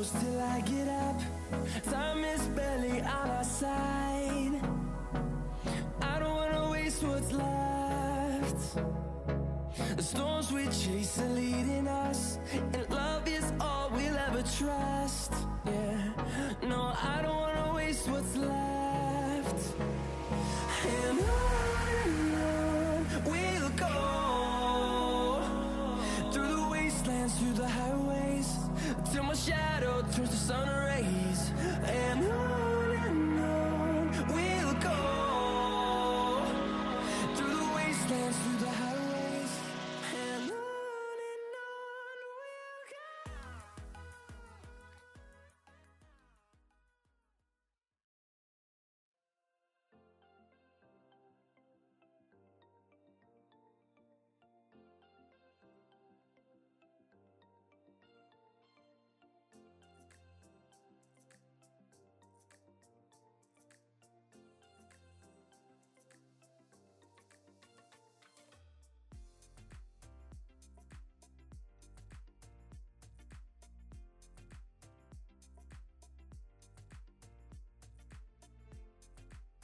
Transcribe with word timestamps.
close 0.00 0.22
till 0.22 0.40
I 0.40 0.60
get 0.60 0.88
up. 0.88 1.20
Time 1.82 2.24
is 2.24 2.46
barely 2.58 3.02
on 3.02 3.30
our 3.36 3.44
side. 3.44 4.54
I 6.00 6.18
don't 6.18 6.36
wanna 6.36 6.70
waste 6.70 7.02
what's 7.02 7.32
left. 7.32 8.60
The 9.96 10.02
storms 10.02 10.52
we 10.52 10.64
chase 10.68 11.20
are 11.20 11.34
leading 11.42 11.86
us, 11.86 12.38
and 12.74 12.88
love 12.90 13.28
is 13.28 13.52
all 13.60 13.90
we'll 13.90 14.18
ever 14.28 14.42
trust. 14.58 15.32
Yeah, 15.66 16.12
no, 16.62 16.80
I 17.14 17.20
don't 17.22 17.40
wanna 17.46 17.74
waste 17.74 18.08
what's 18.08 18.36
left. 18.36 19.60
And 20.94 21.20
on 21.20 21.59
towards 30.20 30.32
the 30.32 30.52
sunrise 30.52 30.89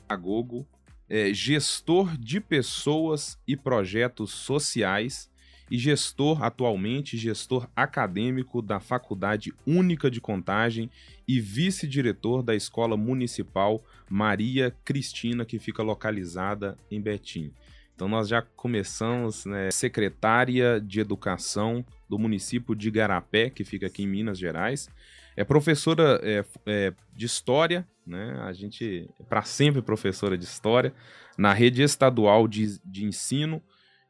pedagogo, 0.07 0.67
é, 1.09 1.33
gestor 1.35 2.17
de 2.17 2.41
pessoas 2.41 3.39
e 3.47 3.57
projetos 3.57 4.31
sociais 4.31 5.31
e 5.69 5.77
gestor 5.77 6.45
atualmente 6.45 7.17
gestor 7.17 7.69
acadêmico 7.75 8.63
da 8.63 8.79
Faculdade 8.79 9.53
Única 9.67 10.09
de 10.09 10.21
Contagem 10.21 10.89
e 11.27 11.41
vice-diretor 11.41 12.43
da 12.43 12.55
Escola 12.55 12.97
Municipal 12.97 13.83
Maria 14.09 14.75
Cristina, 14.85 15.45
que 15.45 15.59
fica 15.59 15.83
localizada 15.83 16.79
em 16.89 17.01
Betim. 17.01 17.53
Então 17.95 18.09
nós 18.09 18.29
já 18.29 18.43
começamos, 18.43 19.45
né, 19.45 19.71
secretária 19.73 20.81
de 20.81 21.01
Educação 21.01 21.85
do 22.09 22.19
município 22.19 22.75
de 22.77 22.91
Garapé, 22.91 23.51
que 23.51 23.65
fica 23.65 23.87
aqui 23.87 24.05
em 24.05 24.07
Minas 24.07 24.39
Gerais. 24.39 24.89
É 25.37 25.43
professora 25.43 26.21
é, 26.23 26.45
é, 26.65 26.93
de 27.15 27.27
História, 27.27 27.87
né? 28.07 28.39
A 28.43 28.53
gente 28.53 29.11
é 29.19 29.23
para 29.25 29.43
sempre 29.43 29.83
professora 29.83 30.39
de 30.39 30.45
História 30.45 30.95
na 31.37 31.53
rede 31.53 31.83
estadual 31.83 32.47
de, 32.47 32.79
de 32.85 33.05
ensino 33.05 33.63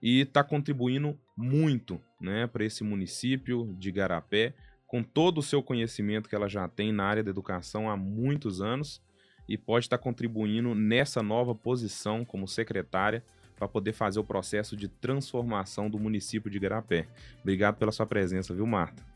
e 0.02 0.20
está 0.20 0.44
contribuindo 0.44 1.18
muito, 1.36 2.00
né, 2.20 2.46
para 2.46 2.64
esse 2.64 2.84
município 2.84 3.74
de 3.78 3.90
Garapé, 3.90 4.54
com 4.86 5.02
todo 5.02 5.38
o 5.38 5.42
seu 5.42 5.62
conhecimento 5.62 6.28
que 6.28 6.34
ela 6.34 6.48
já 6.48 6.68
tem 6.68 6.92
na 6.92 7.04
área 7.04 7.24
da 7.24 7.30
educação 7.30 7.90
há 7.90 7.96
muitos 7.96 8.60
anos 8.60 9.02
e 9.48 9.56
pode 9.56 9.86
estar 9.86 9.98
contribuindo 9.98 10.74
nessa 10.74 11.22
nova 11.22 11.54
posição 11.54 12.24
como 12.24 12.46
secretária 12.46 13.24
para 13.56 13.66
poder 13.66 13.92
fazer 13.92 14.20
o 14.20 14.24
processo 14.24 14.76
de 14.76 14.86
transformação 14.86 15.88
do 15.88 15.98
município 15.98 16.50
de 16.50 16.58
Garapé. 16.58 17.08
Obrigado 17.40 17.76
pela 17.76 17.90
sua 17.90 18.06
presença, 18.06 18.54
viu, 18.54 18.66
Marta? 18.66 19.15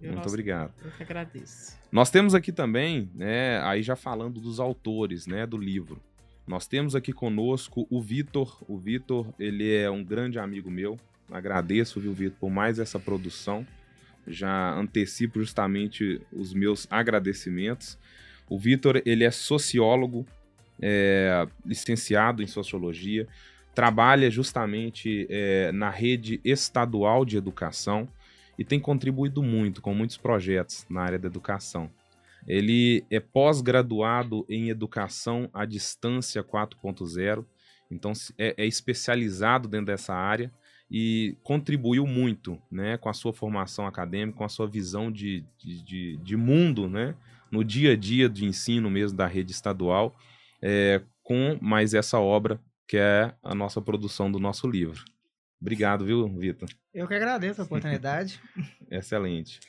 Eu, 0.00 0.12
Muito 0.12 0.28
obrigado. 0.28 0.72
Eu 0.84 0.90
que 0.90 1.02
agradeço. 1.02 1.76
Nós 1.90 2.10
temos 2.10 2.34
aqui 2.34 2.52
também, 2.52 3.10
né, 3.14 3.60
aí 3.62 3.82
já 3.82 3.96
falando 3.96 4.40
dos 4.40 4.60
autores, 4.60 5.26
né, 5.26 5.46
do 5.46 5.56
livro. 5.56 6.00
Nós 6.46 6.66
temos 6.66 6.94
aqui 6.94 7.12
conosco 7.12 7.86
o 7.90 8.00
Vitor. 8.00 8.62
O 8.68 8.78
Vitor, 8.78 9.26
ele 9.38 9.74
é 9.74 9.90
um 9.90 10.04
grande 10.04 10.38
amigo 10.38 10.70
meu. 10.70 10.98
Agradeço, 11.30 12.00
viu, 12.00 12.12
Vitor, 12.12 12.38
por 12.38 12.50
mais 12.50 12.78
essa 12.78 13.00
produção. 13.00 13.66
Já 14.28 14.72
antecipo 14.74 15.40
justamente 15.40 16.20
os 16.32 16.54
meus 16.54 16.86
agradecimentos. 16.90 17.98
O 18.48 18.58
Vitor, 18.58 19.02
ele 19.04 19.24
é 19.24 19.30
sociólogo, 19.30 20.24
é, 20.80 21.48
licenciado 21.64 22.42
em 22.42 22.46
sociologia, 22.46 23.26
trabalha 23.74 24.30
justamente 24.30 25.26
é, 25.28 25.72
na 25.72 25.90
rede 25.90 26.40
estadual 26.44 27.24
de 27.24 27.36
educação 27.36 28.08
e 28.58 28.64
tem 28.64 28.80
contribuído 28.80 29.42
muito 29.42 29.82
com 29.82 29.94
muitos 29.94 30.16
projetos 30.16 30.86
na 30.88 31.02
área 31.02 31.18
da 31.18 31.26
educação. 31.26 31.90
Ele 32.46 33.04
é 33.10 33.18
pós-graduado 33.18 34.46
em 34.48 34.68
educação 34.68 35.50
à 35.52 35.64
distância 35.64 36.44
4.0, 36.44 37.44
então 37.90 38.12
é, 38.38 38.54
é 38.56 38.66
especializado 38.66 39.68
dentro 39.68 39.86
dessa 39.86 40.14
área 40.14 40.52
e 40.90 41.36
contribuiu 41.42 42.06
muito 42.06 42.60
né, 42.70 42.96
com 42.96 43.08
a 43.08 43.12
sua 43.12 43.32
formação 43.32 43.86
acadêmica, 43.86 44.38
com 44.38 44.44
a 44.44 44.48
sua 44.48 44.68
visão 44.68 45.10
de, 45.10 45.44
de, 45.58 45.82
de, 45.82 46.16
de 46.18 46.36
mundo, 46.36 46.88
né, 46.88 47.16
no 47.50 47.64
dia 47.64 47.92
a 47.92 47.96
dia 47.96 48.28
de 48.28 48.44
ensino 48.44 48.88
mesmo 48.88 49.16
da 49.16 49.26
rede 49.26 49.50
estadual, 49.50 50.16
é, 50.62 51.02
com 51.22 51.58
mais 51.60 51.94
essa 51.94 52.20
obra 52.20 52.60
que 52.86 52.96
é 52.96 53.34
a 53.42 53.54
nossa 53.54 53.80
produção 53.80 54.30
do 54.30 54.38
nosso 54.38 54.68
livro. 54.68 55.04
Obrigado, 55.60 56.04
viu, 56.04 56.28
Vitor? 56.28 56.68
Eu 56.92 57.08
que 57.08 57.14
agradeço 57.14 57.60
a 57.60 57.64
oportunidade. 57.64 58.40
Excelente. 58.90 59.60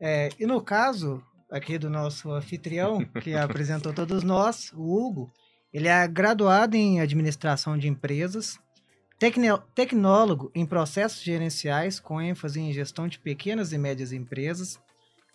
É, 0.00 0.30
e 0.38 0.46
no 0.46 0.60
caso 0.60 1.22
aqui 1.50 1.78
do 1.78 1.88
nosso 1.88 2.30
anfitrião, 2.30 3.04
que 3.22 3.34
apresentou 3.34 3.92
todos 3.92 4.22
nós, 4.22 4.72
o 4.74 4.82
Hugo, 4.82 5.32
ele 5.72 5.88
é 5.88 6.06
graduado 6.06 6.76
em 6.76 7.00
administração 7.00 7.76
de 7.76 7.88
empresas, 7.88 8.58
tecnólogo 9.74 10.50
em 10.54 10.64
processos 10.64 11.22
gerenciais 11.22 11.98
com 11.98 12.20
ênfase 12.20 12.60
em 12.60 12.72
gestão 12.72 13.08
de 13.08 13.18
pequenas 13.18 13.72
e 13.72 13.78
médias 13.78 14.12
empresas, 14.12 14.78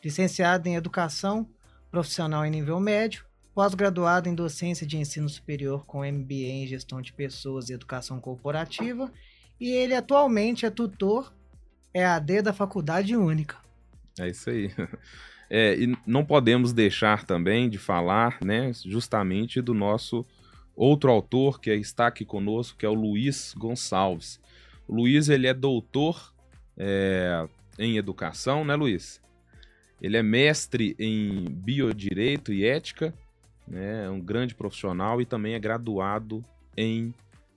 licenciado 0.04 0.68
em 0.70 0.76
educação 0.76 1.48
profissional 1.92 2.46
em 2.46 2.52
nível 2.52 2.80
médio, 2.80 3.26
pós-graduado 3.54 4.28
em 4.28 4.36
docência 4.36 4.86
de 4.86 4.98
ensino 4.98 5.30
superior 5.30 5.86
com 5.86 6.00
MBA 6.00 6.34
em 6.34 6.68
gestão 6.68 7.02
de 7.02 7.14
pessoas 7.14 7.70
e 7.70 7.74
educação 7.74 8.20
corporativa, 8.20 9.12
e 9.64 9.72
ele 9.72 9.96
atualmente 9.96 10.66
é 10.66 10.70
tutor 10.70 11.34
EAD 11.94 12.42
da 12.42 12.52
Faculdade 12.52 13.16
Única. 13.16 13.56
É 14.20 14.28
isso 14.28 14.50
aí. 14.50 14.70
É, 15.50 15.76
e 15.76 15.96
não 16.08 16.26
podemos 16.26 16.74
deixar 16.74 17.26
também 17.26 17.70
de 17.70 17.78
falar, 17.78 18.40
né, 18.44 18.72
justamente 18.74 19.62
do 19.62 19.72
nosso 19.72 20.26
outro 20.76 21.12
autor 21.12 21.60
que 21.60 21.70
está 21.76 22.08
aqui 22.08 22.26
conosco, 22.26 22.76
que 22.76 22.88
é 22.88 22.90
o 22.90 22.94
Luiz 22.96 23.54
Gonçalves. 23.56 24.40
O 24.88 24.96
Luiz, 24.96 25.30
ele 25.30 25.46
é 25.46 25.54
doutor 25.54 26.34
é, 26.76 27.48
em 27.78 27.98
educação, 27.98 28.66
né, 28.66 28.74
Luiz? 28.74 29.22
Ele 30.02 30.18
é 30.18 30.24
mestre 30.24 30.96
em 30.98 31.46
biodireito 31.52 32.52
e 32.52 32.66
ética, 32.66 33.14
né, 33.68 34.06
é 34.06 34.10
um 34.10 34.20
grande 34.20 34.56
profissional 34.56 35.22
e 35.22 35.26
também 35.26 35.54
é 35.54 35.60
graduado 35.60 36.44
em 36.76 37.14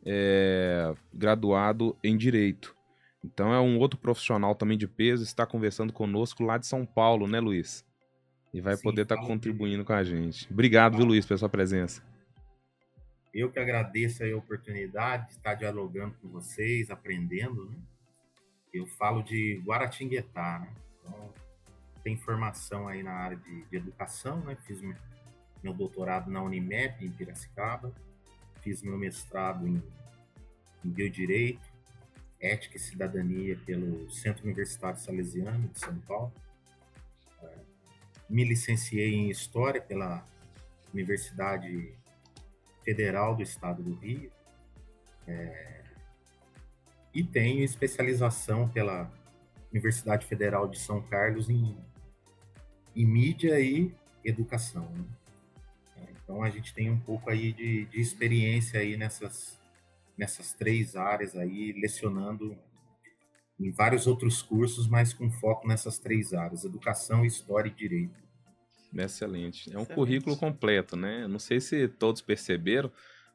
é, 0.07 0.95
graduado 1.13 1.97
em 2.03 2.17
direito. 2.17 2.77
Então 3.25 3.53
é 3.53 3.61
um 3.61 3.79
outro 3.79 3.99
profissional 3.99 4.55
também 4.55 4.79
de 4.79 4.87
peso, 4.87 5.25
está 5.25 5.45
conversando 5.45 5.93
conosco 5.93 6.45
lá 6.45 6.57
de 6.57 6.67
São 6.67 6.87
Paulo, 6.87 7.27
né, 7.27 7.41
Luiz? 7.41 7.85
E 8.55 8.61
vai 8.61 8.77
Sim, 8.77 8.85
poder 8.85 9.03
estar 9.03 9.17
fala 9.17 9.27
contribuindo 9.27 9.85
com 9.85 9.93
a 9.93 10.05
gente. 10.05 10.51
Obrigado, 10.51 10.97
viu, 10.97 11.05
Luiz, 11.05 11.27
pela 11.27 11.37
sua 11.37 11.49
presença. 11.49 12.03
Eu 13.35 13.51
que 13.51 13.59
agradeço 13.59 14.25
a 14.25 14.37
oportunidade 14.37 15.27
de 15.27 15.33
estar 15.33 15.55
dialogando 15.55 16.15
com 16.23 16.29
vocês, 16.29 16.89
aprendendo, 16.91 17.69
né? 17.69 17.77
Eu 18.73 18.87
falo 18.87 19.23
de 19.23 19.61
Guaratinguetá, 19.65 20.61
né? 20.61 20.73
Então, 21.01 21.33
tem 22.03 22.17
formação 22.17 22.89
aí 22.89 23.03
na 23.03 23.13
área 23.13 23.37
de, 23.37 23.65
de 23.65 23.77
educação, 23.77 24.41
né? 24.41 24.57
Fiz 24.67 24.81
meu, 24.81 24.97
meu 25.63 25.75
doutorado 25.75 26.31
na 26.31 26.43
Unimep, 26.43 27.05
em 27.05 27.11
Piracicaba. 27.11 27.93
Fiz 28.67 28.83
meu 28.83 28.99
mestrado 28.99 29.65
em, 29.69 29.81
em 30.85 30.91
Biodireito, 30.91 31.65
Ética 32.41 32.77
e 32.77 32.81
Cidadania 32.81 33.57
pelo 33.65 34.11
Centro 34.11 34.43
Universitário 34.43 34.99
Salesiano 34.99 35.69
de 35.69 35.79
São 35.79 35.97
Paulo. 36.01 36.33
Me 38.29 38.43
licenciei 38.43 39.15
em 39.15 39.31
História 39.31 39.81
pela 39.81 40.27
Universidade 40.93 41.95
Federal 42.85 43.37
do 43.37 43.43
Estado 43.45 43.85
do 43.85 43.95
Rio. 43.95 44.33
É, 45.29 45.85
e 47.15 47.23
tenho 47.23 47.63
especialização 47.63 48.69
pela 48.69 49.09
Universidade 49.71 50.27
Federal 50.27 50.67
de 50.67 50.81
São 50.81 51.01
Carlos 51.03 51.49
em, 51.49 51.79
em 52.97 53.07
mídia 53.07 53.61
e 53.61 53.95
educação. 54.25 54.91
Né? 54.91 55.05
Então 56.27 56.43
a 56.43 56.51
gente 56.51 56.75
tem 56.75 56.91
um 56.91 56.99
pouco 56.99 57.31
aí 57.31 57.53
de, 57.53 57.85
de 57.85 58.01
experiência 58.01 58.81
aí 58.81 58.97
nessas, 58.97 59.57
nessas 60.19 60.53
três 60.53 60.97
áreas 60.97 61.37
aí, 61.37 61.73
lecionando 61.73 62.59
em 63.61 63.71
vários 63.71 64.09
outros 64.09 64.43
cursos, 64.43 64.89
mas 64.89 65.15
com 65.15 65.31
foco 65.31 65.69
nessas 65.69 66.01
três 66.01 66.35
áreas: 66.35 66.65
educação, 66.65 67.25
história 67.25 67.69
e 67.69 67.73
direito. 67.73 68.27
Excelente. 68.93 69.71
É 69.73 69.79
um 69.79 69.83
Excelente. 69.83 69.95
currículo 69.95 70.37
completo, 70.37 70.97
né? 70.97 71.29
Não 71.29 71.39
sei 71.39 71.61
se 71.61 71.87
todos 71.87 72.21
perceberam, 72.21 72.91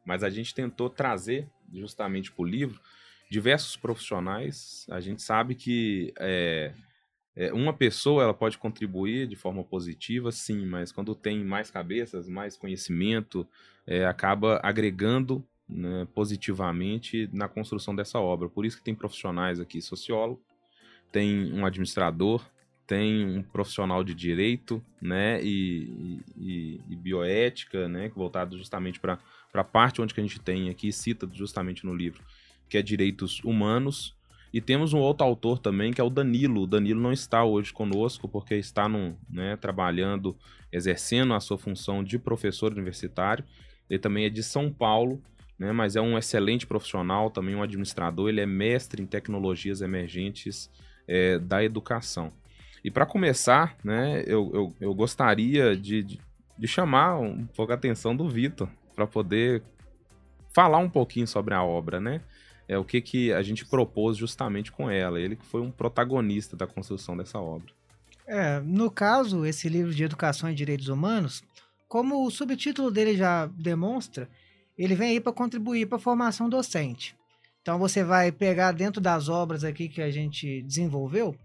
mas 0.06 0.22
a 0.22 0.30
gente 0.30 0.54
tentou 0.54 0.90
trazer 0.90 1.48
justamente 1.74 2.30
para 2.30 2.42
o 2.42 2.46
livro 2.46 2.82
diversos 3.30 3.78
profissionais. 3.78 4.86
A 4.90 5.00
gente 5.00 5.22
sabe 5.22 5.56
que 5.56 6.14
é, 6.20 6.74
é, 7.36 7.54
uma 7.54 7.74
pessoa 7.74 8.24
ela 8.24 8.34
pode 8.34 8.58
contribuir 8.58 9.28
de 9.28 9.36
forma 9.36 9.64
positiva, 9.64 10.32
sim, 10.32 10.66
mas 10.66 10.92
quando 10.92 11.16
tem 11.16 11.44
mais 11.44 11.72
cabeças, 11.72 12.28
mais 12.28 12.58
conhecimento, 12.58 13.48
é, 13.88 14.06
acaba 14.06 14.60
agregando 14.62 15.44
né, 15.68 16.06
positivamente 16.14 17.30
na 17.32 17.48
construção 17.48 17.96
dessa 17.96 18.20
obra. 18.20 18.50
Por 18.50 18.66
isso 18.66 18.78
que 18.78 18.84
tem 18.84 18.94
profissionais 18.94 19.60
aqui, 19.60 19.82
sociólogo, 19.82 20.42
tem 21.12 21.54
um 21.54 21.66
administrador, 21.66 22.46
tem 22.86 23.26
um 23.26 23.42
profissional 23.42 24.04
de 24.04 24.14
direito, 24.14 24.84
né, 25.02 25.42
e, 25.42 26.20
e, 26.38 26.82
e 26.90 26.96
bioética, 26.98 27.88
né, 27.88 28.10
voltado 28.14 28.58
justamente 28.58 29.00
para 29.00 29.18
a 29.54 29.64
parte 29.64 30.02
onde 30.02 30.14
que 30.14 30.20
a 30.20 30.24
gente 30.24 30.42
tem 30.42 30.70
aqui, 30.70 30.92
cita 30.92 31.30
justamente 31.32 31.86
no 31.86 31.96
livro, 31.96 32.22
que 32.68 32.78
é 32.78 32.82
direitos 32.82 33.42
humanos, 33.46 34.14
e 34.54 34.60
temos 34.60 34.94
um 34.94 35.00
outro 35.00 35.26
autor 35.26 35.60
também, 35.60 35.94
que 35.94 36.02
é 36.02 36.04
o 36.04 36.10
Danilo. 36.10 36.64
O 36.64 36.68
Danilo 36.68 37.00
não 37.00 37.14
está 37.14 37.44
hoje 37.44 37.72
conosco, 37.72 38.28
porque 38.28 38.56
está 38.56 38.88
num, 38.90 39.16
né, 39.30 39.56
trabalhando, 39.56 40.36
exercendo 40.72 41.34
a 41.34 41.40
sua 41.40 41.58
função 41.58 42.04
de 42.04 42.20
professor 42.20 42.72
universitário. 42.72 43.46
Ele 43.90 44.00
também 44.00 44.26
é 44.26 44.30
de 44.30 44.44
São 44.44 44.72
Paulo, 44.72 45.22
né, 45.58 45.72
mas 45.72 45.96
é 45.96 46.02
um 46.02 46.18
excelente 46.18 46.68
profissional, 46.68 47.30
também 47.30 47.56
um 47.56 47.64
administrador. 47.64 48.28
Ele 48.28 48.42
é 48.42 48.46
mestre 48.46 49.02
em 49.02 49.06
tecnologias 49.06 49.82
emergentes 49.82 50.70
é, 51.08 51.40
da 51.40 51.64
educação. 51.64 52.32
E 52.84 52.92
para 52.92 53.06
começar, 53.06 53.78
né, 53.84 54.24
eu, 54.26 54.52
eu, 54.54 54.76
eu 54.82 54.94
gostaria 54.94 55.78
de, 55.78 56.20
de, 56.58 56.68
chamar 56.68 57.20
um 57.20 57.46
pouco 57.46 57.72
a 57.72 57.76
atenção 57.76 58.16
do 58.16 58.28
Vitor 58.28 58.68
para 58.96 59.08
poder 59.08 59.64
falar 60.54 60.80
um 60.80 60.90
pouquinho 60.90 61.28
sobre 61.28 61.54
a 61.54 61.64
obra, 61.64 62.00
né? 62.00 62.22
É 62.72 62.78
o 62.78 62.86
que, 62.86 63.02
que 63.02 63.34
a 63.34 63.42
gente 63.42 63.66
propôs 63.66 64.16
justamente 64.16 64.72
com 64.72 64.90
ela. 64.90 65.20
Ele 65.20 65.36
que 65.36 65.46
foi 65.46 65.60
um 65.60 65.70
protagonista 65.70 66.56
da 66.56 66.66
construção 66.66 67.18
dessa 67.18 67.38
obra. 67.38 67.70
É, 68.26 68.62
no 68.62 68.90
caso, 68.90 69.46
esse 69.46 69.68
livro 69.68 69.94
de 69.94 70.06
Educação 70.06 70.50
e 70.50 70.56
Direitos 70.56 70.88
Humanos, 70.88 71.44
como 71.86 72.26
o 72.26 72.32
subtítulo 72.32 72.90
dele 72.90 73.18
já 73.18 73.48
demonstra, 73.48 74.30
ele 74.78 74.96
vem 74.96 75.10
aí 75.10 75.20
para 75.20 75.34
contribuir 75.34 75.86
para 75.86 75.98
a 75.98 76.02
formação 76.02 76.48
docente. 76.48 77.14
Então 77.62 77.78
você 77.78 78.06
vai 78.06 78.32
pegar 78.32 78.72
dentro 78.72 79.02
das 79.02 79.28
obras 79.28 79.66
aqui 79.66 79.90
que 79.90 80.02
a 80.02 80.10
gente 80.10 80.62
desenvolveu, 80.62 81.36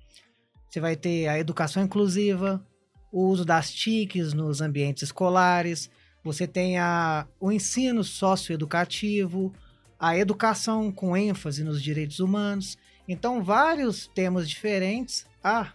você 0.71 0.79
vai 0.79 0.95
ter 0.95 1.27
a 1.27 1.41
educação 1.41 1.83
inclusiva, 1.83 2.65
o 3.11 3.27
uso 3.27 3.45
das 3.45 3.75
TICs 3.75 4.33
nos 4.33 4.61
ambientes 4.61 5.03
escolares, 5.03 5.91
você 6.23 6.47
tem 6.47 6.79
a, 6.79 7.27
o 7.41 7.51
ensino 7.51 8.05
socioeducativo, 8.05 9.53
a 9.99 10.17
educação 10.17 10.93
com 10.93 11.17
ênfase 11.17 11.65
nos 11.65 11.83
direitos 11.83 12.21
humanos. 12.21 12.77
Então, 13.09 13.43
vários 13.43 14.07
temas 14.09 14.49
diferentes. 14.49 15.27
Ah, 15.43 15.73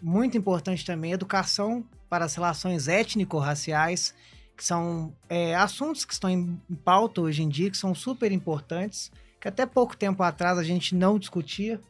muito 0.00 0.36
importante 0.36 0.84
também, 0.84 1.12
educação 1.12 1.84
para 2.08 2.26
as 2.26 2.34
relações 2.34 2.86
étnico-raciais, 2.86 4.14
que 4.56 4.64
são 4.64 5.12
é, 5.28 5.54
assuntos 5.54 6.04
que 6.04 6.12
estão 6.12 6.30
em 6.30 6.60
pauta 6.84 7.20
hoje 7.20 7.42
em 7.42 7.48
dia, 7.48 7.70
que 7.70 7.76
são 7.76 7.94
super 7.94 8.30
importantes, 8.30 9.10
que 9.40 9.48
até 9.48 9.66
pouco 9.66 9.96
tempo 9.96 10.22
atrás 10.22 10.58
a 10.58 10.62
gente 10.62 10.94
não 10.94 11.18
discutia. 11.18 11.80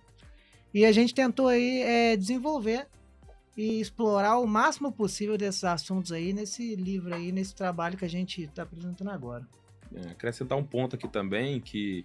E 0.73 0.85
a 0.85 0.93
gente 0.93 1.15
tentou 1.15 1.49
aí 1.49 1.83
é, 1.83 2.17
desenvolver 2.17 2.87
e 3.57 3.81
explorar 3.81 4.39
o 4.39 4.47
máximo 4.47 4.91
possível 4.91 5.37
desses 5.37 5.63
assuntos 5.63 6.11
aí 6.11 6.33
nesse 6.33 6.75
livro 6.75 7.15
aí, 7.15 7.31
nesse 7.31 7.55
trabalho 7.55 7.97
que 7.97 8.05
a 8.05 8.11
gente 8.11 8.43
está 8.43 8.63
apresentando 8.63 9.11
agora. 9.11 9.47
É, 9.95 10.11
acrescentar 10.11 10.59
um 10.59 10.65
ponto 10.65 10.97
aqui 10.97 11.09
também 11.09 11.61
que 11.61 12.05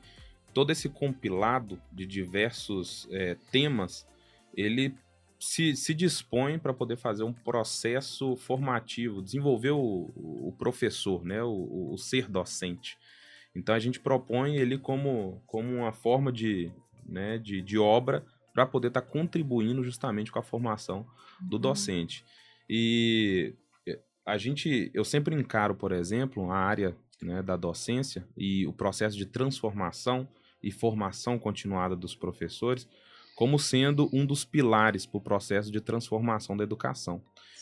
todo 0.54 0.72
esse 0.72 0.90
compilado 0.90 1.82
de 1.92 2.06
diversos 2.06 3.08
é, 3.12 3.36
temas, 3.52 4.08
ele 4.56 4.96
se, 5.40 5.76
se 5.76 5.94
dispõe 5.94 6.60
para 6.60 6.74
poder 6.74 6.98
fazer 6.98 7.24
um 7.24 7.34
processo 7.34 8.36
formativo, 8.36 9.22
desenvolver 9.22 9.72
o, 9.72 10.12
o 10.16 10.54
professor, 10.58 11.24
né, 11.24 11.42
o, 11.42 11.92
o, 11.94 11.98
ser 11.98 12.28
docente. 12.28 12.98
Então 13.56 13.74
a 13.74 13.80
gente 13.80 14.00
propõe 14.00 14.58
ele 14.58 14.78
como, 14.78 15.42
como 15.48 15.74
uma 15.74 15.94
forma 15.94 16.32
de, 16.32 16.72
né, 17.06 17.38
de, 17.38 17.62
de 17.62 17.78
obra 17.78 18.26
para 18.54 18.66
poder 18.66 18.90
estar 18.90 19.02
tá 19.02 19.08
contribuindo 19.08 19.84
justamente 19.84 20.32
com 20.32 20.40
a 20.40 20.44
formação 20.44 21.08
do 21.40 21.56
uhum. 21.56 21.62
docente. 21.62 22.26
E 22.70 23.56
eh, 23.88 24.00
a 24.26 24.38
gente, 24.38 24.92
eu 24.94 25.06
sempre 25.06 25.34
encaro, 25.36 25.74
por 25.74 25.92
exemplo, 25.92 26.52
a 26.52 26.58
área 26.58 26.96
né, 27.22 27.42
da 27.42 27.56
docência 27.56 28.26
e 28.36 28.66
o 28.68 28.74
processo 28.74 29.18
de 29.18 29.26
transformação 29.26 30.28
e 30.62 30.72
formação 30.72 31.40
continuada 31.40 31.96
dos 31.96 32.16
professores 32.16 32.88
como 33.40 33.58
sendo 33.58 34.10
um 34.12 34.26
dos 34.26 34.44
pilares 34.44 35.06
para 35.06 35.18
o 35.18 35.22
processo 35.22 35.72
de 35.72 35.80
transformação 35.80 36.58
da 36.58 36.64
educação. 36.66 37.22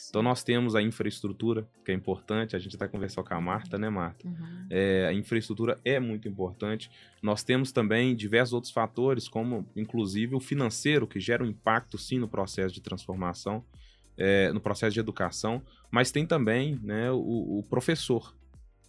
Então 0.09 0.23
nós 0.23 0.43
temos 0.43 0.75
a 0.75 0.81
infraestrutura, 0.81 1.67
que 1.85 1.91
é 1.91 1.93
importante, 1.93 2.55
a 2.55 2.59
gente 2.59 2.75
vai 2.75 2.87
conversar 2.87 3.21
com 3.21 3.35
a 3.35 3.39
Marta, 3.39 3.77
né, 3.77 3.87
Marta? 3.87 4.27
Uhum. 4.27 4.65
É, 4.71 5.05
a 5.07 5.13
infraestrutura 5.13 5.79
é 5.85 5.99
muito 5.99 6.27
importante. 6.27 6.89
Nós 7.21 7.43
temos 7.43 7.71
também 7.71 8.15
diversos 8.15 8.53
outros 8.53 8.73
fatores, 8.73 9.27
como 9.27 9.67
inclusive 9.75 10.33
o 10.33 10.39
financeiro, 10.39 11.05
que 11.05 11.19
gera 11.19 11.43
um 11.43 11.47
impacto 11.47 11.95
sim 11.95 12.17
no 12.17 12.27
processo 12.27 12.73
de 12.73 12.81
transformação, 12.81 13.63
é, 14.17 14.51
no 14.51 14.59
processo 14.59 14.95
de 14.95 14.99
educação, 14.99 15.61
mas 15.91 16.09
tem 16.09 16.25
também 16.25 16.79
né, 16.81 17.11
o, 17.11 17.59
o 17.59 17.63
professor. 17.69 18.33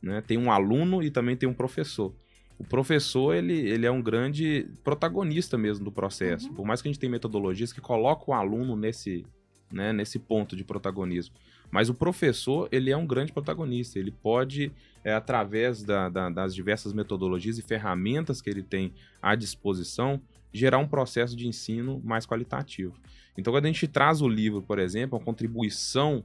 Né? 0.03 0.21
Tem 0.21 0.39
um 0.39 0.51
aluno 0.51 1.03
e 1.03 1.11
também 1.11 1.37
tem 1.37 1.49
um 1.49 1.55
professor 1.55 2.15
o 2.59 2.65
professor 2.65 3.35
ele, 3.35 3.55
ele 3.55 3.87
é 3.87 3.91
um 3.91 4.03
grande 4.03 4.69
protagonista 4.83 5.57
mesmo 5.57 5.85
do 5.85 5.93
processo. 5.93 6.49
Uhum. 6.49 6.55
Por 6.55 6.67
mais 6.67 6.83
que 6.83 6.89
a 6.89 6.91
gente 6.91 6.99
tenha 6.99 7.11
metodologias 7.11 7.73
que 7.73 7.81
colocam 7.81 8.35
o 8.35 8.37
aluno 8.37 8.75
nesse, 8.75 9.25
né, 9.73 9.93
nesse 9.93 10.19
ponto 10.19 10.57
de 10.57 10.65
protagonismo. 10.65 11.37
Mas 11.71 11.89
o 11.89 11.95
professor 11.95 12.69
ele 12.73 12.91
é 12.91 12.97
um 12.97 13.07
grande 13.07 13.33
protagonista. 13.33 13.99
Ele 13.99 14.11
pode, 14.11 14.73
é, 15.05 15.15
através 15.15 15.85
da, 15.85 16.09
da, 16.09 16.29
das 16.29 16.53
diversas 16.53 16.93
metodologias 16.93 17.59
e 17.59 17.63
ferramentas 17.63 18.43
que 18.43 18.51
ele 18.51 18.63
tem 18.63 18.93
à 19.23 19.37
disposição, 19.37 20.21
gerar 20.53 20.79
um 20.79 20.89
processo 20.89 21.37
de 21.37 21.47
ensino 21.47 22.01
mais 22.03 22.27
qualitativo. 22.27 22.95
Então, 23.37 23.53
quando 23.53 23.67
a 23.67 23.69
gente 23.69 23.87
traz 23.87 24.21
o 24.21 24.27
livro, 24.27 24.63
por 24.63 24.81
exemplo, 24.81 25.17
a 25.17 25.23
contribuição 25.23 26.25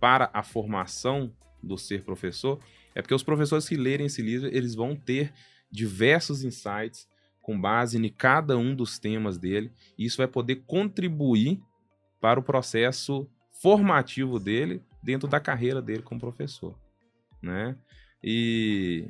para 0.00 0.30
a 0.32 0.42
formação 0.42 1.30
do 1.62 1.76
ser 1.76 2.02
professor, 2.02 2.58
é 2.94 3.02
porque 3.02 3.14
os 3.14 3.22
professores 3.22 3.68
que 3.68 3.76
lerem 3.76 4.06
esse 4.06 4.22
livro, 4.22 4.48
eles 4.48 4.74
vão 4.74 4.94
ter 4.94 5.32
diversos 5.70 6.44
insights 6.44 7.08
com 7.42 7.60
base 7.60 7.98
em 7.98 8.08
cada 8.08 8.56
um 8.56 8.74
dos 8.74 8.98
temas 8.98 9.36
dele. 9.36 9.72
E 9.98 10.04
isso 10.06 10.16
vai 10.16 10.28
poder 10.28 10.62
contribuir 10.66 11.60
para 12.20 12.40
o 12.40 12.42
processo 12.42 13.28
formativo 13.60 14.38
dele 14.38 14.82
dentro 15.02 15.28
da 15.28 15.40
carreira 15.40 15.82
dele 15.82 16.02
como 16.02 16.20
professor, 16.20 16.78
né? 17.42 17.76
E 18.22 19.06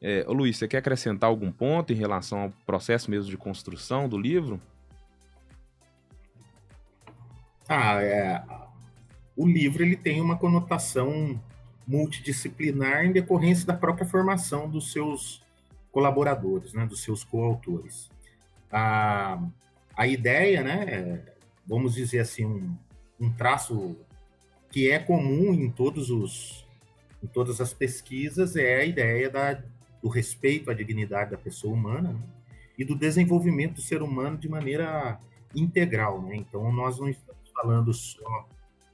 é, 0.00 0.24
Luiz, 0.28 0.56
você 0.56 0.68
quer 0.68 0.78
acrescentar 0.78 1.28
algum 1.28 1.52
ponto 1.52 1.92
em 1.92 1.96
relação 1.96 2.40
ao 2.40 2.50
processo 2.64 3.10
mesmo 3.10 3.30
de 3.30 3.36
construção 3.36 4.08
do 4.08 4.18
livro? 4.18 4.60
Ah, 7.68 8.02
é, 8.02 8.42
o 9.36 9.46
livro 9.46 9.82
ele 9.82 9.96
tem 9.96 10.20
uma 10.20 10.36
conotação 10.36 11.40
multidisciplinar 11.86 13.04
em 13.04 13.12
decorrência 13.12 13.66
da 13.66 13.74
própria 13.74 14.06
formação 14.06 14.68
dos 14.68 14.92
seus 14.92 15.42
colaboradores, 15.92 16.72
né, 16.72 16.86
dos 16.86 17.02
seus 17.02 17.22
coautores. 17.22 18.10
A, 18.70 19.40
a 19.96 20.06
ideia, 20.06 20.62
né, 20.62 20.84
é, 20.88 21.34
vamos 21.66 21.94
dizer 21.94 22.20
assim, 22.20 22.44
um, 22.44 22.76
um 23.20 23.30
traço 23.30 23.96
que 24.70 24.90
é 24.90 24.98
comum 24.98 25.54
em 25.54 25.70
todos 25.70 26.10
os 26.10 26.64
em 27.22 27.26
todas 27.26 27.58
as 27.58 27.72
pesquisas 27.72 28.54
é 28.54 28.80
a 28.80 28.84
ideia 28.84 29.30
da, 29.30 29.62
do 30.02 30.10
respeito 30.10 30.70
à 30.70 30.74
dignidade 30.74 31.30
da 31.30 31.38
pessoa 31.38 31.72
humana 31.72 32.12
né, 32.12 32.20
e 32.76 32.84
do 32.84 32.94
desenvolvimento 32.94 33.76
do 33.76 33.80
ser 33.80 34.02
humano 34.02 34.36
de 34.36 34.46
maneira 34.46 35.18
integral. 35.54 36.20
Né? 36.20 36.36
Então, 36.36 36.70
nós 36.70 36.98
não 36.98 37.08
estamos 37.08 37.50
falando 37.54 37.94
só 37.94 38.46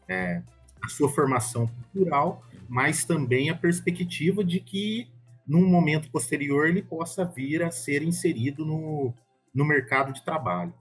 é, 0.06 0.42
a 0.80 0.88
sua 0.88 1.08
formação 1.08 1.68
cultural, 1.92 2.44
mas 2.70 3.04
também 3.04 3.50
a 3.50 3.56
perspectiva 3.56 4.44
de 4.44 4.60
que 4.60 5.10
num 5.50 5.66
momento 5.66 6.08
posterior, 6.12 6.68
ele 6.68 6.80
possa 6.80 7.24
vir 7.24 7.60
a 7.64 7.72
ser 7.72 8.04
inserido 8.04 8.64
no, 8.64 9.12
no 9.52 9.64
mercado 9.64 10.12
de 10.12 10.24
trabalho. 10.24 10.72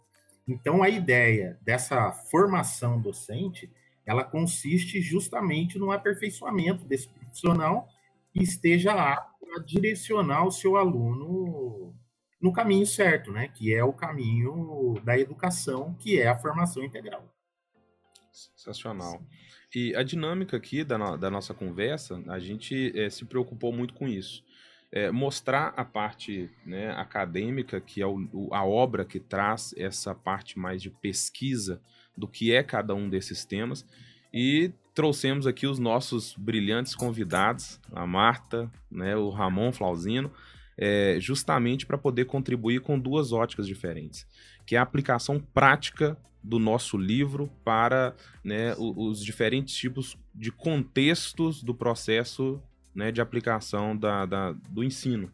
Então, 0.47 0.83
a 0.83 0.89
ideia 0.89 1.57
dessa 1.63 2.11
formação 2.11 3.01
docente 3.01 3.67
ela 4.05 4.23
consiste 4.23 5.01
justamente 5.01 5.79
no 5.79 5.91
aperfeiçoamento 5.91 6.85
desse 6.85 7.07
profissional 7.09 7.87
que 8.31 8.43
esteja 8.43 8.93
apto 8.93 9.45
a 9.55 9.63
direcionar 9.63 10.45
o 10.45 10.51
seu 10.51 10.77
aluno 10.77 11.95
no 12.39 12.53
caminho 12.53 12.85
certo, 12.85 13.31
né? 13.31 13.47
Que 13.47 13.73
é 13.73 13.83
o 13.83 13.93
caminho 13.93 14.99
da 15.03 15.17
educação, 15.17 15.95
que 15.95 16.19
é 16.19 16.27
a 16.27 16.37
formação 16.37 16.83
integral. 16.83 17.27
Sensacional. 18.31 19.19
E 19.73 19.95
a 19.95 20.03
dinâmica 20.03 20.57
aqui 20.57 20.83
da, 20.83 20.97
no, 20.97 21.17
da 21.17 21.29
nossa 21.29 21.53
conversa, 21.53 22.21
a 22.27 22.39
gente 22.39 22.91
é, 22.95 23.09
se 23.09 23.25
preocupou 23.25 23.71
muito 23.71 23.93
com 23.93 24.07
isso. 24.07 24.43
É, 24.91 25.11
mostrar 25.11 25.73
a 25.77 25.85
parte 25.85 26.49
né, 26.65 26.91
acadêmica, 26.91 27.79
que 27.79 28.01
é 28.01 28.07
o, 28.07 28.49
a 28.51 28.65
obra 28.65 29.05
que 29.05 29.19
traz 29.19 29.73
essa 29.77 30.15
parte 30.15 30.57
mais 30.57 30.81
de 30.81 30.89
pesquisa 30.89 31.79
do 32.17 32.27
que 32.27 32.51
é 32.51 32.63
cada 32.63 32.95
um 32.95 33.07
desses 33.07 33.45
temas. 33.45 33.85
E 34.33 34.71
trouxemos 34.95 35.45
aqui 35.45 35.67
os 35.67 35.77
nossos 35.77 36.35
brilhantes 36.35 36.95
convidados, 36.95 37.79
a 37.91 38.05
Marta, 38.05 38.69
né, 38.91 39.15
o 39.15 39.29
Ramon 39.29 39.71
Flauzino, 39.71 40.31
é, 40.77 41.17
justamente 41.19 41.85
para 41.85 41.97
poder 41.97 42.25
contribuir 42.25 42.81
com 42.81 42.97
duas 42.97 43.33
óticas 43.33 43.67
diferentes, 43.67 44.25
que 44.69 44.75
é 44.75 44.79
a 44.79 44.83
aplicação 44.83 45.39
prática 45.39 46.15
do 46.43 46.59
nosso 46.59 46.95
livro 46.95 47.49
para 47.65 48.15
né, 48.43 48.75
os, 48.75 49.19
os 49.19 49.25
diferentes 49.25 49.73
tipos 49.73 50.15
de 50.35 50.51
contextos 50.51 51.63
do 51.63 51.73
processo 51.73 52.61
né, 52.93 53.11
de 53.11 53.19
aplicação 53.19 53.97
da, 53.97 54.27
da 54.27 54.51
do 54.51 54.83
ensino. 54.83 55.31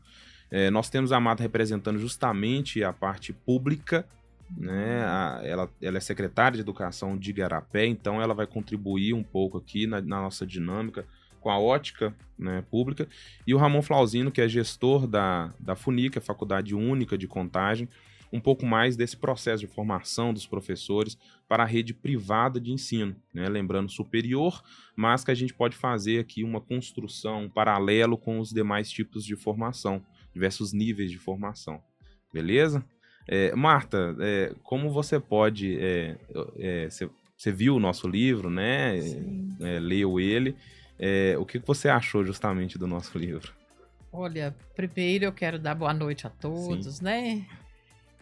É, 0.50 0.70
nós 0.70 0.90
temos 0.90 1.12
a 1.12 1.20
Marta 1.20 1.44
representando 1.44 2.00
justamente 2.00 2.82
a 2.82 2.94
parte 2.94 3.34
pública, 3.34 4.08
né? 4.56 5.04
A, 5.04 5.42
ela, 5.44 5.70
ela 5.82 5.98
é 5.98 6.00
secretária 6.00 6.56
de 6.56 6.62
Educação 6.62 7.18
de 7.18 7.30
Igarapé, 7.32 7.86
então 7.86 8.22
ela 8.22 8.34
vai 8.34 8.48
contribuir 8.48 9.12
um 9.12 9.24
pouco 9.24 9.58
aqui 9.58 9.86
na, 9.86 10.00
na 10.00 10.22
nossa 10.22 10.46
dinâmica 10.46 11.06
com 11.42 11.50
a 11.50 11.60
ótica 11.60 12.16
né, 12.40 12.64
pública. 12.72 13.06
E 13.46 13.54
o 13.54 13.58
Ramon 13.58 13.82
Flauzino, 13.82 14.32
que 14.32 14.40
é 14.40 14.48
gestor 14.48 15.06
da, 15.06 15.54
da 15.60 15.76
FUNIC, 15.76 16.20
a 16.20 16.22
Faculdade 16.22 16.74
Única 16.74 17.18
de 17.18 17.28
Contagem, 17.28 17.90
um 18.36 18.40
pouco 18.42 18.66
mais 18.66 18.98
desse 18.98 19.16
processo 19.16 19.62
de 19.62 19.68
formação 19.68 20.34
dos 20.34 20.46
professores 20.46 21.18
para 21.48 21.64
a 21.64 21.66
rede 21.66 21.94
privada 21.94 22.60
de 22.60 22.72
ensino, 22.72 23.16
né? 23.34 23.48
lembrando 23.48 23.90
superior, 23.90 24.62
mas 24.96 25.24
que 25.24 25.32
a 25.32 25.36
gente 25.36 25.54
pode 25.54 25.76
fazer 25.76 26.20
aqui 26.20 26.44
uma 26.44 26.60
construção 26.60 27.44
um 27.44 27.50
paralelo 27.50 28.18
com 28.18 28.40
os 28.40 28.52
demais 28.52 28.90
tipos 28.90 29.24
de 29.24 29.36
formação, 29.36 30.04
diversos 30.34 30.74
níveis 30.74 31.10
de 31.10 31.18
formação. 31.18 31.82
Beleza? 32.34 32.84
É, 33.28 33.56
Marta, 33.56 34.16
é, 34.20 34.54
como 34.62 34.90
você 34.90 35.20
pode. 35.20 35.76
Você 35.76 37.06
é, 37.06 37.50
é, 37.50 37.52
viu 37.52 37.76
o 37.76 37.80
nosso 37.80 38.08
livro, 38.08 38.50
né? 38.50 39.00
É, 39.62 39.80
leu 39.80 40.20
ele. 40.20 40.56
É, 41.00 41.36
o 41.38 41.46
que 41.46 41.58
você 41.60 41.90
achou 41.90 42.24
justamente 42.24 42.78
do 42.78 42.86
nosso 42.86 43.18
livro? 43.18 43.52
Olha, 44.12 44.56
primeiro 44.76 45.26
eu 45.26 45.32
quero 45.32 45.58
dar 45.58 45.76
boa 45.76 45.94
noite 45.94 46.28
a 46.28 46.30
todos, 46.30 46.98
Sim. 46.98 47.04
né? 47.04 47.46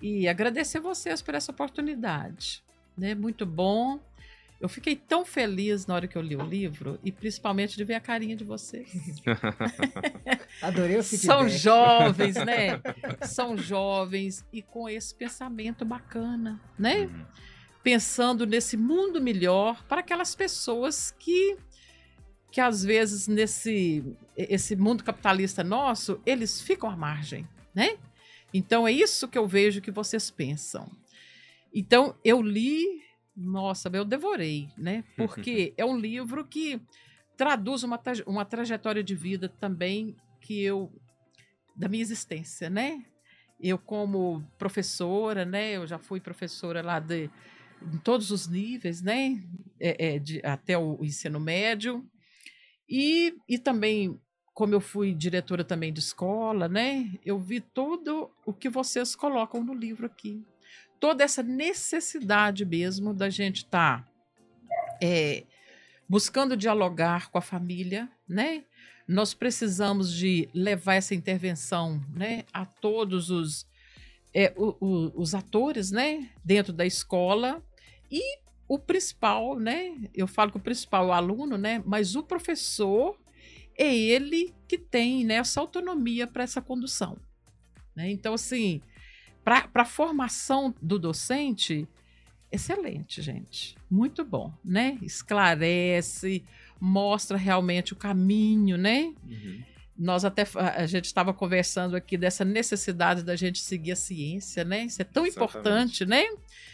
E 0.04 0.28
agradecer 0.28 0.80
vocês 0.80 1.22
por 1.22 1.34
essa 1.34 1.52
oportunidade. 1.52 2.64
Né? 2.98 3.16
Muito 3.16 3.46
bom 3.46 4.00
eu 4.64 4.70
fiquei 4.70 4.96
tão 4.96 5.26
feliz 5.26 5.86
na 5.86 5.94
hora 5.94 6.08
que 6.08 6.18
eu 6.18 6.22
li 6.22 6.38
o 6.38 6.42
livro 6.42 6.98
e 7.04 7.12
principalmente 7.12 7.76
de 7.76 7.84
ver 7.84 7.96
a 7.96 8.00
carinha 8.00 8.34
de 8.34 8.46
vocês. 8.46 8.90
Adorei 10.64 10.98
o 10.98 11.04
feedback. 11.04 11.28
São 11.28 11.50
jovens, 11.50 12.36
né? 12.36 12.82
São 13.24 13.58
jovens 13.58 14.46
e 14.54 14.62
com 14.62 14.88
esse 14.88 15.14
pensamento 15.16 15.84
bacana, 15.84 16.62
né? 16.80 17.00
Uhum. 17.00 17.26
Pensando 17.84 18.46
nesse 18.46 18.78
mundo 18.78 19.20
melhor 19.20 19.84
para 19.84 20.00
aquelas 20.00 20.34
pessoas 20.34 21.14
que 21.20 21.58
que 22.50 22.62
às 22.62 22.86
vezes 22.86 23.28
nesse 23.28 24.02
esse 24.38 24.78
mundo 24.78 25.04
capitalista 25.04 25.62
nosso, 25.62 26.22
eles 26.26 26.62
ficam 26.62 26.90
à 26.90 26.96
margem, 26.96 27.46
né? 27.76 27.98
Então 28.54 28.88
é 28.88 28.92
isso 28.92 29.28
que 29.28 29.38
eu 29.38 29.48
vejo 29.48 29.82
que 29.82 29.92
vocês 29.92 30.30
pensam. 30.30 30.90
Então 31.74 32.16
eu 32.24 32.42
li 32.42 33.04
nossa, 33.36 33.90
eu 33.92 34.06
devorei, 34.06 34.70
né? 34.78 35.04
Porque 35.18 35.74
é 35.78 35.84
um 35.84 35.98
livro 35.98 36.46
que 36.46 36.80
traduz 37.36 37.84
uma, 37.84 38.00
uma 38.28 38.46
trajetória 38.46 39.04
de 39.04 39.16
vida 39.16 39.50
também 39.50 40.16
que 40.40 40.62
eu 40.62 40.92
da 41.76 41.90
minha 41.90 42.04
existência, 42.04 42.70
né? 42.70 43.04
Eu 43.60 43.80
como 43.80 44.44
professora, 44.58 45.44
né? 45.46 45.72
Eu 45.72 45.88
já 45.88 45.98
fui 45.98 46.20
professora 46.20 46.82
lá 46.82 47.00
de 47.00 47.30
em 47.82 47.98
todos 47.98 48.30
os 48.30 48.48
níveis, 48.48 49.02
né? 49.02 49.44
É, 49.80 50.16
é, 50.16 50.20
de, 50.20 50.40
até 50.46 50.78
o, 50.78 51.00
o 51.00 51.06
ensino 51.06 51.40
médio 51.40 52.08
e, 52.88 53.36
e 53.50 53.58
também 53.58 54.20
como 54.54 54.74
eu 54.74 54.82
fui 54.82 55.14
diretora 55.14 55.64
também 55.64 55.92
de 55.92 56.00
escola, 56.00 56.68
né? 56.68 57.12
Eu 57.26 57.40
vi 57.40 57.60
tudo 57.60 58.30
o 58.46 58.54
que 58.54 58.70
vocês 58.70 59.16
colocam 59.16 59.64
no 59.64 59.74
livro 59.74 60.06
aqui 60.06 60.46
toda 61.04 61.22
essa 61.22 61.44
necessidade 61.44 62.64
mesmo 62.64 63.14
da 63.14 63.30
gente 63.30 63.58
estar 63.58 64.04
tá, 64.04 64.08
é, 65.02 65.44
buscando 66.08 66.56
dialogar 66.56 67.30
com 67.30 67.38
a 67.38 67.42
família, 67.42 68.10
né? 68.26 68.64
Nós 69.06 69.34
precisamos 69.34 70.14
de 70.14 70.48
levar 70.54 70.94
essa 70.94 71.14
intervenção, 71.14 72.02
né, 72.16 72.46
a 72.54 72.66
todos 72.66 73.30
os 73.30 73.68
é, 74.34 74.54
o, 74.56 74.78
o, 74.80 75.22
os 75.22 75.36
atores, 75.36 75.92
né, 75.92 76.30
dentro 76.42 76.72
da 76.72 76.86
escola 76.86 77.62
e 78.10 78.40
o 78.66 78.80
principal, 78.80 79.60
né? 79.60 80.10
Eu 80.14 80.26
falo 80.26 80.52
que 80.52 80.58
o 80.58 80.62
principal 80.62 81.04
é 81.04 81.08
o 81.10 81.12
aluno, 81.12 81.58
né? 81.58 81.84
Mas 81.86 82.16
o 82.16 82.24
professor 82.24 83.20
é 83.78 83.96
ele 83.96 84.54
que 84.68 84.78
tem 84.78 85.26
né, 85.26 85.36
essa 85.36 85.60
autonomia 85.60 86.28
para 86.28 86.44
essa 86.44 86.62
condução. 86.62 87.18
Né? 87.96 88.12
Então, 88.12 88.34
assim, 88.34 88.82
para 89.44 89.70
a 89.74 89.86
formação 89.86 90.74
do 90.82 90.98
docente, 90.98 91.88
excelente, 92.52 93.22
gente. 93.22 93.76
Muito 93.90 94.24
bom, 94.24 94.54
né? 94.64 94.98
Esclarece, 95.02 96.44
mostra 96.80 97.38
realmente 97.38 97.94
o 97.94 97.96
caminho, 97.96 98.78
né? 98.78 99.14
Uhum. 99.28 99.64
Nós 99.98 100.26
até 100.26 100.44
a 100.56 100.88
gente 100.88 101.06
estava 101.06 101.34
conversando 101.34 101.96
aqui 101.96 102.18
dessa 102.18 102.44
necessidade 102.44 103.22
da 103.22 103.36
gente 103.36 103.60
seguir 103.60 103.92
a 103.92 103.96
ciência, 103.96 104.64
né? 104.64 104.86
Isso 104.86 105.02
é 105.02 105.06
tão 105.06 105.26
Exatamente. 105.26 105.58
importante, 105.58 106.06
né? 106.06 106.24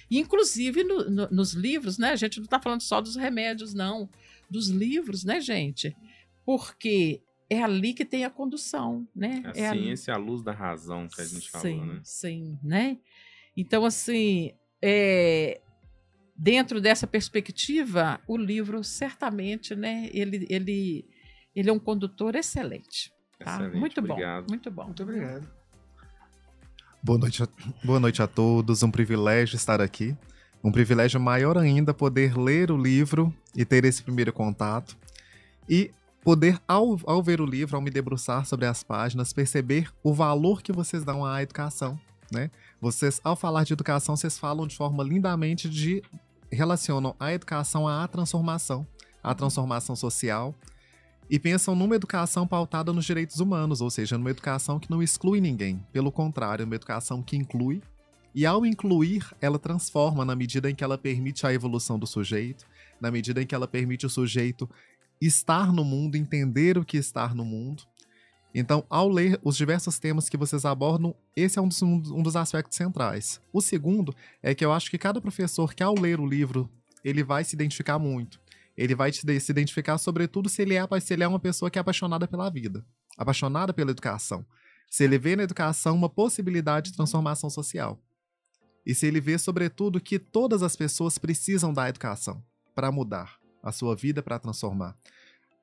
E, 0.10 0.18
inclusive 0.20 0.84
no, 0.84 1.10
no, 1.10 1.30
nos 1.30 1.54
livros, 1.54 1.98
né? 1.98 2.12
A 2.12 2.16
gente 2.16 2.38
não 2.38 2.46
está 2.46 2.60
falando 2.60 2.82
só 2.82 3.02
dos 3.02 3.16
remédios, 3.16 3.74
não, 3.74 4.10
dos 4.50 4.70
livros, 4.70 5.24
né, 5.24 5.42
gente? 5.42 5.96
Porque 6.50 7.22
é 7.48 7.62
ali 7.62 7.94
que 7.94 8.04
tem 8.04 8.26
a 8.26 8.30
condução, 8.32 9.08
né? 9.16 9.44
A 9.46 9.50
é 9.50 9.72
ciência 9.72 10.16
ali... 10.16 10.20
é 10.20 10.24
a 10.24 10.28
luz 10.28 10.42
da 10.42 10.52
razão 10.52 11.08
que 11.08 11.22
a 11.22 11.24
gente 11.24 11.46
sim, 11.46 11.52
falou, 11.52 11.86
né? 11.86 12.02
Sim, 12.04 12.60
né? 12.64 12.98
Então, 13.56 13.86
assim, 13.86 14.54
é... 14.82 15.62
dentro 16.36 16.82
dessa 16.82 17.06
perspectiva, 17.06 18.20
o 18.28 18.36
livro 18.36 18.84
certamente, 18.84 19.76
né? 19.76 20.10
Ele, 20.12 20.48
ele, 20.50 21.06
ele 21.56 21.70
é 21.70 21.72
um 21.72 21.78
condutor 21.78 22.34
excelente. 22.34 23.14
Tá? 23.38 23.54
Excelente, 23.54 23.78
muito 23.78 24.00
obrigado. 24.00 24.46
bom, 24.46 24.50
muito 24.50 24.72
bom. 24.72 24.86
Muito 24.86 25.04
obrigado. 25.04 25.48
Boa 27.04 27.20
noite, 27.20 27.44
a, 27.44 27.48
boa 27.84 28.00
noite 28.00 28.24
a 28.24 28.28
todos. 28.28 28.82
Um 28.82 28.90
privilégio 28.90 29.56
estar 29.56 29.80
aqui. 29.82 30.18
Um 30.64 30.72
privilégio 30.72 31.20
maior 31.20 31.60
ainda 31.60 31.94
poder 31.94 32.36
ler 32.36 32.72
o 32.72 32.76
livro 32.76 33.32
e 33.56 33.64
ter 33.64 33.86
esse 33.86 34.02
primeiro 34.02 34.34
contato. 34.34 34.98
E 35.70 35.92
poder, 36.24 36.60
ao, 36.68 37.00
ao 37.06 37.24
ver 37.24 37.42
o 37.42 37.46
livro, 37.46 37.76
ao 37.76 37.82
me 37.82 37.90
debruçar 37.90 38.46
sobre 38.46 38.66
as 38.66 38.84
páginas, 38.84 39.34
perceber 39.34 39.92
o 40.04 40.14
valor 40.14 40.62
que 40.62 40.72
vocês 40.72 41.04
dão 41.04 41.26
à 41.26 41.42
educação, 41.42 42.00
né? 42.32 42.52
Vocês, 42.82 43.20
ao 43.24 43.36
falar 43.36 43.64
de 43.64 43.74
educação, 43.74 44.16
vocês 44.16 44.38
falam 44.38 44.68
de 44.68 44.76
forma 44.76 45.04
lindamente 45.04 45.70
de 45.70 46.02
relacionam 46.52 47.16
a 47.20 47.34
educação 47.34 47.88
à 47.88 48.08
transformação, 48.08 48.86
à 49.24 49.36
transformação 49.36 49.96
social 49.96 50.56
e 51.30 51.38
pensam 51.38 51.76
numa 51.76 51.96
educação 51.96 52.48
pautada 52.48 52.92
nos 52.92 53.06
direitos 53.06 53.40
humanos, 53.40 53.82
ou 53.82 53.90
seja, 53.90 54.18
numa 54.18 54.32
educação 54.32 54.80
que 54.80 54.90
não 54.90 55.04
exclui 55.04 55.40
ninguém, 55.40 55.86
pelo 55.92 56.12
contrário, 56.12 56.66
uma 56.66 56.76
educação 56.76 57.22
que 57.22 57.38
inclui 57.38 57.82
e 58.34 58.46
ao 58.46 58.66
incluir, 58.66 59.26
ela 59.42 59.58
transforma 59.58 60.24
na 60.24 60.36
medida 60.36 60.70
em 60.70 60.76
que 60.76 60.84
ela 60.84 60.98
permite 60.98 61.46
a 61.46 61.54
evolução 61.54 61.98
do 61.98 62.06
sujeito, 62.06 62.66
na 63.02 63.10
medida 63.10 63.42
em 63.42 63.46
que 63.46 63.56
ela 63.56 63.68
permite 63.68 64.06
o 64.06 64.10
sujeito 64.10 64.70
estar 65.22 65.74
no 65.74 65.84
mundo, 65.84 66.16
entender 66.16 66.78
o 66.78 66.86
que 66.86 66.98
estar 66.98 67.36
no 67.36 67.44
mundo. 67.44 67.84
Então, 68.54 68.84
ao 68.90 69.08
ler 69.08 69.40
os 69.44 69.56
diversos 69.56 70.00
temas 70.00 70.28
que 70.28 70.38
vocês 70.38 70.66
abordam, 70.66 71.16
esse 71.36 71.60
é 71.60 71.62
um 71.62 71.68
dos, 71.68 71.82
um 71.82 72.24
dos 72.24 72.36
aspectos 72.36 72.78
centrais. 72.78 73.40
O 73.54 73.62
segundo 73.62 74.16
é 74.42 74.56
que 74.56 74.66
eu 74.66 74.72
acho 74.72 74.90
que 74.90 74.98
cada 74.98 75.22
professor 75.22 75.74
que, 75.74 75.84
ao 75.84 75.94
ler 75.94 76.20
o 76.20 76.26
livro, 76.26 76.70
ele 77.04 77.24
vai 77.24 77.44
se 77.44 77.56
identificar 77.56 78.00
muito. 78.00 78.42
Ele 78.76 78.96
vai 78.96 79.12
se 79.12 79.52
identificar, 79.52 79.98
sobretudo, 79.98 80.50
se 80.50 80.62
ele, 80.62 80.76
é, 80.76 81.00
se 81.00 81.14
ele 81.14 81.24
é 81.24 81.28
uma 81.28 81.40
pessoa 81.40 81.70
que 81.70 81.78
é 81.78 81.82
apaixonada 81.82 82.28
pela 82.28 82.50
vida, 82.50 82.84
apaixonada 83.18 83.74
pela 83.74 83.92
educação. 83.92 84.46
Se 84.90 85.04
ele 85.04 85.20
vê 85.20 85.36
na 85.36 85.44
educação 85.44 85.96
uma 85.96 86.10
possibilidade 86.10 86.90
de 86.90 86.96
transformação 86.96 87.50
social. 87.50 88.02
E 88.86 88.96
se 88.96 89.06
ele 89.06 89.22
vê, 89.22 89.38
sobretudo, 89.38 90.00
que 90.00 90.18
todas 90.18 90.64
as 90.64 90.76
pessoas 90.76 91.18
precisam 91.18 91.72
da 91.72 91.88
educação 91.88 92.44
para 92.74 92.92
mudar 92.92 93.39
a 93.62 93.72
sua 93.72 93.96
vida 93.96 94.22
para 94.22 94.40
transformar. 94.40 94.96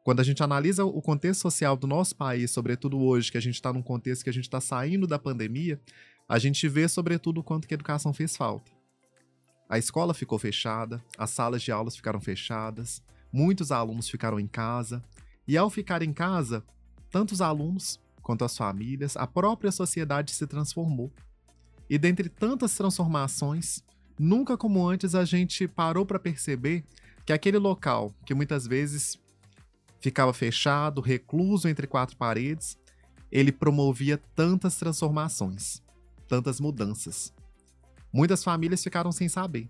Quando 0.05 0.21
a 0.21 0.25
gente 0.25 0.43
analisa 0.43 0.85
o 0.85 1.03
contexto 1.03 1.43
social 1.43 1.77
do 1.77 1.87
nosso 1.87 2.15
país, 2.15 2.51
sobretudo 2.51 2.99
hoje, 2.99 3.31
que 3.31 3.39
a 3.39 3.41
gente 3.41 3.55
está 3.55 3.73
num 3.73 3.83
contexto 3.83 4.23
que 4.23 4.31
a 4.31 4.33
gente 4.33 4.45
está 4.45 4.61
saindo 4.61 5.07
da 5.07 5.19
pandemia, 5.19 5.81
a 6.29 6.39
gente 6.39 6.69
vê, 6.69 6.87
sobretudo, 6.87 7.41
o 7.41 7.43
quanto 7.43 7.67
que 7.67 7.75
a 7.75 7.77
educação 7.77 8.13
fez 8.13 8.37
falta. 8.37 8.71
A 9.69 9.79
escola 9.79 10.15
ficou 10.15 10.39
fechada, 10.39 11.03
as 11.19 11.31
salas 11.31 11.61
de 11.61 11.73
aulas 11.73 11.97
ficaram 11.97 12.21
fechadas, 12.21 13.03
muitos 13.33 13.73
alunos 13.73 14.09
ficaram 14.09 14.39
em 14.39 14.47
casa, 14.47 15.03
e 15.47 15.57
ao 15.57 15.69
ficar 15.69 16.03
em 16.03 16.13
casa, 16.13 16.63
tanto 17.11 17.33
os 17.33 17.41
alunos 17.41 18.01
quanto 18.23 18.45
as 18.45 18.57
famílias, 18.57 19.17
a 19.17 19.27
própria 19.27 19.73
sociedade 19.73 20.33
se 20.33 20.47
transformou. 20.47 21.13
E 21.91 21.99
dentre 21.99 22.29
tantas 22.29 22.77
transformações, 22.77 23.83
nunca 24.19 24.57
como 24.57 24.87
antes 24.87 25.15
a 25.15 25.25
gente 25.25 25.67
parou 25.69 26.07
para 26.07 26.19
perceber 26.19 26.85
que 27.27 27.33
aquele 27.33 27.59
local, 27.59 28.15
que 28.25 28.33
muitas 28.33 28.67
vezes 28.67 29.19
ficava 30.01 30.33
fechado, 30.33 31.01
recluso 31.01 31.69
entre 31.69 31.87
quatro 31.87 32.17
paredes, 32.17 32.79
ele 33.33 33.51
promovia 33.51 34.17
tantas 34.37 34.77
transformações, 34.77 35.83
tantas 36.29 36.61
mudanças. 36.61 37.35
Muitas 38.13 38.45
famílias 38.45 38.83
ficaram 38.83 39.11
sem 39.11 39.29
saber 39.29 39.69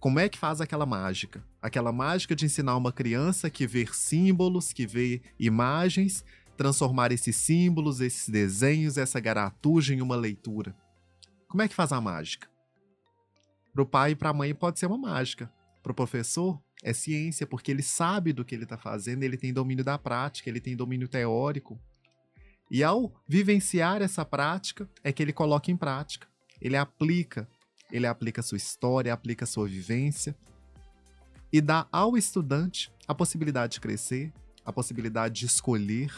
como 0.00 0.18
é 0.18 0.28
que 0.28 0.38
faz 0.38 0.60
aquela 0.60 0.84
mágica. 0.84 1.42
Aquela 1.62 1.92
mágica 1.92 2.34
de 2.34 2.44
ensinar 2.44 2.76
uma 2.76 2.92
criança 2.92 3.48
que 3.48 3.66
vê 3.66 3.86
símbolos, 3.90 4.72
que 4.72 4.86
vê 4.86 5.22
imagens, 5.38 6.24
transformar 6.56 7.12
esses 7.12 7.36
símbolos, 7.36 8.00
esses 8.00 8.28
desenhos, 8.28 8.98
essa 8.98 9.20
garatuja 9.20 9.94
em 9.94 10.02
uma 10.02 10.16
leitura. 10.16 10.74
Como 11.48 11.62
é 11.62 11.68
que 11.68 11.74
faz 11.74 11.92
a 11.92 12.00
mágica? 12.00 12.48
Para 13.72 13.82
o 13.82 13.86
pai 13.86 14.10
e 14.10 14.14
para 14.14 14.30
a 14.30 14.34
mãe 14.34 14.54
pode 14.54 14.78
ser 14.78 14.86
uma 14.86 14.98
mágica. 14.98 15.50
Para 15.82 15.92
o 15.92 15.94
professor 15.94 16.60
é 16.84 16.92
ciência, 16.92 17.46
porque 17.46 17.70
ele 17.70 17.82
sabe 17.82 18.32
do 18.32 18.44
que 18.44 18.54
ele 18.54 18.64
está 18.64 18.76
fazendo, 18.76 19.22
ele 19.22 19.38
tem 19.38 19.52
domínio 19.52 19.82
da 19.82 19.98
prática, 19.98 20.48
ele 20.50 20.60
tem 20.60 20.76
domínio 20.76 21.08
teórico. 21.08 21.80
E 22.70 22.84
ao 22.84 23.12
vivenciar 23.26 24.02
essa 24.02 24.24
prática, 24.24 24.88
é 25.02 25.10
que 25.10 25.22
ele 25.22 25.32
coloca 25.32 25.70
em 25.70 25.76
prática. 25.76 26.28
Ele 26.60 26.76
aplica. 26.76 27.48
Ele 27.90 28.06
aplica 28.06 28.42
sua 28.42 28.56
história, 28.56 29.12
aplica 29.12 29.46
sua 29.46 29.66
vivência 29.66 30.36
e 31.52 31.60
dá 31.60 31.86
ao 31.92 32.16
estudante 32.16 32.92
a 33.06 33.14
possibilidade 33.14 33.74
de 33.74 33.80
crescer, 33.80 34.32
a 34.64 34.72
possibilidade 34.72 35.38
de 35.38 35.46
escolher, 35.46 36.12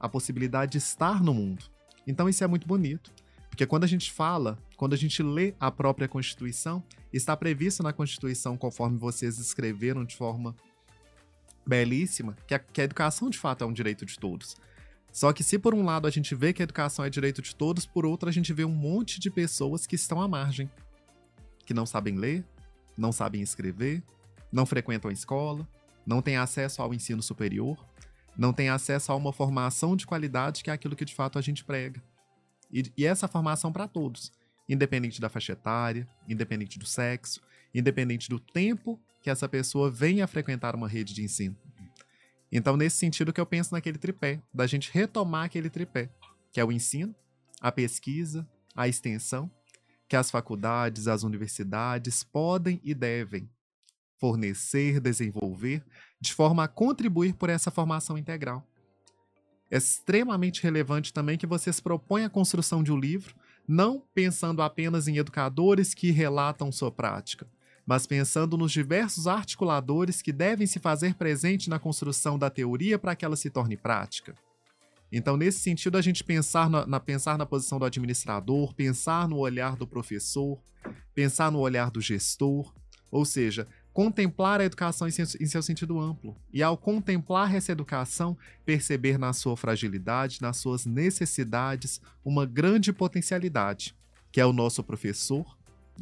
a 0.00 0.08
possibilidade 0.08 0.72
de 0.72 0.78
estar 0.78 1.22
no 1.22 1.34
mundo. 1.34 1.66
Então 2.06 2.26
isso 2.26 2.42
é 2.42 2.46
muito 2.46 2.66
bonito. 2.66 3.12
Porque 3.50 3.66
quando 3.66 3.84
a 3.84 3.86
gente 3.86 4.10
fala, 4.10 4.58
quando 4.76 4.94
a 4.94 4.96
gente 4.96 5.22
lê 5.22 5.54
a 5.60 5.70
própria 5.70 6.08
Constituição, 6.08 6.82
está 7.16 7.36
previsto 7.36 7.82
na 7.82 7.92
Constituição, 7.92 8.56
conforme 8.56 8.98
vocês 8.98 9.38
escreveram 9.38 10.04
de 10.04 10.16
forma 10.16 10.54
belíssima, 11.66 12.36
que 12.46 12.54
a, 12.54 12.58
que 12.58 12.80
a 12.80 12.84
educação 12.84 13.28
de 13.28 13.38
fato 13.38 13.64
é 13.64 13.66
um 13.66 13.72
direito 13.72 14.06
de 14.06 14.18
todos. 14.18 14.56
Só 15.12 15.32
que 15.32 15.42
se 15.42 15.58
por 15.58 15.74
um 15.74 15.84
lado 15.84 16.06
a 16.06 16.10
gente 16.10 16.34
vê 16.34 16.52
que 16.52 16.62
a 16.62 16.64
educação 16.64 17.04
é 17.04 17.10
direito 17.10 17.40
de 17.40 17.54
todos, 17.54 17.86
por 17.86 18.04
outro 18.04 18.28
a 18.28 18.32
gente 18.32 18.52
vê 18.52 18.64
um 18.64 18.74
monte 18.74 19.18
de 19.18 19.30
pessoas 19.30 19.86
que 19.86 19.96
estão 19.96 20.20
à 20.20 20.28
margem, 20.28 20.70
que 21.64 21.72
não 21.72 21.86
sabem 21.86 22.16
ler, 22.16 22.44
não 22.96 23.12
sabem 23.12 23.40
escrever, 23.40 24.02
não 24.52 24.66
frequentam 24.66 25.10
a 25.10 25.12
escola, 25.12 25.66
não 26.06 26.22
têm 26.22 26.36
acesso 26.36 26.82
ao 26.82 26.94
ensino 26.94 27.22
superior, 27.22 27.76
não 28.36 28.52
têm 28.52 28.68
acesso 28.68 29.10
a 29.10 29.16
uma 29.16 29.32
formação 29.32 29.96
de 29.96 30.06
qualidade 30.06 30.62
que 30.62 30.70
é 30.70 30.72
aquilo 30.72 30.94
que 30.94 31.04
de 31.04 31.14
fato 31.14 31.38
a 31.38 31.42
gente 31.42 31.64
prega. 31.64 32.02
E, 32.70 32.92
e 32.96 33.06
essa 33.06 33.26
formação 33.26 33.72
para 33.72 33.88
todos, 33.88 34.32
independente 34.68 35.20
da 35.20 35.28
faixa 35.28 35.52
etária, 35.52 36.08
independente 36.28 36.78
do 36.78 36.86
sexo, 36.86 37.40
independente 37.74 38.28
do 38.28 38.38
tempo 38.38 39.00
que 39.22 39.30
essa 39.30 39.48
pessoa 39.48 39.90
venha 39.90 40.24
a 40.24 40.28
frequentar 40.28 40.74
uma 40.74 40.88
rede 40.88 41.14
de 41.14 41.22
ensino. 41.22 41.56
Então, 42.50 42.76
nesse 42.76 42.96
sentido 42.96 43.32
que 43.32 43.40
eu 43.40 43.46
penso 43.46 43.74
naquele 43.74 43.98
tripé, 43.98 44.40
da 44.54 44.66
gente 44.66 44.90
retomar 44.92 45.44
aquele 45.44 45.68
tripé, 45.68 46.10
que 46.52 46.60
é 46.60 46.64
o 46.64 46.70
ensino, 46.72 47.14
a 47.60 47.72
pesquisa, 47.72 48.48
a 48.74 48.86
extensão, 48.86 49.50
que 50.08 50.16
as 50.16 50.30
faculdades, 50.30 51.08
as 51.08 51.22
universidades 51.22 52.22
podem 52.22 52.80
e 52.84 52.94
devem 52.94 53.50
fornecer, 54.18 55.00
desenvolver, 55.00 55.84
de 56.20 56.32
forma 56.32 56.64
a 56.64 56.68
contribuir 56.68 57.34
por 57.34 57.50
essa 57.50 57.70
formação 57.70 58.16
integral. 58.16 58.66
É 59.70 59.76
extremamente 59.76 60.62
relevante 60.62 61.12
também 61.12 61.36
que 61.36 61.46
vocês 61.46 61.80
propõem 61.80 62.24
a 62.24 62.30
construção 62.30 62.82
de 62.82 62.92
um 62.92 62.98
livro, 62.98 63.34
não 63.68 64.02
pensando 64.14 64.62
apenas 64.62 65.08
em 65.08 65.16
educadores 65.16 65.94
que 65.94 66.10
relatam 66.10 66.70
sua 66.70 66.90
prática, 66.90 67.46
mas 67.86 68.06
pensando 68.06 68.56
nos 68.56 68.72
diversos 68.72 69.26
articuladores 69.26 70.20
que 70.20 70.32
devem 70.32 70.66
se 70.66 70.78
fazer 70.78 71.14
presente 71.14 71.70
na 71.70 71.78
construção 71.78 72.38
da 72.38 72.50
teoria 72.50 72.98
para 72.98 73.14
que 73.14 73.24
ela 73.24 73.36
se 73.36 73.48
torne 73.48 73.76
prática. 73.76 74.34
Então, 75.10 75.36
nesse 75.36 75.60
sentido, 75.60 75.96
a 75.96 76.02
gente 76.02 76.24
pensar 76.24 76.68
na, 76.68 76.84
na, 76.84 76.98
pensar 76.98 77.38
na 77.38 77.46
posição 77.46 77.78
do 77.78 77.84
administrador, 77.84 78.74
pensar 78.74 79.28
no 79.28 79.38
olhar 79.38 79.76
do 79.76 79.86
professor, 79.86 80.60
pensar 81.14 81.52
no 81.52 81.60
olhar 81.60 81.90
do 81.90 82.00
gestor, 82.00 82.74
ou 83.10 83.24
seja, 83.24 83.68
contemplar 83.96 84.60
a 84.60 84.64
educação 84.66 85.08
em 85.08 85.10
seu, 85.10 85.24
em 85.40 85.46
seu, 85.46 85.62
sentido 85.62 85.98
amplo. 85.98 86.36
E 86.52 86.62
ao 86.62 86.76
contemplar 86.76 87.54
essa 87.54 87.72
educação, 87.72 88.36
perceber 88.62 89.16
na 89.16 89.32
sua 89.32 89.56
fragilidade, 89.56 90.42
nas 90.42 90.58
suas 90.58 90.84
necessidades, 90.84 91.98
uma 92.22 92.44
grande 92.44 92.92
potencialidade, 92.92 93.96
que 94.30 94.38
é 94.38 94.44
o 94.44 94.52
nosso 94.52 94.84
professor, 94.84 95.56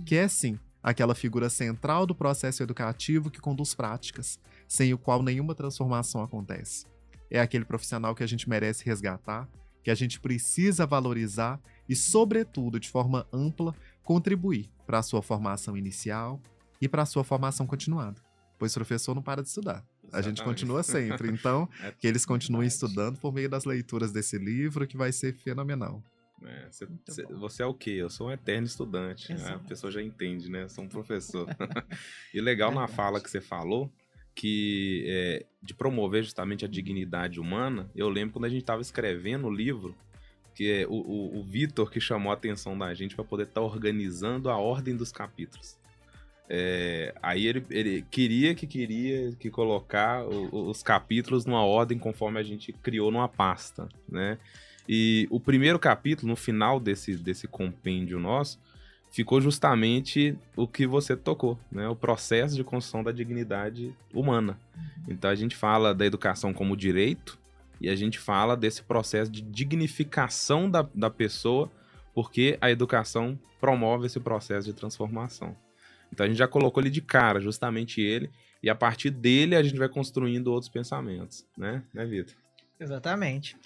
que 0.05 0.17
é 0.17 0.27
sim 0.27 0.59
aquela 0.83 1.15
figura 1.15 1.49
central 1.49 2.05
do 2.05 2.17
processo 2.17 2.65
educativo 2.65 3.31
que 3.31 3.41
conduz 3.41 3.75
práticas, 3.75 4.41
sem 4.67 4.93
o 4.93 4.99
qual 4.99 5.23
nenhuma 5.23 5.55
transformação 5.55 6.21
acontece. 6.21 6.87
É 7.31 7.39
aquele 7.39 7.65
profissional 7.65 8.13
que 8.13 8.25
a 8.25 8.27
gente 8.27 8.49
merece 8.49 8.85
resgatar, 8.85 9.49
que 9.85 9.91
a 9.93 9.95
gente 9.95 10.19
precisa 10.19 10.85
valorizar 10.85 11.61
e, 11.89 11.95
sobretudo, 11.95 12.81
de 12.81 12.89
forma 12.91 13.25
ampla, 13.33 13.73
contribuir 14.03 14.69
para 14.85 14.99
a 14.99 15.03
sua 15.03 15.23
formação 15.23 15.77
inicial, 15.77 16.43
e 16.85 16.89
para 16.89 17.03
a 17.03 17.07
sua 17.07 17.25
formação 17.25 17.67
continuada. 17.67 18.21
Pois 18.59 18.73
o 18.73 18.79
professor 18.79 19.15
não 19.15 19.23
para 19.23 19.43
de 19.43 19.49
estudar. 19.49 19.83
Exatamente. 20.03 20.13
A 20.13 20.21
gente 20.21 20.45
continua 20.45 20.83
sempre. 20.83 21.31
Então, 21.31 21.67
é 21.83 21.91
que 21.91 22.07
eles 22.07 22.27
continuem 22.27 22.69
estudando 22.69 23.19
por 23.19 23.33
meio 23.33 23.49
das 23.49 23.65
leituras 23.65 24.13
desse 24.13 24.37
livro, 24.37 24.87
que 24.87 24.97
vai 24.97 25.11
ser 25.11 25.33
fenomenal. 25.33 26.03
É, 26.45 26.69
cê, 26.71 26.87
cê, 27.09 27.23
você 27.25 27.63
é 27.63 27.67
o 27.67 27.73
quê? 27.73 27.93
Eu 27.93 28.11
sou 28.11 28.29
um 28.29 28.31
eterno 28.31 28.67
estudante. 28.67 29.33
Né? 29.33 29.49
A 29.49 29.59
pessoa 29.61 29.91
já 29.91 30.03
entende, 30.03 30.51
né? 30.51 30.65
Eu 30.65 30.69
sou 30.69 30.85
um 30.85 30.89
professor. 30.89 31.49
e 32.35 32.41
legal 32.41 32.71
na 32.71 32.87
fala 32.87 33.19
que 33.19 33.31
você 33.31 33.41
falou, 33.41 33.91
que 34.35 35.05
é, 35.07 35.47
de 35.63 35.73
promover 35.73 36.23
justamente 36.23 36.67
a 36.67 36.69
dignidade 36.69 37.41
humana, 37.41 37.91
eu 37.97 38.11
lembro 38.11 38.35
quando 38.35 38.45
a 38.45 38.51
gente 38.51 38.61
estava 38.61 38.83
escrevendo 38.83 39.47
o 39.47 39.51
livro, 39.51 39.97
que 40.55 40.71
é 40.71 40.87
o, 40.87 40.93
o, 40.93 41.41
o 41.41 41.45
Vitor 41.45 41.91
que 41.91 41.99
chamou 41.99 42.31
a 42.31 42.35
atenção 42.35 42.77
da 42.77 42.93
gente 42.93 43.15
para 43.15 43.25
poder 43.25 43.45
estar 43.45 43.63
tá 43.63 43.67
organizando 43.67 44.51
a 44.51 44.59
ordem 44.59 44.95
dos 44.95 45.11
capítulos. 45.11 45.83
É, 46.49 47.15
aí 47.23 47.47
ele, 47.47 47.65
ele 47.71 48.05
queria 48.11 48.55
que 48.55 48.67
queria 48.67 49.33
que 49.39 49.51
colocar 49.51 50.25
o, 50.25 50.69
os 50.69 50.83
capítulos 50.83 51.47
numa 51.47 51.65
ordem 51.65 51.99
conforme 51.99 52.39
a 52.39 52.43
gente 52.43 52.73
criou 52.73 53.11
numa 53.11 53.29
pasta, 53.29 53.89
né? 54.09 54.39
E 54.87 55.27
o 55.31 55.41
primeiro 55.41 55.79
capítulo, 55.79 56.29
no 56.29 56.37
final 56.37 56.79
desse, 56.79 57.17
desse 57.17 57.49
compêndio 57.49 58.19
nosso, 58.19 58.61
ficou 59.11 59.41
justamente 59.41 60.37
o 60.55 60.69
que 60.69 60.87
você 60.87 61.17
tocou, 61.17 61.59
né? 61.73 61.89
O 61.89 61.97
processo 61.97 62.55
de 62.55 62.63
construção 62.63 63.03
da 63.03 63.11
dignidade 63.11 63.95
humana. 64.13 64.59
Então 65.09 65.31
a 65.31 65.35
gente 65.35 65.57
fala 65.57 65.95
da 65.95 66.05
educação 66.05 66.53
como 66.53 66.77
direito 66.77 67.39
e 67.81 67.89
a 67.89 67.97
gente 67.97 68.19
fala 68.19 68.57
desse 68.57 68.83
processo 68.83 69.31
de 69.31 69.41
dignificação 69.41 70.71
da, 70.71 70.87
da 70.95 71.09
pessoa, 71.09 71.71
porque 72.15 72.59
a 72.61 72.71
educação 72.71 73.39
promove 73.61 74.07
esse 74.07 74.21
processo 74.21 74.67
de 74.67 74.75
transformação. 74.75 75.57
Então 76.15 76.25
a 76.25 76.29
gente 76.29 76.39
já 76.39 76.47
colocou 76.47 76.81
ele 76.81 76.91
de 76.91 77.03
cara, 77.03 77.41
justamente 77.41 78.01
ele, 78.01 78.31
e 78.63 78.71
a 78.71 78.75
partir 78.75 79.11
dele 79.11 79.57
a 79.57 79.63
gente 79.63 79.77
vai 79.77 79.89
construindo 79.89 80.47
outros 80.47 80.69
pensamentos, 80.69 81.45
né, 81.59 81.83
né 81.93 82.07
Vitor? 82.07 82.35
Exatamente. 82.79 83.57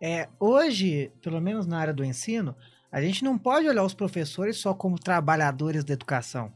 É, 0.00 0.28
hoje, 0.38 1.10
pelo 1.20 1.40
menos 1.40 1.66
na 1.66 1.78
área 1.78 1.92
do 1.92 2.04
ensino, 2.04 2.54
a 2.92 3.02
gente 3.02 3.24
não 3.24 3.36
pode 3.36 3.68
olhar 3.68 3.82
os 3.82 3.92
professores 3.92 4.56
só 4.56 4.72
como 4.72 5.00
trabalhadores 5.00 5.84
da 5.84 5.94
educação. 5.94 6.52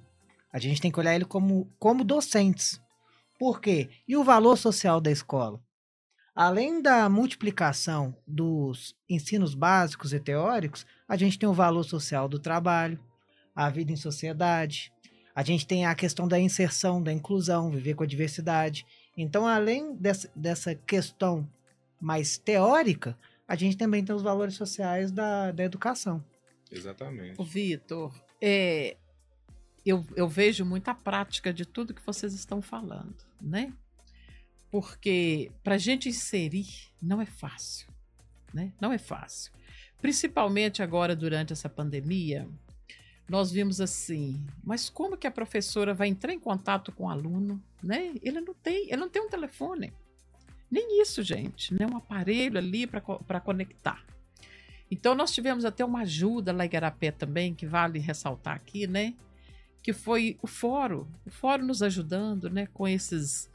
A 0.52 0.58
gente 0.60 0.80
tem 0.80 0.90
que 0.90 1.00
olhar 1.00 1.16
ele 1.16 1.24
como, 1.24 1.68
como 1.78 2.04
docentes. 2.04 2.80
Por 3.36 3.60
quê? 3.60 3.90
E 4.06 4.16
o 4.16 4.22
valor 4.22 4.56
social 4.56 5.00
da 5.00 5.10
escola? 5.10 5.60
Além 6.32 6.80
da 6.80 7.08
multiplicação 7.08 8.16
dos 8.24 8.94
ensinos 9.08 9.52
básicos 9.52 10.12
e 10.12 10.20
teóricos, 10.20 10.86
a 11.08 11.16
gente 11.16 11.38
tem 11.38 11.48
o 11.48 11.52
valor 11.52 11.82
social 11.82 12.28
do 12.28 12.38
trabalho, 12.38 13.00
a 13.54 13.68
vida 13.68 13.90
em 13.90 13.96
sociedade, 13.96 14.92
a 15.34 15.42
gente 15.42 15.66
tem 15.66 15.86
a 15.86 15.94
questão 15.94 16.26
da 16.26 16.38
inserção, 16.38 17.02
da 17.02 17.12
inclusão, 17.12 17.70
viver 17.70 17.94
com 17.94 18.02
a 18.02 18.06
diversidade. 18.06 18.86
Então, 19.16 19.46
além 19.46 19.94
dessa, 19.94 20.30
dessa 20.34 20.74
questão 20.74 21.48
mais 22.00 22.38
teórica, 22.38 23.16
a 23.46 23.54
gente 23.56 23.76
também 23.76 24.04
tem 24.04 24.14
os 24.14 24.22
valores 24.22 24.54
sociais 24.54 25.10
da, 25.10 25.52
da 25.52 25.64
educação. 25.64 26.24
Exatamente. 26.70 27.40
O 27.40 27.44
Vitor, 27.44 28.14
é, 28.40 28.96
eu, 29.84 30.04
eu 30.14 30.28
vejo 30.28 30.64
muita 30.64 30.94
prática 30.94 31.52
de 31.52 31.64
tudo 31.64 31.94
que 31.94 32.04
vocês 32.04 32.32
estão 32.32 32.62
falando, 32.62 33.16
né? 33.40 33.72
porque 34.70 35.50
para 35.64 35.74
a 35.74 35.78
gente 35.78 36.08
inserir 36.08 36.68
não 37.02 37.20
é 37.20 37.26
fácil, 37.26 37.88
né? 38.54 38.72
Não 38.80 38.92
é 38.92 38.98
fácil. 38.98 39.52
Principalmente 40.00 40.82
agora 40.82 41.16
durante 41.16 41.52
essa 41.52 41.68
pandemia, 41.68 42.48
nós 43.30 43.52
vimos 43.52 43.80
assim, 43.80 44.44
mas 44.64 44.90
como 44.90 45.16
que 45.16 45.24
a 45.24 45.30
professora 45.30 45.94
vai 45.94 46.08
entrar 46.08 46.32
em 46.32 46.38
contato 46.40 46.90
com 46.90 47.04
o 47.04 47.08
aluno, 47.08 47.62
né? 47.80 48.12
Ele 48.24 48.40
não 48.40 48.52
tem, 48.52 48.88
ele 48.88 48.96
não 48.96 49.08
tem 49.08 49.22
um 49.22 49.28
telefone. 49.28 49.92
Nem 50.68 51.00
isso, 51.00 51.22
gente, 51.22 51.72
né? 51.72 51.86
Um 51.86 51.96
aparelho 51.96 52.58
ali 52.58 52.88
para 52.88 53.40
conectar. 53.40 54.04
Então 54.90 55.14
nós 55.14 55.30
tivemos 55.30 55.64
até 55.64 55.84
uma 55.84 56.00
ajuda 56.00 56.52
lá 56.52 56.66
em 56.66 56.68
Garapé 56.68 57.12
também, 57.12 57.54
que 57.54 57.66
vale 57.66 58.00
ressaltar 58.00 58.56
aqui, 58.56 58.88
né? 58.88 59.14
Que 59.80 59.92
foi 59.92 60.36
o 60.42 60.48
fórum, 60.48 61.06
o 61.24 61.30
fórum 61.30 61.66
nos 61.66 61.84
ajudando, 61.84 62.50
né? 62.50 62.66
Com 62.74 62.88
esses 62.88 63.48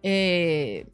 é, 0.00 0.86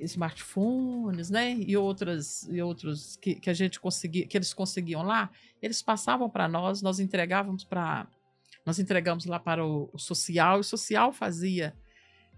smartphones, 0.00 1.30
né? 1.30 1.54
E 1.54 1.76
outras 1.76 2.48
e 2.50 2.60
outros 2.60 3.16
que, 3.16 3.36
que 3.36 3.48
a 3.48 3.54
gente 3.54 3.78
conseguia, 3.78 4.26
que 4.26 4.36
eles 4.36 4.52
conseguiam 4.52 5.04
lá, 5.04 5.30
eles 5.64 5.82
passavam 5.82 6.28
para 6.28 6.48
nós, 6.48 6.82
nós 6.82 7.00
entregávamos 7.00 7.64
para 7.64 8.06
nós 8.66 8.78
entregamos 8.78 9.26
lá 9.26 9.38
para 9.38 9.64
o, 9.64 9.90
social, 9.98 10.56
e 10.56 10.60
o 10.60 10.64
social 10.64 11.12
fazia 11.12 11.74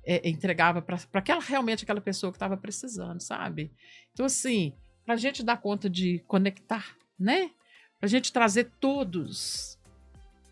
é, 0.05 0.29
entregava 0.29 0.83
para 0.83 0.99
aquela 1.13 1.41
realmente 1.41 1.85
aquela 1.85 2.01
pessoa 2.01 2.33
que 2.33 2.37
estava 2.37 2.57
precisando, 2.57 3.21
sabe? 3.21 3.71
Então 4.13 4.27
assim, 4.27 4.73
para 5.05 5.15
a 5.15 5.17
gente 5.17 5.45
dar 5.45 5.59
conta 5.59 5.89
de 5.89 6.19
conectar, 6.27 6.97
né? 7.19 7.51
Para 7.99 8.07
a 8.07 8.09
gente 8.09 8.33
trazer 8.33 8.73
todos, 8.81 9.79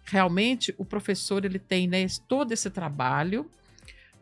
realmente 0.05 0.73
o 0.79 0.85
professor 0.85 1.45
ele 1.45 1.59
tem 1.59 1.89
né, 1.89 2.07
todo 2.29 2.53
esse 2.53 2.71
trabalho 2.71 3.51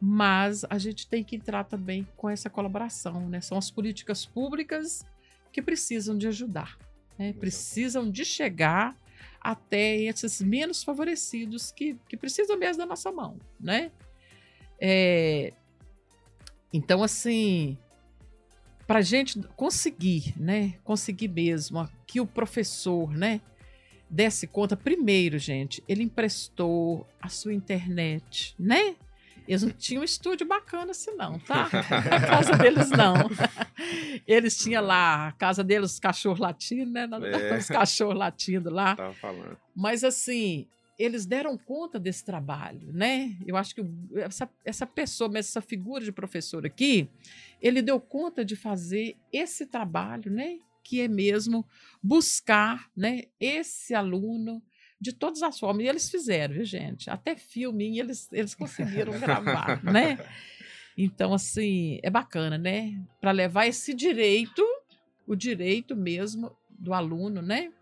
mas 0.04 0.64
a 0.68 0.78
gente 0.78 1.06
tem 1.06 1.22
que 1.22 1.36
entrar 1.36 1.62
também 1.62 2.04
com 2.16 2.28
essa 2.28 2.50
colaboração, 2.50 3.28
né? 3.28 3.40
São 3.40 3.56
as 3.56 3.70
políticas 3.70 4.26
públicas 4.26 5.06
que 5.52 5.62
precisam 5.62 6.18
de 6.18 6.26
ajudar, 6.26 6.76
né? 7.18 7.32
precisam 7.32 8.10
de 8.10 8.24
chegar 8.24 8.96
até 9.40 9.96
esses 10.02 10.40
menos 10.40 10.84
favorecidos 10.84 11.72
que, 11.72 11.96
que 12.08 12.16
precisam 12.16 12.56
mesmo 12.56 12.78
da 12.78 12.86
nossa 12.86 13.10
mão, 13.10 13.38
né? 13.58 13.90
É, 14.80 15.52
então, 16.72 17.02
assim, 17.02 17.76
para 18.86 19.00
a 19.00 19.02
gente 19.02 19.40
conseguir, 19.56 20.34
né? 20.36 20.74
Conseguir 20.84 21.28
mesmo 21.28 21.88
que 22.06 22.20
o 22.20 22.26
professor, 22.26 23.10
né? 23.12 23.40
Desse 24.08 24.46
conta, 24.46 24.76
primeiro, 24.76 25.38
gente, 25.38 25.82
ele 25.88 26.02
emprestou 26.02 27.06
a 27.20 27.28
sua 27.28 27.54
internet, 27.54 28.54
né? 28.58 28.96
Eles 29.46 29.62
não 29.62 29.70
tinham 29.70 30.02
um 30.02 30.04
estúdio 30.04 30.46
bacana 30.46 30.92
assim, 30.92 31.12
não, 31.12 31.38
tá? 31.38 31.64
A 31.66 32.20
casa 32.20 32.56
deles, 32.56 32.90
não. 32.90 33.14
Eles 34.26 34.56
tinham 34.56 34.84
lá, 34.84 35.28
a 35.28 35.32
casa 35.32 35.64
deles, 35.64 35.92
os 35.92 36.00
cachorros 36.00 36.38
latindo, 36.38 36.90
né? 36.90 37.08
É. 37.22 37.56
Os 37.58 37.66
cachorros 37.66 38.16
latindo 38.16 38.70
lá. 38.70 38.94
Tava 38.94 39.14
falando. 39.14 39.56
Mas, 39.74 40.04
assim, 40.04 40.66
eles 40.98 41.26
deram 41.26 41.58
conta 41.58 41.98
desse 41.98 42.24
trabalho, 42.24 42.92
né? 42.92 43.36
Eu 43.46 43.56
acho 43.56 43.74
que 43.74 43.84
essa, 44.14 44.48
essa 44.64 44.86
pessoa, 44.86 45.30
essa 45.36 45.60
figura 45.60 46.04
de 46.04 46.12
professor 46.12 46.64
aqui, 46.64 47.08
ele 47.60 47.82
deu 47.82 48.00
conta 48.00 48.44
de 48.44 48.54
fazer 48.54 49.16
esse 49.32 49.66
trabalho, 49.66 50.30
né? 50.30 50.58
Que 50.84 51.00
é 51.00 51.08
mesmo 51.08 51.66
buscar, 52.02 52.88
né? 52.96 53.24
Esse 53.40 53.94
aluno 53.94 54.62
de 55.02 55.12
todas 55.12 55.42
as 55.42 55.58
formas. 55.58 55.84
E 55.84 55.88
eles 55.88 56.08
fizeram, 56.08 56.54
viu, 56.54 56.64
gente? 56.64 57.10
Até 57.10 57.34
filme 57.34 57.98
eles, 57.98 58.32
eles 58.32 58.54
conseguiram 58.54 59.12
gravar, 59.18 59.82
né? 59.82 60.16
Então, 60.96 61.34
assim, 61.34 61.98
é 62.04 62.08
bacana, 62.08 62.56
né? 62.56 63.02
Para 63.20 63.32
levar 63.32 63.66
esse 63.66 63.92
direito, 63.92 64.62
o 65.26 65.34
direito 65.34 65.96
mesmo 65.96 66.56
do 66.70 66.94
aluno, 66.94 67.42
né? 67.42 67.72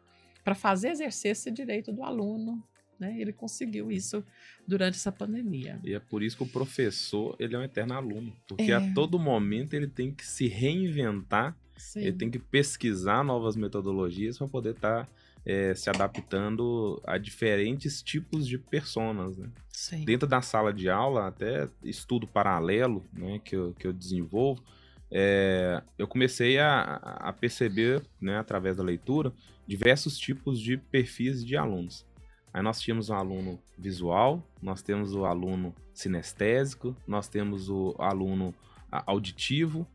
Para 0.43 0.55
fazer 0.55 0.89
exercer 0.89 1.33
esse 1.33 1.51
direito 1.51 1.93
do 1.93 2.03
aluno. 2.03 2.65
Né? 2.99 3.21
Ele 3.21 3.35
conseguiu 3.35 3.93
isso 3.93 4.25
durante 4.67 4.95
essa 4.95 5.13
pandemia. 5.13 5.79
E 5.85 5.93
é 5.93 6.01
por 6.01 6.23
isso 6.23 6.39
que 6.39 6.43
o 6.43 6.49
professor 6.49 7.37
ele 7.39 7.55
é 7.55 7.59
um 7.59 7.63
eterno 7.63 7.95
aluno, 7.95 8.35
porque 8.47 8.73
é. 8.73 8.75
a 8.75 8.95
todo 8.95 9.19
momento 9.19 9.75
ele 9.75 9.89
tem 9.89 10.13
que 10.13 10.27
se 10.27 10.49
reinventar, 10.49 11.57
Sim. 11.77 12.01
ele 12.01 12.13
tem 12.13 12.31
que 12.31 12.39
pesquisar 12.39 13.25
novas 13.25 13.57
metodologias 13.57 14.37
para 14.37 14.49
poder 14.49 14.75
estar 14.75 15.07
tá 15.07 15.13
é, 15.44 15.74
se 15.74 15.88
adaptando 15.88 17.00
a 17.07 17.18
diferentes 17.18 18.03
tipos 18.03 18.46
de 18.46 18.59
personas, 18.59 19.37
né? 19.37 19.48
Sim. 19.70 20.05
Dentro 20.05 20.29
da 20.29 20.42
sala 20.42 20.72
de 20.72 20.90
aula, 20.90 21.26
até 21.26 21.68
estudo 21.83 22.26
paralelo, 22.26 23.05
né, 23.12 23.40
que 23.42 23.57
eu, 23.57 23.72
que 23.72 23.87
eu 23.87 23.92
desenvolvo, 23.92 24.62
é, 25.11 25.83
eu 25.98 26.07
comecei 26.07 26.59
a, 26.59 26.96
a 26.96 27.33
perceber, 27.33 28.03
né, 28.20 28.38
através 28.38 28.76
da 28.76 28.83
leitura, 28.83 29.33
diversos 29.66 30.18
tipos 30.18 30.61
de 30.61 30.76
perfis 30.76 31.44
de 31.44 31.57
alunos. 31.57 32.05
Aí 32.53 32.62
nós 32.62 32.81
tínhamos 32.81 33.09
um 33.09 33.14
aluno 33.14 33.61
visual, 33.79 34.46
nós 34.61 34.83
temos 34.83 35.14
o 35.14 35.24
aluno 35.24 35.74
sinestésico, 35.94 36.96
nós 37.07 37.29
temos 37.29 37.70
o 37.70 37.94
aluno 37.98 38.55
auditivo, 38.90 39.87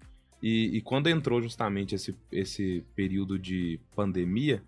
e, 0.42 0.78
e 0.78 0.82
quando 0.82 1.10
entrou 1.10 1.42
justamente 1.42 1.96
esse, 1.96 2.16
esse 2.32 2.84
período 2.96 3.38
de 3.38 3.80
pandemia, 3.96 4.64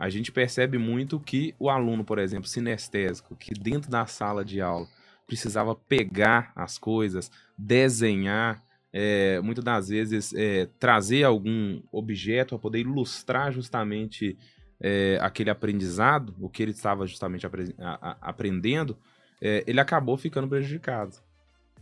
a 0.00 0.08
gente 0.08 0.32
percebe 0.32 0.78
muito 0.78 1.20
que 1.20 1.54
o 1.58 1.68
aluno, 1.68 2.02
por 2.02 2.18
exemplo, 2.18 2.48
sinestésico, 2.48 3.36
que 3.36 3.52
dentro 3.52 3.90
da 3.90 4.06
sala 4.06 4.42
de 4.42 4.58
aula 4.58 4.88
precisava 5.26 5.74
pegar 5.74 6.52
as 6.56 6.78
coisas, 6.78 7.30
desenhar, 7.56 8.62
é, 8.90 9.38
muitas 9.42 9.62
das 9.62 9.90
vezes 9.90 10.32
é, 10.32 10.66
trazer 10.78 11.24
algum 11.24 11.82
objeto 11.92 12.48
para 12.54 12.58
poder 12.58 12.80
ilustrar 12.80 13.52
justamente 13.52 14.38
é, 14.80 15.18
aquele 15.20 15.50
aprendizado, 15.50 16.34
o 16.40 16.48
que 16.48 16.62
ele 16.62 16.72
estava 16.72 17.06
justamente 17.06 17.44
apre 17.44 17.74
a, 17.78 18.10
a, 18.10 18.16
aprendendo, 18.22 18.96
é, 19.38 19.62
ele 19.66 19.80
acabou 19.80 20.16
ficando 20.16 20.48
prejudicado. 20.48 21.18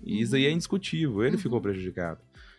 E 0.02 0.20
isso 0.20 0.34
aí 0.34 0.44
é 0.44 0.48
uhum. 0.48 0.54
indiscutível, 0.54 1.22
ele 1.22 1.36
uhum. 1.36 1.42
ficou 1.42 1.60
prejudicado. 1.60 2.18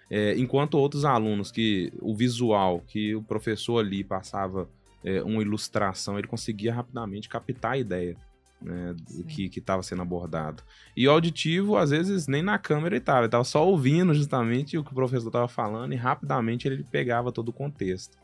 É, 0.10 0.36
enquanto 0.38 0.76
outros 0.76 1.04
alunos 1.04 1.52
que 1.52 1.91
o 2.00 2.15
visual 2.15 2.82
que 2.88 3.13
o 3.13 3.22
professor 3.22 3.86
ali 3.86 4.06
passava 4.06 4.67
é, 5.03 5.21
uma 5.23 5.41
ilustração, 5.41 6.17
ele 6.17 6.27
conseguia 6.27 6.73
rapidamente 6.73 7.29
captar 7.29 7.73
a 7.73 7.77
ideia 7.77 8.17
né, 8.62 8.95
que 9.27 9.49
estava 9.55 9.81
sendo 9.81 10.01
abordado. 10.01 10.63
E 10.95 11.07
o 11.07 11.12
auditivo, 11.12 11.77
às 11.77 11.91
vezes, 11.91 12.27
nem 12.27 12.41
na 12.41 12.57
câmera 12.57 12.95
ele 12.95 13.01
estava, 13.01 13.19
ele 13.19 13.27
estava 13.27 13.43
só 13.43 13.65
ouvindo 13.65 14.13
justamente 14.13 14.77
o 14.77 14.83
que 14.83 14.91
o 14.91 14.95
professor 14.95 15.27
estava 15.27 15.47
falando 15.47 15.93
e 15.93 15.95
rapidamente 15.95 16.67
ele 16.67 16.83
pegava 16.83 17.31
todo 17.31 17.49
o 17.49 17.53
contexto. 17.53 18.17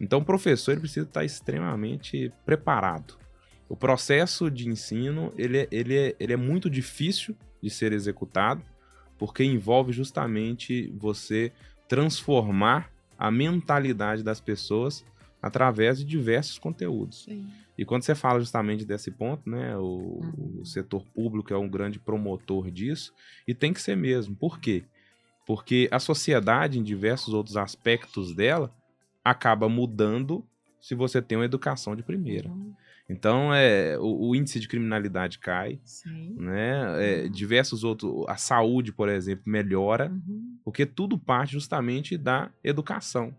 Então, 0.00 0.20
o 0.20 0.24
professor 0.24 0.72
ele 0.72 0.80
precisa 0.80 1.06
estar 1.06 1.24
extremamente 1.24 2.32
preparado. 2.44 3.16
O 3.68 3.76
processo 3.76 4.50
de 4.50 4.68
ensino 4.68 5.32
ele, 5.36 5.58
é, 5.58 5.68
ele, 5.70 5.96
é, 5.96 6.16
ele 6.18 6.32
é 6.32 6.36
muito 6.36 6.68
difícil 6.68 7.36
de 7.62 7.70
ser 7.70 7.92
executado, 7.92 8.62
porque 9.18 9.44
envolve 9.44 9.92
justamente 9.92 10.92
você 10.98 11.52
transformar 11.88 12.90
a 13.16 13.30
mentalidade 13.30 14.22
das 14.22 14.40
pessoas 14.40 15.04
através 15.44 15.98
de 15.98 16.04
diversos 16.06 16.58
conteúdos. 16.58 17.24
Sim. 17.24 17.46
E 17.76 17.84
quando 17.84 18.02
você 18.02 18.14
fala 18.14 18.40
justamente 18.40 18.82
desse 18.82 19.10
ponto, 19.10 19.48
né, 19.50 19.76
o, 19.76 19.82
uhum. 19.82 20.60
o, 20.62 20.64
setor 20.64 21.04
público 21.14 21.52
é 21.52 21.58
um 21.58 21.68
grande 21.68 21.98
promotor 21.98 22.70
disso, 22.70 23.12
e 23.46 23.54
tem 23.54 23.70
que 23.70 23.82
ser 23.82 23.94
mesmo. 23.94 24.34
Por 24.34 24.58
quê? 24.58 24.84
Porque 25.46 25.86
a 25.90 25.98
sociedade, 25.98 26.78
em 26.78 26.82
diversos 26.82 27.34
outros 27.34 27.58
aspectos 27.58 28.34
dela, 28.34 28.74
acaba 29.22 29.68
mudando 29.68 30.42
se 30.80 30.94
você 30.94 31.20
tem 31.20 31.36
uma 31.36 31.44
educação 31.44 31.94
de 31.94 32.02
primeira. 32.02 32.48
Uhum. 32.48 32.72
Então, 33.06 33.52
é, 33.52 33.98
o, 33.98 34.28
o, 34.28 34.34
índice 34.34 34.58
de 34.58 34.66
criminalidade 34.66 35.38
cai, 35.38 35.78
Sim. 35.84 36.36
né? 36.38 37.24
É, 37.24 37.28
diversos 37.28 37.84
outros, 37.84 38.24
a 38.28 38.38
saúde, 38.38 38.92
por 38.92 39.10
exemplo, 39.10 39.42
melhora, 39.46 40.10
uhum. 40.10 40.56
porque 40.64 40.86
tudo 40.86 41.18
parte 41.18 41.52
justamente 41.52 42.16
da 42.16 42.50
educação 42.62 43.36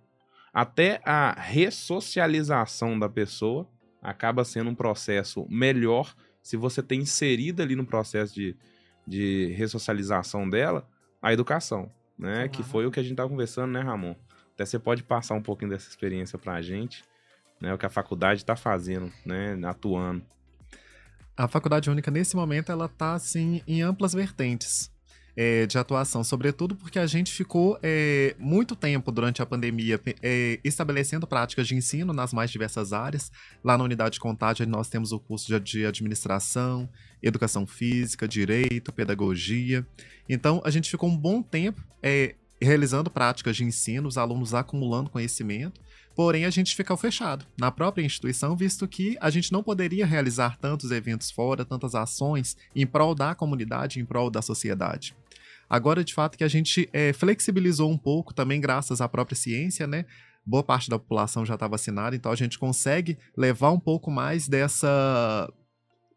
até 0.55 1.01
a 1.03 1.33
ressocialização 1.33 2.97
da 2.97 3.09
pessoa 3.09 3.67
acaba 4.01 4.45
sendo 4.45 4.69
um 4.69 4.75
processo 4.75 5.45
melhor 5.49 6.15
se 6.41 6.55
você 6.55 6.81
tem 6.81 7.01
inserido 7.01 7.61
ali 7.61 7.75
no 7.75 7.85
processo 7.85 8.33
de, 8.33 8.55
de 9.05 9.47
ressocialização 9.57 10.49
dela 10.49 10.87
a 11.21 11.33
educação, 11.33 11.91
né? 12.17 12.35
Claro. 12.35 12.49
Que 12.51 12.63
foi 12.63 12.85
o 12.85 12.91
que 12.91 13.01
a 13.01 13.03
gente 13.03 13.11
estava 13.11 13.27
conversando, 13.27 13.73
né, 13.73 13.81
Ramon? 13.81 14.15
Até 14.53 14.63
você 14.63 14.79
pode 14.79 15.03
passar 15.03 15.33
um 15.35 15.41
pouquinho 15.41 15.71
dessa 15.71 15.89
experiência 15.89 16.39
para 16.39 16.53
a 16.53 16.61
gente, 16.61 17.03
né? 17.59 17.73
O 17.73 17.77
que 17.77 17.85
a 17.85 17.89
faculdade 17.89 18.39
está 18.39 18.55
fazendo, 18.55 19.11
né? 19.25 19.59
Atuando. 19.65 20.23
A 21.35 21.49
faculdade 21.49 21.89
única, 21.89 22.09
nesse 22.09 22.33
momento, 22.33 22.71
ela 22.71 22.85
está, 22.85 23.13
assim, 23.13 23.61
em 23.67 23.81
amplas 23.81 24.13
vertentes. 24.13 24.89
É, 25.35 25.65
de 25.65 25.77
atuação, 25.77 26.23
sobretudo 26.23 26.75
porque 26.75 26.97
a 26.97 27.05
gente 27.05 27.31
ficou 27.31 27.77
é, 27.83 28.35
muito 28.39 28.75
tempo 28.75 29.11
durante 29.11 29.41
a 29.41 29.45
pandemia 29.45 29.99
é, 30.21 30.59
estabelecendo 30.63 31.27
práticas 31.27 31.67
de 31.67 31.75
ensino 31.75 32.13
nas 32.13 32.33
mais 32.33 32.49
diversas 32.49 32.93
áreas. 32.93 33.31
Lá 33.63 33.77
na 33.77 33.83
unidade 33.83 34.13
de 34.13 34.19
contágio 34.19 34.65
nós 34.67 34.87
temos 34.87 35.11
o 35.11 35.19
curso 35.19 35.59
de, 35.59 35.85
administração, 35.85 36.89
educação 37.21 37.67
física, 37.67 38.27
direito, 38.27 38.93
pedagogia. 38.93 39.85
Então 40.29 40.61
a 40.63 40.69
gente 40.69 40.89
ficou 40.89 41.09
um 41.09 41.17
bom 41.17 41.41
tempo 41.41 41.83
é, 42.01 42.35
realizando 42.61 43.11
práticas 43.11 43.57
de 43.57 43.65
ensino, 43.65 44.07
os 44.07 44.17
alunos 44.17 44.53
acumulando 44.53 45.09
conhecimento. 45.09 45.83
Porém, 46.15 46.45
a 46.45 46.49
gente 46.49 46.77
ficou 46.77 46.95
fechado 46.95 47.45
na 47.59 47.69
própria 47.69 48.01
instituição, 48.01 48.55
visto 48.55 48.87
que 48.87 49.17
a 49.19 49.29
gente 49.29 49.51
não 49.51 49.61
poderia 49.61 50.05
realizar 50.05 50.57
tantos 50.57 50.89
eventos 50.91 51.29
fora, 51.29 51.65
tantas 51.65 51.93
ações 51.93 52.55
em 52.73 52.87
prol 52.87 53.13
da 53.13 53.35
comunidade, 53.35 53.99
em 53.99 54.05
prol 54.05 54.29
da 54.29 54.41
sociedade. 54.41 55.13
Agora, 55.69 56.03
de 56.03 56.13
fato, 56.13 56.37
que 56.37 56.43
a 56.43 56.47
gente 56.47 56.89
é, 56.93 57.11
flexibilizou 57.13 57.91
um 57.91 57.97
pouco, 57.97 58.33
também 58.33 58.61
graças 58.61 59.01
à 59.01 59.09
própria 59.09 59.35
ciência, 59.35 59.87
né? 59.87 60.05
Boa 60.45 60.63
parte 60.63 60.89
da 60.89 60.99
população 60.99 61.45
já 61.45 61.55
está 61.55 61.67
vacinada, 61.67 62.15
então 62.15 62.31
a 62.31 62.35
gente 62.35 62.59
consegue 62.59 63.17
levar 63.35 63.71
um 63.71 63.79
pouco 63.79 64.11
mais 64.11 64.47
dessa. 64.47 65.51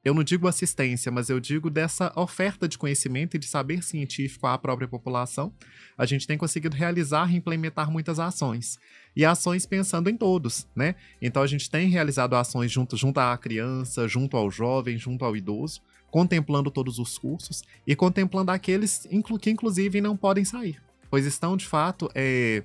Eu 0.05 0.15
não 0.15 0.23
digo 0.23 0.47
assistência, 0.47 1.11
mas 1.11 1.29
eu 1.29 1.41
digo 1.41 1.71
dessa 1.71 2.13
oferta 2.15 2.69
de 2.69 2.79
conhecimento 2.79 3.37
e 3.37 3.39
de 3.39 3.47
saber 3.47 3.83
científico 3.83 4.47
à 4.47 4.57
própria 4.57 4.87
população. 4.87 5.53
A 5.97 6.05
gente 6.07 6.27
tem 6.27 6.39
conseguido 6.39 6.77
realizar 6.77 7.33
e 7.33 7.37
implementar 7.37 7.91
muitas 7.91 8.21
ações 8.21 8.79
e 9.17 9.25
ações 9.25 9.67
pensando 9.67 10.09
em 10.09 10.17
todos, 10.17 10.69
né? 10.77 10.95
Então 11.21 11.43
a 11.43 11.47
gente 11.47 11.69
tem 11.71 11.89
realizado 11.89 12.37
ações 12.37 12.71
junto, 12.71 12.97
junto 12.97 13.19
à 13.19 13.37
criança, 13.37 14.07
junto 14.07 14.37
ao 14.37 14.51
jovem, 14.51 14.99
junto 14.99 15.25
ao 15.25 15.35
idoso, 15.35 15.81
contemplando 16.11 16.71
todos 16.71 16.99
os 16.99 17.19
cursos 17.19 17.63
e 17.87 17.95
contemplando 17.95 18.51
aqueles 18.51 19.07
que, 19.41 19.51
inclusive, 19.51 20.01
não 20.01 20.17
podem 20.17 20.45
sair, 20.45 20.81
pois 21.11 21.27
estão, 21.27 21.57
de 21.57 21.67
fato, 21.67 22.11
é, 22.15 22.63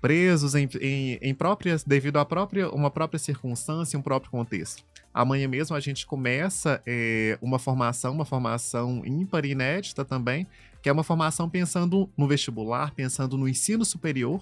presos 0.00 0.54
em, 0.54 0.68
em, 0.80 1.18
em, 1.20 1.34
próprias, 1.34 1.84
devido 1.84 2.18
a 2.18 2.24
própria, 2.24 2.70
uma 2.70 2.90
própria 2.90 3.18
circunstância, 3.18 3.98
um 3.98 4.02
próprio 4.02 4.30
contexto. 4.30 4.84
Amanhã 5.12 5.48
mesmo 5.48 5.74
a 5.74 5.80
gente 5.80 6.06
começa 6.06 6.82
é, 6.86 7.38
uma 7.40 7.58
formação, 7.58 8.12
uma 8.12 8.24
formação 8.24 9.02
ímpar 9.04 9.44
e 9.44 9.50
inédita 9.50 10.04
também, 10.04 10.46
que 10.82 10.88
é 10.88 10.92
uma 10.92 11.02
formação 11.02 11.48
pensando 11.48 12.08
no 12.16 12.28
vestibular, 12.28 12.94
pensando 12.94 13.36
no 13.36 13.48
ensino 13.48 13.84
superior 13.84 14.40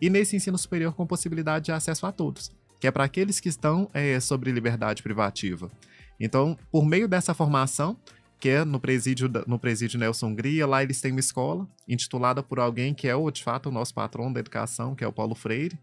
e 0.00 0.08
nesse 0.08 0.36
ensino 0.36 0.56
superior 0.56 0.94
com 0.94 1.06
possibilidade 1.06 1.66
de 1.66 1.72
acesso 1.72 2.06
a 2.06 2.12
todos, 2.12 2.50
que 2.80 2.86
é 2.86 2.90
para 2.90 3.04
aqueles 3.04 3.40
que 3.40 3.48
estão 3.48 3.90
é, 3.92 4.18
sobre 4.20 4.50
liberdade 4.50 5.02
privativa. 5.02 5.70
Então, 6.18 6.56
por 6.70 6.84
meio 6.84 7.08
dessa 7.08 7.34
formação, 7.34 7.96
que 8.38 8.48
é 8.48 8.64
no 8.64 8.78
presídio, 8.78 9.30
no 9.46 9.58
presídio 9.58 9.98
Nelson 9.98 10.28
Hungria, 10.28 10.66
lá 10.66 10.82
eles 10.82 11.00
têm 11.00 11.12
uma 11.12 11.20
escola 11.20 11.66
intitulada 11.88 12.42
por 12.42 12.60
alguém 12.60 12.92
que 12.92 13.08
é, 13.08 13.14
o, 13.16 13.30
de 13.30 13.42
fato, 13.42 13.68
o 13.68 13.72
nosso 13.72 13.94
patrão 13.94 14.32
da 14.32 14.40
educação, 14.40 14.94
que 14.94 15.02
é 15.02 15.06
o 15.06 15.12
Paulo 15.12 15.34
Freire. 15.34 15.78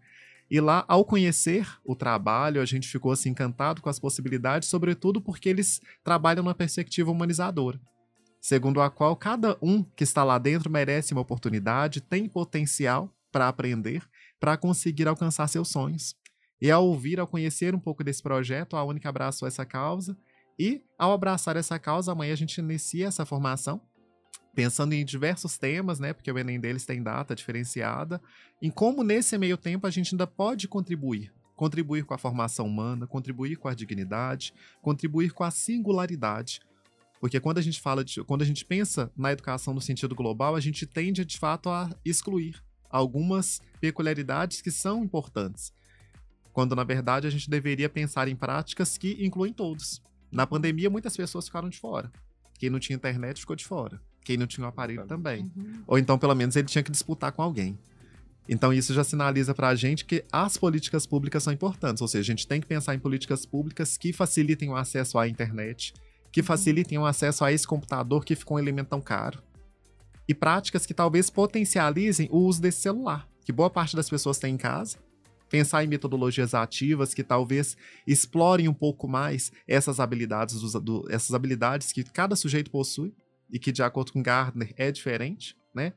E 0.50 0.60
lá, 0.60 0.84
ao 0.88 1.06
conhecer 1.06 1.68
o 1.84 1.96
trabalho, 1.96 2.62
a 2.62 2.66
gente 2.66 2.88
ficou 2.88 3.12
assim 3.12 3.30
encantado 3.30 3.82
com 3.82 3.90
as 3.90 3.98
possibilidades, 3.98 4.70
sobretudo 4.70 5.22
porque 5.22 5.50
eles 5.50 5.82
trabalham 6.04 6.44
numa 6.44 6.54
perspectiva 6.54 7.10
humanizadora, 7.10 7.80
segundo 8.40 8.82
a 8.82 8.90
qual 8.90 9.16
cada 9.16 9.58
um 9.62 9.82
que 9.82 10.04
está 10.04 10.24
lá 10.24 10.38
dentro 10.38 10.70
merece 10.70 11.14
uma 11.14 11.22
oportunidade, 11.22 12.02
tem 12.02 12.28
potencial 12.28 13.10
para 13.32 13.48
aprender, 13.48 14.04
para 14.40 14.58
conseguir 14.58 15.08
alcançar 15.08 15.48
seus 15.48 15.70
sonhos. 15.70 16.16
E 16.62 16.70
ao 16.70 16.86
ouvir, 16.86 17.20
ao 17.20 17.26
conhecer 17.26 17.74
um 17.74 17.80
pouco 17.80 18.04
desse 18.04 18.22
projeto, 18.22 18.78
a 18.78 18.84
Única 18.84 19.10
abraçou 19.10 19.48
essa 19.48 19.66
causa. 19.66 20.16
E 20.60 20.84
ao 20.96 21.12
abraçar 21.12 21.58
essa 21.58 21.80
causa, 21.80 22.12
amanhã 22.12 22.34
a 22.34 22.38
gente 22.38 22.60
inicia 22.60 23.08
essa 23.08 23.26
formação, 23.26 23.82
pensando 24.54 24.94
em 24.94 25.04
diversos 25.04 25.58
temas, 25.58 26.00
né? 26.00 26.14
Porque 26.14 26.32
o 26.32 26.38
Enem 26.38 26.60
deles 26.60 26.86
tem 26.86 27.02
data 27.02 27.34
diferenciada, 27.34 28.22
em 28.62 28.70
como 28.70 29.04
nesse 29.04 29.36
meio 29.40 29.58
tempo 29.58 29.88
a 29.88 29.90
gente 29.90 30.14
ainda 30.14 30.28
pode 30.28 30.68
contribuir. 30.68 31.34
Contribuir 31.56 32.06
com 32.06 32.14
a 32.14 32.18
formação 32.18 32.68
humana, 32.68 33.08
contribuir 33.08 33.56
com 33.56 33.68
a 33.68 33.74
dignidade, 33.74 34.54
contribuir 34.84 35.32
com 35.32 35.44
a 35.44 35.50
singularidade. 35.50 36.60
Porque 37.20 37.40
quando 37.40 37.58
a 37.58 37.62
gente 37.62 37.82
fala 37.82 38.04
de, 38.04 38.24
quando 38.24 38.44
a 38.44 38.46
gente 38.46 38.66
pensa 38.66 39.12
na 39.18 39.32
educação 39.32 39.74
no 39.74 39.82
sentido 39.82 40.14
global, 40.14 40.56
a 40.56 40.60
gente 40.60 40.86
tende 40.86 41.26
de 41.26 41.40
fato 41.40 41.70
a 41.70 41.90
excluir 42.06 42.64
algumas 42.90 43.62
peculiaridades 43.80 44.62
que 44.62 44.70
são 44.70 45.04
importantes 45.04 45.72
quando 46.54 46.76
na 46.76 46.84
verdade 46.84 47.28
a 47.28 47.30
gente 47.30 47.50
deveria 47.50 47.90
pensar 47.90 48.28
em 48.28 48.36
práticas 48.36 48.98
que 48.98 49.18
incluem 49.24 49.54
todos. 49.54 50.02
Na 50.32 50.48
pandemia, 50.48 50.90
muitas 50.90 51.16
pessoas 51.16 51.46
ficaram 51.46 51.70
de 51.70 51.78
fora. 51.78 52.12
Quem 52.58 52.70
não 52.70 52.80
tinha 52.80 52.96
internet 52.96 53.40
ficou 53.40 53.56
de 53.56 53.66
fora. 53.66 54.02
Quem 54.24 54.38
não 54.38 54.48
tinha 54.48 54.66
um 54.66 54.70
aparelho 54.70 55.06
também. 55.06 55.52
Uhum. 55.56 55.84
Ou 55.88 55.98
então, 55.98 56.18
pelo 56.18 56.36
menos, 56.36 56.56
ele 56.56 56.68
tinha 56.68 56.84
que 56.84 56.92
disputar 56.92 57.32
com 57.32 57.42
alguém. 57.42 57.78
Então, 58.48 58.72
isso 58.72 58.94
já 58.94 59.04
sinaliza 59.04 59.54
para 59.54 59.70
a 59.70 59.76
gente 59.76 60.06
que 60.06 60.24
as 60.32 60.58
políticas 60.58 61.06
públicas 61.06 61.44
são 61.44 61.52
importantes. 61.52 62.02
Ou 62.02 62.08
seja, 62.08 62.32
a 62.32 62.36
gente 62.36 62.48
tem 62.48 62.62
que 62.62 62.68
pensar 62.68 62.96
em 62.96 63.00
políticas 63.00 63.46
públicas 63.46 63.98
que 63.98 64.14
facilitem 64.14 64.70
o 64.70 64.76
acesso 64.76 65.18
à 65.18 65.28
internet, 65.28 65.94
que 66.32 66.42
uhum. 66.42 66.46
facilitem 66.46 66.98
o 66.98 67.06
acesso 67.06 67.44
a 67.44 67.52
esse 67.52 67.68
computador 67.68 68.24
que 68.24 68.36
ficou 68.36 68.58
um 68.58 68.60
elemento 68.60 68.90
tão 68.90 69.02
caro. 69.02 69.42
E 70.28 70.34
práticas 70.34 70.86
que 70.86 70.94
talvez 70.94 71.30
potencializem 71.30 72.30
o 72.32 72.38
uso 72.38 72.62
desse 72.62 72.82
celular, 72.82 73.28
que 73.44 73.52
boa 73.52 73.70
parte 73.70 73.96
das 73.96 74.10
pessoas 74.10 74.38
tem 74.38 74.54
em 74.54 74.58
casa 74.58 74.98
pensar 75.52 75.84
em 75.84 75.88
metodologias 75.88 76.54
ativas 76.54 77.14
que 77.14 77.24
talvez 77.24 77.76
explorem 78.08 78.70
um 78.70 78.74
pouco 78.74 79.06
mais 79.06 79.52
essas 79.68 80.00
habilidades, 80.00 80.62
do, 80.62 80.80
do, 80.80 81.08
essas 81.12 81.34
habilidades 81.34 81.92
que 81.92 82.06
cada 82.06 82.38
sujeito 82.38 82.72
possui 82.72 83.14
e 83.52 83.60
que, 83.60 83.72
de 83.72 83.84
acordo 83.84 84.14
com 84.14 84.24
Gardner, 84.24 84.74
é 84.78 84.90
diferente, 84.92 85.58
né? 85.76 85.92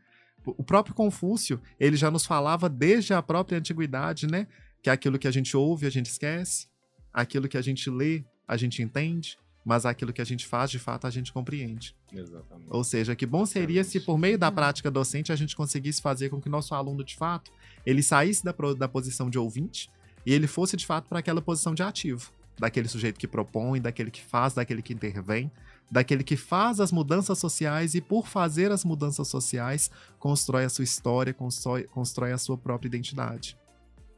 O 0.45 0.65
próprio 0.65 0.95
Confúcio, 0.95 1.63
ele 1.79 1.97
já 1.97 2.11
nos 2.11 2.27
falava 2.27 2.69
desde 2.69 3.15
a 3.15 3.23
própria 3.23 3.57
antiguidade, 3.57 4.27
né? 4.27 4.49
Que 4.83 4.91
aquilo 4.91 5.19
que 5.19 5.29
a 5.29 5.31
gente 5.31 5.57
ouve, 5.57 5.87
a 5.87 5.91
gente 5.91 6.07
esquece, 6.07 6.67
aquilo 7.13 7.49
que 7.49 7.57
a 7.57 7.63
gente 7.63 7.89
lê, 7.89 8.25
a 8.47 8.57
gente 8.57 8.83
entende, 8.83 9.39
mas 9.65 9.87
aquilo 9.87 10.13
que 10.13 10.21
a 10.21 10.25
gente 10.25 10.47
faz, 10.47 10.71
de 10.71 10.79
fato, 10.79 11.07
a 11.07 11.11
gente 11.11 11.33
compreende. 11.33 11.97
Exatamente. 12.13 12.69
Ou 12.69 12.85
seja, 12.85 13.17
que 13.17 13.25
bom 13.25 13.47
seria 13.47 13.81
Exatamente. 13.81 14.01
se 14.01 14.05
por 14.05 14.19
meio 14.19 14.37
da 14.37 14.53
prática 14.53 14.91
docente 14.91 15.33
a 15.33 15.37
gente 15.37 15.57
conseguisse 15.57 16.03
fazer 16.03 16.29
com 16.29 16.41
que 16.41 16.49
nosso 16.49 16.75
aluno, 16.75 17.03
de 17.03 17.17
fato, 17.17 17.51
ele 17.85 18.03
saísse 18.03 18.45
da, 18.45 18.55
da 18.77 18.89
posição 18.89 19.29
de 19.29 19.39
ouvinte 19.39 19.91
e 20.25 20.33
ele 20.33 20.47
fosse, 20.47 20.77
de 20.77 20.87
fato, 20.87 21.09
para 21.09 21.19
aquela 21.19 21.43
posição 21.43 21.75
de 21.75 21.83
ativo. 21.83 22.33
Daquele 22.59 22.89
sujeito 22.89 23.19
que 23.19 23.27
propõe, 23.27 23.81
daquele 23.81 24.11
que 24.11 24.23
faz, 24.23 24.55
daquele 24.55 24.81
que 24.81 24.95
intervém, 24.95 25.51
daquele 25.91 26.23
que 26.23 26.37
faz 26.37 26.81
as 26.81 26.93
mudanças 26.93 27.39
sociais 27.39 27.95
e, 27.95 28.01
por 28.01 28.27
fazer 28.27 28.71
as 28.71 28.85
mudanças 28.85 29.29
sociais, 29.29 29.91
constrói 30.19 30.65
a 30.65 30.69
sua 30.69 30.85
história, 30.85 31.35
constrói, 31.35 31.85
constrói 31.85 32.33
a 32.33 32.39
sua 32.39 32.57
própria 32.57 32.89
identidade. 32.89 33.59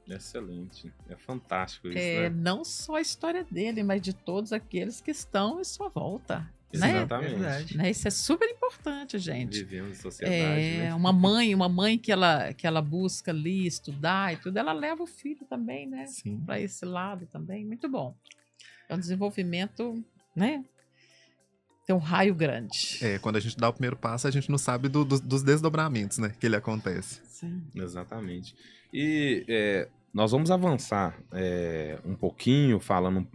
Excelente. 0.08 0.92
É 1.08 1.16
fantástico 1.16 1.88
isso, 1.88 1.98
é, 1.98 2.28
né? 2.28 2.36
Não 2.36 2.64
só 2.64 2.96
a 2.96 3.00
história 3.00 3.44
dele, 3.50 3.82
mas 3.82 4.00
de 4.00 4.12
todos 4.12 4.52
aqueles 4.52 5.00
que 5.00 5.10
estão 5.10 5.60
em 5.60 5.64
sua 5.64 5.88
volta. 5.88 6.48
Né? 6.78 6.96
Exatamente. 6.96 7.76
Né? 7.76 7.90
Isso 7.90 8.08
é 8.08 8.10
super 8.10 8.48
importante, 8.48 9.18
gente. 9.18 9.58
Vivemos 9.64 9.98
em 9.98 10.00
sociedade. 10.00 10.36
É, 10.36 10.78
né? 10.78 10.94
Uma 10.94 11.12
mãe, 11.12 11.54
uma 11.54 11.68
mãe 11.68 11.98
que 11.98 12.12
ela, 12.12 12.52
que 12.52 12.66
ela 12.66 12.82
busca 12.82 13.30
ali 13.30 13.66
estudar 13.66 14.32
e 14.32 14.36
tudo, 14.36 14.56
ela 14.56 14.72
leva 14.72 15.02
o 15.02 15.06
filho 15.06 15.44
também, 15.48 15.86
né? 15.86 16.04
Para 16.44 16.60
esse 16.60 16.84
lado 16.84 17.26
também. 17.26 17.64
Muito 17.64 17.88
bom. 17.88 18.16
É 18.88 18.94
um 18.94 18.98
desenvolvimento, 18.98 20.02
né? 20.34 20.64
Tem 21.86 21.94
um 21.94 22.00
raio 22.00 22.34
grande. 22.34 22.98
É, 23.00 23.18
quando 23.18 23.36
a 23.36 23.40
gente 23.40 23.56
dá 23.56 23.68
o 23.68 23.72
primeiro 23.72 23.96
passo, 23.96 24.26
a 24.26 24.30
gente 24.30 24.50
não 24.50 24.58
sabe 24.58 24.88
do, 24.88 25.04
do, 25.04 25.20
dos 25.20 25.42
desdobramentos, 25.42 26.18
né? 26.18 26.34
Que 26.38 26.46
ele 26.46 26.56
acontece. 26.56 27.20
Sim. 27.24 27.62
Exatamente. 27.74 28.56
E 28.92 29.44
é, 29.48 29.88
nós 30.12 30.32
vamos 30.32 30.50
avançar 30.50 31.16
é, 31.32 31.98
um 32.04 32.16
pouquinho, 32.16 32.80
falando 32.80 33.28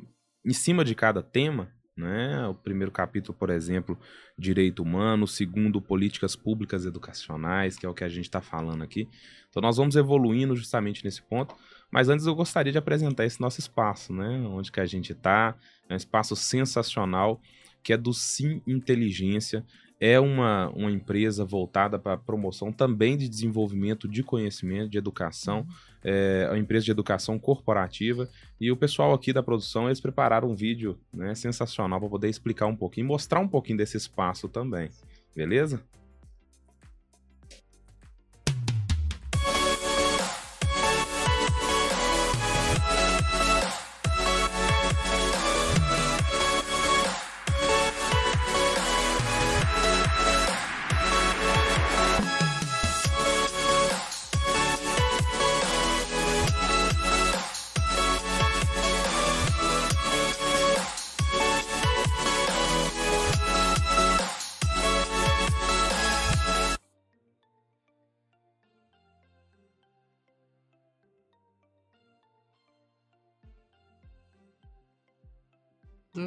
em 0.43 0.54
cima 0.54 0.84
de 0.84 0.95
cada 0.95 1.21
tema, 1.21 1.71
né? 1.95 2.47
O 2.47 2.54
primeiro 2.54 2.91
capítulo, 2.91 3.38
por 3.38 3.49
exemplo, 3.49 3.97
direito 4.38 4.82
humano, 4.82 5.25
o 5.25 5.27
segundo, 5.27 5.82
políticas 5.82 6.36
públicas 6.36 6.86
educacionais, 6.86 7.77
que 7.77 7.86
é 7.86 7.89
o 7.89 7.93
que 7.93 8.04
a 8.04 8.10
gente 8.10 8.25
está 8.25 8.41
falando 8.41 8.84
aqui. 8.84 9.08
Então 9.49 9.62
nós 9.62 9.77
vamos 9.77 9.95
evoluindo 9.95 10.56
justamente 10.56 11.04
nesse 11.04 11.21
ponto. 11.21 11.56
Mas 11.91 12.08
antes 12.08 12.25
eu 12.25 12.34
gostaria 12.34 12.71
de 12.71 12.77
apresentar 12.77 13.25
esse 13.25 13.41
nosso 13.41 13.60
espaço, 13.60 14.13
né? 14.13 14.39
Onde 14.47 14.71
que 14.71 14.80
a 14.80 14.86
gente 14.86 15.12
está. 15.12 15.56
É 15.89 15.93
um 15.93 15.97
espaço 15.97 16.36
sensacional, 16.36 17.41
que 17.84 17.91
é 17.91 17.97
do 17.97 18.13
Sim 18.13 18.62
Inteligência 18.65 19.65
é 20.02 20.20
uma, 20.20 20.70
uma 20.70 20.92
empresa 20.92 21.46
voltada 21.46 22.00
para 22.00 22.14
a 22.14 22.18
promoção 22.18 22.74
também 22.74 23.16
de 23.16 23.30
desenvolvimento 23.30 24.08
de 24.08 24.24
conhecimento, 24.24 24.90
de 24.90 24.98
educação, 24.98 25.60
uhum. 25.60 25.66
é 26.04 26.48
uma 26.50 26.58
empresa 26.58 26.86
de 26.86 26.92
educação 26.92 27.38
corporativa. 27.38 28.28
E 28.60 28.72
o 28.72 28.76
pessoal 28.76 29.14
aqui 29.14 29.32
da 29.32 29.44
produção, 29.44 29.86
eles 29.86 30.02
prepararam 30.02 30.50
um 30.50 30.56
vídeo 30.56 30.98
né, 31.14 31.36
sensacional 31.36 32.00
para 32.00 32.10
poder 32.10 32.30
explicar 32.30 32.66
um 32.66 32.76
pouquinho, 32.76 33.06
mostrar 33.06 33.40
um 33.40 33.48
pouquinho 33.48 33.78
desse 33.78 33.96
espaço 33.96 34.50
também. 34.50 34.90
Beleza? 35.36 35.84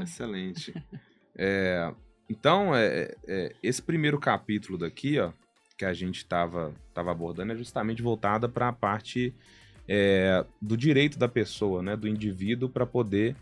Excelente. 0.04 0.72
É, 1.36 1.92
então, 2.30 2.72
é, 2.72 3.12
é, 3.26 3.52
esse 3.60 3.82
primeiro 3.82 4.20
capítulo 4.20 4.78
daqui, 4.78 5.18
ó, 5.18 5.32
que 5.76 5.84
a 5.84 5.92
gente 5.92 6.18
estava 6.18 6.72
tava 6.92 7.10
abordando, 7.10 7.52
é 7.52 7.56
justamente 7.56 8.02
voltada 8.02 8.48
para 8.48 8.68
a 8.68 8.72
parte 8.72 9.34
é, 9.88 10.44
do 10.62 10.76
direito 10.76 11.18
da 11.18 11.28
pessoa, 11.28 11.82
né, 11.82 11.96
do 11.96 12.08
indivíduo, 12.08 12.68
para 12.68 12.86
poder 12.86 13.34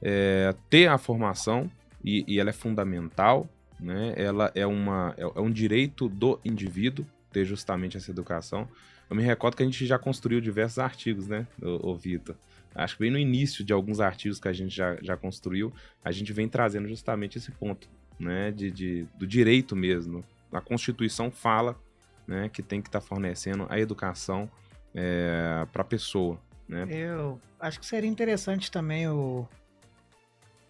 é, 0.00 0.54
ter 0.68 0.86
a 0.86 0.96
formação, 0.96 1.70
e, 2.04 2.24
e, 2.26 2.38
ela 2.38 2.50
é 2.50 2.52
fundamental, 2.52 3.48
né, 3.78 4.14
ela 4.16 4.50
é, 4.54 4.66
uma, 4.66 5.14
é, 5.18 5.22
é 5.22 5.40
um 5.40 5.50
direito 5.50 6.08
do 6.08 6.38
indivíduo 6.44 7.04
ter 7.32 7.44
justamente 7.44 7.96
essa 7.96 8.10
educação. 8.10 8.68
Eu 9.08 9.16
me 9.16 9.22
recordo 9.22 9.56
que 9.56 9.62
a 9.62 9.66
gente 9.66 9.86
já 9.86 9.98
construiu 9.98 10.40
diversos 10.40 10.78
artigos, 10.78 11.26
né, 11.26 11.46
o 11.60 11.94
Vitor? 11.96 12.36
Acho 12.74 12.96
que 12.96 13.02
bem 13.02 13.10
no 13.10 13.18
início 13.18 13.64
de 13.64 13.72
alguns 13.72 14.00
artigos 14.00 14.38
que 14.38 14.48
a 14.48 14.52
gente 14.52 14.74
já, 14.74 14.96
já 15.02 15.16
construiu, 15.16 15.72
a 16.04 16.12
gente 16.12 16.32
vem 16.32 16.48
trazendo 16.48 16.88
justamente 16.88 17.38
esse 17.38 17.50
ponto, 17.50 17.88
né, 18.18 18.50
de, 18.52 18.70
de 18.70 19.06
do 19.18 19.26
direito 19.26 19.74
mesmo. 19.74 20.24
A 20.52 20.60
Constituição 20.60 21.30
fala, 21.30 21.78
né, 22.26 22.48
que 22.48 22.62
tem 22.62 22.80
que 22.80 22.88
estar 22.88 23.00
tá 23.00 23.06
fornecendo 23.06 23.66
a 23.68 23.78
educação 23.78 24.50
é, 24.94 25.66
para 25.72 25.82
a 25.82 25.84
pessoa, 25.84 26.40
né? 26.68 26.86
Eu 26.88 27.40
acho 27.58 27.80
que 27.80 27.86
seria 27.86 28.08
interessante 28.08 28.70
também 28.70 29.08
o, 29.08 29.48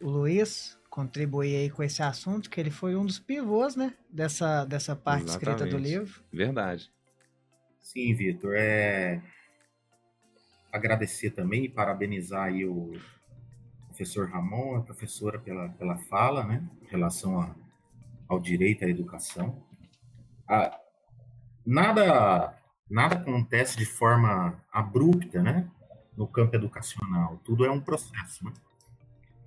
o 0.01 0.09
Luiz 0.09 0.79
contribuir 0.89 1.55
aí 1.57 1.71
com 1.71 1.83
esse 1.83 2.03
assunto, 2.03 2.51
que 2.51 2.61
ele 2.61 2.71
foi 2.71 2.97
um 2.97 3.07
dos 3.07 3.19
pivôs, 3.19 3.77
né, 3.77 3.95
dessa, 4.11 4.65
dessa 4.65 4.97
parte 4.97 5.25
Exatamente. 5.25 5.61
escrita 5.61 5.77
do 5.77 5.83
livro. 5.83 6.23
Verdade. 6.33 6.91
Sim, 7.79 8.15
Vitor, 8.15 8.55
é 8.57 9.23
agradecer 10.73 11.31
também 11.31 11.65
e 11.65 11.69
parabenizar 11.69 12.45
aí 12.45 12.65
o 12.65 12.93
professor 13.87 14.29
Ramon, 14.29 14.77
a 14.77 14.83
professora 14.83 15.39
pela, 15.39 15.69
pela 15.71 15.97
fala, 15.97 16.45
né, 16.45 16.67
em 16.83 16.87
relação 16.87 17.41
a, 17.41 17.55
ao 18.29 18.41
direito 18.41 18.85
à 18.85 18.89
educação. 18.89 19.63
Ah, 20.49 20.79
nada, 21.67 22.55
nada 22.89 23.17
acontece 23.17 23.77
de 23.77 23.85
forma 23.85 24.63
abrupta, 24.73 25.43
né, 25.43 25.69
no 26.17 26.27
campo 26.27 26.57
educacional. 26.57 27.41
Tudo 27.45 27.65
é 27.65 27.71
um 27.71 27.81
processo, 27.81 28.45
né? 28.45 28.53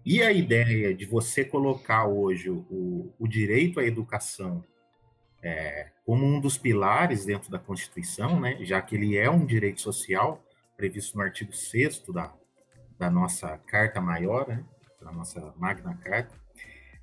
E 0.06 0.22
a 0.22 0.34
ideia 0.34 0.94
de 0.94 1.06
você 1.06 1.46
colocar 1.46 2.06
hoje 2.06 2.50
o, 2.50 3.14
o 3.18 3.26
direito 3.26 3.80
à 3.80 3.86
educação 3.86 4.64
é, 5.42 5.90
como 6.06 6.26
um 6.26 6.40
dos 6.40 6.58
pilares 6.58 7.26
dentro 7.26 7.50
da 7.50 7.60
Constituição, 7.60 8.40
né, 8.40 8.58
já 8.62 8.82
que 8.82 8.96
ele 8.96 9.18
é 9.18 9.30
um 9.30 9.46
direito 9.46 9.82
social, 9.82 10.44
previsto 10.76 11.18
no 11.18 11.24
artigo 11.24 11.54
6 11.54 12.04
da, 12.14 12.34
da 12.98 13.10
nossa 13.10 13.58
Carta 13.58 14.02
Maior, 14.02 14.48
né, 14.48 14.64
da 15.02 15.12
nossa 15.12 15.54
Magna 15.58 15.96
Carta, 15.96 16.34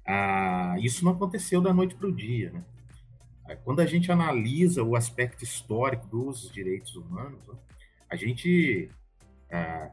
ah, 0.06 0.76
isso 0.80 1.04
não 1.04 1.12
aconteceu 1.12 1.60
da 1.60 1.72
noite 1.72 1.94
para 1.94 2.08
o 2.08 2.12
dia. 2.12 2.50
Né? 2.50 2.64
Quando 3.64 3.80
a 3.80 3.86
gente 3.86 4.10
analisa 4.10 4.82
o 4.82 4.96
aspecto 4.96 5.44
histórico 5.44 6.06
dos 6.06 6.50
direitos 6.50 6.96
humanos, 6.96 7.40
a 8.08 8.16
gente 8.16 8.90
ah, 9.50 9.90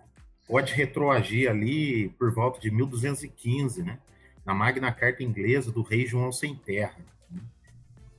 pode 0.47 0.73
retroagir 0.73 1.49
ali 1.49 2.09
por 2.17 2.33
volta 2.33 2.59
de 2.59 2.71
1215, 2.71 3.83
né, 3.83 3.99
na 4.45 4.53
Magna 4.53 4.91
Carta 4.91 5.23
inglesa 5.23 5.71
do 5.71 5.81
rei 5.81 6.05
João 6.05 6.31
Sem 6.31 6.55
Terra. 6.55 6.97
Né? 7.29 7.41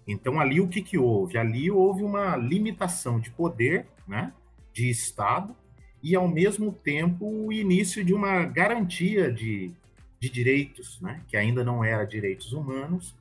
Então, 0.07 0.38
ali 0.38 0.61
o 0.61 0.68
que, 0.68 0.83
que 0.83 0.99
houve? 0.99 1.38
Ali 1.38 1.71
houve 1.71 2.03
uma 2.03 2.37
limitação 2.37 3.18
de 3.18 3.31
poder, 3.31 3.87
né, 4.07 4.33
de 4.78 4.88
Estado 4.88 5.56
e, 6.00 6.14
ao 6.14 6.28
mesmo 6.28 6.72
tempo, 6.72 7.26
o 7.26 7.52
início 7.52 8.04
de 8.04 8.14
uma 8.14 8.44
garantia 8.44 9.30
de, 9.32 9.72
de 10.20 10.30
direitos, 10.30 11.00
né? 11.00 11.20
que 11.26 11.36
ainda 11.36 11.64
não 11.64 11.82
era 11.82 12.04
direitos 12.04 12.52
humanos, 12.52 13.16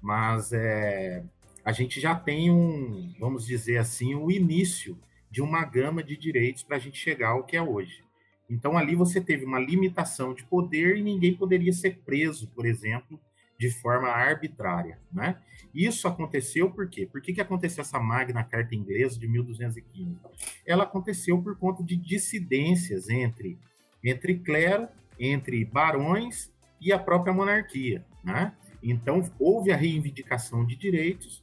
mas 0.00 0.54
é, 0.54 1.22
a 1.62 1.70
gente 1.70 2.00
já 2.00 2.14
tem 2.14 2.50
um, 2.50 3.12
vamos 3.20 3.46
dizer 3.46 3.76
assim, 3.76 4.14
o 4.14 4.30
início 4.30 4.98
de 5.30 5.42
uma 5.42 5.62
gama 5.66 6.02
de 6.02 6.16
direitos 6.16 6.62
para 6.62 6.76
a 6.76 6.80
gente 6.80 6.98
chegar 6.98 7.28
ao 7.30 7.44
que 7.44 7.58
é 7.58 7.62
hoje. 7.62 8.02
Então, 8.48 8.78
ali 8.78 8.94
você 8.94 9.20
teve 9.20 9.44
uma 9.44 9.58
limitação 9.58 10.32
de 10.32 10.44
poder 10.44 10.96
e 10.96 11.02
ninguém 11.02 11.34
poderia 11.34 11.72
ser 11.74 11.98
preso, 12.06 12.48
por 12.48 12.64
exemplo, 12.64 13.20
de 13.62 13.70
forma 13.70 14.08
arbitrária, 14.08 14.98
né? 15.12 15.36
Isso 15.72 16.08
aconteceu 16.08 16.68
por 16.68 16.88
quê? 16.90 17.06
Por 17.06 17.22
que, 17.22 17.32
que 17.32 17.40
aconteceu 17.40 17.82
essa 17.82 18.00
Magna 18.00 18.42
Carta 18.42 18.74
Inglesa 18.74 19.20
de 19.20 19.28
1215? 19.28 20.18
Ela 20.66 20.82
aconteceu 20.82 21.40
por 21.40 21.56
conta 21.56 21.80
de 21.84 21.96
dissidências 21.96 23.08
entre, 23.08 23.56
entre 24.02 24.36
clero, 24.40 24.88
entre 25.16 25.64
barões 25.64 26.52
e 26.80 26.92
a 26.92 26.98
própria 26.98 27.32
monarquia, 27.32 28.04
né? 28.24 28.52
Então, 28.82 29.22
houve 29.38 29.70
a 29.70 29.76
reivindicação 29.76 30.66
de 30.66 30.74
direitos 30.74 31.40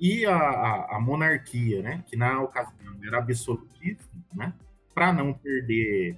e 0.00 0.26
a, 0.26 0.36
a, 0.36 0.96
a 0.96 1.00
monarquia, 1.00 1.82
né, 1.82 2.02
que 2.08 2.16
na 2.16 2.42
ocasião 2.42 2.96
era 3.04 3.18
absolutista, 3.18 4.10
né, 4.34 4.52
para 4.92 5.12
não 5.12 5.32
perder 5.32 6.16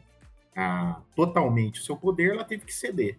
ah, 0.56 1.02
totalmente 1.14 1.78
o 1.78 1.82
seu 1.82 1.94
poder, 1.94 2.30
ela 2.30 2.44
teve 2.44 2.64
que 2.64 2.72
ceder. 2.72 3.18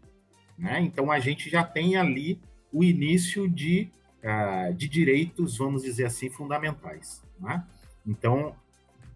Né? 0.58 0.82
Então 0.82 1.12
a 1.12 1.20
gente 1.20 1.50
já 1.50 1.64
tem 1.64 1.96
ali 1.96 2.40
o 2.72 2.84
início 2.84 3.50
de, 3.50 3.90
uh, 4.24 4.74
de 4.74 4.88
direitos, 4.88 5.58
vamos 5.58 5.84
dizer 5.84 6.06
assim, 6.06 6.30
fundamentais. 6.30 7.24
Né? 7.40 7.64
Então, 8.06 8.56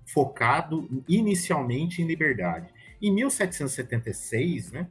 focado 0.05 0.87
inicialmente 1.07 2.01
em 2.01 2.07
liberdade. 2.07 2.69
Em 3.01 3.11
1776, 3.11 4.71
né, 4.71 4.87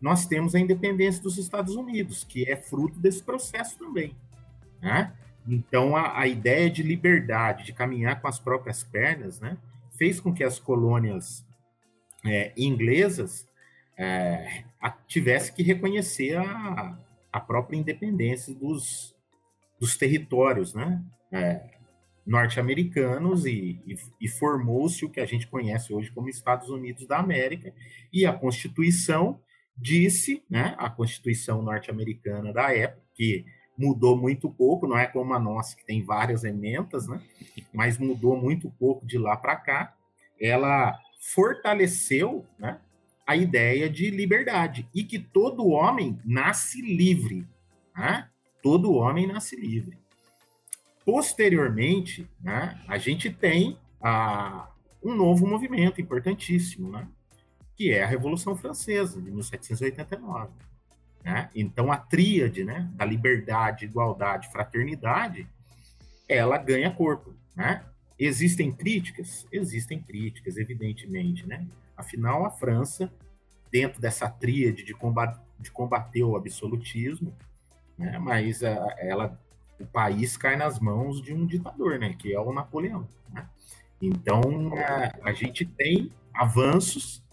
nós 0.00 0.26
temos 0.26 0.54
a 0.54 0.60
independência 0.60 1.22
dos 1.22 1.38
Estados 1.38 1.74
Unidos, 1.74 2.24
que 2.24 2.48
é 2.50 2.56
fruto 2.56 2.98
desse 2.98 3.22
processo 3.22 3.78
também. 3.78 4.14
Né? 4.80 5.12
Então, 5.46 5.96
a, 5.96 6.20
a, 6.20 6.26
ideia 6.26 6.70
de 6.70 6.82
liberdade, 6.82 7.64
de 7.64 7.72
caminhar 7.72 8.20
com 8.20 8.28
as 8.28 8.38
próprias 8.38 8.84
pernas, 8.84 9.40
né, 9.40 9.56
fez 9.96 10.20
com 10.20 10.32
que 10.32 10.44
as 10.44 10.58
colônias 10.58 11.44
é, 12.24 12.52
inglesas 12.56 13.46
é, 13.96 14.64
tivesse 15.06 15.52
que 15.52 15.62
reconhecer 15.62 16.36
a, 16.36 16.98
a 17.32 17.40
própria 17.40 17.76
independência 17.76 18.54
dos, 18.54 19.14
dos 19.78 19.96
territórios 19.96 20.74
né, 20.74 21.02
é, 21.30 21.62
norte-americanos 22.26 23.44
e, 23.46 23.80
e, 23.86 23.96
e 24.20 24.28
formou-se 24.28 25.04
o 25.04 25.10
que 25.10 25.20
a 25.20 25.26
gente 25.26 25.46
conhece 25.46 25.92
hoje 25.92 26.10
como 26.10 26.28
Estados 26.28 26.68
Unidos 26.68 27.06
da 27.06 27.18
América, 27.18 27.72
e 28.12 28.24
a 28.24 28.32
Constituição 28.32 29.40
disse, 29.76 30.42
né, 30.48 30.74
a 30.78 30.88
Constituição 30.88 31.62
norte-americana 31.62 32.52
da 32.52 32.72
época, 32.74 33.02
que 33.14 33.44
mudou 33.76 34.16
muito 34.16 34.50
pouco, 34.50 34.86
não 34.86 34.98
é 34.98 35.06
como 35.06 35.32
a 35.34 35.40
nossa, 35.40 35.74
que 35.74 35.84
tem 35.84 36.04
várias 36.04 36.44
emendas, 36.44 37.08
né, 37.08 37.20
mas 37.72 37.98
mudou 37.98 38.36
muito 38.36 38.70
pouco 38.78 39.04
de 39.04 39.18
lá 39.18 39.36
para 39.36 39.56
cá, 39.56 39.94
ela 40.40 40.98
fortaleceu 41.34 42.46
né, 42.58 42.80
a 43.32 43.36
ideia 43.36 43.88
de 43.88 44.10
liberdade 44.10 44.88
e 44.94 45.02
que 45.02 45.18
todo 45.18 45.68
homem 45.68 46.18
nasce 46.24 46.80
livre. 46.82 47.46
Né? 47.96 48.28
Todo 48.62 48.92
homem 48.92 49.26
nasce 49.26 49.56
livre. 49.56 49.98
Posteriormente, 51.04 52.28
né, 52.40 52.80
a 52.86 52.96
gente 52.96 53.28
tem 53.30 53.76
a, 54.00 54.68
um 55.02 55.14
novo 55.14 55.46
movimento 55.46 56.00
importantíssimo, 56.00 56.90
né, 56.90 57.08
que 57.74 57.90
é 57.90 58.04
a 58.04 58.06
Revolução 58.06 58.54
Francesa, 58.54 59.20
de 59.20 59.30
1789. 59.30 60.52
Né? 61.24 61.50
Então, 61.54 61.90
a 61.90 61.96
tríade 61.96 62.62
né, 62.62 62.88
da 62.94 63.04
liberdade, 63.04 63.84
igualdade 63.84 64.50
fraternidade, 64.52 65.48
ela 66.28 66.56
ganha 66.58 66.90
corpo. 66.90 67.34
Né? 67.56 67.84
Existem 68.18 68.70
críticas? 68.70 69.46
Existem 69.50 70.00
críticas, 70.00 70.56
evidentemente. 70.56 71.46
Né? 71.46 71.66
Afinal, 71.96 72.44
a 72.44 72.50
França, 72.50 73.12
dentro 73.72 74.00
dessa 74.00 74.28
tríade 74.28 74.84
de, 74.84 74.94
de 75.58 75.70
combater 75.70 76.22
o 76.22 76.36
absolutismo, 76.36 77.34
né, 77.96 78.18
mas 78.18 78.62
a, 78.62 78.94
ela, 78.98 79.40
o 79.80 79.86
país 79.86 80.36
cai 80.36 80.56
nas 80.56 80.78
mãos 80.78 81.22
de 81.22 81.32
um 81.32 81.46
ditador, 81.46 81.98
né, 81.98 82.14
que 82.18 82.34
é 82.34 82.38
o 82.38 82.52
Napoleão. 82.52 83.08
Né? 83.32 83.48
Então, 84.00 84.42
a, 84.76 85.30
a 85.30 85.32
gente 85.32 85.64
tem 85.64 86.12
avanços, 86.34 87.24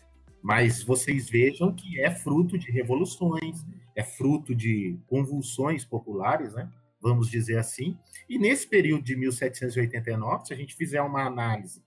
mas 0.41 0.81
vocês 0.81 1.29
vejam 1.29 1.73
que 1.73 1.99
é 1.99 2.09
fruto 2.09 2.57
de 2.57 2.71
revoluções, 2.71 3.65
é 3.93 4.03
fruto 4.03 4.55
de 4.55 4.97
convulsões 5.07 5.83
populares, 5.83 6.53
né? 6.53 6.71
vamos 7.01 7.29
dizer 7.29 7.57
assim. 7.57 7.97
E 8.29 8.39
nesse 8.39 8.65
período 8.65 9.03
de 9.03 9.15
1789, 9.17 10.45
se 10.45 10.53
a 10.53 10.57
gente 10.57 10.73
fizer 10.73 11.01
uma 11.01 11.25
análise 11.25 11.83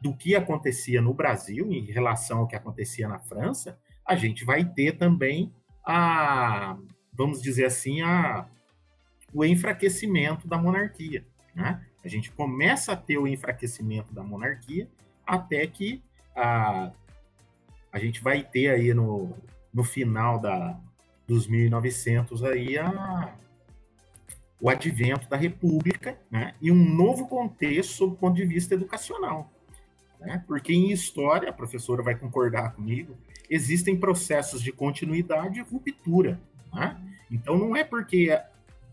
do 0.00 0.14
que 0.16 0.34
acontecia 0.34 1.02
no 1.02 1.12
Brasil 1.12 1.70
em 1.70 1.84
relação 1.84 2.38
ao 2.38 2.46
que 2.46 2.56
acontecia 2.56 3.06
na 3.06 3.18
França, 3.18 3.78
a 4.04 4.16
gente 4.16 4.44
vai 4.44 4.64
ter 4.64 4.96
também 4.96 5.52
a, 5.84 6.76
vamos 7.12 7.42
dizer 7.42 7.66
assim, 7.66 8.00
a, 8.02 8.46
o 9.32 9.44
enfraquecimento 9.44 10.48
da 10.48 10.56
monarquia. 10.56 11.24
Né? 11.54 11.84
A 12.04 12.08
gente 12.08 12.32
começa 12.32 12.92
a 12.92 12.96
ter 12.96 13.18
o 13.18 13.26
enfraquecimento 13.26 14.14
da 14.14 14.22
monarquia 14.22 14.88
até 15.26 15.66
que 15.66 16.02
a, 16.34 16.90
a 17.92 17.98
gente 17.98 18.22
vai 18.22 18.42
ter 18.42 18.68
aí 18.68 18.94
no, 18.94 19.36
no 19.72 19.84
final 19.84 20.38
da, 20.38 20.80
dos 21.26 21.46
1900 21.46 22.42
aí 22.44 22.78
a 22.78 23.34
o 24.60 24.68
advento 24.68 25.28
da 25.28 25.36
República 25.36 26.18
né, 26.30 26.54
e 26.60 26.70
um 26.70 26.94
novo 26.94 27.26
contexto 27.26 27.92
sob 27.92 28.12
o 28.12 28.16
ponto 28.16 28.36
de 28.36 28.44
vista 28.44 28.74
educacional. 28.74 29.50
Né? 30.20 30.44
Porque 30.46 30.72
em 30.72 30.90
história, 30.90 31.48
a 31.48 31.52
professora 31.52 32.02
vai 32.02 32.14
concordar 32.14 32.74
comigo, 32.74 33.16
existem 33.48 33.98
processos 33.98 34.62
de 34.62 34.70
continuidade 34.70 35.58
e 35.58 35.62
ruptura. 35.62 36.38
Né? 36.72 36.96
Então 37.30 37.58
não 37.58 37.74
é 37.74 37.82
porque 37.82 38.38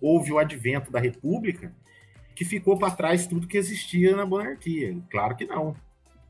houve 0.02 0.32
o 0.32 0.40
advento 0.40 0.92
da 0.92 1.00
República 1.00 1.72
que 2.34 2.46
ficou 2.46 2.78
para 2.78 2.94
trás 2.94 3.28
tudo 3.28 3.48
que 3.48 3.58
existia 3.58 4.16
na 4.16 4.26
monarquia. 4.26 4.98
Claro 5.10 5.36
que 5.36 5.46
não. 5.46 5.76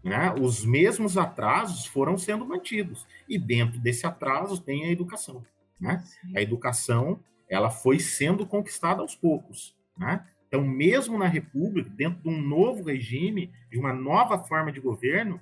Né? 0.03 0.33
Os 0.39 0.65
mesmos 0.65 1.17
atrasos 1.17 1.85
foram 1.85 2.17
sendo 2.17 2.45
mantidos. 2.45 3.05
E 3.27 3.37
dentro 3.37 3.79
desse 3.79 4.05
atraso 4.07 4.61
tem 4.61 4.85
a 4.85 4.91
educação. 4.91 5.43
Né? 5.79 6.03
A 6.35 6.41
educação 6.41 7.19
ela 7.49 7.69
foi 7.69 7.99
sendo 7.99 8.45
conquistada 8.45 9.01
aos 9.01 9.15
poucos. 9.15 9.75
Né? 9.97 10.25
Então, 10.47 10.63
mesmo 10.63 11.17
na 11.17 11.27
República, 11.27 11.89
dentro 11.89 12.21
de 12.21 12.29
um 12.29 12.41
novo 12.41 12.83
regime, 12.83 13.51
de 13.69 13.77
uma 13.77 13.93
nova 13.93 14.39
forma 14.39 14.71
de 14.71 14.79
governo, 14.79 15.39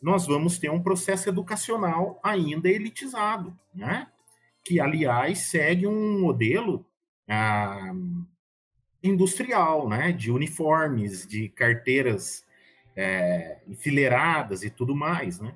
nós 0.00 0.26
vamos 0.26 0.58
ter 0.58 0.70
um 0.70 0.82
processo 0.82 1.28
educacional 1.28 2.20
ainda 2.22 2.68
elitizado, 2.68 3.56
né? 3.74 4.06
que, 4.62 4.78
aliás, 4.78 5.38
segue 5.38 5.86
um 5.86 6.20
modelo 6.20 6.86
ah, 7.28 7.92
industrial, 9.02 9.88
né? 9.88 10.12
de 10.12 10.30
uniformes, 10.30 11.26
de 11.26 11.48
carteiras 11.48 12.44
é, 12.94 13.60
enfileiradas 13.66 14.62
e 14.62 14.70
tudo 14.70 14.94
mais. 14.94 15.40
Né? 15.40 15.54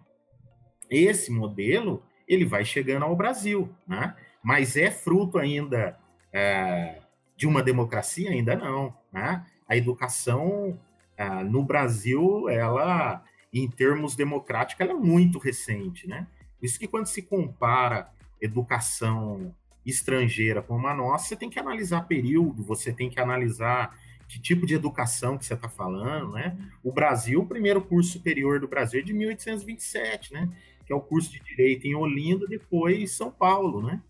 Esse 0.91 1.31
modelo 1.31 2.03
ele 2.27 2.47
vai 2.47 2.65
chegando 2.65 3.05
ao 3.05 3.15
Brasil. 3.15 3.75
Né? 3.87 4.15
mas 4.45 4.77
é 4.77 4.91
fruto 4.91 5.39
ainda 5.39 5.99
é, 6.31 7.01
de 7.37 7.47
uma 7.47 7.63
democracia? 7.63 8.31
Ainda 8.31 8.57
não. 8.57 8.95
Né? 9.13 9.45
A 9.69 9.77
educação 9.77 10.79
é, 11.17 11.29
no 11.45 11.63
Brasil, 11.63 12.49
ela, 12.49 13.23
em 13.53 13.69
termos 13.69 14.15
democráticos, 14.15 14.87
é 14.87 14.95
muito 14.95 15.39
recente. 15.39 16.09
Né? 16.09 16.27
Isso 16.63 16.79
que 16.79 16.89
quando 16.89 17.07
se 17.07 17.23
compara 17.23 18.11
educação 18.41 19.55
estrangeira 19.85 20.63
com 20.63 20.87
a 20.87 20.95
nossa, 20.95 21.29
você 21.29 21.37
tem 21.37 21.51
que 21.51 21.59
analisar 21.59 22.07
período, 22.07 22.63
você 22.63 22.93
tem 22.93 23.11
que 23.11 23.21
analisar 23.21 23.99
que 24.27 24.41
tipo 24.41 24.67
de 24.67 24.75
educação 24.75 25.37
que 25.37 25.45
você 25.45 25.55
está 25.55 25.69
falando, 25.69 26.33
né? 26.33 26.57
O 26.83 26.91
Brasil, 26.91 27.41
o 27.41 27.47
primeiro 27.47 27.83
curso 27.83 28.13
superior 28.13 28.59
do 28.59 28.67
Brasil 28.67 29.01
é 29.01 29.03
de 29.03 29.13
1827, 29.13 30.33
né? 30.33 30.49
Que 30.87 30.93
é 30.93 30.97
o 30.97 31.01
curso 31.01 31.31
de 31.31 31.41
Direito 31.41 31.87
em 31.87 31.95
Olinda, 31.95 32.47
depois 32.47 33.13
São 33.13 33.31
Paulo, 33.31 33.83
né? 33.83 34.01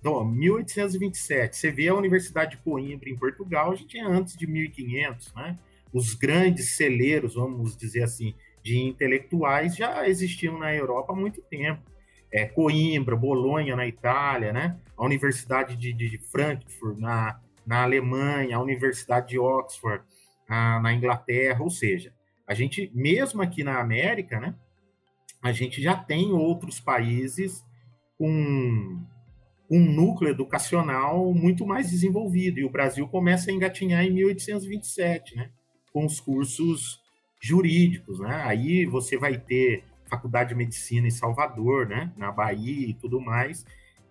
Então, 0.00 0.24
1827, 0.24 1.56
você 1.56 1.70
vê 1.70 1.88
a 1.88 1.94
Universidade 1.94 2.52
de 2.52 2.62
Coimbra 2.62 3.10
em 3.10 3.16
Portugal, 3.16 3.70
a 3.70 3.74
gente 3.74 3.98
é 3.98 4.02
antes 4.02 4.34
de 4.34 4.46
1500, 4.46 5.34
né? 5.34 5.58
Os 5.92 6.14
grandes 6.14 6.76
celeiros, 6.76 7.34
vamos 7.34 7.76
dizer 7.76 8.02
assim, 8.02 8.34
de 8.62 8.78
intelectuais 8.78 9.76
já 9.76 10.08
existiam 10.08 10.58
na 10.58 10.74
Europa 10.74 11.12
há 11.12 11.16
muito 11.16 11.42
tempo. 11.42 11.82
É, 12.32 12.46
Coimbra, 12.46 13.14
Bolonha 13.14 13.76
na 13.76 13.86
Itália, 13.86 14.52
né? 14.52 14.78
A 14.96 15.04
Universidade 15.04 15.76
de, 15.76 15.92
de 15.92 16.16
Frankfurt 16.18 16.98
na, 16.98 17.38
na 17.66 17.82
Alemanha, 17.82 18.56
a 18.56 18.62
Universidade 18.62 19.28
de 19.28 19.38
Oxford 19.38 20.02
na, 20.48 20.80
na 20.80 20.94
Inglaterra, 20.94 21.62
ou 21.62 21.70
seja, 21.70 22.12
a 22.46 22.54
gente, 22.54 22.90
mesmo 22.94 23.42
aqui 23.42 23.62
na 23.62 23.80
América, 23.80 24.40
né? 24.40 24.54
A 25.42 25.52
gente 25.52 25.82
já 25.82 25.94
tem 25.94 26.32
outros 26.32 26.80
países 26.80 27.64
com 28.16 29.02
um 29.70 29.78
núcleo 29.78 30.30
educacional 30.30 31.32
muito 31.32 31.64
mais 31.64 31.90
desenvolvido. 31.90 32.58
E 32.58 32.64
o 32.64 32.70
Brasil 32.70 33.06
começa 33.06 33.50
a 33.50 33.54
engatinhar 33.54 34.04
em 34.04 34.10
1827, 34.10 35.36
né? 35.36 35.50
Com 35.92 36.04
os 36.04 36.18
cursos 36.18 37.00
jurídicos, 37.40 38.18
né? 38.18 38.42
Aí 38.44 38.84
você 38.84 39.16
vai 39.16 39.38
ter 39.38 39.84
Faculdade 40.06 40.48
de 40.48 40.56
Medicina 40.56 41.06
em 41.06 41.12
Salvador, 41.12 41.86
né? 41.86 42.12
Na 42.16 42.32
Bahia 42.32 42.88
e 42.88 42.94
tudo 42.94 43.20
mais. 43.20 43.64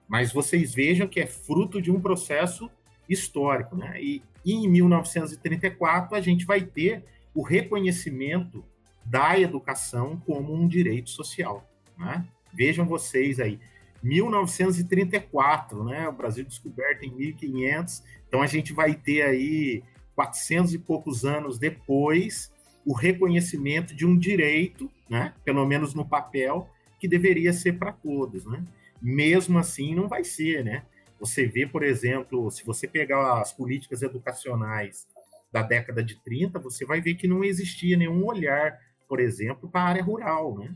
Mas 0.07 0.31
vocês 0.31 0.73
vejam 0.73 1.07
que 1.07 1.19
é 1.19 1.27
fruto 1.27 1.81
de 1.81 1.91
um 1.91 1.99
processo 1.99 2.71
histórico, 3.07 3.75
né? 3.75 4.01
E, 4.01 4.23
e 4.45 4.53
em 4.53 4.67
1934 4.69 6.15
a 6.15 6.21
gente 6.21 6.45
vai 6.45 6.61
ter 6.61 7.03
o 7.35 7.43
reconhecimento 7.43 8.63
da 9.05 9.37
educação 9.37 10.21
como 10.25 10.53
um 10.53 10.67
direito 10.67 11.09
social, 11.09 11.69
né? 11.97 12.25
Vejam 12.53 12.85
vocês 12.85 13.39
aí, 13.39 13.59
1934, 14.01 15.83
né? 15.83 16.07
O 16.07 16.13
Brasil 16.13 16.43
descoberto 16.43 17.03
em 17.03 17.13
1500. 17.13 18.03
Então 18.27 18.41
a 18.41 18.47
gente 18.47 18.73
vai 18.73 18.93
ter 18.93 19.21
aí 19.23 19.83
400 20.15 20.73
e 20.73 20.79
poucos 20.79 21.25
anos 21.25 21.57
depois 21.57 22.51
o 22.85 22.93
reconhecimento 22.93 23.95
de 23.95 24.05
um 24.05 24.17
direito, 24.17 24.89
né? 25.09 25.33
Pelo 25.43 25.65
menos 25.65 25.93
no 25.93 26.07
papel, 26.07 26.69
que 26.99 27.07
deveria 27.07 27.53
ser 27.53 27.73
para 27.73 27.91
todos, 27.91 28.45
né? 28.45 28.63
Mesmo 29.01 29.59
assim 29.59 29.95
não 29.95 30.07
vai 30.07 30.23
ser, 30.23 30.63
né? 30.63 30.83
Você 31.19 31.45
vê, 31.45 31.67
por 31.67 31.83
exemplo, 31.83 32.49
se 32.49 32.65
você 32.65 32.87
pegar 32.87 33.41
as 33.41 33.51
políticas 33.51 34.01
educacionais 34.01 35.05
da 35.51 35.61
década 35.61 36.03
de 36.03 36.15
30, 36.15 36.59
você 36.59 36.85
vai 36.85 37.01
ver 37.01 37.15
que 37.15 37.27
não 37.27 37.43
existia 37.43 37.97
nenhum 37.97 38.25
olhar, 38.25 38.79
por 39.07 39.19
exemplo, 39.19 39.69
para 39.69 39.81
a 39.81 39.87
área 39.87 40.03
rural, 40.03 40.57
né? 40.57 40.73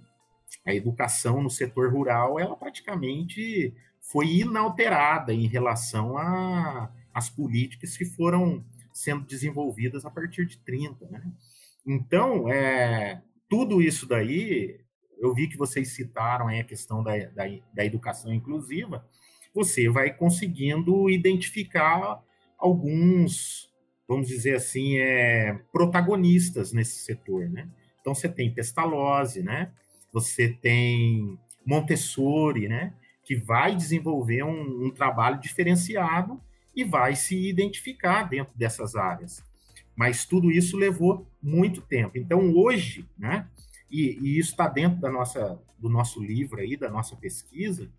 A 0.65 0.73
educação 0.73 1.41
no 1.41 1.49
setor 1.49 1.91
rural, 1.91 2.39
ela 2.39 2.55
praticamente 2.55 3.73
foi 3.99 4.27
inalterada 4.27 5.33
em 5.33 5.47
relação 5.47 6.15
às 7.13 7.29
políticas 7.29 7.97
que 7.97 8.05
foram 8.05 8.63
sendo 8.91 9.25
desenvolvidas 9.25 10.05
a 10.05 10.11
partir 10.11 10.45
de 10.45 10.57
30, 10.59 11.07
né? 11.09 11.23
Então, 11.85 12.49
é, 12.49 13.21
tudo 13.49 13.81
isso 13.81 14.07
daí, 14.07 14.79
eu 15.19 15.33
vi 15.33 15.47
que 15.47 15.57
vocês 15.57 15.89
citaram 15.89 16.47
a 16.47 16.63
questão 16.63 17.03
da, 17.03 17.17
da, 17.27 17.43
da 17.73 17.85
educação 17.85 18.33
inclusiva, 18.33 19.05
você 19.53 19.89
vai 19.89 20.13
conseguindo 20.13 21.09
identificar 21.09 22.21
alguns, 22.57 23.69
vamos 24.07 24.27
dizer 24.27 24.55
assim, 24.55 24.97
é, 24.97 25.59
protagonistas 25.71 26.71
nesse 26.71 27.03
setor, 27.03 27.49
né? 27.49 27.69
Então, 27.99 28.13
você 28.13 28.27
tem 28.27 28.53
Pestalozzi, 28.53 29.41
né? 29.41 29.71
Você 30.13 30.49
tem 30.49 31.37
Montessori, 31.65 32.67
né? 32.67 32.93
Que 33.23 33.35
vai 33.35 33.75
desenvolver 33.75 34.43
um, 34.43 34.85
um 34.85 34.91
trabalho 34.91 35.39
diferenciado 35.39 36.39
e 36.75 36.83
vai 36.83 37.15
se 37.15 37.49
identificar 37.49 38.23
dentro 38.29 38.53
dessas 38.55 38.95
áreas. 38.95 39.43
Mas 39.95 40.25
tudo 40.25 40.51
isso 40.51 40.77
levou 40.77 41.27
muito 41.41 41.81
tempo. 41.81 42.17
Então, 42.17 42.53
hoje, 42.53 43.09
né? 43.17 43.47
E, 43.89 44.17
e 44.21 44.39
isso 44.39 44.51
está 44.51 44.67
dentro 44.67 44.99
da 44.99 45.11
nossa, 45.11 45.59
do 45.77 45.89
nosso 45.89 46.21
livro 46.23 46.59
aí, 46.59 46.75
da 46.75 46.89
nossa 46.89 47.15
pesquisa, 47.15 47.89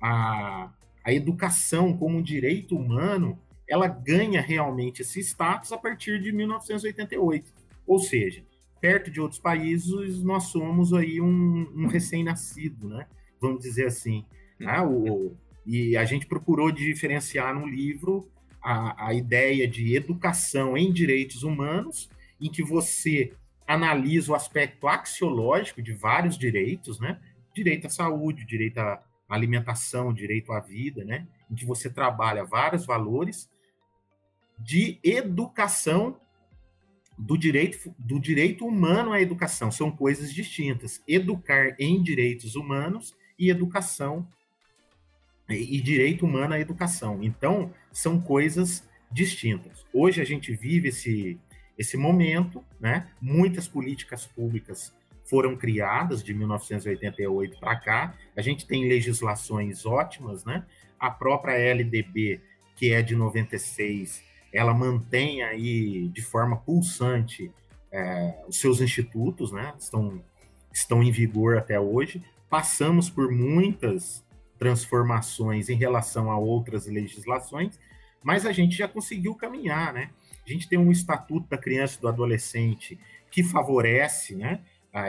a, 0.00 0.72
a 1.04 1.12
educação 1.12 1.96
como 1.96 2.18
um 2.18 2.22
direito 2.22 2.76
humano, 2.76 3.38
ela 3.68 3.86
ganha 3.86 4.40
realmente 4.40 5.02
esse 5.02 5.20
status 5.20 5.72
a 5.72 5.78
partir 5.78 6.20
de 6.20 6.32
1988. 6.32 7.52
Ou 7.86 7.98
seja, 8.00 8.44
perto 8.86 9.10
de 9.10 9.20
outros 9.20 9.40
países, 9.40 10.22
nós 10.22 10.44
somos 10.44 10.94
aí 10.94 11.20
um, 11.20 11.68
um 11.74 11.86
recém-nascido, 11.88 12.88
né? 12.88 13.08
Vamos 13.40 13.60
dizer 13.60 13.86
assim. 13.86 14.24
Né? 14.60 14.80
O, 14.80 15.34
e 15.66 15.96
a 15.96 16.04
gente 16.04 16.24
procurou 16.24 16.70
diferenciar 16.70 17.52
no 17.52 17.66
livro 17.66 18.30
a, 18.62 19.08
a 19.08 19.12
ideia 19.12 19.66
de 19.66 19.96
educação 19.96 20.76
em 20.76 20.92
direitos 20.92 21.42
humanos, 21.42 22.08
em 22.40 22.48
que 22.48 22.62
você 22.62 23.32
analisa 23.66 24.30
o 24.30 24.36
aspecto 24.36 24.86
axiológico 24.86 25.82
de 25.82 25.92
vários 25.92 26.38
direitos, 26.38 27.00
né? 27.00 27.18
Direito 27.52 27.88
à 27.88 27.90
saúde, 27.90 28.46
direito 28.46 28.78
à 28.78 29.02
alimentação, 29.28 30.14
direito 30.14 30.52
à 30.52 30.60
vida, 30.60 31.04
né? 31.04 31.26
Em 31.50 31.56
que 31.56 31.66
você 31.66 31.90
trabalha 31.90 32.44
vários 32.44 32.86
valores 32.86 33.50
de 34.56 35.00
educação 35.02 36.20
do 37.18 37.36
direito, 37.36 37.94
do 37.98 38.20
direito 38.20 38.66
humano 38.66 39.12
à 39.12 39.20
educação. 39.20 39.70
São 39.70 39.90
coisas 39.90 40.32
distintas. 40.32 41.02
Educar 41.06 41.74
em 41.78 42.02
direitos 42.02 42.56
humanos 42.56 43.14
e 43.38 43.50
educação 43.50 44.26
e 45.48 45.80
direito 45.80 46.26
humano 46.26 46.54
à 46.54 46.60
educação. 46.60 47.22
Então, 47.22 47.72
são 47.92 48.20
coisas 48.20 48.86
distintas. 49.10 49.84
Hoje 49.92 50.20
a 50.20 50.24
gente 50.24 50.52
vive 50.54 50.88
esse, 50.88 51.38
esse 51.78 51.96
momento, 51.96 52.64
né? 52.80 53.08
Muitas 53.20 53.68
políticas 53.68 54.26
públicas 54.26 54.92
foram 55.24 55.56
criadas 55.56 56.22
de 56.22 56.34
1988 56.34 57.58
para 57.58 57.76
cá. 57.76 58.14
A 58.36 58.42
gente 58.42 58.66
tem 58.66 58.88
legislações 58.88 59.86
ótimas, 59.86 60.44
né? 60.44 60.64
A 60.98 61.10
própria 61.10 61.54
LDB, 61.54 62.40
que 62.74 62.92
é 62.92 63.02
de 63.02 63.14
96, 63.14 64.22
ela 64.56 64.72
mantém 64.72 65.42
aí 65.42 66.08
de 66.08 66.22
forma 66.22 66.56
pulsante 66.56 67.52
é, 67.92 68.42
os 68.48 68.58
seus 68.58 68.80
institutos, 68.80 69.52
né? 69.52 69.74
Estão, 69.78 70.22
estão 70.72 71.02
em 71.02 71.10
vigor 71.10 71.58
até 71.58 71.78
hoje. 71.78 72.22
Passamos 72.48 73.10
por 73.10 73.30
muitas 73.30 74.24
transformações 74.58 75.68
em 75.68 75.76
relação 75.76 76.30
a 76.30 76.38
outras 76.38 76.86
legislações, 76.86 77.78
mas 78.22 78.46
a 78.46 78.52
gente 78.52 78.76
já 78.76 78.88
conseguiu 78.88 79.34
caminhar, 79.34 79.92
né? 79.92 80.10
A 80.46 80.50
gente 80.50 80.68
tem 80.68 80.78
um 80.78 80.90
estatuto 80.90 81.48
da 81.48 81.58
criança 81.58 81.98
e 81.98 82.00
do 82.00 82.08
adolescente 82.08 82.98
que 83.30 83.42
favorece, 83.42 84.34
né, 84.34 84.60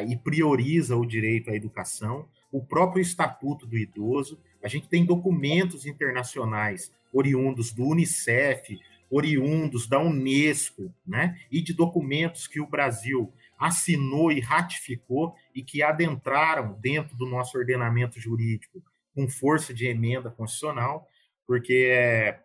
e 0.05 0.17
prioriza 0.17 0.97
o 0.97 1.05
direito 1.05 1.49
à 1.49 1.55
educação, 1.55 2.27
o 2.51 2.61
próprio 2.61 3.01
estatuto 3.01 3.65
do 3.65 3.77
idoso, 3.77 4.37
a 4.61 4.67
gente 4.67 4.89
tem 4.89 5.05
documentos 5.05 5.85
internacionais 5.85 6.91
oriundos 7.13 7.71
do 7.71 7.85
UNICEF, 7.85 8.79
oriundos 9.09 9.87
da 9.87 9.99
Unesco, 9.99 10.93
né, 11.05 11.39
e 11.51 11.61
de 11.61 11.73
documentos 11.73 12.47
que 12.47 12.59
o 12.59 12.67
Brasil 12.67 13.33
assinou 13.57 14.31
e 14.31 14.39
ratificou 14.39 15.35
e 15.55 15.63
que 15.63 15.81
adentraram 15.81 16.77
dentro 16.79 17.15
do 17.15 17.25
nosso 17.25 17.57
ordenamento 17.57 18.19
jurídico 18.19 18.83
com 19.15 19.27
força 19.27 19.73
de 19.73 19.87
emenda 19.87 20.29
constitucional, 20.29 21.07
porque 21.47 21.89
é, 21.91 22.39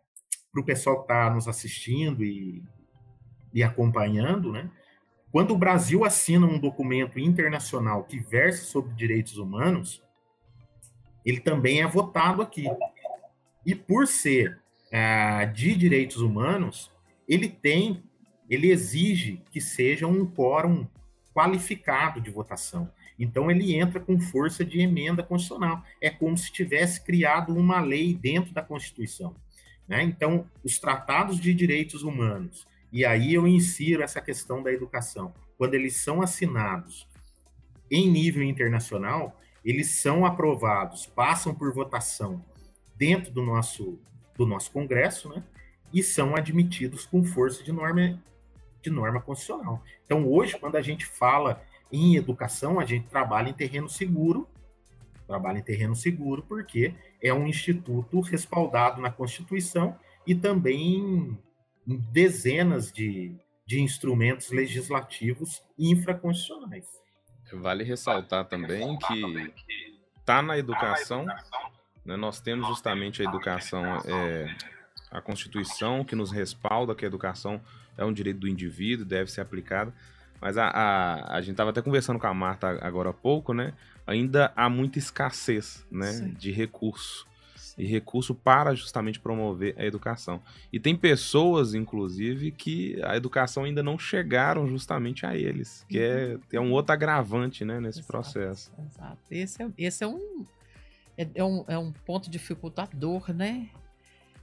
para 0.50 0.60
o 0.60 0.64
pessoal 0.64 0.96
que 0.96 1.02
está 1.02 1.28
nos 1.28 1.48
assistindo 1.48 2.24
e, 2.24 2.62
e 3.52 3.62
acompanhando, 3.62 4.52
né, 4.52 4.70
quando 5.30 5.52
o 5.52 5.58
Brasil 5.58 6.04
assina 6.04 6.46
um 6.46 6.58
documento 6.58 7.18
internacional 7.18 8.04
que 8.04 8.18
versa 8.18 8.64
sobre 8.64 8.94
direitos 8.94 9.38
humanos, 9.38 10.02
ele 11.24 11.40
também 11.40 11.80
é 11.80 11.86
votado 11.86 12.42
aqui. 12.42 12.66
E 13.64 13.74
por 13.74 14.06
ser 14.06 14.61
de 15.52 15.74
direitos 15.74 16.18
humanos, 16.18 16.90
ele 17.26 17.48
tem, 17.48 18.02
ele 18.48 18.70
exige 18.70 19.42
que 19.50 19.60
seja 19.60 20.06
um 20.06 20.26
quórum 20.26 20.86
qualificado 21.34 22.20
de 22.20 22.30
votação. 22.30 22.90
Então 23.18 23.50
ele 23.50 23.74
entra 23.74 24.00
com 24.00 24.20
força 24.20 24.64
de 24.64 24.80
emenda 24.80 25.22
constitucional. 25.22 25.82
É 26.00 26.10
como 26.10 26.36
se 26.36 26.52
tivesse 26.52 27.00
criado 27.02 27.54
uma 27.54 27.80
lei 27.80 28.14
dentro 28.14 28.52
da 28.52 28.62
Constituição. 28.62 29.34
Né? 29.86 30.02
Então, 30.02 30.46
os 30.64 30.78
tratados 30.78 31.40
de 31.40 31.52
direitos 31.54 32.02
humanos, 32.02 32.66
e 32.92 33.04
aí 33.04 33.34
eu 33.34 33.46
insiro 33.46 34.02
essa 34.02 34.20
questão 34.20 34.62
da 34.62 34.72
educação, 34.72 35.34
quando 35.56 35.74
eles 35.74 35.96
são 35.96 36.20
assinados 36.20 37.08
em 37.90 38.08
nível 38.08 38.42
internacional, 38.42 39.38
eles 39.64 40.00
são 40.00 40.26
aprovados, 40.26 41.06
passam 41.06 41.54
por 41.54 41.72
votação 41.72 42.44
dentro 42.96 43.32
do 43.32 43.42
nosso, 43.42 43.98
do 44.44 44.48
nosso 44.48 44.70
Congresso, 44.72 45.28
né? 45.28 45.42
E 45.92 46.02
são 46.02 46.34
admitidos 46.34 47.06
com 47.06 47.22
força 47.22 47.62
de 47.62 47.72
norma 47.72 48.20
de 48.82 48.90
norma 48.90 49.20
constitucional. 49.20 49.80
Então, 50.04 50.28
hoje, 50.28 50.58
quando 50.58 50.74
a 50.74 50.82
gente 50.82 51.06
fala 51.06 51.62
em 51.92 52.16
educação, 52.16 52.80
a 52.80 52.84
gente 52.84 53.06
trabalha 53.06 53.48
em 53.48 53.52
terreno 53.52 53.88
seguro, 53.88 54.48
trabalha 55.24 55.58
em 55.58 55.62
terreno 55.62 55.94
seguro 55.94 56.42
porque 56.42 56.92
é 57.22 57.32
um 57.32 57.46
instituto 57.46 58.20
respaldado 58.20 59.00
na 59.00 59.08
Constituição 59.08 59.96
e 60.26 60.34
também 60.34 61.38
em 61.86 61.96
dezenas 62.10 62.90
de, 62.90 63.36
de 63.64 63.80
instrumentos 63.80 64.50
legislativos 64.50 65.62
infraconstitucionais. 65.78 66.88
Vale 67.52 67.84
ressaltar 67.84 68.48
também 68.48 68.98
que 68.98 69.52
está 70.18 70.42
na 70.42 70.58
educação, 70.58 71.26
né, 72.04 72.16
nós 72.16 72.40
temos 72.40 72.66
justamente 72.68 73.22
a 73.22 73.24
educação, 73.24 73.84
é, 74.04 74.54
a 75.10 75.20
Constituição 75.20 76.04
que 76.04 76.16
nos 76.16 76.30
respalda 76.30 76.94
que 76.94 77.04
a 77.04 77.08
educação 77.08 77.60
é 77.96 78.04
um 78.04 78.12
direito 78.12 78.40
do 78.40 78.48
indivíduo, 78.48 79.04
deve 79.04 79.30
ser 79.30 79.40
aplicada. 79.40 79.92
Mas 80.40 80.58
a, 80.58 80.66
a, 80.66 81.36
a 81.36 81.40
gente 81.40 81.52
estava 81.52 81.70
até 81.70 81.80
conversando 81.80 82.18
com 82.18 82.26
a 82.26 82.34
Marta 82.34 82.78
agora 82.84 83.10
há 83.10 83.12
pouco, 83.12 83.54
né? 83.54 83.72
Ainda 84.04 84.52
há 84.56 84.68
muita 84.68 84.98
escassez 84.98 85.86
né, 85.88 86.32
de 86.36 86.50
recurso. 86.50 87.24
E 87.78 87.86
recurso 87.86 88.34
para 88.34 88.74
justamente 88.74 89.20
promover 89.20 89.74
a 89.78 89.84
educação. 89.84 90.42
E 90.72 90.80
tem 90.80 90.96
pessoas, 90.96 91.74
inclusive, 91.74 92.50
que 92.50 93.00
a 93.02 93.16
educação 93.16 93.64
ainda 93.64 93.82
não 93.82 93.96
chegaram 93.98 94.66
justamente 94.66 95.24
a 95.24 95.36
eles, 95.36 95.86
que 95.88 95.98
é, 95.98 96.36
é 96.52 96.60
um 96.60 96.72
outro 96.72 96.92
agravante 96.92 97.64
né, 97.64 97.80
nesse 97.80 98.00
exato, 98.00 98.12
processo. 98.12 98.72
Exato. 98.90 99.18
Esse 99.30 99.62
é, 99.62 99.70
esse 99.78 100.04
é 100.04 100.06
um, 100.06 100.44
é, 101.16 101.28
é, 101.34 101.44
um, 101.44 101.64
é 101.68 101.78
um 101.78 101.92
ponto 101.92 102.30
dificultador, 102.30 103.32
né? 103.32 103.68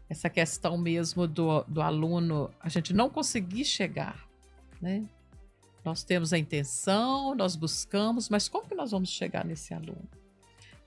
essa 0.09 0.29
questão 0.29 0.77
mesmo 0.77 1.27
do, 1.27 1.63
do 1.67 1.81
aluno, 1.81 2.49
a 2.59 2.67
gente 2.67 2.93
não 2.93 3.09
conseguir 3.09 3.63
chegar, 3.63 4.27
né? 4.81 5.05
Nós 5.85 6.03
temos 6.03 6.33
a 6.33 6.37
intenção, 6.37 7.35
nós 7.35 7.55
buscamos, 7.55 8.27
mas 8.27 8.49
como 8.49 8.67
que 8.67 8.75
nós 8.75 8.91
vamos 8.91 9.09
chegar 9.09 9.45
nesse 9.45 9.73
aluno? 9.73 10.09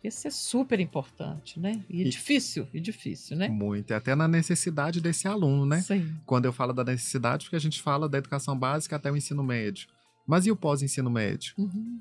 Esse 0.03 0.27
é 0.27 0.31
super 0.31 0.81
importante, 0.81 1.61
né? 1.61 1.81
E, 1.89 2.03
é 2.03 2.05
difícil, 2.05 2.67
e 2.75 2.81
difícil, 2.81 3.37
né? 3.37 3.49
Muito, 3.49 3.93
e 3.93 3.95
até 3.95 4.17
na 4.17 4.27
necessidade 4.27 5.01
desse 5.01 5.29
aluno, 5.29 5.65
né? 5.65 5.81
Sim. 5.81 6.17
Quando 6.27 6.47
eu 6.47 6.53
falo 6.53 6.73
da 6.73 6.83
necessidade, 6.83 7.45
porque 7.45 7.57
a 7.57 7.61
gente 7.61 7.81
fala 7.81 8.09
da 8.09 8.19
educação 8.19 8.59
básica 8.59 8.97
até 8.97 9.11
o 9.11 9.17
ensino 9.17 9.45
médio. 9.45 9.87
Mas 10.27 10.47
e 10.47 10.51
o 10.51 10.57
pós-ensino 10.57 11.09
médio? 11.09 11.55
Uhum 11.57 12.01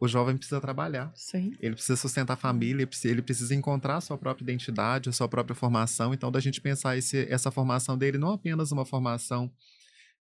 o 0.00 0.08
jovem 0.08 0.36
precisa 0.36 0.60
trabalhar. 0.60 1.12
Sim. 1.14 1.54
Ele 1.60 1.74
precisa 1.74 1.96
sustentar 1.96 2.34
a 2.34 2.36
família, 2.36 2.88
ele 3.04 3.22
precisa 3.22 3.54
encontrar 3.54 3.96
a 3.96 4.00
sua 4.00 4.18
própria 4.18 4.44
identidade, 4.44 5.08
a 5.08 5.12
sua 5.12 5.28
própria 5.28 5.54
formação. 5.54 6.12
Então, 6.12 6.30
da 6.30 6.40
gente 6.40 6.60
pensar 6.60 6.96
esse, 6.96 7.26
essa 7.30 7.50
formação 7.50 7.96
dele 7.96 8.18
não 8.18 8.32
apenas 8.32 8.72
uma 8.72 8.84
formação 8.84 9.50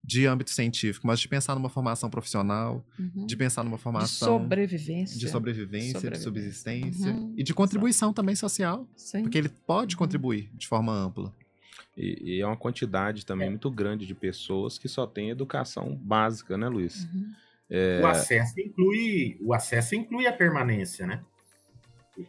de 0.04 0.26
âmbito 0.26 0.50
científico, 0.50 1.06
mas 1.06 1.20
de 1.20 1.28
pensar 1.28 1.54
numa 1.54 1.70
formação 1.70 2.10
profissional, 2.10 2.84
uhum. 2.98 3.26
de 3.26 3.38
pensar 3.38 3.64
numa 3.64 3.78
formação 3.78 4.38
de 4.38 4.44
sobrevivência, 4.44 5.20
de 5.20 5.30
sobrevivência, 5.30 5.92
sobrevivência. 5.92 6.12
de 6.12 6.24
subsistência 6.24 7.12
uhum. 7.12 7.34
e 7.38 7.44
de 7.44 7.54
contribuição 7.54 8.08
Exato. 8.08 8.16
também 8.16 8.36
social, 8.36 8.88
Sim. 8.96 9.22
porque 9.22 9.38
ele 9.38 9.50
pode 9.50 9.96
uhum. 9.96 10.00
contribuir 10.00 10.50
de 10.56 10.68
forma 10.68 10.92
ampla. 10.92 11.32
E, 11.96 12.38
e, 12.38 12.42
é 12.42 12.48
uma 12.48 12.58
quantidade 12.58 13.26
também 13.26 13.48
é. 13.48 13.50
muito 13.50 13.70
grande 13.70 14.08
de 14.08 14.16
pessoas 14.16 14.78
que 14.78 14.88
só 14.88 15.06
têm 15.06 15.30
educação 15.30 15.96
básica, 15.96 16.58
né, 16.58 16.68
Luiz? 16.68 17.04
Uhum. 17.14 17.32
É... 17.72 18.02
O 18.02 18.06
acesso 18.06 18.60
inclui 18.60 19.38
o 19.40 19.54
acesso 19.54 19.96
inclui 19.96 20.28
a 20.28 20.34
permanência, 20.34 21.08
né? 21.08 21.24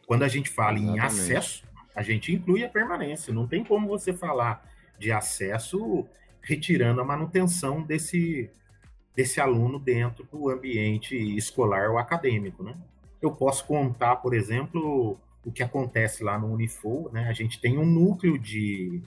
Quando 0.06 0.22
a 0.22 0.28
gente 0.28 0.48
fala 0.48 0.78
Exatamente. 0.78 0.96
em 0.96 1.04
acesso, 1.04 1.64
a 1.94 2.02
gente 2.02 2.32
inclui 2.32 2.64
a 2.64 2.68
permanência. 2.68 3.34
Não 3.34 3.48
tem 3.48 3.64
como 3.64 3.88
você 3.88 4.12
falar 4.12 4.64
de 4.96 5.10
acesso 5.10 6.06
retirando 6.40 7.00
a 7.00 7.04
manutenção 7.04 7.82
desse 7.82 8.48
desse 9.14 9.40
aluno 9.40 9.78
dentro 9.78 10.24
do 10.30 10.48
ambiente 10.48 11.16
escolar 11.36 11.90
ou 11.90 11.98
acadêmico, 11.98 12.62
né? 12.62 12.74
Eu 13.20 13.32
posso 13.32 13.66
contar, 13.66 14.16
por 14.16 14.32
exemplo, 14.32 15.20
o 15.44 15.52
que 15.52 15.62
acontece 15.62 16.24
lá 16.24 16.38
no 16.38 16.52
Unifol, 16.52 17.10
né? 17.12 17.28
A 17.28 17.32
gente 17.32 17.60
tem 17.60 17.76
um 17.76 17.84
núcleo 17.84 18.38
de 18.38 19.02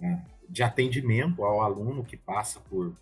né, 0.00 0.24
de 0.48 0.62
atendimento 0.62 1.44
ao 1.44 1.60
aluno 1.60 2.02
que 2.02 2.16
passa 2.16 2.60
por 2.60 2.94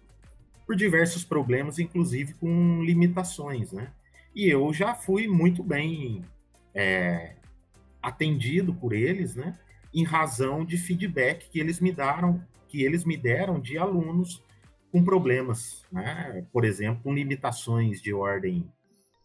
por 0.72 0.76
diversos 0.76 1.22
problemas, 1.22 1.78
inclusive 1.78 2.32
com 2.32 2.82
limitações, 2.82 3.72
né? 3.72 3.92
E 4.34 4.48
eu 4.48 4.72
já 4.72 4.94
fui 4.94 5.28
muito 5.28 5.62
bem 5.62 6.24
é, 6.74 7.34
atendido 8.02 8.72
por 8.72 8.94
eles, 8.94 9.36
né? 9.36 9.52
Em 9.92 10.02
razão 10.02 10.64
de 10.64 10.78
feedback 10.78 11.50
que 11.50 11.60
eles 11.60 11.78
me 11.78 11.92
deram, 11.92 12.42
que 12.68 12.82
eles 12.82 13.04
me 13.04 13.18
deram 13.18 13.60
de 13.60 13.76
alunos 13.76 14.42
com 14.90 15.04
problemas, 15.04 15.84
né? 15.92 16.46
Por 16.50 16.64
exemplo, 16.64 17.02
com 17.02 17.12
limitações 17.12 18.00
de 18.00 18.14
ordem 18.14 18.66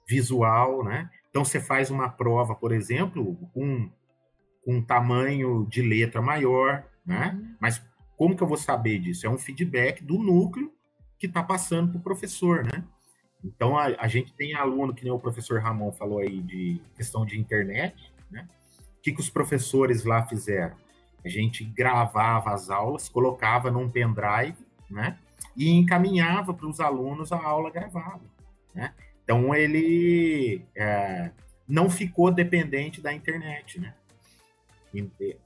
visual, 0.05 0.83
né? 0.83 1.09
Então 1.29 1.45
você 1.45 1.61
faz 1.61 1.89
uma 1.89 2.09
prova, 2.09 2.55
por 2.55 2.73
exemplo, 2.73 3.37
com, 3.53 3.89
um 4.67 4.81
tamanho 4.81 5.65
de 5.69 5.81
letra 5.81 6.21
maior, 6.21 6.83
né? 7.05 7.39
Uhum. 7.39 7.55
Mas 7.57 7.81
como 8.17 8.35
que 8.35 8.43
eu 8.43 8.47
vou 8.47 8.57
saber 8.57 8.99
disso? 8.99 9.25
É 9.25 9.29
um 9.29 9.37
feedback 9.37 10.03
do 10.03 10.17
núcleo 10.17 10.75
que 11.19 11.27
está 11.27 11.41
passando 11.43 11.91
para 11.91 11.99
o 11.99 12.03
professor, 12.03 12.63
né? 12.63 12.83
Então, 13.43 13.77
a, 13.77 13.85
a, 13.99 14.07
gente 14.07 14.33
tem 14.33 14.53
aluno, 14.53 14.93
que 14.93 15.03
nem 15.03 15.11
o 15.11 15.19
professor 15.19 15.59
Ramon 15.61 15.91
falou 15.91 16.19
aí, 16.19 16.41
de 16.41 16.81
questão 16.95 17.25
de 17.25 17.39
internet, 17.39 18.11
né? 18.29 18.47
O 18.97 19.01
que, 19.01 19.11
que 19.11 19.19
os 19.19 19.29
professores 19.29 20.03
lá 20.03 20.25
fizeram? 20.25 20.75
A 21.23 21.29
gente 21.29 21.63
gravava 21.63 22.51
as 22.51 22.69
aulas, 22.69 23.07
colocava 23.07 23.71
num 23.71 23.89
pendrive, 23.89 24.57
né? 24.89 25.17
E 25.55 25.69
encaminhava 25.69 26.53
para 26.53 26.67
os 26.67 26.79
alunos 26.79 27.31
a 27.31 27.41
aula 27.41 27.69
gravada, 27.69 28.23
né? 28.73 28.93
Então, 29.23 29.53
ele 29.53 30.65
é, 30.75 31.31
não 31.67 31.89
ficou 31.89 32.31
dependente 32.31 33.01
da 33.01 33.13
internet, 33.13 33.79
né? 33.79 33.93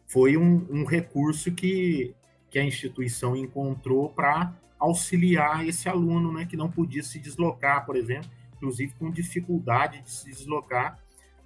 Foi 0.08 0.38
um, 0.38 0.66
um 0.70 0.86
recurso 0.86 1.52
que, 1.52 2.14
que 2.50 2.60
a 2.60 2.64
instituição 2.64 3.36
encontrou 3.36 4.10
para 4.10 4.54
auxiliar 4.82 5.66
esse 5.68 5.88
aluno, 5.88 6.34
né, 6.34 6.46
que 6.46 6.58
não 6.58 6.70
podia 6.70 7.04
se 7.04 7.20
deslocar, 7.20 7.86
por 7.86 7.96
exemplo, 7.96 8.30
inclusive 8.56 8.94
com 8.98 9.12
dificuldade 9.12 10.02
de 10.02 10.10
se 10.10 10.26
deslocar 10.30 11.00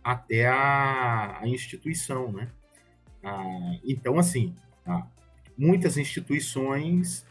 até 0.04 0.48
a, 0.48 1.40
a 1.42 1.48
instituição, 1.48 2.32
né? 2.32 2.50
Ah, 3.24 3.78
então, 3.84 4.18
assim, 4.18 4.56
ah, 4.86 5.06
muitas 5.58 5.98
instituições, 5.98 7.26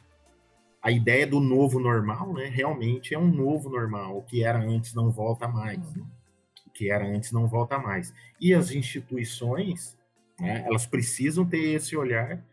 a 0.83 0.91
ideia 0.91 1.27
do 1.27 1.41
novo 1.41 1.81
normal, 1.81 2.33
né, 2.35 2.47
realmente 2.47 3.15
é 3.15 3.19
um 3.19 3.29
novo 3.29 3.71
normal, 3.71 4.19
o 4.19 4.23
que 4.23 4.45
era 4.45 4.59
antes 4.59 4.95
não 4.95 5.11
volta 5.11 5.49
mais. 5.49 5.79
Né? 5.95 6.05
que 6.75 6.91
era 6.91 7.07
antes 7.07 7.33
não 7.33 7.47
volta 7.47 7.79
mais. 7.79 8.13
E 8.41 8.53
as 8.53 8.73
instituições, 8.73 9.97
né, 10.39 10.65
elas 10.67 10.85
precisam 10.85 11.47
ter 11.47 11.75
esse 11.75 11.97
olhar 11.97 12.45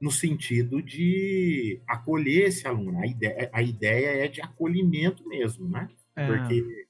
no 0.00 0.10
sentido 0.10 0.82
de 0.82 1.80
acolher 1.86 2.48
esse 2.48 2.66
aluno. 2.66 3.00
A 3.00 3.06
ideia, 3.06 3.50
a 3.52 3.62
ideia 3.62 4.24
é 4.24 4.28
de 4.28 4.40
acolhimento 4.40 5.26
mesmo, 5.28 5.68
né? 5.68 5.88
É. 6.16 6.26
Porque 6.26 6.86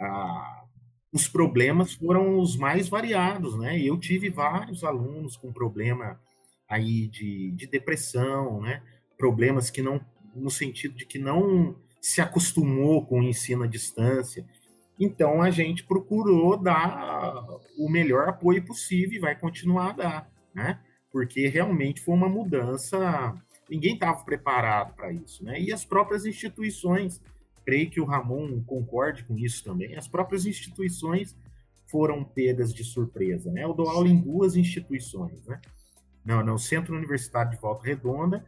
ah, 0.00 0.64
os 1.12 1.26
problemas 1.28 1.94
foram 1.94 2.38
os 2.38 2.56
mais 2.56 2.88
variados, 2.88 3.58
né? 3.58 3.80
Eu 3.80 3.98
tive 3.98 4.28
vários 4.28 4.84
alunos 4.84 5.36
com 5.36 5.52
problema 5.52 6.20
aí 6.68 7.06
de, 7.08 7.52
de 7.52 7.66
depressão, 7.66 8.60
né? 8.60 8.82
Problemas 9.16 9.70
que 9.70 9.80
não, 9.80 10.00
no 10.34 10.50
sentido 10.50 10.94
de 10.94 11.06
que 11.06 11.18
não 11.18 11.76
se 12.00 12.20
acostumou 12.20 13.04
com 13.04 13.20
o 13.20 13.22
ensino 13.22 13.64
à 13.64 13.66
distância. 13.66 14.46
Então 14.98 15.42
a 15.42 15.50
gente 15.50 15.84
procurou 15.84 16.56
dar 16.56 17.44
o 17.78 17.90
melhor 17.90 18.28
apoio 18.28 18.64
possível 18.64 19.16
e 19.16 19.20
vai 19.20 19.34
continuar 19.38 19.90
a 19.90 19.92
dar, 19.92 20.30
né? 20.54 20.80
Porque 21.10 21.48
realmente 21.48 22.00
foi 22.00 22.14
uma 22.14 22.28
mudança, 22.28 23.34
ninguém 23.70 23.94
estava 23.94 24.22
preparado 24.24 24.94
para 24.94 25.12
isso, 25.12 25.44
né? 25.44 25.60
E 25.60 25.72
as 25.72 25.84
próprias 25.84 26.26
instituições, 26.26 27.20
creio 27.64 27.90
que 27.90 28.00
o 28.00 28.04
Ramon 28.04 28.62
concorde 28.62 29.24
com 29.24 29.36
isso 29.38 29.64
também, 29.64 29.96
as 29.96 30.08
próprias 30.08 30.46
instituições 30.46 31.36
foram 31.88 32.24
pegas 32.24 32.74
de 32.74 32.84
surpresa, 32.84 33.50
né? 33.50 33.64
Eu 33.64 33.72
dou 33.72 33.88
aula 33.88 34.08
em 34.08 34.20
duas 34.20 34.56
instituições, 34.56 35.46
né? 35.46 35.60
No, 36.24 36.42
no 36.42 36.58
Centro 36.58 36.96
Universitário 36.96 37.52
de 37.52 37.56
Volta 37.56 37.86
Redonda 37.86 38.44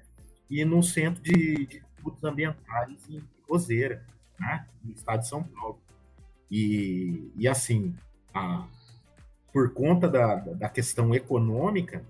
e 0.51 0.65
no 0.65 0.83
Centro 0.83 1.23
de, 1.23 1.67
de 1.67 1.83
Estudos 1.97 2.25
Ambientais 2.25 3.09
em 3.09 3.23
Roseira, 3.49 4.05
né? 4.39 4.67
no 4.83 4.93
estado 4.93 5.21
de 5.21 5.29
São 5.29 5.43
Paulo. 5.43 5.79
E, 6.51 7.31
e 7.37 7.47
assim, 7.47 7.95
a, 8.33 8.67
por 9.53 9.73
conta 9.73 10.09
da, 10.09 10.37
da 10.37 10.69
questão 10.69 11.15
econômica, 11.15 12.05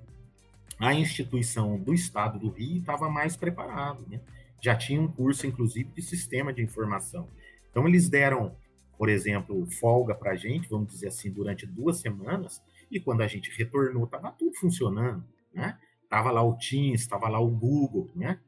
a 0.79 0.95
instituição 0.95 1.79
do 1.79 1.93
estado 1.93 2.39
do 2.39 2.51
Rio 2.51 2.79
estava 2.79 3.11
mais 3.11 3.37
preparada, 3.37 4.01
né? 4.09 4.21
Já 4.61 4.77
tinha 4.77 5.01
um 5.01 5.09
curso, 5.09 5.47
inclusive, 5.47 5.91
de 5.91 6.03
sistema 6.03 6.53
de 6.53 6.63
informação. 6.63 7.29
Então, 7.71 7.87
eles 7.87 8.09
deram, 8.09 8.57
por 8.97 9.09
exemplo, 9.09 9.67
folga 9.67 10.15
para 10.15 10.33
a 10.33 10.37
gente, 10.37 10.69
vamos 10.69 10.93
dizer 10.93 11.09
assim, 11.09 11.31
durante 11.31 11.67
duas 11.67 11.99
semanas, 11.99 12.63
e 12.91 12.99
quando 12.99 13.23
a 13.23 13.27
gente 13.27 13.51
retornou, 13.57 14.05
estava 14.05 14.31
tudo 14.33 14.57
funcionando, 14.57 15.25
né? 15.53 15.79
Tava 16.09 16.31
lá 16.31 16.43
o 16.43 16.57
Teams, 16.57 17.03
estava 17.03 17.29
lá 17.29 17.39
o 17.39 17.51
Google, 17.51 18.11
né? 18.15 18.39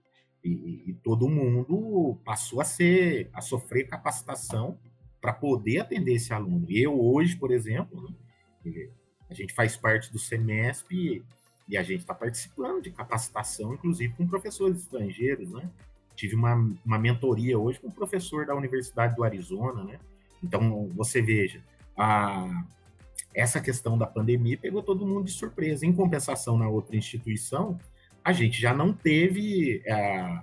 E, 0.42 0.84
e, 0.86 0.94
todo 1.02 1.28
mundo 1.28 2.18
passou 2.24 2.62
a 2.62 2.64
ser, 2.64 3.28
a 3.32 3.42
sofrer 3.42 3.86
capacitação 3.86 4.78
para 5.20 5.34
poder 5.34 5.80
atender 5.80 6.14
esse 6.14 6.32
aluno. 6.32 6.66
Eu 6.70 6.98
hoje, 6.98 7.36
por 7.36 7.50
exemplo, 7.50 8.08
né, 8.64 8.88
a 9.28 9.34
gente 9.34 9.52
faz 9.52 9.76
parte 9.76 10.10
do 10.10 10.18
Semesp 10.18 11.22
e, 11.70 11.76
a 11.76 11.82
gente 11.82 12.00
está 12.00 12.14
participando 12.14 12.82
de 12.82 12.90
capacitação, 12.90 13.74
inclusive 13.74 14.14
com 14.14 14.26
professores 14.26 14.78
estrangeiros, 14.78 15.50
né? 15.50 15.70
Tive 16.14 16.34
uma, 16.34 16.54
uma 16.84 16.98
mentoria 16.98 17.58
hoje 17.58 17.80
com 17.80 17.88
um 17.88 17.92
professor 17.92 18.44
da 18.44 18.54
Universidade 18.54 19.14
do 19.14 19.24
Arizona, 19.24 19.84
né? 19.84 19.98
Então, 20.42 20.90
você 20.94 21.22
veja, 21.22 21.62
a, 21.96 22.64
essa 23.34 23.60
questão 23.60 23.96
da 23.96 24.06
pandemia 24.06 24.58
pegou 24.58 24.82
todo 24.82 25.06
mundo 25.06 25.24
de 25.24 25.32
surpresa. 25.32 25.86
Em 25.86 25.92
compensação, 25.92 26.58
na 26.58 26.68
outra 26.68 26.96
instituição, 26.96 27.78
a 28.24 28.32
gente 28.32 28.60
já 28.60 28.74
não 28.74 28.92
teve 28.92 29.82
é, 29.86 30.42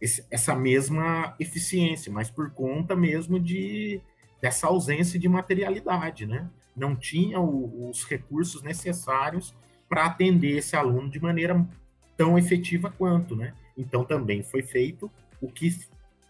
esse, 0.00 0.26
essa 0.30 0.54
mesma 0.54 1.34
eficiência, 1.38 2.12
mas 2.12 2.30
por 2.30 2.50
conta 2.50 2.96
mesmo 2.96 3.38
de 3.38 4.00
dessa 4.40 4.66
ausência 4.66 5.20
de 5.20 5.28
materialidade, 5.28 6.26
né? 6.26 6.50
Não 6.74 6.96
tinha 6.96 7.38
o, 7.40 7.88
os 7.88 8.04
recursos 8.04 8.60
necessários 8.60 9.54
para 9.92 10.06
atender 10.06 10.56
esse 10.56 10.74
aluno 10.74 11.10
de 11.10 11.20
maneira 11.20 11.68
tão 12.16 12.38
efetiva 12.38 12.90
quanto, 12.90 13.36
né? 13.36 13.52
Então 13.76 14.06
também 14.06 14.42
foi 14.42 14.62
feito 14.62 15.12
o 15.38 15.50
que 15.50 15.68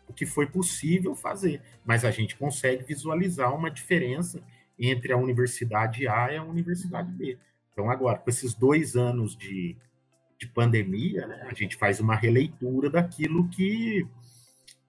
o 0.09 0.13
que 0.13 0.27
foi 0.27 0.47
possível 0.47 1.15
fazer, 1.15 1.63
mas 1.85 2.05
a 2.05 2.11
gente 2.11 2.35
consegue 2.37 2.83
visualizar 2.83 3.55
uma 3.55 3.71
diferença 3.71 4.43
entre 4.77 5.13
a 5.13 5.17
universidade 5.17 6.09
A 6.09 6.33
e 6.33 6.37
a 6.39 6.43
universidade 6.43 7.13
B. 7.13 7.39
Então 7.73 7.89
agora 7.89 8.19
com 8.19 8.29
esses 8.29 8.53
dois 8.53 8.97
anos 8.97 9.37
de 9.37 9.77
de 10.41 10.49
pandemia, 10.49 11.25
né, 11.29 11.47
a 11.49 11.55
gente 11.55 11.77
faz 11.77 12.01
uma 12.01 12.17
releitura 12.17 12.91
daquilo 12.91 13.49
que, 13.49 14.05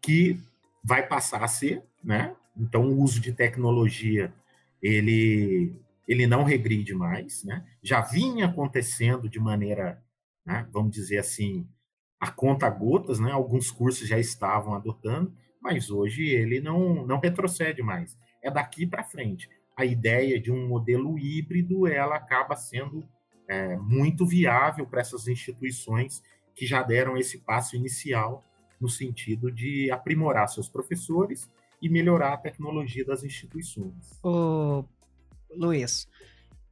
que 0.01 0.39
vai 0.83 1.05
passar 1.05 1.43
a 1.43 1.47
ser, 1.47 1.83
né? 2.03 2.35
Então, 2.57 2.87
o 2.87 2.99
uso 2.99 3.21
de 3.21 3.31
tecnologia, 3.31 4.33
ele, 4.81 5.71
ele 6.07 6.27
não 6.27 6.43
regride 6.43 6.93
mais, 6.93 7.43
né? 7.43 7.65
Já 7.81 8.01
vinha 8.01 8.45
acontecendo 8.45 9.29
de 9.29 9.39
maneira, 9.39 10.01
né, 10.45 10.67
vamos 10.71 10.91
dizer 10.91 11.19
assim, 11.19 11.67
a 12.19 12.31
conta 12.31 12.69
gotas, 12.69 13.19
né? 13.19 13.31
Alguns 13.31 13.71
cursos 13.71 14.07
já 14.07 14.17
estavam 14.17 14.73
adotando, 14.73 15.33
mas 15.61 15.89
hoje 15.89 16.25
ele 16.27 16.59
não, 16.59 17.05
não 17.05 17.19
retrocede 17.19 17.81
mais. 17.81 18.17
É 18.41 18.49
daqui 18.49 18.85
para 18.85 19.03
frente. 19.03 19.49
A 19.75 19.85
ideia 19.85 20.39
de 20.39 20.51
um 20.51 20.67
modelo 20.67 21.17
híbrido, 21.17 21.87
ela 21.87 22.15
acaba 22.15 22.55
sendo 22.55 23.07
é, 23.47 23.75
muito 23.77 24.25
viável 24.25 24.85
para 24.85 25.01
essas 25.01 25.27
instituições 25.27 26.23
que 26.55 26.65
já 26.65 26.83
deram 26.83 27.17
esse 27.17 27.39
passo 27.39 27.75
inicial 27.75 28.43
no 28.79 28.89
sentido 28.89 29.51
de 29.51 29.89
aprimorar 29.91 30.47
seus 30.47 30.69
professores 30.69 31.49
e 31.81 31.89
melhorar 31.89 32.33
a 32.33 32.37
tecnologia 32.37 33.05
das 33.05 33.23
instituições. 33.23 34.19
Ô, 34.23 34.85
Luiz, 35.55 36.07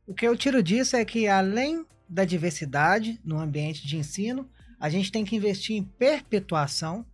o 0.05 0.13
que 0.13 0.27
eu 0.27 0.36
tiro 0.36 0.61
disso 0.61 0.95
é 0.95 1.05
que 1.05 1.27
além 1.27 1.86
da 2.07 2.25
diversidade 2.25 3.19
no 3.23 3.39
ambiente 3.39 3.88
de 3.88 3.97
ensino, 3.97 4.49
a 4.79 4.89
gente 4.89 5.11
tem 5.11 5.23
que 5.23 5.36
investir 5.36 5.75
em 5.75 5.84
perpetuação 5.84 7.05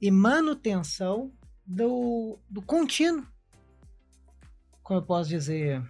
e 0.00 0.10
manutenção 0.10 1.32
do, 1.66 2.38
do 2.48 2.60
contínuo. 2.62 3.26
Como 4.82 5.00
eu 5.00 5.02
posso 5.02 5.30
dizer? 5.30 5.82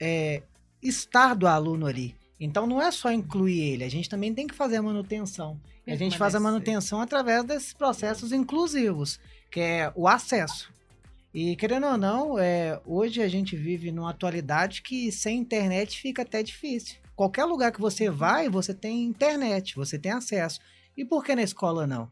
É, 0.00 0.42
estar 0.82 1.34
do 1.34 1.46
aluno 1.46 1.86
ali. 1.86 2.14
Então 2.38 2.66
não 2.66 2.82
é 2.82 2.90
só 2.90 3.10
incluir 3.10 3.60
ele, 3.60 3.84
a 3.84 3.88
gente 3.88 4.08
também 4.08 4.34
tem 4.34 4.46
que 4.46 4.54
fazer 4.54 4.76
a 4.76 4.82
manutenção. 4.82 5.58
E 5.86 5.92
a 5.92 5.96
gente 5.96 6.18
faz 6.18 6.34
a 6.34 6.40
manutenção 6.40 7.00
através 7.00 7.44
desses 7.44 7.72
processos 7.72 8.32
inclusivos, 8.32 9.20
que 9.50 9.60
é 9.60 9.92
o 9.94 10.08
acesso. 10.08 10.70
E 11.36 11.54
querendo 11.54 11.86
ou 11.86 11.98
não, 11.98 12.38
é, 12.38 12.80
hoje 12.86 13.20
a 13.20 13.28
gente 13.28 13.54
vive 13.54 13.92
numa 13.92 14.08
atualidade 14.08 14.80
que 14.80 15.12
sem 15.12 15.36
internet 15.36 16.00
fica 16.00 16.22
até 16.22 16.42
difícil. 16.42 16.98
Qualquer 17.14 17.44
lugar 17.44 17.70
que 17.70 17.78
você 17.78 18.08
vai, 18.08 18.48
você 18.48 18.72
tem 18.72 19.04
internet, 19.04 19.76
você 19.76 19.98
tem 19.98 20.12
acesso. 20.12 20.60
E 20.96 21.04
por 21.04 21.22
que 21.22 21.36
na 21.36 21.42
escola 21.42 21.86
não? 21.86 22.10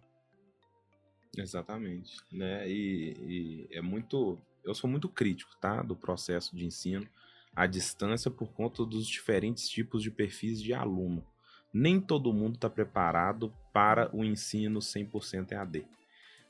Exatamente, 1.34 2.18
né? 2.30 2.68
E, 2.68 3.66
e 3.70 3.74
é 3.74 3.80
muito, 3.80 4.38
eu 4.62 4.74
sou 4.74 4.90
muito 4.90 5.08
crítico, 5.08 5.56
tá, 5.58 5.80
do 5.82 5.96
processo 5.96 6.54
de 6.54 6.66
ensino 6.66 7.08
à 7.56 7.66
distância 7.66 8.30
por 8.30 8.52
conta 8.52 8.84
dos 8.84 9.06
diferentes 9.06 9.70
tipos 9.70 10.02
de 10.02 10.10
perfis 10.10 10.60
de 10.62 10.74
aluno. 10.74 11.24
Nem 11.72 11.98
todo 11.98 12.30
mundo 12.30 12.56
está 12.56 12.68
preparado 12.68 13.50
para 13.72 14.14
o 14.14 14.22
ensino 14.22 14.80
100% 14.80 15.52
EAD. 15.52 15.86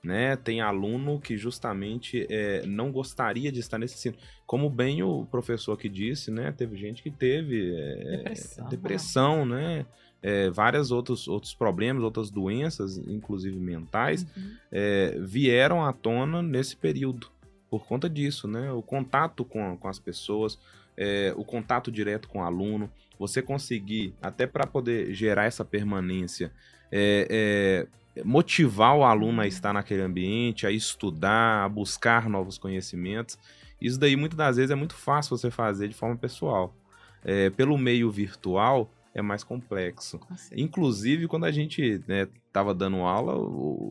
Né? 0.05 0.37
Tem 0.37 0.61
aluno 0.61 1.19
que 1.19 1.35
justamente 1.37 2.27
é, 2.29 2.67
não 2.67 2.93
gostaria 2.93 3.51
de 3.51 3.59
estar 3.59 3.79
nesse 3.79 3.95
ensino. 3.95 4.17
Como 4.47 4.69
bem 4.69 5.03
o 5.03 5.25
professor 5.25 5.73
aqui 5.73 5.89
disse, 5.89 6.31
né? 6.31 6.53
Teve 6.53 6.77
gente 6.77 7.03
que 7.03 7.11
teve 7.11 7.75
é, 7.75 8.17
depressão, 8.17 8.69
depressão 8.69 9.47
né? 9.47 9.87
É, 10.23 10.51
vários 10.51 10.91
outros, 10.91 11.27
outros 11.27 11.55
problemas, 11.55 12.03
outras 12.03 12.31
doenças, 12.31 12.99
inclusive 12.99 13.59
mentais, 13.59 14.27
uhum. 14.37 14.57
é, 14.71 15.19
vieram 15.21 15.85
à 15.85 15.93
tona 15.93 16.43
nesse 16.43 16.77
período 16.77 17.31
por 17.71 17.87
conta 17.87 18.09
disso, 18.09 18.47
né? 18.47 18.71
O 18.73 18.83
contato 18.83 19.45
com, 19.45 19.77
com 19.77 19.89
as 19.89 19.99
pessoas, 19.99 20.59
é, 20.97 21.33
o 21.37 21.45
contato 21.45 21.91
direto 21.91 22.29
com 22.29 22.41
o 22.41 22.43
aluno, 22.43 22.91
você 23.19 23.43
conseguir, 23.43 24.15
até 24.21 24.47
para 24.47 24.67
poder 24.67 25.13
gerar 25.15 25.45
essa 25.45 25.65
permanência, 25.65 26.53
é, 26.93 27.27
é, 27.31 28.04
motivar 28.25 28.97
o 28.97 29.05
aluno 29.05 29.41
a 29.41 29.47
estar 29.47 29.73
naquele 29.73 30.03
ambiente, 30.03 30.67
a 30.67 30.71
estudar, 30.71 31.65
a 31.65 31.69
buscar 31.69 32.29
novos 32.29 32.59
conhecimentos. 32.59 33.39
Isso 33.81 33.99
daí, 33.99 34.17
muitas 34.17 34.37
das 34.37 34.57
vezes, 34.57 34.71
é 34.71 34.75
muito 34.75 34.95
fácil 34.95 35.37
você 35.37 35.51
fazer 35.51 35.89
de 35.89 35.95
forma 35.95 36.17
pessoal. 36.17 36.75
É, 37.25 37.51
pelo 37.51 37.77
meio 37.77 38.11
virtual, 38.11 38.91
é 39.15 39.23
mais 39.23 39.45
complexo. 39.45 40.21
Inclusive, 40.55 41.29
quando 41.29 41.45
a 41.45 41.53
gente 41.53 41.81
estava 41.83 42.73
né, 42.73 42.79
dando 42.79 42.97
aula, 42.99 43.35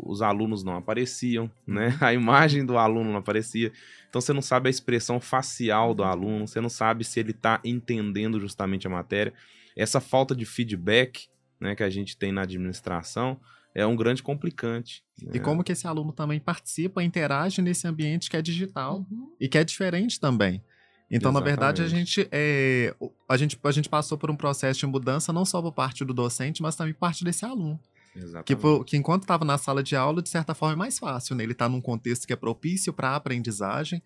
os 0.03 0.21
alunos 0.21 0.63
não 0.63 0.75
apareciam, 0.75 1.49
né? 1.65 1.87
Uhum. 1.87 1.97
A 2.07 2.13
imagem 2.13 2.65
do 2.65 2.77
aluno 2.77 3.11
não 3.11 3.19
aparecia. 3.19 3.71
Então 4.09 4.21
você 4.21 4.33
não 4.33 4.41
sabe 4.41 4.67
a 4.67 4.69
expressão 4.69 5.19
facial 5.19 5.95
do 5.95 6.03
aluno, 6.03 6.47
você 6.47 6.61
não 6.61 6.69
sabe 6.69 7.03
se 7.03 7.19
ele 7.19 7.31
está 7.31 7.59
entendendo 7.63 8.39
justamente 8.39 8.85
a 8.85 8.89
matéria. 8.89 9.33
Essa 9.75 9.99
falta 9.99 10.35
de 10.35 10.45
feedback 10.45 11.27
né, 11.59 11.73
que 11.73 11.81
a 11.81 11.89
gente 11.89 12.15
tem 12.15 12.31
na 12.31 12.41
administração 12.41 13.39
é 13.75 13.85
um 13.85 13.95
grande 13.95 14.21
complicante. 14.23 15.03
E 15.21 15.25
né? 15.37 15.39
como 15.39 15.63
que 15.63 15.71
esse 15.71 15.87
aluno 15.87 16.11
também 16.11 16.39
participa, 16.39 17.03
interage 17.03 17.61
nesse 17.61 17.87
ambiente 17.87 18.29
que 18.29 18.37
é 18.37 18.41
digital 18.41 19.05
Uhum. 19.09 19.31
e 19.39 19.47
que 19.47 19.57
é 19.57 19.63
diferente 19.63 20.19
também. 20.19 20.63
Então, 21.11 21.31
na 21.31 21.39
verdade, 21.39 21.81
a 21.81 21.85
Exatamente. 21.85 22.21
gente, 22.21 22.29
é, 22.31 22.95
a 23.29 23.37
gente 23.37 23.59
a 23.63 23.71
gente 23.71 23.87
passou 23.89 24.17
por 24.17 24.31
um 24.31 24.35
processo 24.35 24.79
de 24.79 24.85
mudança 24.87 25.31
não 25.31 25.45
só 25.45 25.61
por 25.61 25.71
parte 25.71 26.03
do 26.03 26.13
docente, 26.13 26.61
mas 26.61 26.75
também 26.75 26.93
por 26.93 27.01
parte 27.01 27.23
desse 27.23 27.45
aluno. 27.45 27.79
Exatamente. 28.15 28.45
Que, 28.45 28.55
por- 28.55 28.83
que 28.85 28.97
enquanto 28.97 29.23
estava 29.23 29.43
na 29.45 29.57
sala 29.57 29.83
de 29.83 29.95
aula, 29.95 30.21
de 30.23 30.29
certa 30.29 30.53
forma, 30.55 30.73
é 30.73 30.77
mais 30.77 30.97
fácil, 30.97 31.35
né? 31.35 31.43
Ele 31.43 31.51
está 31.51 31.67
num 31.69 31.81
contexto 31.81 32.25
que 32.25 32.33
é 32.33 32.35
propício 32.35 32.91
para 32.93 33.09
a 33.09 33.15
aprendizagem. 33.15 34.01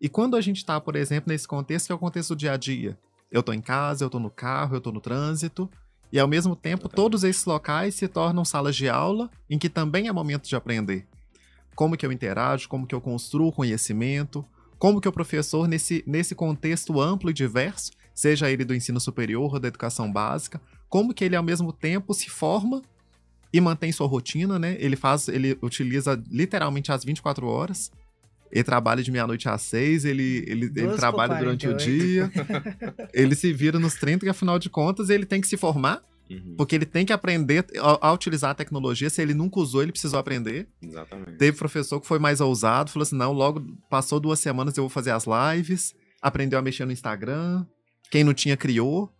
E 0.00 0.08
quando 0.08 0.36
a 0.36 0.40
gente 0.40 0.58
está, 0.58 0.80
por 0.80 0.94
exemplo, 0.96 1.30
nesse 1.32 1.48
contexto 1.48 1.86
que 1.86 1.92
é 1.92 1.94
o 1.94 1.98
contexto 1.98 2.34
do 2.34 2.38
dia 2.38 2.52
a 2.52 2.56
dia. 2.56 2.98
Eu 3.30 3.40
estou 3.40 3.54
em 3.54 3.60
casa, 3.60 4.04
eu 4.04 4.06
estou 4.06 4.20
no 4.20 4.30
carro, 4.30 4.74
eu 4.74 4.78
estou 4.78 4.92
no 4.92 5.00
trânsito. 5.00 5.70
E 6.12 6.18
ao 6.18 6.28
mesmo 6.28 6.54
tempo, 6.54 6.88
todos 6.88 7.24
esses 7.24 7.44
locais 7.44 7.94
se 7.94 8.08
tornam 8.08 8.44
salas 8.44 8.76
de 8.76 8.88
aula 8.88 9.30
em 9.50 9.58
que 9.58 9.68
também 9.68 10.08
é 10.08 10.12
momento 10.12 10.48
de 10.48 10.56
aprender. 10.56 11.06
Como 11.74 11.96
que 11.96 12.06
eu 12.06 12.12
interajo, 12.12 12.68
como 12.68 12.86
que 12.86 12.94
eu 12.94 13.00
construo 13.00 13.52
conhecimento, 13.52 14.44
como 14.78 15.00
que 15.00 15.08
o 15.08 15.12
professor, 15.12 15.66
nesse, 15.66 16.02
nesse 16.06 16.34
contexto 16.34 17.00
amplo 17.00 17.30
e 17.30 17.34
diverso, 17.34 17.92
seja 18.14 18.50
ele 18.50 18.64
do 18.64 18.74
ensino 18.74 19.00
superior 19.00 19.54
ou 19.54 19.60
da 19.60 19.68
educação 19.68 20.10
básica, 20.10 20.60
como 20.88 21.12
que 21.12 21.24
ele 21.24 21.36
ao 21.36 21.42
mesmo 21.42 21.72
tempo 21.72 22.14
se 22.14 22.30
forma 22.30 22.82
e 23.52 23.60
mantém 23.60 23.92
sua 23.92 24.06
rotina, 24.06 24.58
né? 24.58 24.76
Ele 24.78 24.96
faz, 24.96 25.28
ele 25.28 25.58
utiliza 25.62 26.22
literalmente 26.30 26.92
as 26.92 27.04
24 27.04 27.46
horas. 27.46 27.90
Ele 28.50 28.64
trabalha 28.64 29.02
de 29.02 29.10
meia-noite 29.10 29.48
às 29.48 29.62
seis, 29.62 30.04
ele, 30.04 30.44
ele, 30.46 30.66
ele 30.66 30.68
12 30.68 30.88
por 30.88 30.96
trabalha 30.96 31.34
durante 31.36 31.66
o 31.66 31.70
48. 31.70 31.84
dia. 31.84 32.30
ele 33.12 33.34
se 33.34 33.52
vira 33.52 33.78
nos 33.78 33.94
30, 33.94 34.24
que 34.24 34.30
afinal 34.30 34.58
de 34.58 34.70
contas 34.70 35.10
ele 35.10 35.26
tem 35.26 35.40
que 35.40 35.48
se 35.48 35.56
formar, 35.56 36.02
Uhum, 36.28 36.56
porque 36.56 36.74
ele 36.74 36.84
tem 36.84 37.06
que 37.06 37.12
aprender 37.12 37.64
a, 37.78 38.08
a 38.08 38.12
utilizar 38.12 38.50
a 38.50 38.54
tecnologia. 38.54 39.08
Se 39.08 39.22
ele 39.22 39.32
nunca 39.34 39.60
usou, 39.60 39.82
ele 39.82 39.92
precisou 39.92 40.18
aprender. 40.18 40.66
Exatamente. 40.82 41.38
Teve 41.38 41.56
professor 41.56 42.00
que 42.00 42.06
foi 42.06 42.18
mais 42.18 42.40
ousado, 42.40 42.90
falou 42.90 43.04
assim: 43.04 43.16
não, 43.16 43.32
logo 43.32 43.64
passou 43.88 44.18
duas 44.18 44.40
semanas 44.40 44.76
eu 44.76 44.82
vou 44.82 44.90
fazer 44.90 45.12
as 45.12 45.24
lives, 45.24 45.94
aprendeu 46.20 46.58
a 46.58 46.62
mexer 46.62 46.84
no 46.84 46.92
Instagram. 46.92 47.64
Quem 48.10 48.24
não 48.24 48.34
tinha, 48.34 48.56
criou. 48.56 49.12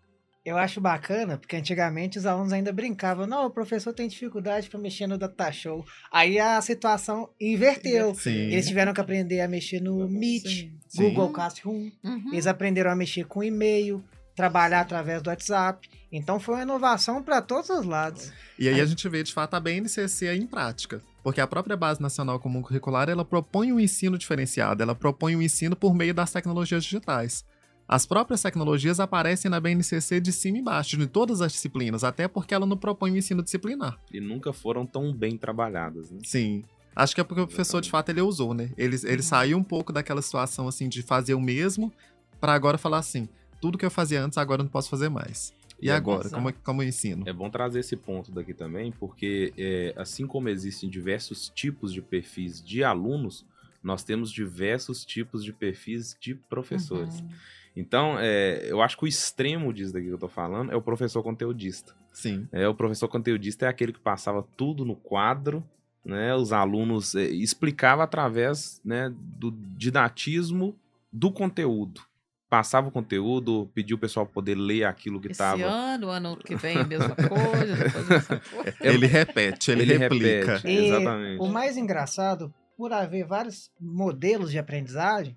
Eu 0.47 0.57
acho 0.57 0.81
bacana, 0.81 1.37
porque 1.37 1.57
antigamente 1.57 2.19
os 2.19 2.25
alunos 2.25 2.53
ainda 2.53 2.73
brincavam, 2.73 3.27
não, 3.27 3.47
o 3.47 3.51
professor 3.51 3.93
tem 3.93 4.07
dificuldade 4.07 4.71
para 4.71 4.79
mexer 4.79 5.09
no 5.09 5.19
data 5.19 5.51
show. 5.51 5.85
Aí 6.09 6.39
a 6.39 6.63
situação 6.63 7.29
inverteu. 7.41 8.15
Sim. 8.15 8.53
Eles 8.53 8.69
tiveram 8.69 8.95
que 8.95 9.01
aprender 9.01 9.41
a 9.41 9.49
mexer 9.49 9.81
no 9.81 10.09
Meet, 10.09 10.47
Sim. 10.47 10.73
Sim. 10.87 11.03
Google 11.03 11.31
Classroom. 11.31 11.91
Uhum. 12.05 12.31
Eles 12.33 12.47
aprenderam 12.47 12.93
a 12.93 12.95
mexer 12.95 13.25
com 13.25 13.43
e-mail, 13.43 14.05
trabalhar 14.37 14.83
através 14.83 15.21
do 15.21 15.31
WhatsApp. 15.31 15.91
Então 16.13 16.39
foi 16.39 16.55
uma 16.55 16.63
inovação 16.63 17.21
para 17.25 17.43
todos 17.43 17.69
os 17.69 17.85
lados. 17.85 18.33
E 18.57 18.69
aí 18.69 18.81
a 18.81 18.87
gente 18.87 19.09
vê 19.09 19.25
de 19.25 19.33
fato 19.33 19.55
a 19.55 19.59
BNCC 19.59 20.29
aí 20.29 20.39
em 20.39 20.47
prática. 20.47 21.03
Porque 21.25 21.41
a 21.41 21.47
própria 21.49 21.77
Base 21.77 22.01
Nacional 22.01 22.39
Comum 22.39 22.63
Curricular, 22.63 23.09
ela 23.09 23.25
propõe 23.25 23.73
um 23.73 23.81
ensino 23.81 24.17
diferenciado, 24.17 24.81
ela 24.81 24.95
propõe 24.95 25.35
um 25.35 25.43
ensino 25.43 25.75
por 25.75 25.93
meio 25.93 26.15
das 26.15 26.31
tecnologias 26.31 26.85
digitais. 26.85 27.45
As 27.89 28.05
próprias 28.05 28.43
tecnologias 28.43 28.99
aparecem 28.99 29.49
na 29.51 29.61
BNCC 29.61 30.21
de 30.21 30.33
cima 30.33 30.59
e 30.59 30.61
embaixo, 30.61 30.97
de 30.97 31.07
todas 31.07 31.41
as 31.41 31.53
disciplinas, 31.53 32.03
até 32.03 32.27
porque 32.27 32.53
ela 32.53 32.67
não 32.67 32.77
propõe 32.77 33.13
um 33.13 33.17
ensino 33.17 33.43
disciplinar. 33.43 33.97
E 34.13 34.21
nunca 34.21 34.53
foram 34.53 34.85
tão 34.85 35.13
bem 35.13 35.37
trabalhadas, 35.39 36.11
né? 36.11 36.19
Sim. 36.25 36.65
Acho 36.97 37.15
que 37.15 37.21
é 37.21 37.25
porque 37.25 37.41
o 37.43 37.47
professor, 37.47 37.81
de 37.81 37.91
fato, 37.91 38.09
ele 38.09 38.21
usou, 38.23 38.55
né? 38.55 38.71
Ele, 38.77 38.97
ele 39.05 39.17
Uhum. 39.17 39.23
saiu 39.23 39.59
um 39.59 39.63
pouco 39.63 39.93
daquela 39.93 40.21
situação, 40.23 40.67
assim, 40.67 40.89
de 40.89 41.03
fazer 41.03 41.35
o 41.35 41.41
mesmo, 41.41 41.93
para 42.41 42.55
agora 42.55 42.77
falar 42.79 42.99
assim, 42.99 43.29
tudo 43.61 43.79
que 43.79 43.85
eu 43.87 43.91
fazia 43.91 44.23
antes, 44.25 44.37
agora 44.39 44.63
eu 44.63 44.65
não 44.65 44.71
posso 44.71 44.89
fazer 44.89 45.09
mais. 45.09 45.55
E, 45.81 45.87
E 45.87 45.91
é 45.91 45.93
agora? 45.93 46.29
Como, 46.31 46.53
como 46.65 46.83
eu 46.83 46.89
ensino? 46.89 47.23
É 47.29 47.33
bom 47.33 47.51
trazer 47.51 47.81
esse 47.81 47.95
ponto 47.97 48.33
daqui 48.33 48.55
também, 48.55 48.91
porque 48.91 49.53
é, 49.59 49.93
assim 49.97 50.27
como 50.27 50.49
existem 50.49 50.89
diversos 50.89 51.51
tipos 51.55 51.93
de 51.93 52.01
perfis 52.01 52.63
de 52.65 52.83
alunos, 52.83 53.45
nós 53.87 54.03
temos 54.03 54.33
diversos 54.33 55.05
tipos 55.05 55.45
de 55.45 55.53
perfis 55.53 56.17
de 56.21 56.35
professores. 56.35 57.21
Uhum. 57.21 57.29
Então, 57.77 58.17
é, 58.19 58.67
eu 58.69 58.83
acho 58.83 58.97
que 58.99 59.05
o 59.05 59.07
extremo 59.07 59.73
disso 59.73 59.93
daqui 59.93 60.07
que 60.07 60.13
eu 60.13 60.19
tô 60.19 60.29
falando 60.29 60.73
é 60.73 60.77
o 60.77 60.83
professor 60.83 61.23
conteudista. 61.23 61.95
Sim. 62.11 62.49
É, 62.51 62.67
o 62.67 62.75
professor 62.75 63.07
conteudista 63.07 63.67
é 63.67 63.69
aquele 63.69 63.93
que 63.93 64.01
passava 64.01 64.45
tudo 64.57 64.85
no 64.85 64.97
quadro, 64.97 65.63
né? 66.05 66.35
Os 66.35 66.53
alunos 66.53 67.15
é, 67.15 67.27
explicava 67.27 68.03
através 68.03 68.81
né, 68.85 69.15
do 69.15 69.53
didatismo 69.53 70.77
do 71.13 71.31
conteúdo. 71.31 72.01
Passava 72.49 72.89
o 72.89 72.91
conteúdo, 72.91 73.71
pediu 73.73 73.97
o 73.97 74.01
pessoal 74.01 74.27
poder 74.27 74.57
ler 74.57 74.85
aquilo 74.85 75.21
que 75.21 75.29
Esse 75.29 75.35
estava. 75.35 75.65
ano, 75.65 76.09
ano 76.09 76.37
que 76.37 76.57
vem, 76.57 76.79
a 76.79 76.85
mesma 76.85 77.15
coisa, 77.15 77.77
depois 77.77 77.97
a 77.97 78.15
mesma 78.15 78.41
coisa. 78.51 78.75
Ele 78.81 79.07
repete, 79.07 79.71
ele, 79.71 79.85
replica. 79.97 80.57
repete. 80.57 80.69
E 80.69 80.87
Exatamente. 80.87 81.41
o 81.41 81.47
mais 81.47 81.77
engraçado, 81.77 82.53
por 82.77 82.93
haver 82.93 83.25
vários 83.25 83.71
modelos 83.81 84.51
de 84.51 84.59
aprendizagem, 84.59 85.37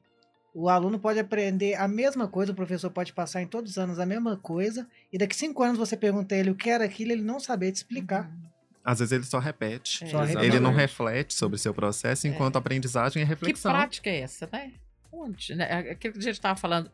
o 0.54 0.68
aluno 0.68 1.00
pode 1.00 1.20
aprender 1.20 1.76
a 1.76 1.88
mesma 1.88 2.28
coisa, 2.28 2.52
o 2.52 2.56
professor 2.56 2.90
pode 2.90 3.14
passar 3.14 3.42
em 3.42 3.48
todos 3.48 3.72
os 3.72 3.78
anos 3.78 4.00
a 4.00 4.06
mesma 4.06 4.36
coisa, 4.36 4.88
e 5.12 5.18
daqui 5.18 5.36
cinco 5.36 5.64
anos 5.64 5.78
você 5.78 5.96
pergunta 5.96 6.36
a 6.36 6.38
ele 6.38 6.50
o 6.52 6.56
que 6.56 6.70
era 6.70 6.84
aquilo, 6.84 7.12
ele 7.12 7.22
não 7.22 7.40
saber 7.40 7.72
te 7.72 7.76
explicar. 7.78 8.30
Uhum. 8.30 8.50
Às 8.84 9.00
vezes 9.00 9.12
ele 9.12 9.24
só 9.24 9.40
repete. 9.40 10.04
É, 10.04 10.08
Só 10.08 10.22
repete. 10.24 10.46
Ele 10.46 10.60
não 10.60 10.74
reflete 10.74 11.34
sobre 11.34 11.56
o 11.56 11.60
seu 11.60 11.74
processo, 11.74 12.28
enquanto 12.28 12.56
a 12.56 12.60
aprendizagem 12.60 13.22
é 13.22 13.26
Que 13.26 13.30
reflexão. 13.30 13.72
prática 13.72 14.10
é 14.10 14.22
essa, 14.22 14.50
né? 14.52 14.72
Onde? 15.12 15.54
Né? 15.54 15.66
Aquilo 15.92 16.14
que 16.14 16.20
a 16.20 16.24
gente 16.24 16.34
estava 16.34 16.60
falando. 16.60 16.90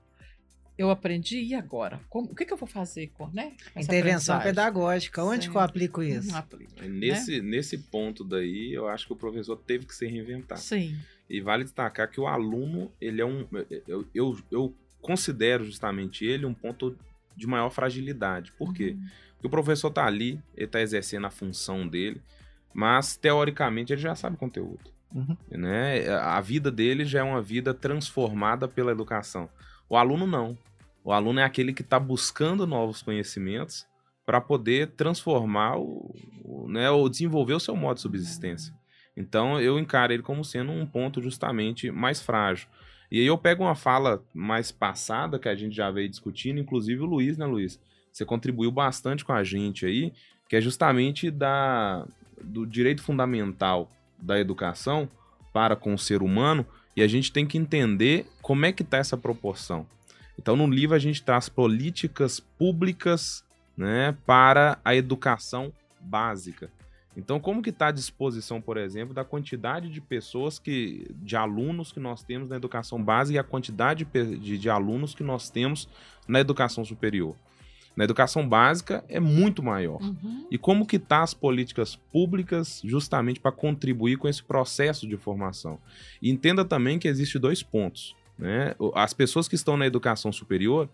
Eu 0.78 0.90
aprendi, 0.90 1.40
e 1.42 1.56
agora? 1.56 2.02
Como- 2.10 2.32
o 2.32 2.36
que, 2.36 2.46
que 2.46 2.52
eu 2.52 2.58
vou 2.58 2.68
fazer 2.68 3.08
com, 3.14 3.28
né? 3.30 3.54
Intervenção 3.76 4.40
pedagógica, 4.42 5.24
onde 5.24 5.46
Sim. 5.46 5.52
que 5.52 5.58
eu 5.58 5.62
aplico 5.62 6.04
isso? 6.04 6.32
Não 6.32 6.38
aplico. 6.38 6.72
É 6.82 6.88
Nesse, 6.88 7.42
nesse 7.42 7.78
ponto 7.78 8.24
daí, 8.24 8.74
eu 8.74 8.88
acho 8.88 9.08
que 9.08 9.14
o 9.14 9.16
professor 9.16 9.56
teve 9.56 9.86
que 9.86 9.96
se 9.96 10.06
reinventar. 10.06 10.58
Sim. 10.58 10.98
E 11.30 11.40
vale 11.42 11.64
destacar 11.64 12.10
que 12.12 12.20
o 12.20 12.28
aluno, 12.28 12.92
ele 13.00 13.22
é 13.22 13.26
um. 13.26 13.48
Eu, 13.88 14.06
eu, 14.14 14.38
eu 14.52 14.76
considero 15.02 15.64
justamente 15.64 16.26
ele 16.26 16.46
um 16.46 16.54
ponto 16.54 16.98
de 17.36 17.48
maior 17.48 17.70
fragilidade. 17.70 18.52
Por 18.54 18.74
quê? 18.74 18.96
Uhum. 18.98 19.08
Porque 19.36 19.48
o 19.48 19.50
professor 19.50 19.90
tá 19.92 20.06
ali, 20.06 20.40
ele 20.56 20.68
tá 20.68 20.82
exercendo 20.82 21.26
a 21.26 21.30
função 21.32 21.88
dele, 21.88 22.22
mas 22.74 23.16
teoricamente 23.16 23.94
ele 23.94 24.02
já 24.02 24.14
sabe 24.16 24.36
o 24.36 24.40
conteúdo. 24.40 24.92
Uhum. 25.14 25.38
Né? 25.50 26.08
A 26.10 26.42
vida 26.42 26.70
dele 26.70 27.06
já 27.06 27.20
é 27.20 27.24
uma 27.24 27.42
vida 27.42 27.74
transformada 27.74 28.68
pela 28.68 28.92
educação. 28.92 29.50
O 29.90 29.98
aluno 29.98 30.26
não. 30.26 30.58
O 31.04 31.12
aluno 31.12 31.40
é 31.40 31.44
aquele 31.44 31.74
que 31.74 31.82
está 31.82 32.00
buscando 32.00 32.66
novos 32.66 33.02
conhecimentos 33.02 33.86
para 34.26 34.42
poder 34.42 34.88
transformar 34.92 35.78
o, 35.78 36.14
o- 36.44 36.68
né, 36.68 36.90
ou 36.90 37.08
desenvolver 37.08 37.54
o 37.54 37.60
seu 37.60 37.76
modo 37.76 37.96
de 37.96 38.02
subsistência. 38.02 38.74
Então 39.16 39.62
eu 39.62 39.78
encaro 39.80 40.12
ele 40.12 40.24
como 40.24 40.44
sendo 40.44 40.72
um 40.72 40.86
ponto 40.86 41.22
justamente 41.22 41.92
mais 41.92 42.22
frágil. 42.22 42.68
E 43.12 43.20
aí 43.20 43.26
eu 43.28 43.38
pego 43.38 43.64
uma 43.64 43.76
fala 43.76 44.24
mais 44.34 44.72
passada 44.72 45.38
que 45.38 45.48
a 45.48 45.56
gente 45.56 45.76
já 45.76 45.92
veio 45.92 46.10
discutindo, 46.10 46.60
inclusive 46.60 47.02
o 47.02 47.06
Luiz, 47.06 47.38
né, 47.38 47.46
Luiz? 47.46 47.80
Você 48.12 48.26
contribuiu 48.26 48.72
bastante 48.72 49.24
com 49.24 49.32
a 49.32 49.44
gente 49.44 49.86
aí, 49.86 50.12
que 50.50 50.56
é 50.56 50.62
justamente 50.62 51.30
da, 51.30 52.06
do 52.42 52.66
direito 52.66 53.04
fundamental 53.04 53.92
da 54.18 54.40
educação 54.40 55.08
para 55.54 55.76
com 55.76 55.94
o 55.94 56.00
ser 56.00 56.22
humano, 56.24 56.66
e 56.96 57.02
a 57.02 57.08
gente 57.08 57.32
tem 57.32 57.46
que 57.46 57.58
entender 57.58 58.26
como 58.42 58.66
é 58.66 58.72
que 58.72 58.84
está 58.84 58.98
essa 58.98 59.18
proporção. 59.18 59.86
Então, 60.40 60.56
no 60.56 60.68
livro 60.68 60.96
a 60.96 61.00
gente 61.00 61.24
traz 61.24 61.50
políticas 61.50 62.40
públicas 62.40 63.44
né, 63.78 64.16
para 64.26 64.80
a 64.84 64.96
educação 64.96 65.72
básica. 66.00 66.70
Então, 67.18 67.40
como 67.40 67.62
que 67.62 67.70
está 67.70 67.88
a 67.88 67.92
disposição, 67.92 68.60
por 68.60 68.76
exemplo, 68.76 69.14
da 69.14 69.24
quantidade 69.24 69.90
de 69.90 70.02
pessoas 70.02 70.60
que, 70.60 71.08
de 71.16 71.36
alunos 71.38 71.92
que 71.92 72.00
nós 72.00 72.22
temos 72.24 72.50
na 72.50 72.58
educação 72.58 73.02
básica 73.02 73.36
e 73.36 73.40
a 73.40 73.44
quantidade 73.44 74.06
de, 74.06 74.58
de 74.58 74.70
alunos 74.70 75.16
que 75.16 75.24
nós 75.24 75.50
temos 75.50 75.88
na 76.28 76.42
educação 76.42 76.84
superior? 76.84 77.36
Na 77.96 78.04
educação 78.04 78.48
básica 78.48 79.04
é 79.08 79.20
muito 79.20 79.64
maior. 79.64 80.02
Uhum. 80.02 80.48
E 80.52 80.58
como 80.58 80.86
que 80.86 81.00
tá 81.00 81.24
as 81.24 81.34
políticas 81.34 81.96
públicas 81.96 82.82
justamente 82.84 83.40
para 83.40 83.52
contribuir 83.52 84.18
com 84.18 84.28
esse 84.28 84.44
processo 84.44 85.08
de 85.08 85.16
formação? 85.16 85.80
E 86.22 86.30
entenda 86.30 86.66
também 86.66 87.00
que 87.00 87.08
existe 87.08 87.40
dois 87.40 87.64
pontos. 87.64 88.16
Né? 88.38 88.76
As 88.94 89.14
pessoas 89.14 89.48
que 89.48 89.56
estão 89.56 89.78
na 89.78 89.86
educação 89.86 90.32
superior, 90.32 90.90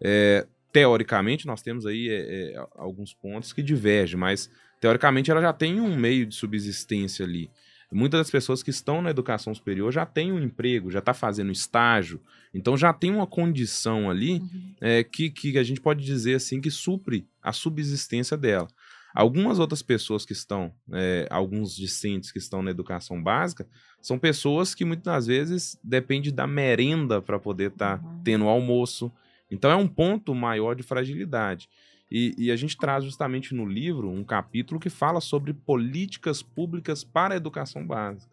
é, 0.00 0.46
teoricamente, 0.72 1.46
nós 1.46 1.62
temos 1.62 1.86
aí 1.86 2.08
é, 2.08 2.52
é, 2.52 2.66
alguns 2.74 3.14
pontos 3.14 3.52
que 3.52 3.62
divergem, 3.62 4.18
mas 4.18 4.50
teoricamente 4.80 5.30
ela 5.30 5.40
já 5.40 5.52
tem 5.52 5.80
um 5.80 5.96
meio 5.96 6.26
de 6.26 6.34
subsistência 6.34 7.24
ali. 7.24 7.48
Muitas 7.94 8.20
das 8.20 8.30
pessoas 8.30 8.62
que 8.62 8.70
estão 8.70 9.00
na 9.00 9.10
educação 9.10 9.54
superior 9.54 9.92
já 9.92 10.04
têm 10.04 10.32
um 10.32 10.38
emprego, 10.42 10.90
já 10.90 10.98
está 10.98 11.14
fazendo 11.14 11.52
estágio, 11.52 12.20
então 12.52 12.76
já 12.76 12.92
tem 12.92 13.10
uma 13.10 13.26
condição 13.26 14.10
ali 14.10 14.34
Uhum. 14.40 14.74
é, 14.80 15.04
que, 15.04 15.30
que 15.30 15.56
a 15.58 15.62
gente 15.62 15.80
pode 15.80 16.04
dizer 16.04 16.34
assim 16.34 16.60
que 16.60 16.70
supre 16.70 17.26
a 17.42 17.52
subsistência 17.52 18.36
dela. 18.36 18.68
Algumas 19.14 19.60
outras 19.60 19.80
pessoas 19.80 20.26
que 20.26 20.32
estão, 20.32 20.72
é, 20.92 21.28
alguns 21.30 21.76
discentes 21.76 22.32
que 22.32 22.38
estão 22.38 22.62
na 22.62 22.70
educação 22.72 23.22
básica, 23.22 23.64
são 24.02 24.18
pessoas 24.18 24.74
que 24.74 24.84
muitas 24.84 25.04
das 25.04 25.26
vezes 25.28 25.78
dependem 25.84 26.32
da 26.34 26.46
merenda 26.48 27.22
para 27.22 27.38
poder 27.38 27.70
estar 27.70 28.02
Uhum. 28.02 28.20
tendo 28.24 28.48
almoço. 28.48 29.12
Então 29.50 29.70
é 29.70 29.76
um 29.76 29.86
ponto 29.86 30.34
maior 30.34 30.74
de 30.74 30.82
fragilidade. 30.82 31.68
E, 32.16 32.32
e, 32.38 32.52
a 32.52 32.54
gente 32.54 32.76
traz 32.76 33.02
justamente 33.02 33.52
no 33.52 33.66
livro 33.66 34.08
um 34.08 34.22
capítulo 34.22 34.78
que 34.78 34.88
fala 34.88 35.20
sobre 35.20 35.52
políticas 35.52 36.44
públicas 36.44 37.02
para 37.02 37.34
a 37.34 37.36
educação 37.36 37.84
básica. 37.84 38.32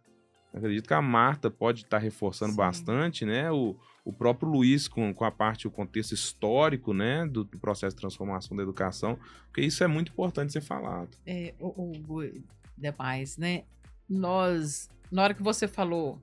acredito 0.53 0.87
que 0.87 0.93
a 0.93 1.01
Marta 1.01 1.49
pode 1.49 1.81
estar 1.81 1.97
reforçando 1.97 2.51
Sim. 2.51 2.57
bastante, 2.57 3.25
né? 3.25 3.51
O, 3.51 3.75
o 4.05 4.13
próprio 4.13 4.47
Luiz 4.47 4.87
com, 4.87 5.11
com 5.11 5.25
a 5.25 5.31
parte, 5.31 5.67
o 5.67 5.71
contexto 5.71 6.11
histórico, 6.11 6.93
né, 6.93 7.25
do, 7.25 7.43
do, 7.43 7.57
processo 7.57 7.95
de 7.95 8.01
transformação 8.01 8.55
da 8.55 8.61
educação, 8.61 9.17
porque 9.45 9.61
isso 9.61 9.83
é 9.83 9.87
muito 9.87 10.11
importante 10.11 10.53
ser 10.53 10.61
falado. 10.61 11.17
É, 11.25 11.55
o, 11.59 11.91
o 12.07 12.31
demais, 12.77 13.35
né? 13.35 13.63
Nós, 14.07 14.91
na 15.11 15.23
hora 15.23 15.33
que 15.33 15.41
você 15.41 15.67
falou 15.67 16.21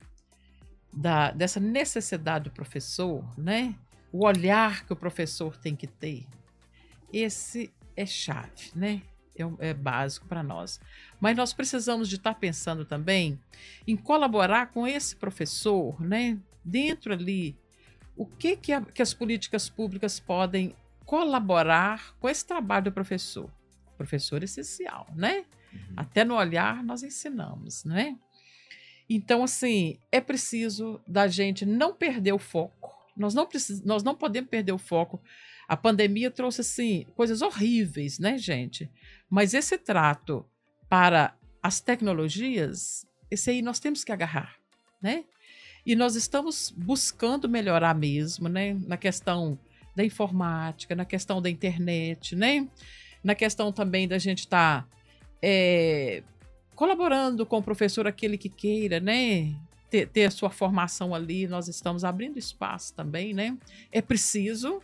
da, 0.93 1.33
dessa 1.33 1.59
necessidade 1.59 2.45
do 2.45 2.53
professor, 2.53 3.25
né? 3.37 3.75
O 4.13 4.25
olhar 4.25 4.87
que 4.87 4.93
o 4.93 4.97
professor 4.97 5.57
tem 5.57 5.75
que 5.75 5.89
ter, 5.89 6.25
esse 7.13 7.73
é 7.97 8.07
chave, 8.07 8.71
né? 8.75 9.03
É, 9.37 9.71
é 9.71 9.75
básico 9.75 10.27
para 10.27 10.43
nós. 10.43 10.81
Mas 11.21 11.37
nós 11.37 11.53
precisamos 11.53 12.09
de 12.09 12.17
estar 12.17 12.35
tá 12.35 12.41
pensando 12.41 12.85
também 12.85 13.39
em 13.87 13.97
colaborar 13.97 14.67
com 14.67 14.87
esse 14.87 15.17
professor, 15.17 16.01
né? 16.01 16.39
Dentro 16.65 17.13
ali 17.13 17.57
o 18.17 18.27
que, 18.27 18.57
que, 18.57 18.73
a, 18.73 18.81
que 18.83 19.01
as 19.01 19.15
políticas 19.15 19.69
públicas 19.69 20.19
podem 20.19 20.75
colaborar 21.05 22.15
com 22.19 22.29
esse 22.29 22.45
trabalho 22.45 22.87
do 22.87 22.93
professor. 22.93 23.51
Professor 23.97 24.43
essencial, 24.43 25.07
né? 25.15 25.45
Uhum. 25.73 25.95
Até 25.97 26.25
no 26.25 26.35
olhar 26.35 26.83
nós 26.83 27.03
ensinamos, 27.03 27.85
né? 27.85 28.19
Então, 29.09 29.43
assim, 29.43 29.99
é 30.13 30.21
preciso 30.21 31.01
da 31.07 31.27
gente 31.27 31.65
não 31.65 31.95
perder 31.95 32.33
o 32.33 32.39
foco. 32.39 32.95
Nós 33.17 33.35
não, 33.35 33.47
precis, 33.47 33.83
nós 33.83 34.03
não 34.03 34.15
podemos 34.15 34.51
perder 34.51 34.73
o 34.73 34.79
foco. 34.79 35.23
A 35.69 35.77
pandemia 35.77 36.31
trouxe, 36.31 36.63
assim, 36.63 37.07
coisas 37.15 37.43
horríveis, 37.43 38.19
né, 38.19 38.39
gente? 38.39 38.91
Mas 39.29 39.53
esse 39.53 39.77
trato 39.77 40.45
para 40.89 41.37
as 41.63 41.79
tecnologias, 41.79 43.07
esse 43.31 43.51
aí 43.51 43.61
nós 43.61 43.79
temos 43.79 44.03
que 44.03 44.11
agarrar, 44.11 44.57
né? 45.03 45.25
E 45.85 45.95
nós 45.95 46.17
estamos 46.17 46.73
buscando 46.75 47.49
melhorar 47.49 47.95
mesmo, 47.95 48.49
né? 48.49 48.79
Na 48.87 48.97
questão 48.97 49.59
da 49.95 50.05
informática, 50.05 50.95
na 50.95 51.05
questão 51.05 51.43
da 51.43 51.51
internet, 51.51 52.35
né? 52.35 52.67
Na 53.23 53.35
questão 53.35 53.71
também 53.71 54.09
da 54.09 54.17
gente 54.17 54.41
estar 54.41 54.83
tá, 54.83 54.89
é, 55.43 56.23
colaborando 56.75 57.45
com 57.45 57.59
o 57.59 57.63
professor, 57.63 58.07
aquele 58.07 58.39
que 58.39 58.49
queira, 58.49 59.01
né? 59.01 59.55
Ter, 59.91 60.07
ter 60.07 60.25
a 60.25 60.31
sua 60.31 60.51
formação 60.51 61.15
ali, 61.15 61.47
nós 61.47 61.69
estamos 61.69 62.05
abrindo 62.05 62.39
espaço 62.39 62.95
também, 62.95 63.35
né? 63.35 63.57
É 63.91 64.01
preciso, 64.01 64.81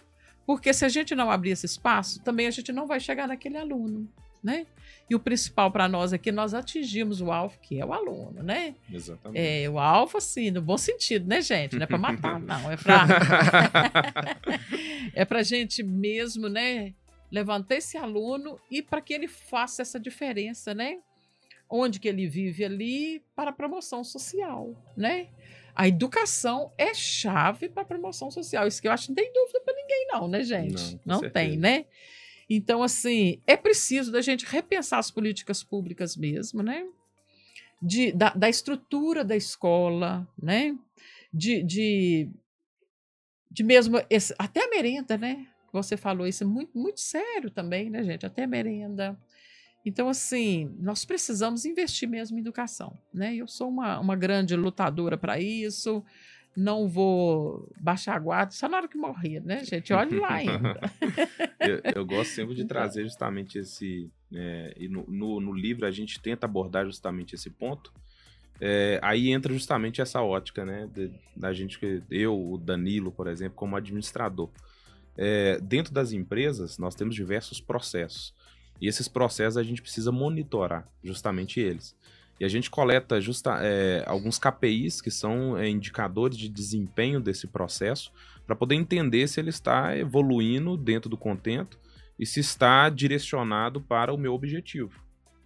porque 0.46 0.72
se 0.72 0.84
a 0.84 0.88
gente 0.88 1.14
não 1.14 1.30
abrir 1.30 1.50
esse 1.50 1.66
espaço, 1.66 2.22
também 2.22 2.46
a 2.46 2.50
gente 2.50 2.72
não 2.72 2.86
vai 2.86 3.00
chegar 3.00 3.26
naquele 3.26 3.56
aluno, 3.56 4.08
né? 4.42 4.66
E 5.08 5.14
o 5.14 5.20
principal 5.20 5.70
para 5.70 5.88
nós 5.88 6.12
é 6.12 6.18
que 6.18 6.32
nós 6.32 6.54
atingimos 6.54 7.20
o 7.20 7.30
alvo, 7.30 7.58
que 7.60 7.78
é 7.78 7.84
o 7.84 7.92
aluno, 7.92 8.42
né? 8.42 8.74
Exatamente. 8.90 9.38
É, 9.38 9.68
o 9.68 9.78
alvo, 9.78 10.18
assim, 10.18 10.50
no 10.50 10.62
bom 10.62 10.78
sentido, 10.78 11.26
né, 11.26 11.42
gente? 11.42 11.76
Não 11.76 11.82
é 11.82 11.86
para 11.86 11.98
matar, 11.98 12.40
não. 12.40 12.70
É 12.70 12.76
para 12.76 13.06
é 15.14 15.24
para 15.24 15.42
gente 15.42 15.82
mesmo, 15.82 16.48
né? 16.48 16.94
Levantar 17.30 17.76
esse 17.76 17.96
aluno 17.96 18.58
e 18.70 18.80
para 18.80 19.00
que 19.00 19.12
ele 19.12 19.28
faça 19.28 19.82
essa 19.82 20.00
diferença, 20.00 20.74
né? 20.74 20.98
Onde 21.68 21.98
que 21.98 22.08
ele 22.08 22.26
vive 22.26 22.64
ali 22.64 23.22
para 23.34 23.50
a 23.50 23.52
promoção 23.52 24.04
social, 24.04 24.74
né? 24.96 25.28
A 25.74 25.88
educação 25.88 26.72
é 26.78 26.94
chave 26.94 27.68
para 27.68 27.82
a 27.82 27.86
promoção 27.86 28.30
social. 28.30 28.66
Isso 28.66 28.80
que 28.80 28.86
eu 28.86 28.92
acho 28.92 29.06
que 29.06 29.08
não 29.10 29.16
tem 29.16 29.32
dúvida 29.32 29.60
para 29.60 29.74
ninguém, 29.74 30.06
não, 30.12 30.28
né, 30.28 30.42
gente? 30.42 31.00
Não, 31.04 31.20
não 31.20 31.30
tem, 31.30 31.56
né? 31.56 31.86
Então, 32.48 32.82
assim, 32.82 33.40
é 33.46 33.56
preciso 33.56 34.12
da 34.12 34.20
gente 34.20 34.46
repensar 34.46 34.98
as 34.98 35.10
políticas 35.10 35.62
públicas 35.62 36.16
mesmo, 36.16 36.62
né? 36.62 36.86
De, 37.82 38.12
da, 38.12 38.30
da 38.30 38.48
estrutura 38.48 39.24
da 39.24 39.34
escola, 39.34 40.28
né? 40.40 40.76
De, 41.32 41.62
de, 41.62 42.30
de 43.50 43.62
mesmo, 43.64 44.00
esse, 44.08 44.34
até 44.38 44.64
a 44.64 44.70
merenda, 44.70 45.18
né? 45.18 45.46
Você 45.72 45.96
falou 45.96 46.26
isso 46.26 46.44
é 46.44 46.46
muito, 46.46 46.78
muito 46.78 47.00
sério 47.00 47.50
também, 47.50 47.90
né, 47.90 48.04
gente? 48.04 48.24
Até 48.24 48.44
a 48.44 48.46
merenda. 48.46 49.18
Então, 49.84 50.08
assim, 50.08 50.74
nós 50.78 51.04
precisamos 51.04 51.64
investir 51.64 52.08
mesmo 52.08 52.38
em 52.38 52.40
educação, 52.40 52.96
né? 53.12 53.34
Eu 53.34 53.46
sou 53.46 53.68
uma, 53.68 53.98
uma 54.00 54.16
grande 54.16 54.56
lutadora 54.56 55.16
para 55.16 55.38
isso 55.38 56.04
não 56.56 56.88
vou 56.88 57.68
baixar 57.80 58.14
a 58.14 58.18
guarda 58.18 58.52
só 58.52 58.68
na 58.68 58.76
hora 58.76 58.88
que 58.88 58.96
morrer, 58.96 59.40
né, 59.40 59.64
gente? 59.64 59.92
Olhe 59.92 60.18
lá 60.18 60.34
ainda. 60.34 60.80
eu, 61.60 61.80
eu, 61.96 62.06
gosto 62.06 62.30
sempre 62.30 62.54
de 62.54 62.62
então. 62.62 62.76
trazer 62.76 63.02
justamente 63.02 63.58
esse. 63.58 64.10
É, 64.32 64.74
e 64.76 64.88
no, 64.88 65.04
no, 65.08 65.40
no, 65.40 65.52
livro 65.52 65.86
a 65.86 65.90
gente 65.90 66.20
tenta 66.20 66.46
abordar 66.46 66.86
justamente 66.86 67.34
esse 67.34 67.50
ponto. 67.50 67.92
É, 68.60 69.00
aí 69.02 69.30
entra 69.30 69.52
justamente 69.52 70.00
essa 70.00 70.22
ótica, 70.22 70.64
né? 70.64 70.88
De, 70.92 71.10
da 71.36 71.52
gente, 71.52 71.78
eu, 72.08 72.52
o 72.52 72.56
Danilo, 72.56 73.10
por 73.10 73.26
exemplo, 73.26 73.56
como 73.56 73.76
administrador. 73.76 74.48
É, 75.16 75.58
dentro 75.60 75.92
das 75.92 76.12
empresas, 76.12 76.78
nós 76.78 76.94
temos 76.94 77.16
diversos 77.16 77.60
processos. 77.60 78.32
E 78.80 78.88
esses 78.88 79.08
processos 79.08 79.56
a 79.56 79.62
gente 79.62 79.80
precisa 79.80 80.12
monitorar 80.12 80.86
justamente 81.02 81.60
eles. 81.60 81.96
E 82.38 82.44
a 82.44 82.48
gente 82.48 82.68
coleta 82.68 83.20
justa, 83.20 83.58
é, 83.62 84.02
alguns 84.06 84.38
KPIs, 84.38 85.00
que 85.00 85.10
são 85.10 85.56
é, 85.56 85.68
indicadores 85.68 86.36
de 86.36 86.48
desempenho 86.48 87.20
desse 87.20 87.46
processo, 87.46 88.12
para 88.46 88.56
poder 88.56 88.74
entender 88.74 89.26
se 89.28 89.40
ele 89.40 89.50
está 89.50 89.96
evoluindo 89.96 90.76
dentro 90.76 91.08
do 91.08 91.16
contento 91.16 91.78
e 92.18 92.26
se 92.26 92.40
está 92.40 92.88
direcionado 92.88 93.80
para 93.80 94.12
o 94.12 94.18
meu 94.18 94.34
objetivo. 94.34 95.00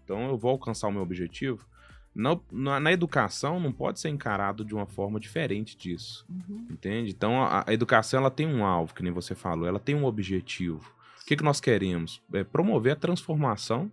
Então, 0.04 0.28
eu 0.28 0.38
vou 0.38 0.52
alcançar 0.52 0.88
o 0.88 0.92
meu 0.92 1.02
objetivo. 1.02 1.66
Na, 2.14 2.38
na, 2.50 2.80
na 2.80 2.92
educação, 2.92 3.60
não 3.60 3.70
pode 3.70 4.00
ser 4.00 4.08
encarado 4.08 4.64
de 4.64 4.74
uma 4.74 4.86
forma 4.86 5.20
diferente 5.20 5.76
disso. 5.76 6.26
Uhum. 6.28 6.66
Entende? 6.70 7.10
Então, 7.10 7.42
a, 7.42 7.64
a, 7.66 7.72
educação 7.72 8.20
ela 8.20 8.30
tem 8.30 8.46
um 8.46 8.64
alvo, 8.64 8.94
que 8.94 9.02
nem 9.02 9.12
você 9.12 9.34
falou, 9.34 9.68
ela 9.68 9.78
tem 9.78 9.94
um 9.94 10.04
objetivo. 10.04 10.92
O 11.28 11.30
que, 11.30 11.36
que 11.36 11.44
nós 11.44 11.60
queremos? 11.60 12.22
É 12.32 12.42
promover 12.42 12.94
a 12.94 12.96
transformação 12.96 13.92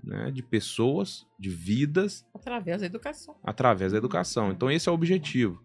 né, 0.00 0.30
de 0.30 0.44
pessoas, 0.44 1.26
de 1.36 1.50
vidas. 1.50 2.24
Através 2.32 2.82
da 2.82 2.86
educação. 2.86 3.34
Através 3.42 3.90
da 3.90 3.98
educação. 3.98 4.52
Então, 4.52 4.70
esse 4.70 4.88
é 4.88 4.92
o 4.92 4.94
objetivo. 4.94 5.60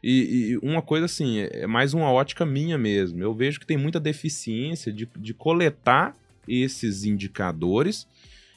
E, 0.00 0.52
e, 0.52 0.58
uma 0.58 0.80
coisa 0.80 1.06
assim, 1.06 1.40
é 1.40 1.66
mais 1.66 1.94
uma 1.94 2.12
ótica 2.12 2.46
minha 2.46 2.78
mesmo. 2.78 3.20
Eu 3.20 3.34
vejo 3.34 3.58
que 3.58 3.66
tem 3.66 3.76
muita 3.76 3.98
deficiência 3.98 4.92
de, 4.92 5.10
de 5.16 5.34
coletar 5.34 6.14
esses 6.46 7.02
indicadores 7.02 8.06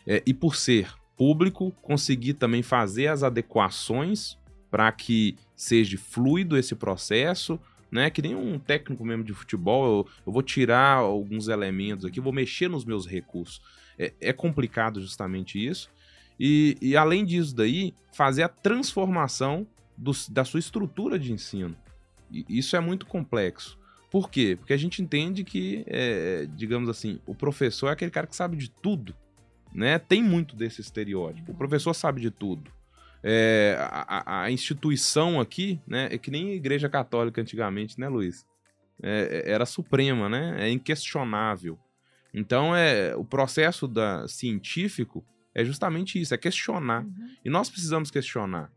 é, 0.05 0.21
e, 0.27 0.31
por 0.31 0.55
ser 0.55 0.93
público, 1.17 1.71
conseguir 1.81 2.35
também 2.35 2.61
fazer 2.61 3.07
as 3.07 3.23
adequações 3.23 4.37
para 4.69 4.91
que 4.91 5.35
seja 5.55 5.97
fluido 5.97 6.55
esse 6.55 6.75
processo. 6.75 7.59
Né, 7.95 8.09
que 8.09 8.21
nem 8.21 8.35
um 8.35 8.59
técnico 8.59 9.05
mesmo 9.05 9.23
de 9.23 9.33
futebol, 9.33 9.85
eu, 9.85 10.07
eu 10.27 10.33
vou 10.33 10.41
tirar 10.41 10.97
alguns 10.97 11.47
elementos 11.47 12.03
aqui, 12.03 12.19
vou 12.19 12.33
mexer 12.33 12.67
nos 12.67 12.83
meus 12.83 13.07
recursos 13.07 13.61
é, 13.97 14.13
é 14.19 14.33
complicado 14.33 15.01
justamente 15.01 15.63
isso. 15.63 15.89
E, 16.39 16.77
e, 16.81 16.97
além 16.97 17.23
disso 17.23 17.55
daí, 17.55 17.93
fazer 18.11 18.43
a 18.43 18.49
transformação 18.49 19.65
do, 19.97 20.11
da 20.29 20.43
sua 20.43 20.59
estrutura 20.59 21.17
de 21.17 21.31
ensino. 21.31 21.75
E 22.29 22.45
isso 22.49 22.75
é 22.75 22.79
muito 22.79 23.05
complexo. 23.05 23.79
Por 24.11 24.29
quê? 24.29 24.55
Porque 24.57 24.73
a 24.73 24.77
gente 24.77 25.01
entende 25.01 25.43
que, 25.43 25.83
é, 25.87 26.47
digamos 26.55 26.89
assim, 26.89 27.19
o 27.25 27.33
professor 27.33 27.87
é 27.87 27.91
aquele 27.91 28.11
cara 28.11 28.27
que 28.27 28.35
sabe 28.35 28.57
de 28.57 28.69
tudo. 28.69 29.15
Né? 29.73 29.97
Tem 29.97 30.21
muito 30.21 30.55
desse 30.55 30.81
estereótipo. 30.81 31.51
O 31.51 31.55
professor 31.55 31.93
sabe 31.93 32.21
de 32.21 32.31
tudo. 32.31 32.71
É, 33.27 33.75
a, 33.79 34.43
a, 34.43 34.51
instituição 34.51 35.39
aqui, 35.41 35.81
né, 35.87 36.09
é 36.11 36.17
que 36.17 36.29
nem 36.29 36.51
a 36.51 36.53
igreja 36.53 36.87
católica 36.87 37.41
antigamente, 37.41 37.99
né, 37.99 38.07
Luiz? 38.07 38.45
É, 39.01 39.43
é 39.47 39.51
era 39.51 39.65
suprema, 39.65 40.29
né? 40.29 40.55
É 40.59 40.69
inquestionável. 40.69 41.79
Então, 42.31 42.75
é 42.75 43.15
o 43.15 43.25
processo 43.25 43.87
da, 43.87 44.27
científico 44.27 45.25
é 45.55 45.65
justamente 45.65 46.21
isso, 46.21 46.35
é 46.35 46.37
questionar. 46.37 47.03
Uhum. 47.03 47.29
E 47.43 47.49
nós 47.49 47.67
precisamos 47.67 48.11
questionar 48.11 48.71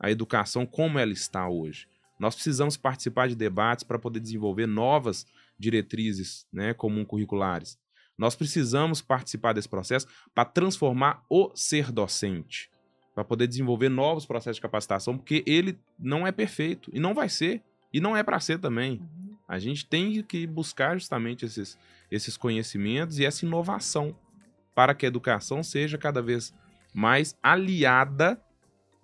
a 0.00 0.10
educação 0.10 0.66
como 0.66 0.98
ela 0.98 1.12
está 1.12 1.48
hoje. 1.48 1.86
Nós 2.18 2.34
precisamos 2.34 2.76
participar 2.76 3.28
de 3.28 3.36
debates 3.36 3.84
para 3.84 3.98
poder 3.98 4.18
desenvolver 4.18 4.66
novas 4.66 5.26
diretrizes 5.56 6.44
né, 6.52 6.74
comum 6.74 7.04
curriculares. 7.04 7.78
Nós 8.18 8.34
precisamos 8.34 9.00
participar 9.00 9.52
desse 9.52 9.68
processo 9.68 10.08
para 10.34 10.44
transformar 10.44 11.24
o 11.30 11.52
ser 11.54 11.92
docente, 11.92 12.70
para 13.14 13.24
poder 13.24 13.46
desenvolver 13.46 13.88
novos 13.88 14.24
processos 14.24 14.56
de 14.56 14.62
capacitação, 14.62 15.16
porque 15.16 15.42
ele 15.46 15.78
não 15.98 16.26
é 16.26 16.32
perfeito 16.32 16.90
e 16.94 16.98
não 16.98 17.14
vai 17.14 17.28
ser, 17.28 17.62
e 17.92 18.00
não 18.00 18.16
é 18.16 18.22
para 18.22 18.40
ser 18.40 18.58
também. 18.58 19.00
Uhum. 19.00 19.36
A 19.46 19.58
gente 19.58 19.84
tem 19.84 20.22
que 20.22 20.46
buscar 20.46 20.94
justamente 20.94 21.44
esses, 21.44 21.76
esses 22.10 22.36
conhecimentos 22.36 23.18
e 23.18 23.24
essa 23.24 23.44
inovação 23.44 24.16
para 24.74 24.94
que 24.94 25.04
a 25.04 25.08
educação 25.08 25.62
seja 25.62 25.98
cada 25.98 26.22
vez 26.22 26.54
mais 26.94 27.36
aliada 27.42 28.40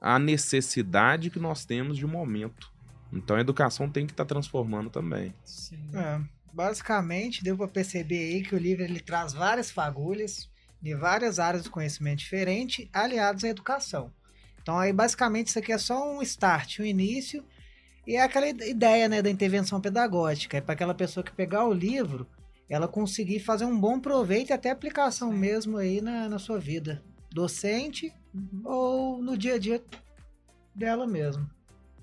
à 0.00 0.18
necessidade 0.18 1.28
que 1.30 1.38
nós 1.38 1.66
temos 1.66 1.98
de 1.98 2.06
momento. 2.06 2.72
Então 3.12 3.36
a 3.36 3.40
educação 3.40 3.90
tem 3.90 4.06
que 4.06 4.12
estar 4.12 4.24
tá 4.24 4.28
transformando 4.28 4.88
também. 4.88 5.34
É, 5.92 6.20
basicamente 6.52 7.42
deu 7.42 7.56
para 7.56 7.68
perceber 7.68 8.34
aí 8.34 8.42
que 8.42 8.54
o 8.54 8.58
livro 8.58 8.84
ele 8.84 9.00
traz 9.00 9.32
várias 9.32 9.70
fagulhas 9.70 10.48
de 10.80 10.94
várias 10.94 11.38
áreas 11.38 11.64
do 11.64 11.70
conhecimento 11.70 12.18
diferente 12.18 12.88
aliados 12.92 13.44
à 13.44 13.48
educação. 13.48 14.12
Então 14.62 14.78
aí 14.78 14.92
basicamente 14.92 15.48
isso 15.48 15.58
aqui 15.58 15.72
é 15.72 15.78
só 15.78 16.10
um 16.10 16.22
start, 16.22 16.80
um 16.80 16.84
início 16.84 17.44
e 18.06 18.16
é 18.16 18.22
aquela 18.22 18.48
ideia 18.48 19.08
né, 19.08 19.20
da 19.20 19.30
intervenção 19.30 19.80
pedagógica, 19.80 20.56
é 20.56 20.60
para 20.60 20.74
aquela 20.74 20.94
pessoa 20.94 21.22
que 21.24 21.32
pegar 21.32 21.66
o 21.66 21.72
livro, 21.72 22.26
ela 22.68 22.88
conseguir 22.88 23.40
fazer 23.40 23.64
um 23.64 23.78
bom 23.78 23.98
proveito 24.00 24.50
e 24.50 24.52
até 24.52 24.70
aplicação 24.70 25.32
mesmo 25.32 25.76
aí 25.76 26.00
na, 26.00 26.28
na 26.28 26.38
sua 26.38 26.58
vida, 26.58 27.02
docente 27.30 28.12
Uhum. 28.34 28.62
ou 28.64 29.22
no 29.22 29.36
dia 29.36 29.54
a 29.54 29.58
dia 29.58 29.82
dela 30.74 31.06
mesmo. 31.06 31.48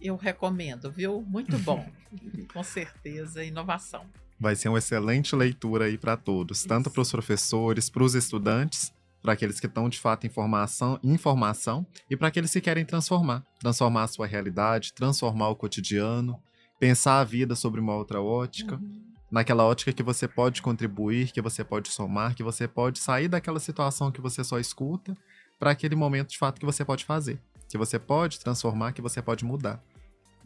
Eu 0.02 0.16
recomendo, 0.16 0.92
viu? 0.92 1.22
Muito 1.22 1.58
bom. 1.60 1.88
Com 2.52 2.64
certeza, 2.64 3.44
inovação. 3.44 4.06
Vai 4.40 4.56
ser 4.56 4.70
uma 4.70 4.80
excelente 4.80 5.36
leitura 5.36 5.86
aí 5.86 5.98
para 5.98 6.18
todos, 6.18 6.64
tanto 6.64 6.88
Isso. 6.88 6.94
para 6.94 7.02
os 7.02 7.12
professores, 7.12 7.90
para 7.90 8.04
os 8.04 8.16
estudantes, 8.16 8.94
para 9.22 9.34
aqueles 9.34 9.60
que 9.60 9.66
estão 9.66 9.90
de 9.90 10.00
fato 10.00 10.28
em 10.28 10.30
formação, 10.30 11.00
em 11.04 11.18
formação 11.18 11.86
e 12.10 12.16
para 12.16 12.28
aqueles 12.28 12.52
que 12.52 12.62
querem 12.62 12.86
transformar, 12.86 13.44
transformar 13.60 14.04
a 14.04 14.08
sua 14.08 14.28
realidade, 14.28 14.94
transformar 14.94 15.50
o 15.50 15.56
cotidiano, 15.56 16.40
pensar 16.80 17.20
a 17.20 17.24
vida 17.24 17.56
sobre 17.56 17.80
uma 17.80 17.96
outra 17.96 18.22
ótica, 18.22 18.80
naquela 19.32 19.66
ótica 19.66 19.92
que 19.92 20.04
você 20.04 20.28
pode 20.28 20.62
contribuir, 20.62 21.32
que 21.32 21.42
você 21.42 21.64
pode 21.64 21.90
somar, 21.90 22.36
que 22.36 22.44
você 22.44 22.68
pode 22.68 23.00
sair 23.00 23.28
daquela 23.28 23.60
situação 23.60 24.12
que 24.12 24.22
você 24.22 24.44
só 24.44 24.60
escuta 24.60 25.18
para 25.58 25.72
aquele 25.72 25.96
momento 25.96 26.30
de 26.30 26.38
fato 26.38 26.60
que 26.60 26.66
você 26.66 26.86
pode 26.86 27.04
fazer, 27.04 27.40
que 27.68 27.78
você 27.78 27.98
pode 27.98 28.40
transformar, 28.40 28.92
que 28.92 29.02
você 29.02 29.22
pode 29.22 29.44
mudar. 29.44 29.82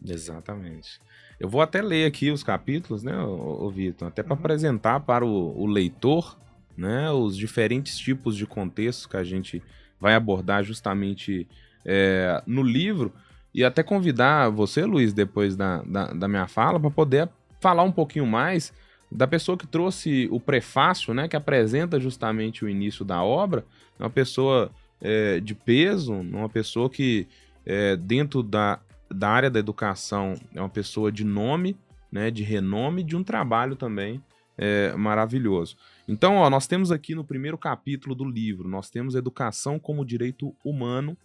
Exatamente. 0.04 1.00
Eu 1.40 1.48
vou 1.48 1.62
até 1.62 1.80
ler 1.80 2.04
aqui 2.04 2.30
os 2.30 2.42
capítulos, 2.42 3.02
né, 3.02 3.18
ô, 3.18 3.64
ô 3.64 3.70
Vitor, 3.70 4.08
até 4.08 4.22
para 4.22 4.34
Uhum. 4.34 4.40
apresentar 4.40 5.00
para 5.00 5.24
o, 5.24 5.58
o 5.58 5.66
leitor, 5.66 6.36
né, 6.76 7.10
os 7.10 7.34
diferentes 7.34 7.98
tipos 7.98 8.36
de 8.36 8.46
contextos 8.46 9.06
que 9.06 9.16
a 9.16 9.24
gente 9.24 9.62
vai 9.98 10.14
abordar 10.14 10.62
justamente 10.62 11.48
é, 11.84 12.42
no 12.46 12.62
livro. 12.62 13.10
E 13.54 13.64
até 13.64 13.82
convidar 13.82 14.50
você, 14.50 14.84
Luiz, 14.84 15.14
depois 15.14 15.56
da, 15.56 15.82
da, 15.82 16.12
da 16.12 16.28
minha 16.28 16.46
fala, 16.46 16.78
para 16.78 16.90
poder 16.90 17.28
falar 17.58 17.82
um 17.84 17.92
pouquinho 17.92 18.26
mais 18.26 18.72
da 19.10 19.26
pessoa 19.26 19.56
que 19.58 19.66
trouxe 19.66 20.28
o 20.30 20.38
prefácio, 20.38 21.14
né, 21.14 21.26
que 21.26 21.36
apresenta 21.36 21.98
justamente 21.98 22.64
o 22.64 22.68
início 22.68 23.04
da 23.04 23.22
obra, 23.22 23.64
uma 23.98 24.10
pessoa 24.10 24.70
é, 25.00 25.40
de 25.40 25.54
peso, 25.54 26.12
uma 26.12 26.48
pessoa 26.50 26.88
que 26.90 27.26
é, 27.66 27.96
dentro 27.96 28.42
da, 28.42 28.78
da 29.10 29.28
área 29.28 29.50
da 29.50 29.58
educação 29.58 30.34
é 30.54 30.60
uma 30.60 30.68
pessoa 30.68 31.10
de 31.10 31.24
nome, 31.24 31.76
né, 32.10 32.30
de 32.30 32.42
renome, 32.42 33.02
de 33.02 33.16
um 33.16 33.24
trabalho 33.24 33.76
também 33.76 34.22
é, 34.56 34.94
maravilhoso. 34.94 35.76
Então, 36.06 36.36
ó, 36.36 36.50
nós 36.50 36.66
temos 36.66 36.92
aqui 36.92 37.14
no 37.14 37.24
primeiro 37.24 37.56
capítulo 37.56 38.14
do 38.14 38.24
livro, 38.24 38.68
nós 38.68 38.90
temos 38.90 39.14
educação 39.14 39.78
como 39.78 40.04
direito 40.04 40.54
humano, 40.64 41.16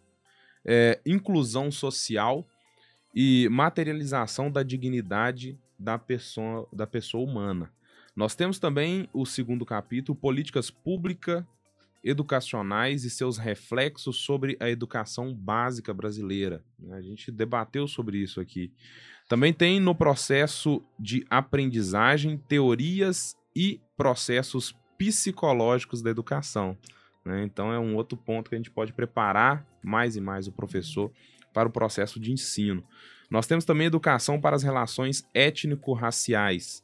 é, 0.63 0.99
inclusão 1.05 1.69
social 1.71 2.45
e 3.13 3.47
materialização 3.49 4.49
da 4.49 4.63
dignidade 4.63 5.59
da 5.77 5.97
pessoa, 5.97 6.67
da 6.71 6.87
pessoa 6.87 7.23
humana. 7.23 7.69
Nós 8.15 8.35
temos 8.35 8.57
também 8.57 9.09
o 9.13 9.25
segundo 9.25 9.65
capítulo, 9.65 10.17
políticas 10.17 10.71
públicas 10.71 11.43
educacionais 12.05 13.03
e 13.03 13.09
seus 13.09 13.37
reflexos 13.37 14.17
sobre 14.17 14.55
a 14.59 14.69
educação 14.69 15.33
básica 15.33 15.91
brasileira. 15.91 16.63
né? 16.79 16.95
A 16.95 17.01
gente 17.01 17.31
debateu 17.31 17.87
sobre 17.87 18.19
isso 18.19 18.39
aqui. 18.39 18.71
Também 19.27 19.51
tem 19.51 19.79
no 19.79 19.95
processo 19.95 20.83
de 20.99 21.25
aprendizagem 21.29 22.37
teorias 22.37 23.35
e 23.55 23.81
processos 23.97 24.75
psicológicos 24.97 26.03
da 26.03 26.11
educação. 26.11 26.77
né? 27.25 27.43
Então 27.43 27.73
é 27.73 27.79
um 27.79 27.95
outro 27.95 28.15
ponto 28.15 28.49
que 28.49 28.55
a 28.55 28.59
gente 28.59 28.69
pode 28.69 28.93
preparar 28.93 29.65
mais 29.83 30.15
e 30.15 30.21
mais 30.21 30.47
o 30.47 30.51
professor 30.51 31.11
para 31.51 31.67
o 31.67 31.71
processo 31.71 32.19
de 32.19 32.31
ensino. 32.31 32.83
Nós 33.31 33.47
temos 33.47 33.65
também 33.65 33.87
educação 33.87 34.39
para 34.39 34.55
as 34.55 34.61
relações 34.61 35.27
étnico-raciais. 35.33 36.83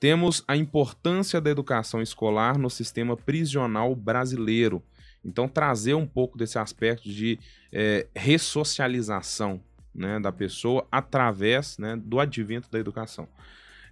Temos 0.00 0.42
a 0.48 0.56
importância 0.56 1.42
da 1.42 1.50
educação 1.50 2.00
escolar 2.00 2.56
no 2.56 2.70
sistema 2.70 3.18
prisional 3.18 3.94
brasileiro. 3.94 4.82
Então, 5.22 5.46
trazer 5.46 5.92
um 5.92 6.06
pouco 6.06 6.38
desse 6.38 6.58
aspecto 6.58 7.06
de 7.06 7.38
eh, 7.70 8.06
ressocialização 8.16 9.62
né, 9.94 10.18
da 10.18 10.32
pessoa 10.32 10.86
através 10.90 11.76
né, 11.76 12.00
do 12.02 12.18
advento 12.18 12.70
da 12.70 12.78
educação. 12.78 13.28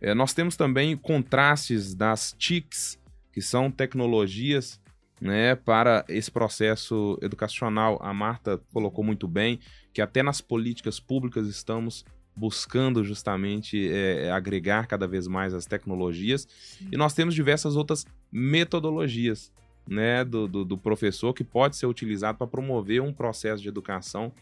Eh, 0.01 0.15
nós 0.15 0.33
temos 0.33 0.57
também 0.57 0.97
contrastes 0.97 1.95
das 1.95 2.35
TICs, 2.39 2.99
que 3.31 3.43
são 3.43 3.71
tecnologias 3.71 4.81
né, 5.21 5.55
para 5.55 6.07
esse 6.09 6.31
processo 6.31 7.19
educacional. 7.21 7.99
A 8.01 8.15
Marta 8.15 8.59
colocou 8.73 9.05
muito 9.05 9.29
bem 9.29 9.61
que 9.93 10.01
até 10.01 10.23
nas 10.23 10.41
políticas 10.41 10.99
públicas 10.99 11.47
estamos 11.49 12.03
buscando 12.39 13.05
justamente 13.05 13.91
é, 13.91 14.31
agregar 14.31 14.87
cada 14.87 15.09
vez 15.09 15.27
mais 15.27 15.53
as 15.53 15.67
tecnologias. 15.67 16.47
E 16.93 16.97
nós 16.97 17.15
temos 17.15 17.35
diversas 17.35 17.75
outras 17.75 18.07
metodologias 18.31 19.53
né, 19.87 20.25
do, 20.25 20.47
do, 20.47 20.65
do 20.65 20.79
professor 20.79 21.33
que 21.33 21.43
pode 21.43 21.77
ser 21.77 21.87
utilizado 21.87 22.39
para 22.39 22.47
promover 22.47 23.03
um 23.03 23.13
processo 23.13 23.63
de 23.63 23.69
educação 23.69 24.33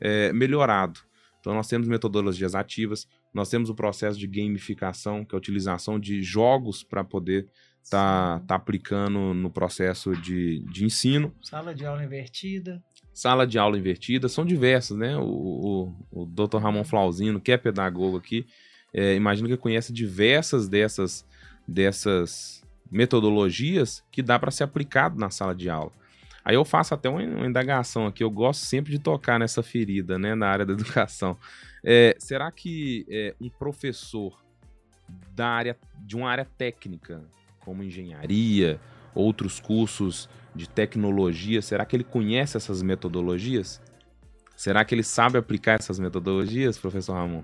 é, 0.00 0.32
melhorado. 0.32 1.00
Então 1.38 1.54
nós 1.54 1.68
temos 1.68 1.86
metodologias 1.86 2.54
ativas, 2.54 3.06
nós 3.32 3.50
temos 3.50 3.68
o 3.68 3.74
processo 3.74 4.18
de 4.18 4.26
gamificação, 4.26 5.24
que 5.24 5.34
é 5.34 5.36
a 5.36 5.38
utilização 5.38 6.00
de 6.00 6.22
jogos 6.22 6.82
para 6.82 7.04
poder 7.04 7.46
estar 7.82 8.40
tá, 8.40 8.44
tá 8.46 8.54
aplicando 8.54 9.34
no 9.34 9.50
processo 9.50 10.16
de, 10.16 10.60
de 10.60 10.84
ensino. 10.84 11.34
Sala 11.42 11.74
de 11.74 11.84
aula 11.84 12.02
invertida. 12.02 12.82
Sala 13.14 13.46
de 13.46 13.58
aula 13.58 13.78
invertida, 13.78 14.28
são 14.28 14.44
diversas, 14.44 14.96
né? 14.96 15.16
O, 15.16 15.94
o, 16.12 16.22
o 16.22 16.26
Dr. 16.26 16.58
Ramon 16.58 16.84
Flauzino, 16.84 17.40
que 17.40 17.52
é 17.52 17.56
pedagogo 17.56 18.16
aqui, 18.16 18.44
é, 18.92 19.14
imagino 19.14 19.48
que 19.48 19.56
conhece 19.56 19.92
diversas 19.92 20.68
dessas, 20.68 21.24
dessas 21.66 22.62
metodologias 22.90 24.04
que 24.10 24.20
dá 24.20 24.38
para 24.38 24.50
ser 24.50 24.64
aplicado 24.64 25.18
na 25.18 25.30
sala 25.30 25.54
de 25.54 25.70
aula. 25.70 25.92
Aí 26.44 26.54
eu 26.54 26.64
faço 26.64 26.92
até 26.92 27.08
uma, 27.08 27.22
indagação 27.22 28.06
aqui, 28.06 28.22
eu 28.22 28.30
gosto 28.30 28.64
sempre 28.66 28.92
de 28.92 28.98
tocar 28.98 29.38
nessa 29.38 29.62
ferida, 29.62 30.18
né, 30.18 30.34
na 30.34 30.48
área 30.48 30.66
da 30.66 30.74
educação. 30.74 31.36
É, 31.82 32.14
será 32.18 32.50
que 32.50 33.06
é, 33.08 33.34
um 33.40 33.48
professor 33.48 34.38
da 35.34 35.48
área, 35.48 35.76
de 36.00 36.16
uma 36.16 36.30
área 36.30 36.46
técnica, 36.58 37.24
como 37.60 37.82
engenharia, 37.82 38.78
outros 39.14 39.58
cursos 39.58 40.28
de 40.54 40.68
tecnologia, 40.68 41.60
será 41.60 41.84
que 41.84 41.96
ele 41.96 42.04
conhece 42.04 42.56
essas 42.56 42.82
metodologias? 42.82 43.80
Será 44.56 44.84
que 44.84 44.94
ele 44.94 45.02
sabe 45.02 45.36
aplicar 45.36 45.80
essas 45.80 45.98
metodologias, 45.98 46.78
professor 46.78 47.14
Ramon? 47.14 47.42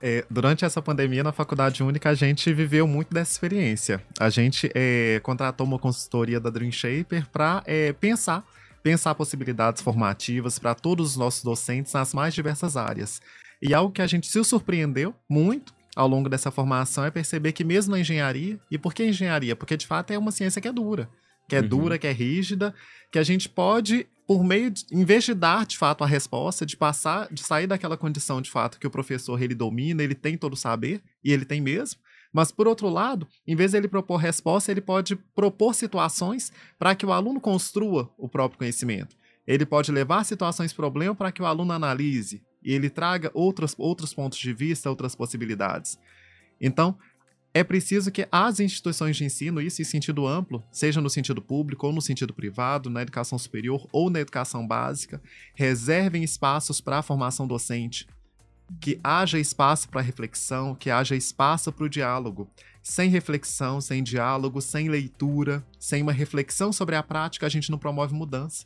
É, 0.00 0.24
durante 0.28 0.64
essa 0.64 0.82
pandemia 0.82 1.22
na 1.22 1.30
Faculdade 1.30 1.80
Única, 1.82 2.10
a 2.10 2.14
gente 2.14 2.52
viveu 2.52 2.88
muito 2.88 3.14
dessa 3.14 3.30
experiência. 3.30 4.02
A 4.18 4.28
gente 4.28 4.68
é, 4.74 5.20
contratou 5.22 5.64
uma 5.64 5.78
consultoria 5.78 6.40
da 6.40 6.50
Dream 6.50 6.72
Shaper 6.72 7.28
para 7.30 7.62
é, 7.64 7.92
pensar, 7.92 8.44
pensar 8.82 9.14
possibilidades 9.14 9.80
formativas 9.80 10.58
para 10.58 10.74
todos 10.74 11.12
os 11.12 11.16
nossos 11.16 11.44
docentes 11.44 11.92
nas 11.92 12.12
mais 12.12 12.34
diversas 12.34 12.76
áreas. 12.76 13.22
E 13.62 13.72
algo 13.72 13.92
que 13.92 14.02
a 14.02 14.06
gente 14.08 14.26
se 14.26 14.42
surpreendeu 14.42 15.14
muito 15.30 15.72
ao 15.94 16.08
longo 16.08 16.28
dessa 16.28 16.50
formação 16.50 17.04
é 17.04 17.10
perceber 17.12 17.52
que 17.52 17.62
mesmo 17.62 17.92
na 17.92 18.00
engenharia, 18.00 18.58
e 18.68 18.76
por 18.76 18.92
que 18.92 19.04
engenharia? 19.04 19.54
Porque 19.54 19.76
de 19.76 19.86
fato 19.86 20.10
é 20.10 20.18
uma 20.18 20.32
ciência 20.32 20.60
que 20.60 20.66
é 20.66 20.72
dura 20.72 21.08
que 21.52 21.56
é 21.56 21.60
uhum. 21.60 21.68
dura, 21.68 21.98
que 21.98 22.06
é 22.06 22.12
rígida, 22.12 22.74
que 23.10 23.18
a 23.18 23.22
gente 23.22 23.46
pode, 23.46 24.06
por 24.26 24.42
meio 24.42 24.70
de, 24.70 24.86
em 24.90 25.04
vez 25.04 25.22
de 25.24 25.34
dar 25.34 25.66
de 25.66 25.76
fato 25.76 26.02
a 26.02 26.06
resposta, 26.06 26.64
de 26.64 26.78
passar, 26.78 27.30
de 27.30 27.42
sair 27.42 27.66
daquela 27.66 27.94
condição 27.94 28.40
de 28.40 28.50
fato 28.50 28.80
que 28.80 28.86
o 28.86 28.90
professor 28.90 29.42
ele 29.42 29.54
domina, 29.54 30.02
ele 30.02 30.14
tem 30.14 30.38
todo 30.38 30.54
o 30.54 30.56
saber, 30.56 31.02
e 31.22 31.30
ele 31.30 31.44
tem 31.44 31.60
mesmo, 31.60 32.00
mas 32.32 32.50
por 32.50 32.66
outro 32.66 32.88
lado, 32.88 33.28
em 33.46 33.54
vez 33.54 33.72
de 33.72 33.76
ele 33.76 33.86
propor 33.86 34.16
resposta, 34.16 34.70
ele 34.70 34.80
pode 34.80 35.14
propor 35.14 35.74
situações 35.74 36.50
para 36.78 36.94
que 36.94 37.04
o 37.04 37.12
aluno 37.12 37.38
construa 37.38 38.10
o 38.16 38.30
próprio 38.30 38.60
conhecimento. 38.60 39.14
Ele 39.46 39.66
pode 39.66 39.92
levar 39.92 40.24
situações 40.24 40.72
problema 40.72 41.14
para 41.14 41.30
que 41.30 41.42
o 41.42 41.44
aluno 41.44 41.74
analise 41.74 42.42
e 42.62 42.72
ele 42.72 42.88
traga 42.88 43.30
outros, 43.34 43.74
outros 43.76 44.14
pontos 44.14 44.38
de 44.38 44.54
vista, 44.54 44.88
outras 44.88 45.14
possibilidades. 45.14 45.98
Então, 46.58 46.96
é 47.54 47.62
preciso 47.62 48.10
que 48.10 48.26
as 48.32 48.60
instituições 48.60 49.16
de 49.16 49.24
ensino, 49.24 49.60
isso 49.60 49.82
em 49.82 49.84
sentido 49.84 50.26
amplo, 50.26 50.64
seja 50.70 51.02
no 51.02 51.10
sentido 51.10 51.42
público 51.42 51.86
ou 51.86 51.92
no 51.92 52.00
sentido 52.00 52.32
privado, 52.32 52.88
na 52.88 53.02
educação 53.02 53.38
superior 53.38 53.86
ou 53.92 54.08
na 54.08 54.20
educação 54.20 54.66
básica, 54.66 55.20
reservem 55.54 56.24
espaços 56.24 56.80
para 56.80 56.98
a 56.98 57.02
formação 57.02 57.46
docente, 57.46 58.06
que 58.80 58.98
haja 59.04 59.38
espaço 59.38 59.88
para 59.90 60.00
reflexão, 60.00 60.74
que 60.74 60.90
haja 60.90 61.14
espaço 61.14 61.70
para 61.70 61.84
o 61.84 61.90
diálogo. 61.90 62.48
Sem 62.82 63.10
reflexão, 63.10 63.82
sem 63.82 64.02
diálogo, 64.02 64.62
sem 64.62 64.88
leitura, 64.88 65.62
sem 65.78 66.02
uma 66.02 66.12
reflexão 66.12 66.72
sobre 66.72 66.96
a 66.96 67.02
prática, 67.02 67.44
a 67.44 67.50
gente 67.50 67.70
não 67.70 67.78
promove 67.78 68.14
mudança. 68.14 68.64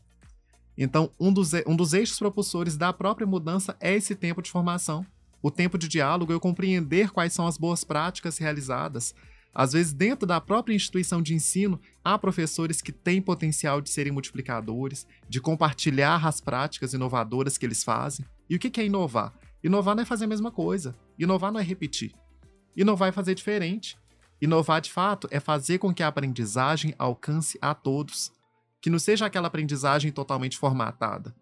Então, 0.78 1.10
um 1.18 1.32
dos, 1.32 1.52
um 1.66 1.74
dos 1.74 1.92
eixos 1.92 2.18
propulsores 2.18 2.76
da 2.76 2.92
própria 2.92 3.26
mudança 3.26 3.76
é 3.80 3.94
esse 3.94 4.14
tempo 4.14 4.40
de 4.40 4.50
formação 4.50 5.04
o 5.46 5.50
tempo 5.50 5.78
de 5.78 5.86
diálogo, 5.86 6.32
eu 6.32 6.40
compreender 6.40 7.12
quais 7.12 7.32
são 7.32 7.46
as 7.46 7.56
boas 7.56 7.84
práticas 7.84 8.36
realizadas, 8.36 9.14
Às 9.58 9.72
vezes, 9.72 9.94
dentro 9.94 10.26
da 10.26 10.38
própria 10.38 10.74
instituição 10.74 11.22
de 11.22 11.32
ensino, 11.32 11.80
há 12.04 12.18
professores 12.18 12.82
que 12.82 12.92
têm 12.92 13.22
potencial 13.22 13.80
de 13.80 13.88
serem 13.88 14.12
multiplicadores, 14.12 15.06
de 15.26 15.40
compartilhar 15.40 16.26
as 16.26 16.42
práticas 16.42 16.92
inovadoras 16.92 17.56
que 17.56 17.64
eles 17.64 17.82
fazem. 17.82 18.26
E 18.50 18.56
o 18.56 18.58
que 18.58 18.78
é 18.78 18.84
inovar? 18.84 19.32
Inovar 19.64 19.96
não 19.96 20.02
é 20.02 20.04
fazer 20.04 20.26
a 20.26 20.28
mesma 20.28 20.50
coisa. 20.50 20.94
Inovar 21.18 21.50
não 21.50 21.58
é 21.58 21.62
repetir. 21.62 22.12
Inovar 22.76 23.08
é 23.08 23.12
fazer 23.12 23.34
diferente. 23.34 23.96
Inovar, 24.42 24.82
de 24.82 24.92
fato, 24.92 25.26
é 25.30 25.40
fazer 25.40 25.78
com 25.78 25.94
que 25.94 26.02
a 26.02 26.08
aprendizagem 26.08 26.94
alcance 26.98 27.56
a 27.62 27.74
todos. 27.74 28.30
Que 28.82 28.90
não 28.90 28.98
seja 28.98 29.24
aquela 29.24 29.46
aprendizagem 29.46 30.12
totalmente 30.12 30.58
formatada. 30.58 31.34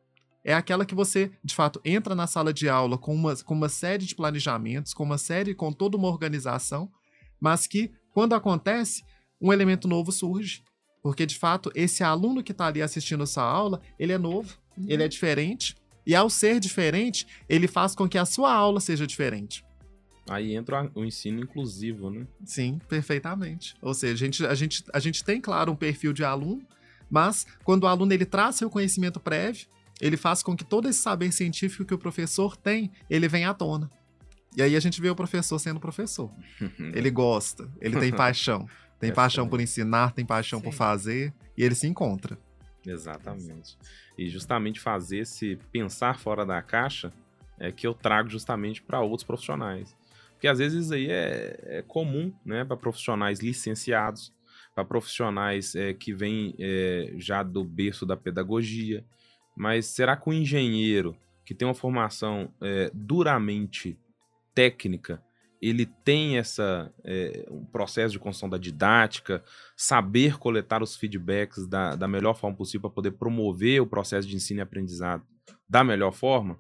É 0.45 0.53
aquela 0.53 0.85
que 0.85 0.95
você, 0.95 1.31
de 1.43 1.55
fato, 1.55 1.81
entra 1.85 2.15
na 2.15 2.27
sala 2.27 2.53
de 2.53 2.69
aula 2.69 2.99
com 2.99 3.15
uma, 3.15 3.35
com 3.37 3.55
uma 3.55 3.69
série 3.69 4.05
de 4.05 4.15
planejamentos, 4.15 4.93
com 4.93 5.03
uma 5.03 5.17
série, 5.17 5.55
com 5.55 5.73
toda 5.73 5.97
uma 5.97 6.09
organização, 6.09 6.93
mas 7.41 7.67
que, 7.67 7.91
quando 8.13 8.35
acontece, 8.35 9.03
um 9.41 9.53
elemento 9.53 9.89
novo 9.89 10.13
surge. 10.13 10.63
Porque, 11.03 11.25
de 11.25 11.39
fato, 11.39 11.73
esse 11.75 12.03
aluno 12.03 12.43
que 12.43 12.53
está 12.53 12.67
ali 12.67 12.83
assistindo 12.83 13.27
sua 13.27 13.45
aula, 13.45 13.81
ele 13.99 14.13
é 14.13 14.19
novo, 14.19 14.55
uhum. 14.77 14.85
ele 14.87 15.03
é 15.03 15.09
diferente, 15.09 15.77
e 16.07 16.15
ao 16.15 16.29
ser 16.29 16.61
diferente, 16.61 17.27
ele 17.49 17.67
faz 17.67 17.95
com 17.95 18.07
que 18.07 18.19
a 18.19 18.27
sua 18.27 18.53
aula 18.53 18.81
seja 18.81 19.07
diferente. 19.07 19.65
Aí 20.29 20.55
entra 20.55 20.91
o 20.95 21.05
ensino 21.05 21.43
inclusivo, 21.43 22.11
né? 22.11 22.27
Sim, 22.45 22.79
perfeitamente. 22.89 23.75
Ou 23.81 23.93
seja, 23.93 24.15
a 24.15 24.17
gente, 24.17 24.47
a 24.47 24.55
gente, 24.55 24.85
a 24.93 24.99
gente 24.99 25.25
tem, 25.25 25.41
claro, 25.41 25.73
um 25.73 25.77
perfil 25.77 26.13
de 26.13 26.25
aluno, 26.25 26.63
mas 27.11 27.47
quando 27.63 27.85
o 27.85 27.87
aluno 27.87 28.13
ele 28.13 28.25
traz 28.25 28.57
seu 28.57 28.71
conhecimento 28.71 29.21
prévio, 29.21 29.67
ele 30.01 30.17
faz 30.17 30.43
com 30.43 30.57
que 30.57 30.65
todo 30.65 30.89
esse 30.89 31.01
saber 31.01 31.33
científico 31.33 31.85
que 31.85 31.95
o 31.95 31.99
professor 31.99 32.57
tem, 32.57 32.91
ele 33.09 33.29
venha 33.29 33.51
à 33.51 33.55
tona. 33.55 33.89
E 34.57 34.63
aí 34.63 34.77
a 34.77 34.81
gente 34.81 35.01
vê 35.01 35.11
o 35.11 35.17
professor 35.17 35.59
sendo 35.59 35.81
professor. 35.81 36.31
ele 36.95 37.11
gosta, 37.11 37.69
ele 37.81 37.99
tem 37.99 38.13
paixão. 38.13 38.69
Tem 38.99 39.13
paixão 39.13 39.49
por 39.49 39.61
ensinar, 39.61 40.13
tem 40.13 40.25
paixão 40.25 40.61
Sim. 40.61 40.65
por 40.65 40.73
fazer, 40.73 41.35
e 41.57 41.63
ele 41.63 41.75
se 41.75 41.87
encontra. 41.87 42.39
Exatamente. 42.87 43.77
E 44.17 44.29
justamente 44.29 44.81
fazer 44.81 45.19
esse 45.19 45.59
pensar 45.73 46.19
fora 46.19 46.47
da 46.47 46.63
caixa 46.63 47.13
é 47.59 47.71
que 47.73 47.87
eu 47.87 47.95
trago 47.95 48.29
justamente 48.29 48.83
para 48.83 49.01
outros 49.01 49.25
profissionais. 49.25 49.95
Porque 50.33 50.49
às 50.49 50.59
vezes 50.59 50.85
isso 50.85 50.95
aí 50.95 51.09
é, 51.11 51.59
é 51.65 51.83
comum, 51.83 52.33
né, 52.45 52.65
para 52.65 52.77
profissionais 52.77 53.41
licenciados, 53.41 54.33
para 54.75 54.85
profissionais 54.85 55.75
é, 55.75 55.95
que 55.95 56.13
vêm 56.13 56.55
é, 56.59 57.13
já 57.17 57.43
do 57.43 57.65
berço 57.65 58.05
da 58.05 58.17
pedagogia. 58.17 59.05
Mas 59.57 59.87
será 59.87 60.17
que 60.17 60.29
o 60.29 60.33
engenheiro 60.33 61.17
que 61.45 61.55
tem 61.55 61.69
uma 61.69 61.75
formação 61.75 62.51
é, 62.61 62.91
duramente 62.95 63.99
técnica, 64.55 65.23
ele 65.61 65.87
tem 65.87 66.39
essa 66.39 66.93
é, 67.05 67.47
um 67.51 67.65
processo 67.65 68.13
de 68.13 68.19
construção 68.19 68.49
da 68.49 68.59
didática, 68.59 69.43
saber 69.77 70.39
coletar 70.39 70.83
os 70.83 70.97
feedbacks 70.97 71.67
da, 71.67 71.97
da 71.97 72.09
melhor 72.09 72.35
forma 72.35 72.57
possível 72.57 72.83
para 72.83 72.95
poder 72.95 73.13
promover 73.13 73.81
o 73.81 73.87
processo 73.87 74.27
de 74.29 74.37
ensino 74.37 74.61
e 74.61 74.63
aprendizado 74.63 75.23
da 75.69 75.85
melhor 75.85 76.13
forma? 76.13 76.59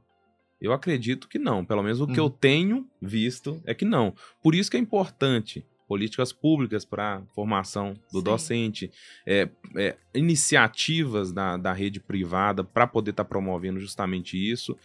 Eu 0.60 0.72
acredito 0.72 1.28
que 1.28 1.38
não. 1.38 1.64
Pelo 1.64 1.82
menos 1.82 2.00
o 2.00 2.06
que 2.06 2.18
eu 2.18 2.24
uhum. 2.24 2.30
tenho 2.30 2.88
visto 3.00 3.60
é 3.66 3.74
que 3.74 3.84
não. 3.84 4.14
Por 4.42 4.54
isso 4.54 4.70
que 4.70 4.76
é 4.76 4.80
importante 4.80 5.66
políticas 5.86 6.32
públicas 6.32 6.84
para 6.84 7.22
formação 7.34 7.94
do 8.12 8.18
Sim. 8.18 8.24
docente, 8.24 8.92
é, 9.26 9.48
é, 9.76 9.96
iniciativas 10.14 11.32
da, 11.32 11.56
da 11.56 11.72
rede 11.72 12.00
privada 12.00 12.64
para 12.64 12.86
poder 12.86 13.10
estar 13.10 13.24
tá 13.24 13.28
promovendo 13.28 13.78
justamente 13.78 14.36
isso. 14.36 14.76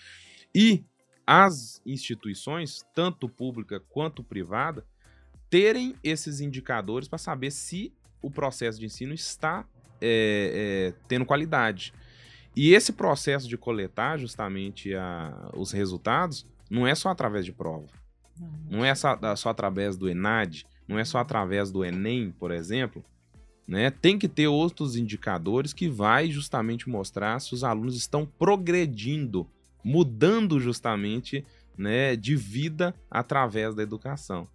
E 0.54 0.84
as 1.26 1.82
instituições, 1.86 2.86
tanto 2.94 3.30
pública 3.30 3.80
quanto 3.90 4.24
privada, 4.24 4.86
terem 5.50 5.96
esses 6.04 6.42
indicadores 6.42 7.08
para 7.08 7.18
saber 7.18 7.52
se 7.52 7.94
o 8.22 8.30
processo 8.30 8.80
de 8.80 8.86
ensino 8.86 9.14
está 9.14 9.66
é, 10.02 10.94
é, 10.96 11.04
tendo 11.08 11.26
qualidade. 11.26 11.94
E 12.56 12.74
esse 12.74 12.92
processo 12.92 13.48
de 13.48 13.58
coletar 13.58 14.18
justamente 14.18 14.94
a, 14.94 15.50
os 15.54 15.72
resultados 15.72 16.46
não 16.70 16.86
é 16.86 16.94
só 16.94 17.10
através 17.10 17.46
de 17.46 17.52
prova. 17.52 17.88
Não 18.70 18.86
é 18.86 18.94
só, 18.96 19.18
só 19.36 19.50
através 19.50 19.98
do 19.98 20.10
ENAD, 20.10 20.66
não 20.90 20.98
é 20.98 21.06
só 21.06 21.20
através 21.20 21.72
do 21.72 21.86
Enem, 21.86 22.32
por 22.32 22.50
exemplo. 22.50 23.06
Né? 23.68 23.92
Tem 23.92 24.18
que 24.18 24.28
ter 24.28 24.48
outros 24.48 24.96
indicadores 24.96 25.72
que 25.72 25.88
vai 25.88 26.32
justamente 26.32 26.90
mostrar 26.90 27.40
se 27.40 27.54
os 27.54 27.64
alunos 27.64 27.96
estão 27.96 28.26
progredindo, 28.26 29.48
mudando 29.84 30.60
justamente 30.60 31.46
né, 31.78 32.16
de 32.16 32.36
vida 32.36 32.96
através 33.10 33.76
da 33.76 33.84
educação. 33.84 34.48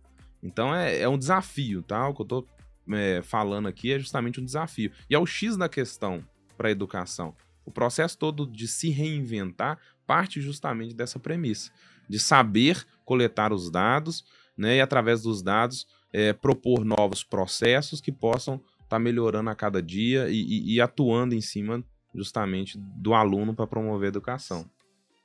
Então 0.42 0.74
é, 0.74 0.98
é 0.98 1.08
um 1.08 1.16
desafio, 1.16 1.80
tá? 1.82 2.08
O 2.08 2.12
que 2.12 2.22
eu 2.22 2.24
estou 2.24 2.48
é, 2.92 3.22
falando 3.22 3.68
aqui 3.68 3.92
é 3.92 3.98
justamente 4.00 4.40
um 4.40 4.44
desafio. 4.44 4.90
E 5.08 5.14
é 5.14 5.18
o 5.18 5.24
X 5.24 5.56
da 5.56 5.68
questão 5.68 6.26
para 6.56 6.66
a 6.66 6.72
educação. 6.72 7.32
O 7.64 7.70
processo 7.70 8.18
todo 8.18 8.44
de 8.44 8.66
se 8.66 8.90
reinventar 8.90 9.78
parte 10.04 10.40
justamente 10.40 10.94
dessa 10.94 11.20
premissa, 11.20 11.70
de 12.08 12.18
saber 12.18 12.84
coletar 13.04 13.52
os 13.52 13.70
dados, 13.70 14.24
né, 14.56 14.76
e 14.76 14.80
através 14.80 15.22
dos 15.22 15.40
dados 15.40 15.86
é, 16.14 16.32
propor 16.32 16.84
novos 16.84 17.24
processos 17.24 18.00
que 18.00 18.12
possam 18.12 18.54
estar 18.54 18.86
tá 18.88 18.98
melhorando 19.00 19.50
a 19.50 19.54
cada 19.54 19.82
dia 19.82 20.28
e, 20.28 20.40
e, 20.40 20.74
e, 20.74 20.80
atuando 20.80 21.34
em 21.34 21.40
cima 21.40 21.82
justamente 22.14 22.78
do 22.78 23.12
aluno 23.14 23.52
para 23.52 23.66
promover 23.66 24.06
a 24.06 24.08
educação. 24.10 24.64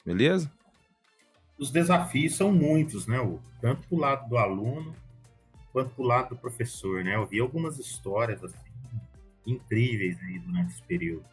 Beleza? 0.03 0.51
Os 1.59 1.69
desafios 1.69 2.35
são 2.35 2.51
muitos, 2.51 3.05
né? 3.05 3.17
Tanto 3.61 3.87
para 3.87 3.95
o 3.95 3.99
lado 3.99 4.29
do 4.29 4.37
aluno 4.37 4.95
quanto 5.71 5.91
para 5.91 6.03
o 6.03 6.07
lado 6.07 6.29
do 6.29 6.35
professor, 6.35 7.03
né? 7.03 7.15
Eu 7.15 7.27
vi 7.27 7.39
algumas 7.39 7.77
histórias 7.77 8.43
assim, 8.43 8.57
incríveis 9.45 10.17
aí 10.23 10.39
durante 10.39 10.71
esse 10.71 10.81
período. 10.81 11.25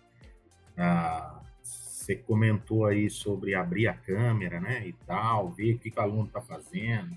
Ah, 0.76 1.40
você 1.62 2.14
comentou 2.14 2.84
aí 2.84 3.08
sobre 3.08 3.54
abrir 3.54 3.88
a 3.88 3.94
câmera, 3.94 4.60
né, 4.60 4.86
e 4.86 4.92
tal, 4.92 5.50
ver 5.50 5.74
o 5.74 5.78
que, 5.78 5.90
que 5.90 5.98
o 5.98 6.02
aluno 6.02 6.26
está 6.26 6.42
fazendo. 6.42 7.16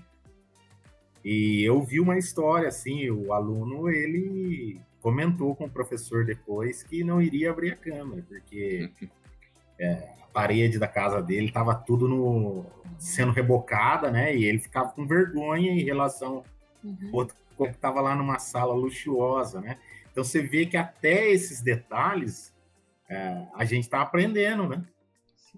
E 1.24 1.62
eu 1.62 1.82
vi 1.82 2.00
uma 2.00 2.18
história 2.18 2.68
assim, 2.68 3.10
o 3.10 3.32
aluno 3.32 3.88
ele 3.90 4.80
comentou 5.00 5.54
com 5.54 5.64
o 5.64 5.70
professor 5.70 6.24
depois 6.24 6.82
que 6.82 7.04
não 7.04 7.20
iria 7.20 7.50
abrir 7.50 7.72
a 7.72 7.76
câmera, 7.76 8.24
porque 8.26 8.90
é, 9.78 10.08
a 10.22 10.26
parede 10.32 10.78
da 10.78 10.88
casa 10.88 11.22
dele 11.22 11.48
estava 11.48 11.74
tudo 11.74 12.08
no, 12.08 12.66
sendo 12.98 13.32
rebocada, 13.32 14.10
né? 14.10 14.34
E 14.34 14.44
ele 14.44 14.58
ficava 14.58 14.90
com 14.90 15.06
vergonha 15.06 15.72
em 15.72 15.84
relação 15.84 16.42
uhum. 16.82 17.10
outro 17.12 17.36
que 17.56 17.64
estava 17.64 18.00
lá 18.00 18.14
numa 18.14 18.38
sala 18.38 18.72
luxuosa, 18.72 19.60
né? 19.60 19.78
Então 20.10 20.24
você 20.24 20.42
vê 20.42 20.64
que 20.66 20.76
até 20.76 21.30
esses 21.30 21.60
detalhes 21.60 22.54
é, 23.08 23.46
a 23.54 23.64
gente 23.64 23.84
está 23.84 24.00
aprendendo, 24.00 24.68
né? 24.68 24.84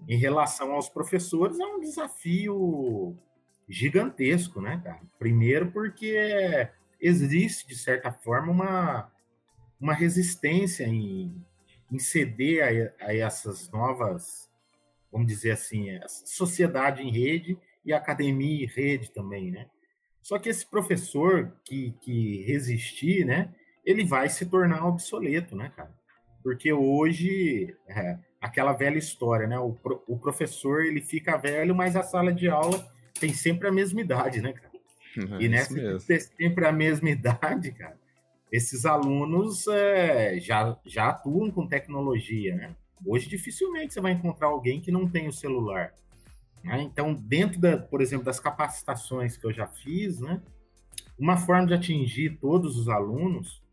Em 0.07 0.17
relação 0.17 0.73
aos 0.73 0.89
professores, 0.89 1.59
é 1.59 1.65
um 1.65 1.79
desafio 1.79 3.15
gigantesco, 3.67 4.61
né, 4.61 4.81
cara? 4.83 5.01
Primeiro 5.17 5.71
porque 5.71 6.69
existe, 6.99 7.67
de 7.67 7.75
certa 7.75 8.11
forma, 8.11 8.51
uma, 8.51 9.11
uma 9.79 9.93
resistência 9.93 10.85
em, 10.85 11.35
em 11.91 11.99
ceder 11.99 12.93
a, 13.01 13.05
a 13.07 13.15
essas 13.15 13.69
novas, 13.71 14.49
vamos 15.11 15.27
dizer 15.27 15.51
assim, 15.51 15.87
sociedade 16.07 17.01
em 17.01 17.11
rede 17.11 17.57
e 17.85 17.93
academia 17.93 18.63
em 18.63 18.67
rede 18.67 19.11
também, 19.11 19.51
né? 19.51 19.67
Só 20.21 20.39
que 20.39 20.49
esse 20.49 20.65
professor 20.65 21.53
que, 21.65 21.93
que 21.99 22.43
resistir, 22.43 23.25
né, 23.25 23.53
ele 23.85 24.05
vai 24.05 24.29
se 24.29 24.45
tornar 24.45 24.87
obsoleto, 24.87 25.55
né, 25.55 25.71
cara? 25.75 25.93
porque 26.43 26.73
hoje 26.73 27.75
é, 27.87 28.19
aquela 28.41 28.73
velha 28.73 28.97
história, 28.97 29.47
né? 29.47 29.57
O, 29.57 29.77
o, 30.05 30.19
professor 30.19 30.83
ele 30.83 31.01
fica 31.01 31.37
velho, 31.37 31.73
mas 31.73 31.95
a 31.95 32.03
sala 32.03 32.33
de 32.33 32.49
aula 32.49 32.85
tem 33.23 33.33
sempre 33.33 33.69
a 33.69 33.71
mesma 33.71 34.01
idade, 34.01 34.41
né, 34.41 34.51
cara? 34.51 34.73
É, 35.39 35.43
e 35.43 35.47
nessa 35.47 35.99
ter 36.05 36.19
sempre 36.19 36.65
a 36.65 36.73
mesma 36.73 37.09
idade, 37.09 37.71
cara, 37.71 37.97
esses 38.51 38.85
alunos 38.85 39.65
é, 39.67 40.37
já, 40.41 40.77
já 40.85 41.07
atuam 41.07 41.49
com 41.49 41.65
tecnologia, 41.65 42.53
né? 42.53 42.75
Hoje 43.05 43.29
dificilmente 43.29 43.93
você 43.93 44.01
vai 44.01 44.11
encontrar 44.11 44.47
alguém 44.47 44.81
que 44.81 44.91
não 44.91 45.07
tem 45.07 45.29
o 45.29 45.31
celular. 45.31 45.93
Né? 46.61 46.81
Então, 46.81 47.13
dentro, 47.13 47.61
da, 47.61 47.77
por 47.77 48.01
exemplo, 48.01 48.25
das 48.25 48.41
capacitações 48.41 49.37
que 49.37 49.45
eu 49.45 49.53
já 49.53 49.67
fiz, 49.67 50.19
né? 50.19 50.41
Uma 51.17 51.37
forma 51.37 51.67
de 51.67 51.73
atingir 51.73 52.37
todos 52.41 52.77
os 52.77 52.89
alunos 52.89 53.63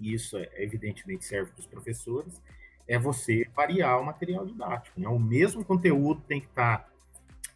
e 0.00 0.12
isso 0.12 0.36
é, 0.36 0.50
evidentemente 0.56 1.24
serve 1.24 1.52
para 1.52 1.60
os 1.60 1.66
professores, 1.66 2.42
é 2.88 2.98
você 2.98 3.48
variar 3.54 4.00
o 4.00 4.04
material 4.04 4.44
didático. 4.44 5.00
Né? 5.00 5.08
O 5.08 5.18
mesmo 5.18 5.64
conteúdo 5.64 6.20
tem 6.22 6.40
que 6.40 6.46
estar 6.46 6.78
tá 6.78 6.95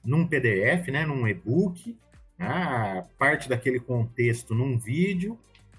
num 0.05 0.27
PDF, 0.27 0.89
né, 0.89 1.05
num 1.05 1.27
e-book, 1.27 1.97
né? 2.39 3.07
parte 3.19 3.49
daquele 3.49 3.79
contexto 3.79 4.55
num 4.55 4.79
vídeo, 4.79 5.39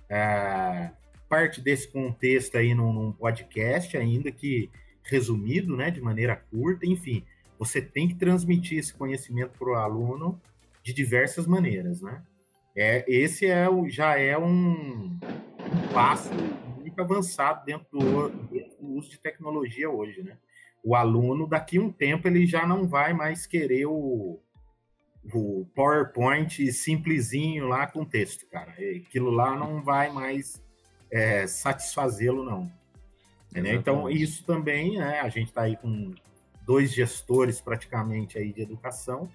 é, 0.10 0.92
parte 1.28 1.62
desse 1.62 1.88
contexto 1.88 2.58
aí 2.58 2.76
num, 2.76 2.92
num, 2.92 3.12
podcast, 3.12 3.98
ainda 3.98 4.32
que 4.32 4.70
resumido, 5.04 5.76
né, 5.76 5.90
de 5.90 6.02
maneira 6.02 6.36
curta, 6.36 6.86
enfim, 6.86 7.24
você 7.58 7.82
tem 7.82 8.08
que 8.08 8.16
transmitir 8.16 8.78
esse 8.78 8.94
conhecimento 8.94 9.58
para 9.58 9.70
o 9.70 9.76
aluno 9.76 10.40
de 10.84 10.94
diversas 10.94 11.46
maneiras, 11.46 12.02
né? 12.02 12.24
É, 12.76 13.04
esse 13.08 13.46
é 13.46 13.70
o, 13.70 13.90
já 13.90 14.18
é 14.18 14.38
um 14.38 15.20
passo 15.94 16.34
muito 16.80 17.00
avançado 17.00 17.66
dentro 17.66 17.88
do, 17.92 18.30
dentro 18.48 18.78
do 18.80 18.88
uso 18.94 19.10
de 19.10 19.20
tecnologia 19.20 19.90
hoje, 19.90 20.24
né? 20.24 20.38
O 20.84 20.96
aluno, 20.96 21.48
daqui 21.48 21.78
a 21.78 21.82
um 21.82 21.92
tempo, 21.92 22.28
ele 22.28 22.46
já 22.46 22.66
não 22.66 22.88
vai 22.88 23.14
mais 23.14 23.46
querer 23.46 23.86
o, 23.86 24.40
o 25.34 25.66
PowerPoint 25.76 26.72
simplesinho 26.72 27.68
lá 27.68 27.88
com 27.88 28.04
texto, 28.04 28.48
cara. 28.48 28.72
Aquilo 28.72 29.30
lá 29.30 29.56
não 29.56 29.84
vai 29.84 30.12
mais 30.12 30.62
é, 31.12 31.46
satisfazê-lo, 31.46 32.44
não. 32.44 32.72
Né? 33.54 33.74
Então, 33.74 34.10
isso 34.10 34.46
também, 34.46 34.98
né, 34.98 35.20
a 35.20 35.30
gente 35.30 35.50
está 35.50 35.64
aí 35.64 35.76
com 35.76 36.14
dois 36.66 36.94
gestores 36.94 37.60
praticamente 37.60 38.38
aí 38.38 38.54
de 38.54 38.62
educação, 38.62 39.30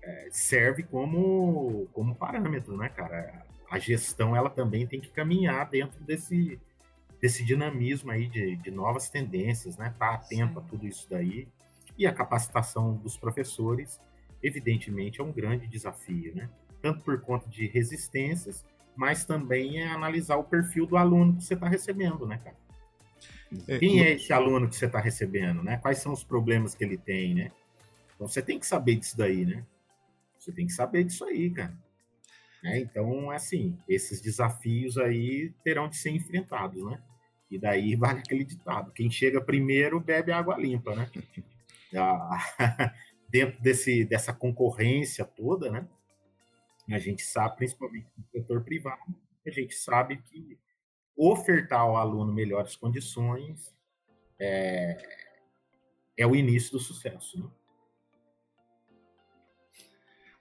é, 0.00 0.28
serve 0.30 0.84
como, 0.84 1.88
como 1.92 2.14
parâmetro, 2.14 2.76
né, 2.76 2.88
cara? 2.88 3.44
A 3.68 3.80
gestão, 3.80 4.36
ela 4.36 4.48
também 4.48 4.86
tem 4.86 5.00
que 5.00 5.08
caminhar 5.08 5.68
dentro 5.68 5.98
desse, 6.04 6.60
desse 7.20 7.44
dinamismo 7.44 8.10
aí 8.10 8.28
de, 8.28 8.56
de 8.56 8.70
novas 8.70 9.08
tendências, 9.08 9.76
né? 9.76 9.94
Tá 9.98 10.14
atento 10.14 10.54
Sim. 10.54 10.58
a 10.58 10.68
tudo 10.68 10.86
isso 10.86 11.06
daí. 11.08 11.48
E 11.96 12.06
a 12.06 12.12
capacitação 12.12 12.94
dos 12.94 13.16
professores, 13.16 14.00
evidentemente, 14.42 15.20
é 15.20 15.24
um 15.24 15.32
grande 15.32 15.66
desafio, 15.66 16.34
né? 16.34 16.48
Tanto 16.82 17.02
por 17.02 17.20
conta 17.20 17.48
de 17.48 17.66
resistências, 17.66 18.64
mas 18.94 19.24
também 19.24 19.80
é 19.80 19.88
analisar 19.88 20.36
o 20.36 20.44
perfil 20.44 20.86
do 20.86 20.96
aluno 20.96 21.36
que 21.36 21.44
você 21.44 21.54
está 21.54 21.68
recebendo, 21.68 22.26
né, 22.26 22.38
cara? 22.42 22.56
É, 23.68 23.78
Quem 23.78 24.02
é 24.02 24.12
esse 24.12 24.32
aluno 24.32 24.68
que 24.68 24.76
você 24.76 24.86
está 24.86 25.00
recebendo, 25.00 25.62
né? 25.62 25.78
Quais 25.78 25.98
são 25.98 26.12
os 26.12 26.24
problemas 26.24 26.74
que 26.74 26.84
ele 26.84 26.96
tem, 26.96 27.34
né? 27.34 27.52
Então 28.14 28.26
você 28.26 28.42
tem 28.42 28.58
que 28.58 28.66
saber 28.66 28.96
disso 28.96 29.16
daí, 29.16 29.44
né? 29.44 29.64
Você 30.38 30.52
tem 30.52 30.66
que 30.66 30.72
saber 30.72 31.04
disso 31.04 31.24
aí, 31.24 31.50
cara. 31.50 31.76
Né? 32.62 32.80
Então, 32.80 33.30
assim, 33.30 33.78
esses 33.88 34.20
desafios 34.20 34.98
aí 34.98 35.52
terão 35.62 35.88
de 35.88 35.96
ser 35.96 36.10
enfrentados, 36.10 36.84
né? 36.84 37.00
E 37.50 37.58
daí 37.58 37.94
vale 37.96 38.20
aquele 38.20 38.44
ditado: 38.44 38.92
quem 38.92 39.10
chega 39.10 39.40
primeiro 39.40 40.00
bebe 40.00 40.32
água 40.32 40.56
limpa, 40.56 40.94
né? 40.94 41.10
Ah, 41.94 42.36
dentro 43.30 43.62
desse, 43.62 44.04
dessa 44.04 44.32
concorrência 44.32 45.24
toda, 45.24 45.70
né? 45.70 45.86
A 46.90 46.98
gente 46.98 47.22
sabe, 47.22 47.56
principalmente 47.56 48.08
no 48.18 48.24
setor 48.32 48.62
privado, 48.64 49.14
a 49.46 49.50
gente 49.50 49.74
sabe 49.74 50.18
que 50.18 50.58
ofertar 51.16 51.80
ao 51.80 51.96
aluno 51.96 52.34
melhores 52.34 52.76
condições 52.76 53.74
é, 54.38 54.98
é 56.16 56.26
o 56.26 56.36
início 56.36 56.72
do 56.72 56.80
sucesso. 56.80 57.40
Né? 57.40 57.50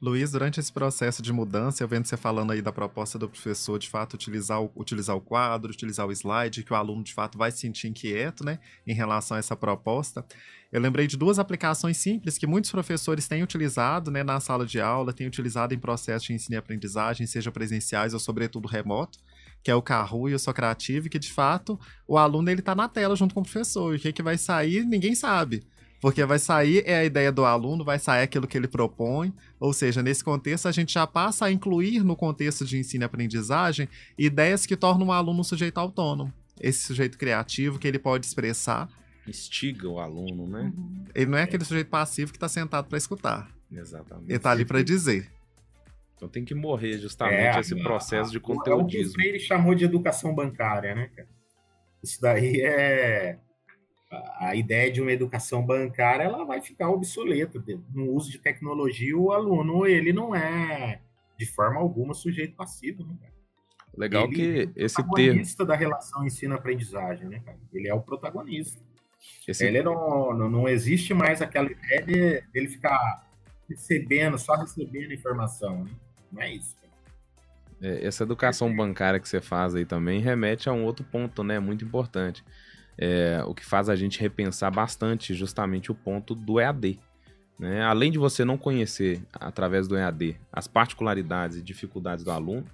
Luiz, 0.05 0.29
durante 0.29 0.59
esse 0.59 0.71
processo 0.71 1.19
de 1.19 1.33
mudança, 1.33 1.83
eu 1.83 1.87
vendo 1.87 2.05
você 2.05 2.15
falando 2.15 2.51
aí 2.51 2.61
da 2.61 2.71
proposta 2.71 3.17
do 3.17 3.27
professor, 3.27 3.79
de 3.79 3.89
fato, 3.89 4.13
utilizar 4.13 4.61
o, 4.61 4.71
utilizar 4.75 5.15
o 5.15 5.19
quadro, 5.19 5.71
utilizar 5.71 6.05
o 6.05 6.11
slide, 6.11 6.63
que 6.63 6.71
o 6.71 6.75
aluno, 6.75 7.03
de 7.03 7.11
fato, 7.11 7.39
vai 7.39 7.49
se 7.49 7.57
sentir 7.57 7.87
inquieto, 7.87 8.45
né, 8.45 8.59
em 8.85 8.93
relação 8.93 9.35
a 9.35 9.39
essa 9.39 9.55
proposta. 9.55 10.23
Eu 10.71 10.79
lembrei 10.79 11.07
de 11.07 11.17
duas 11.17 11.39
aplicações 11.39 11.97
simples 11.97 12.37
que 12.37 12.45
muitos 12.45 12.69
professores 12.69 13.27
têm 13.27 13.41
utilizado, 13.41 14.11
né, 14.11 14.21
na 14.21 14.39
sala 14.39 14.63
de 14.63 14.79
aula, 14.79 15.11
têm 15.11 15.25
utilizado 15.25 15.73
em 15.73 15.79
processos 15.79 16.27
de 16.27 16.33
ensino 16.33 16.53
e 16.53 16.57
aprendizagem, 16.59 17.25
seja 17.25 17.51
presenciais 17.51 18.13
ou, 18.13 18.19
sobretudo, 18.19 18.67
remoto, 18.67 19.17
que 19.63 19.71
é 19.71 19.75
o 19.75 19.81
Kahoot 19.81 20.31
e 20.31 20.35
o 20.35 20.39
Socrative, 20.39 21.09
que, 21.09 21.17
de 21.17 21.33
fato, 21.33 21.79
o 22.07 22.19
aluno, 22.19 22.47
ele 22.51 22.61
tá 22.61 22.75
na 22.75 22.87
tela 22.87 23.15
junto 23.15 23.33
com 23.33 23.41
o 23.41 23.43
professor, 23.43 23.95
e 23.95 23.97
o 23.97 23.99
que, 23.99 24.13
que 24.13 24.21
vai 24.21 24.37
sair, 24.37 24.85
ninguém 24.85 25.15
sabe. 25.15 25.65
Porque 26.05 26.23
vai 26.23 26.37
sair 26.37 26.83
é 26.85 26.97
a 26.97 27.03
ideia 27.03 27.31
do 27.31 27.43
aluno, 27.45 27.83
vai 27.83 27.97
sair 27.97 28.21
aquilo 28.21 28.45
que 28.45 28.55
ele 28.55 28.67
propõe, 28.67 29.33
ou 29.59 29.73
seja, 29.73 30.03
nesse 30.03 30.23
contexto 30.23 30.67
a 30.67 30.71
gente 30.71 30.93
já 30.93 31.07
passa 31.07 31.45
a 31.45 31.51
incluir 31.51 32.03
no 32.03 32.15
contexto 32.15 32.63
de 32.63 32.77
ensino 32.77 33.03
e 33.03 33.05
aprendizagem 33.05 33.89
ideias 34.15 34.67
que 34.67 34.77
tornam 34.77 35.07
o 35.07 35.11
aluno 35.11 35.39
um 35.39 35.43
sujeito 35.43 35.79
autônomo, 35.79 36.31
esse 36.61 36.85
sujeito 36.85 37.17
criativo 37.17 37.79
que 37.79 37.87
ele 37.87 37.97
pode 37.97 38.23
expressar. 38.27 38.87
Instiga 39.27 39.89
o 39.89 39.99
aluno, 39.99 40.47
né? 40.47 40.71
Uhum. 40.77 41.05
Ele 41.15 41.25
não 41.25 41.39
é 41.39 41.41
aquele 41.41 41.65
sujeito 41.65 41.89
passivo 41.89 42.31
que 42.31 42.37
está 42.37 42.47
sentado 42.47 42.87
para 42.87 42.99
escutar. 42.99 43.49
Exatamente. 43.71 44.27
Ele 44.27 44.37
está 44.37 44.51
ali 44.51 44.63
para 44.63 44.83
dizer. 44.83 45.27
Então 46.15 46.29
tem 46.29 46.45
que 46.45 46.53
morrer 46.53 46.99
justamente 46.99 47.57
é, 47.57 47.59
esse 47.59 47.75
processo 47.81 48.29
a, 48.29 48.31
de 48.31 48.39
conteúdismo. 48.39 48.83
O 48.83 48.87
que 48.87 49.09
o 49.09 49.11
Freire 49.11 49.39
chamou 49.39 49.73
de 49.73 49.85
educação 49.85 50.35
bancária, 50.35 50.93
né, 50.93 51.09
cara? 51.15 51.29
Isso 52.03 52.21
daí 52.21 52.61
é 52.61 53.39
a 54.39 54.55
ideia 54.55 54.91
de 54.91 55.01
uma 55.01 55.11
educação 55.11 55.65
bancária 55.65 56.23
ela 56.23 56.43
vai 56.45 56.61
ficar 56.61 56.89
obsoleta 56.89 57.63
no 57.93 58.11
uso 58.11 58.31
de 58.31 58.39
tecnologia 58.39 59.17
o 59.17 59.31
aluno 59.31 59.85
ele 59.85 60.13
não 60.13 60.35
é 60.35 61.01
de 61.37 61.45
forma 61.45 61.79
alguma 61.79 62.13
sujeito 62.13 62.55
passivo 62.55 63.03
né, 63.03 63.15
cara? 63.21 63.33
legal 63.95 64.25
ele 64.25 64.35
que 64.35 64.79
é 64.79 64.85
esse 64.85 65.03
termo 65.13 65.65
da 65.65 65.75
relação 65.75 66.25
ensino-aprendizagem 66.25 67.27
né 67.27 67.41
cara? 67.45 67.57
ele 67.73 67.87
é 67.87 67.93
o 67.93 68.01
protagonista 68.01 68.81
esse... 69.47 69.65
ele 69.65 69.81
não, 69.81 70.33
não, 70.33 70.49
não 70.49 70.69
existe 70.69 71.13
mais 71.13 71.41
aquela 71.41 71.71
ideia 71.71 72.01
de, 72.01 72.41
dele 72.51 72.67
ficar 72.67 73.27
recebendo 73.69 74.37
só 74.37 74.55
recebendo 74.55 75.13
informação 75.13 75.83
né? 75.83 75.91
não 76.31 76.41
é 76.41 76.53
isso 76.53 76.75
é, 77.81 78.05
essa 78.05 78.23
educação 78.23 78.73
bancária 78.73 79.19
que 79.19 79.27
você 79.27 79.41
faz 79.41 79.75
aí 79.75 79.85
também 79.85 80.21
remete 80.21 80.69
a 80.69 80.73
um 80.73 80.83
outro 80.83 81.05
ponto 81.05 81.43
né 81.43 81.59
muito 81.59 81.83
importante 81.83 82.43
é, 82.97 83.43
o 83.45 83.53
que 83.53 83.65
faz 83.65 83.89
a 83.89 83.95
gente 83.95 84.19
repensar 84.19 84.71
bastante 84.71 85.33
justamente 85.33 85.91
o 85.91 85.95
ponto 85.95 86.33
do 86.33 86.59
EAD. 86.59 86.99
Né? 87.59 87.81
Além 87.83 88.11
de 88.11 88.17
você 88.17 88.43
não 88.43 88.57
conhecer, 88.57 89.21
através 89.33 89.87
do 89.87 89.95
EAD, 89.95 90.37
as 90.51 90.67
particularidades 90.67 91.57
e 91.57 91.61
dificuldades 91.61 92.23
do 92.23 92.31
aluno, 92.31 92.65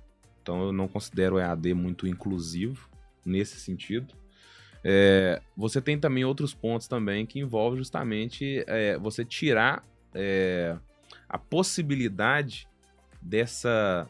então 0.41 0.63
eu 0.63 0.71
não 0.71 0.87
considero 0.87 1.35
o 1.35 1.39
EAD 1.39 1.73
muito 1.73 2.07
inclusivo 2.07 2.89
nesse 3.25 3.59
sentido. 3.59 4.13
É, 4.83 5.41
você 5.55 5.79
tem 5.79 5.99
também 5.99 6.25
outros 6.25 6.53
pontos 6.53 6.87
também 6.87 7.25
que 7.25 7.39
envolvem 7.39 7.77
justamente 7.77 8.63
é, 8.67 8.97
você 8.97 9.23
tirar 9.23 9.85
é, 10.13 10.75
a 11.29 11.37
possibilidade 11.37 12.67
dessa, 13.21 14.07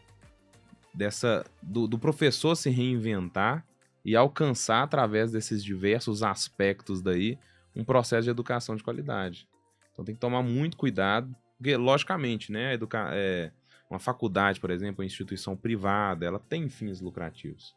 dessa 0.93 1.43
do, 1.61 1.87
do 1.87 1.99
professor 1.99 2.55
se 2.55 2.69
reinventar 2.69 3.65
e 4.03 4.15
alcançar, 4.15 4.83
através 4.83 5.31
desses 5.31 5.63
diversos 5.63 6.23
aspectos 6.23 7.01
daí, 7.01 7.37
um 7.75 7.83
processo 7.83 8.23
de 8.23 8.29
educação 8.29 8.75
de 8.75 8.83
qualidade. 8.83 9.47
Então 9.91 10.03
tem 10.03 10.15
que 10.15 10.21
tomar 10.21 10.41
muito 10.41 10.77
cuidado, 10.77 11.35
porque, 11.57 11.75
logicamente, 11.75 12.51
né, 12.51 12.77
é, 13.13 13.51
uma 13.89 13.99
faculdade, 13.99 14.59
por 14.59 14.71
exemplo, 14.71 15.01
uma 15.01 15.05
instituição 15.05 15.55
privada, 15.55 16.25
ela 16.25 16.39
tem 16.39 16.67
fins 16.69 16.99
lucrativos, 16.99 17.75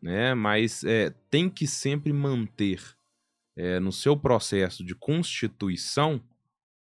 né, 0.00 0.34
mas 0.34 0.82
é, 0.84 1.10
tem 1.30 1.50
que 1.50 1.66
sempre 1.66 2.12
manter 2.12 2.80
é, 3.56 3.78
no 3.78 3.92
seu 3.92 4.16
processo 4.16 4.84
de 4.84 4.94
constituição 4.94 6.22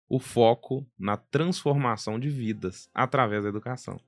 o 0.09 0.19
foco 0.19 0.85
na 0.97 1.17
transformação 1.17 2.19
de 2.19 2.29
vidas 2.29 2.89
através 2.93 3.43
da 3.43 3.49
educação. 3.49 3.99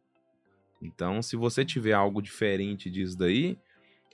Então, 0.81 1.21
se 1.21 1.35
você 1.35 1.65
tiver 1.65 1.93
algo 1.93 2.21
diferente 2.21 2.89
disso 2.89 3.17
daí, 3.17 3.57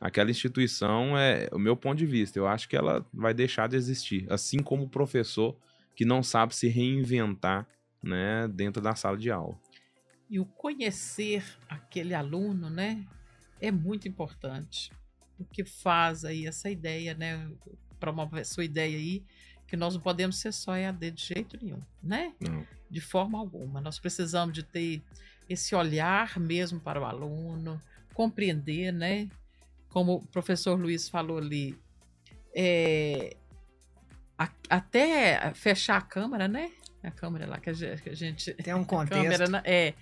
aquela 0.01 0.31
instituição 0.31 1.15
é 1.15 1.47
o 1.53 1.59
meu 1.59 1.77
ponto 1.77 1.99
de 1.99 2.07
vista. 2.07 2.39
Eu 2.39 2.47
acho 2.47 2.67
que 2.67 2.75
ela 2.75 3.05
vai 3.13 3.33
deixar 3.33 3.69
de 3.69 3.75
existir, 3.75 4.25
assim 4.29 4.57
como 4.57 4.83
o 4.83 4.89
professor 4.89 5.55
que 5.95 6.03
não 6.03 6.23
sabe 6.23 6.55
se 6.55 6.67
reinventar, 6.67 7.67
né, 8.01 8.47
dentro 8.47 8.81
da 8.81 8.95
sala 8.95 9.15
de 9.15 9.29
aula. 9.29 9.55
E 10.27 10.39
o 10.39 10.45
conhecer 10.45 11.43
aquele 11.69 12.15
aluno, 12.15 12.69
né, 12.69 13.05
é 13.61 13.69
muito 13.71 14.07
importante. 14.07 14.91
O 15.37 15.45
que 15.45 15.63
faz 15.63 16.25
aí 16.25 16.47
essa 16.47 16.69
ideia, 16.69 17.13
né, 17.13 17.51
promove 17.99 18.39
a 18.39 18.45
sua 18.45 18.65
ideia 18.65 18.97
aí, 18.97 19.23
que 19.67 19.77
nós 19.77 19.93
não 19.93 20.01
podemos 20.01 20.37
ser 20.37 20.51
só 20.51 20.75
EAD 20.75 21.11
de 21.11 21.23
jeito 21.23 21.57
nenhum, 21.61 21.81
né? 22.03 22.33
Não. 22.41 22.65
De 22.89 22.99
forma 22.99 23.37
alguma. 23.37 23.79
Nós 23.79 23.99
precisamos 23.99 24.53
de 24.53 24.63
ter 24.63 25.01
esse 25.47 25.73
olhar 25.75 26.37
mesmo 26.39 26.79
para 26.79 26.99
o 26.99 27.05
aluno, 27.05 27.79
compreender, 28.13 28.91
né? 28.91 29.29
Como 29.91 30.15
o 30.15 30.27
professor 30.27 30.79
Luiz 30.79 31.09
falou 31.09 31.37
ali, 31.37 31.77
é, 32.55 33.35
a, 34.37 34.49
até 34.69 35.53
fechar 35.53 35.97
a 35.97 36.01
câmera, 36.01 36.47
né? 36.47 36.71
A 37.03 37.11
câmera 37.11 37.45
lá 37.45 37.59
que 37.59 37.69
a 37.69 37.73
gente. 37.73 38.01
Que 38.01 38.09
a 38.09 38.15
gente 38.15 38.53
tem 38.55 38.73
um 38.73 38.83
contexto. 38.83 39.21
Câmera, 39.21 39.61
é, 39.65 39.93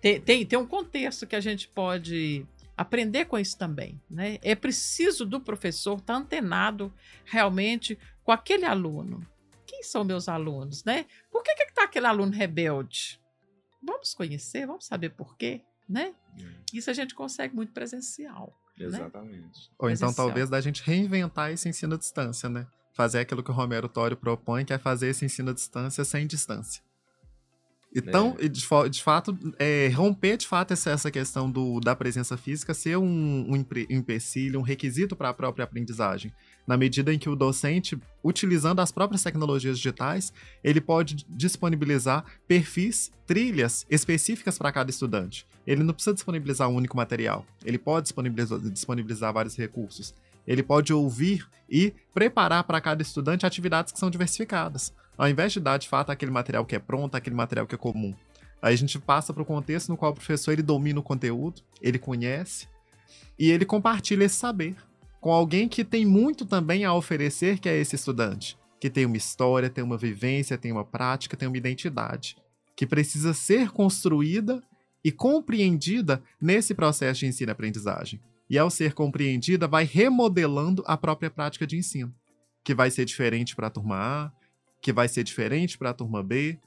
tem, 0.00 0.20
tem, 0.20 0.46
tem 0.46 0.58
um 0.58 0.66
contexto 0.66 1.26
que 1.26 1.36
a 1.36 1.40
gente 1.40 1.68
pode 1.68 2.46
aprender 2.76 3.26
com 3.26 3.38
isso 3.38 3.58
também. 3.58 4.00
Né? 4.08 4.38
É 4.42 4.54
preciso 4.54 5.26
do 5.26 5.40
professor 5.40 5.98
estar 5.98 6.14
tá 6.14 6.18
antenado 6.18 6.92
realmente 7.24 7.98
com 8.22 8.32
aquele 8.32 8.64
aluno. 8.64 9.26
Quem 9.66 9.82
são 9.82 10.04
meus 10.04 10.28
alunos, 10.28 10.84
né? 10.84 11.06
Por 11.30 11.42
que 11.42 11.50
está 11.50 11.84
aquele 11.84 12.06
aluno 12.06 12.32
rebelde? 12.32 13.20
Vamos 13.82 14.14
conhecer, 14.14 14.66
vamos 14.66 14.86
saber 14.86 15.10
por 15.10 15.36
quê, 15.36 15.62
né? 15.88 16.14
É. 16.38 16.44
Isso 16.72 16.90
a 16.90 16.92
gente 16.92 17.14
consegue 17.14 17.54
muito 17.54 17.72
presencial. 17.72 18.56
Né? 18.78 18.86
Exatamente. 18.86 19.40
Né? 19.42 19.74
Ou 19.78 19.90
então, 19.90 20.12
talvez, 20.12 20.48
da 20.48 20.60
gente 20.60 20.82
reinventar 20.82 21.50
esse 21.50 21.68
ensino 21.68 21.94
à 21.94 21.98
distância, 21.98 22.48
né? 22.48 22.66
Fazer 22.94 23.20
aquilo 23.20 23.42
que 23.42 23.50
o 23.50 23.54
Romero 23.54 23.88
Tório 23.88 24.16
propõe, 24.16 24.64
que 24.64 24.72
é 24.72 24.78
fazer 24.78 25.08
esse 25.08 25.24
ensino 25.24 25.50
à 25.50 25.54
distância 25.54 26.04
sem 26.04 26.26
distância. 26.26 26.82
Então, 27.94 28.36
é. 28.38 28.48
de, 28.48 28.60
de, 28.90 29.02
fato, 29.02 29.38
é, 29.58 29.88
romper 29.88 30.38
de 30.38 30.46
fato 30.46 30.72
essa, 30.72 30.90
essa 30.90 31.10
questão 31.10 31.50
do, 31.50 31.78
da 31.78 31.94
presença 31.94 32.36
física 32.36 32.72
ser 32.72 32.96
um, 32.96 33.46
um 33.50 33.66
empecilho, 33.90 34.58
um 34.58 34.62
requisito 34.62 35.14
para 35.14 35.28
a 35.28 35.34
própria 35.34 35.64
aprendizagem. 35.64 36.32
Na 36.66 36.76
medida 36.76 37.12
em 37.12 37.18
que 37.18 37.28
o 37.28 37.36
docente, 37.36 37.98
utilizando 38.22 38.80
as 38.80 38.92
próprias 38.92 39.22
tecnologias 39.22 39.76
digitais, 39.76 40.32
ele 40.62 40.80
pode 40.80 41.26
disponibilizar 41.28 42.24
perfis, 42.46 43.10
trilhas 43.26 43.84
específicas 43.90 44.58
para 44.58 44.72
cada 44.72 44.90
estudante. 44.90 45.46
Ele 45.66 45.82
não 45.82 45.92
precisa 45.92 46.14
disponibilizar 46.14 46.68
um 46.68 46.74
único 46.74 46.96
material, 46.96 47.44
ele 47.64 47.78
pode 47.78 48.04
disponibilizar, 48.04 48.58
disponibilizar 48.60 49.32
vários 49.32 49.56
recursos. 49.56 50.14
Ele 50.46 50.62
pode 50.62 50.92
ouvir 50.92 51.48
e 51.70 51.94
preparar 52.12 52.64
para 52.64 52.80
cada 52.80 53.02
estudante 53.02 53.46
atividades 53.46 53.92
que 53.92 53.98
são 53.98 54.10
diversificadas. 54.10 54.92
Ao 55.16 55.28
invés 55.28 55.52
de 55.52 55.60
dar 55.60 55.78
de 55.78 55.88
fato 55.88 56.10
aquele 56.10 56.32
material 56.32 56.64
que 56.64 56.74
é 56.74 56.78
pronto, 56.78 57.14
aquele 57.14 57.36
material 57.36 57.66
que 57.66 57.74
é 57.74 57.78
comum. 57.78 58.14
Aí 58.60 58.74
a 58.74 58.76
gente 58.76 58.98
passa 58.98 59.32
para 59.32 59.42
o 59.42 59.46
contexto 59.46 59.88
no 59.88 59.96
qual 59.96 60.12
o 60.12 60.14
professor 60.14 60.52
ele 60.52 60.62
domina 60.62 61.00
o 61.00 61.02
conteúdo, 61.02 61.62
ele 61.80 61.98
conhece 61.98 62.68
e 63.38 63.50
ele 63.50 63.64
compartilha 63.64 64.24
esse 64.24 64.36
saber 64.36 64.76
com 65.22 65.32
alguém 65.32 65.68
que 65.68 65.84
tem 65.84 66.04
muito 66.04 66.44
também 66.44 66.84
a 66.84 66.92
oferecer, 66.92 67.60
que 67.60 67.68
é 67.68 67.78
esse 67.78 67.94
estudante, 67.94 68.58
que 68.80 68.90
tem 68.90 69.06
uma 69.06 69.16
história, 69.16 69.70
tem 69.70 69.84
uma 69.84 69.96
vivência, 69.96 70.58
tem 70.58 70.72
uma 70.72 70.84
prática, 70.84 71.36
tem 71.36 71.46
uma 71.46 71.56
identidade, 71.56 72.36
que 72.74 72.84
precisa 72.84 73.32
ser 73.32 73.70
construída 73.70 74.60
e 75.04 75.12
compreendida 75.12 76.20
nesse 76.40 76.74
processo 76.74 77.20
de 77.20 77.26
ensino-aprendizagem. 77.26 78.20
E 78.50 78.58
ao 78.58 78.68
ser 78.68 78.94
compreendida, 78.94 79.68
vai 79.68 79.84
remodelando 79.84 80.82
a 80.88 80.96
própria 80.96 81.30
prática 81.30 81.68
de 81.68 81.76
ensino, 81.76 82.12
que 82.64 82.74
vai 82.74 82.90
ser 82.90 83.04
diferente 83.04 83.54
para 83.54 83.68
a 83.68 83.70
turma 83.70 83.96
A, 83.96 84.32
que 84.80 84.92
vai 84.92 85.06
ser 85.06 85.22
diferente 85.22 85.78
para 85.78 85.90
a 85.90 85.94
turma 85.94 86.20
B, 86.20 86.58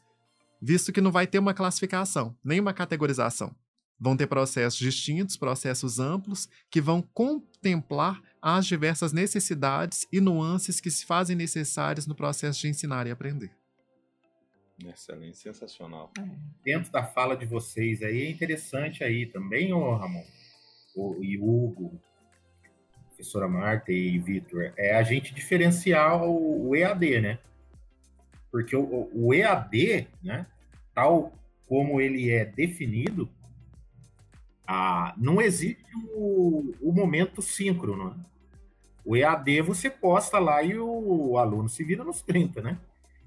visto 0.62 0.94
que 0.94 1.02
não 1.02 1.12
vai 1.12 1.28
ter 1.28 1.40
uma 1.40 1.54
classificação, 1.54 2.34
nem 2.42 2.62
uma 2.62 2.74
categorização. 2.74 3.54
Vão 4.00 4.18
ter 4.18 4.28
processos 4.28 4.78
distintos, 4.78 5.38
processos 5.38 6.00
amplos, 6.00 6.50
que 6.70 6.82
vão 6.82 7.02
contemplar 7.02 8.22
as 8.42 8.66
diversas 8.66 9.14
necessidades 9.14 10.06
e 10.12 10.20
nuances 10.20 10.80
que 10.80 10.92
se 10.92 11.06
fazem 11.06 11.36
necessárias 11.36 12.06
no 12.06 12.14
processo 12.14 12.62
de 12.62 12.68
ensinar 12.68 13.08
e 13.08 13.12
aprender. 13.12 13.52
Excelente, 14.84 15.38
sensacional. 15.38 16.12
É. 16.20 16.24
Dentro 16.64 16.92
da 16.92 17.04
fala 17.04 17.36
de 17.38 17.46
vocês 17.46 18.02
aí, 18.04 18.24
é 18.24 18.30
interessante 18.30 19.04
aí 19.04 19.26
também, 19.26 19.72
ô 19.72 19.96
Ramon, 19.96 20.26
o, 20.96 21.24
e 21.24 21.38
Hugo, 21.38 22.00
professora 23.08 23.48
Marta 23.48 23.92
e 23.92 24.20
Vitor, 24.20 24.74
é 24.78 24.96
a 24.96 25.04
gente 25.04 25.34
diferenciar 25.34 26.22
o, 26.24 26.70
o 26.70 26.76
EAD, 26.76 27.22
né? 27.22 27.40
Porque 28.52 28.76
o, 28.76 29.10
o 29.14 29.34
EAD, 29.34 30.08
né, 30.22 30.46
tal 30.94 31.34
como 31.68 32.00
ele 32.00 32.30
é 32.30 32.46
definido, 32.46 33.30
ah, 34.68 35.14
não 35.18 35.42
existe 35.42 35.84
o, 36.14 36.74
o, 36.82 36.92
momento 36.92 37.42
síncrono. 37.42 38.12
Né? 38.12 38.16
O 39.04 39.16
EAD 39.16 39.62
você 39.62 39.90
posta 39.90 40.40
lá 40.40 40.64
e 40.64 40.78
o, 40.78 41.32
o, 41.32 41.38
aluno 41.38 41.70
se 41.70 41.84
vira 41.84 42.04
nos 42.04 42.22
30, 42.22 42.62
né? 42.62 42.78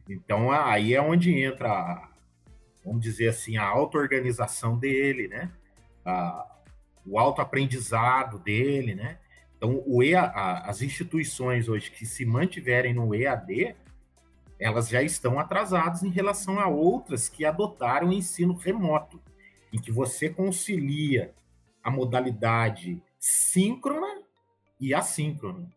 Então 0.09 0.51
aí 0.51 0.95
é 0.95 1.03
onde 1.03 1.39
entra, 1.41 2.09
vamos 2.85 3.01
dizer 3.01 3.29
assim, 3.29 3.57
a 3.57 3.65
auto-organização 3.65 4.77
dele, 4.77 5.29
né? 5.29 5.51
Ah, 6.05 6.47
o 7.07 7.19
autoaprendizado 7.19 8.39
dele, 8.39 8.95
né? 8.95 9.19
Então, 9.57 9.83
o 9.87 10.03
EA, 10.05 10.25
as 10.65 10.83
instituições 10.83 11.69
hoje 11.69 11.91
que 11.91 12.07
se 12.07 12.25
mantiverem 12.25 12.95
no 12.95 13.13
EAD, 13.13 13.75
elas 14.59 14.89
já 14.89 15.03
estão 15.03 15.39
atrasadas 15.39 16.03
em 16.05 16.11
relação 16.11 16.61
a 16.61 16.69
outras 16.69 17.29
que 17.29 17.45
adotaram 17.45 18.09
o 18.09 18.13
ensino 18.13 18.55
remoto, 18.55 19.21
em 19.73 19.81
que 19.81 19.93
você 19.93 20.29
concilia 20.29 21.35
a 21.83 21.91
modalidade 21.91 23.03
síncrona 23.19 24.23
e 24.81 24.95
assíncrona. 24.95 25.69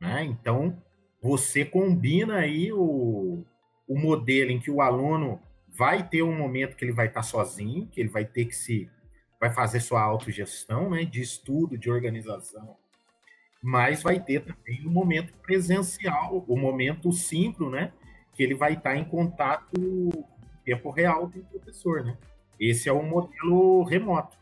Né? 0.00 0.24
Então, 0.24 0.82
você 1.22 1.64
combina 1.64 2.36
aí 2.36 2.72
o, 2.72 3.44
o 3.88 3.98
modelo 3.98 4.50
em 4.50 4.60
que 4.60 4.70
o 4.70 4.80
aluno 4.80 5.40
vai 5.68 6.06
ter 6.06 6.22
um 6.22 6.36
momento 6.36 6.76
que 6.76 6.84
ele 6.84 6.92
vai 6.92 7.06
estar 7.06 7.22
sozinho, 7.22 7.88
que 7.88 8.00
ele 8.00 8.08
vai 8.08 8.24
ter 8.24 8.44
que 8.44 8.54
se 8.54 8.90
vai 9.40 9.52
fazer 9.52 9.80
sua 9.80 10.00
autogestão, 10.00 10.88
né, 10.88 11.04
de 11.04 11.20
estudo, 11.20 11.76
de 11.76 11.90
organização, 11.90 12.76
mas 13.62 14.02
vai 14.02 14.20
ter 14.20 14.40
também 14.40 14.86
o 14.86 14.88
um 14.88 14.92
momento 14.92 15.34
presencial, 15.42 16.44
o 16.46 16.54
um 16.54 16.60
momento 16.60 17.12
síncrono, 17.12 17.72
né, 17.72 17.92
que 18.32 18.42
ele 18.42 18.54
vai 18.54 18.74
estar 18.74 18.96
em 18.96 19.04
contato 19.04 19.76
em 19.76 20.24
tempo 20.64 20.90
real 20.90 21.30
com 21.30 21.40
o 21.40 21.44
professor, 21.44 22.04
né? 22.04 22.16
Esse 22.58 22.88
é 22.88 22.92
o 22.92 23.02
modelo 23.02 23.82
remoto, 23.82 24.36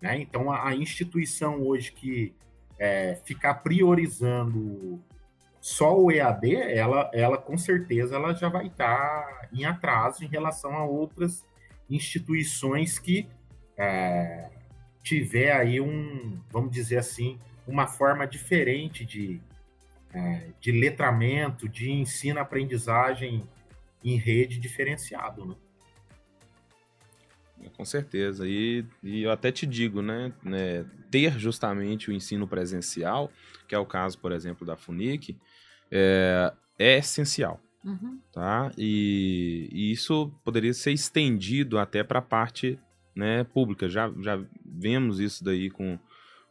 né? 0.00 0.20
Então 0.20 0.50
a, 0.50 0.68
a 0.68 0.74
instituição 0.74 1.60
hoje 1.62 1.92
que 1.92 2.34
é, 2.78 3.16
ficar 3.24 3.54
priorizando 3.54 5.00
só 5.60 5.96
o 5.96 6.10
EAD, 6.10 6.56
ela, 6.56 7.08
ela 7.14 7.38
com 7.38 7.56
certeza 7.56 8.16
ela 8.16 8.34
já 8.34 8.48
vai 8.48 8.66
estar 8.66 9.48
em 9.52 9.64
atraso 9.64 10.24
em 10.24 10.26
relação 10.26 10.76
a 10.76 10.84
outras 10.84 11.46
instituições 11.88 12.98
que 12.98 13.28
é, 13.76 14.50
tiver 15.02 15.52
aí 15.52 15.80
um, 15.80 16.40
vamos 16.50 16.72
dizer 16.72 16.98
assim, 16.98 17.38
uma 17.66 17.86
forma 17.86 18.26
diferente 18.26 19.04
de, 19.04 19.40
é, 20.12 20.48
de 20.60 20.72
letramento, 20.72 21.68
de 21.68 21.92
ensino-aprendizagem 21.92 23.48
em 24.02 24.16
rede 24.16 24.58
diferenciado, 24.58 25.46
né? 25.46 25.54
Com 27.70 27.84
certeza. 27.84 28.46
E, 28.46 28.84
e 29.02 29.22
eu 29.22 29.30
até 29.30 29.50
te 29.52 29.66
digo, 29.66 30.02
né, 30.02 30.32
né, 30.42 30.84
ter 31.10 31.38
justamente 31.38 32.10
o 32.10 32.12
ensino 32.12 32.46
presencial, 32.46 33.30
que 33.68 33.74
é 33.74 33.78
o 33.78 33.86
caso, 33.86 34.18
por 34.18 34.32
exemplo, 34.32 34.66
da 34.66 34.76
FUNIC, 34.76 35.36
é, 35.90 36.52
é 36.78 36.98
essencial. 36.98 37.60
Uhum. 37.84 38.20
Tá? 38.32 38.70
E, 38.78 39.68
e, 39.72 39.92
isso 39.92 40.32
poderia 40.44 40.72
ser 40.72 40.92
estendido 40.92 41.78
até 41.78 42.04
para 42.04 42.20
a 42.20 42.22
parte 42.22 42.78
né, 43.14 43.44
pública. 43.44 43.88
Já, 43.88 44.12
já 44.20 44.40
vemos 44.64 45.18
isso 45.20 45.42
daí 45.42 45.68
com, 45.68 45.98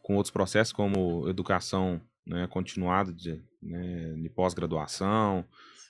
com 0.02 0.16
outros 0.16 0.30
processos, 0.30 0.72
como 0.72 1.28
educação 1.28 2.00
né, 2.26 2.46
continuada 2.46 3.12
de, 3.12 3.42
né, 3.62 4.14
de 4.14 4.28
pós-graduação. 4.28 5.44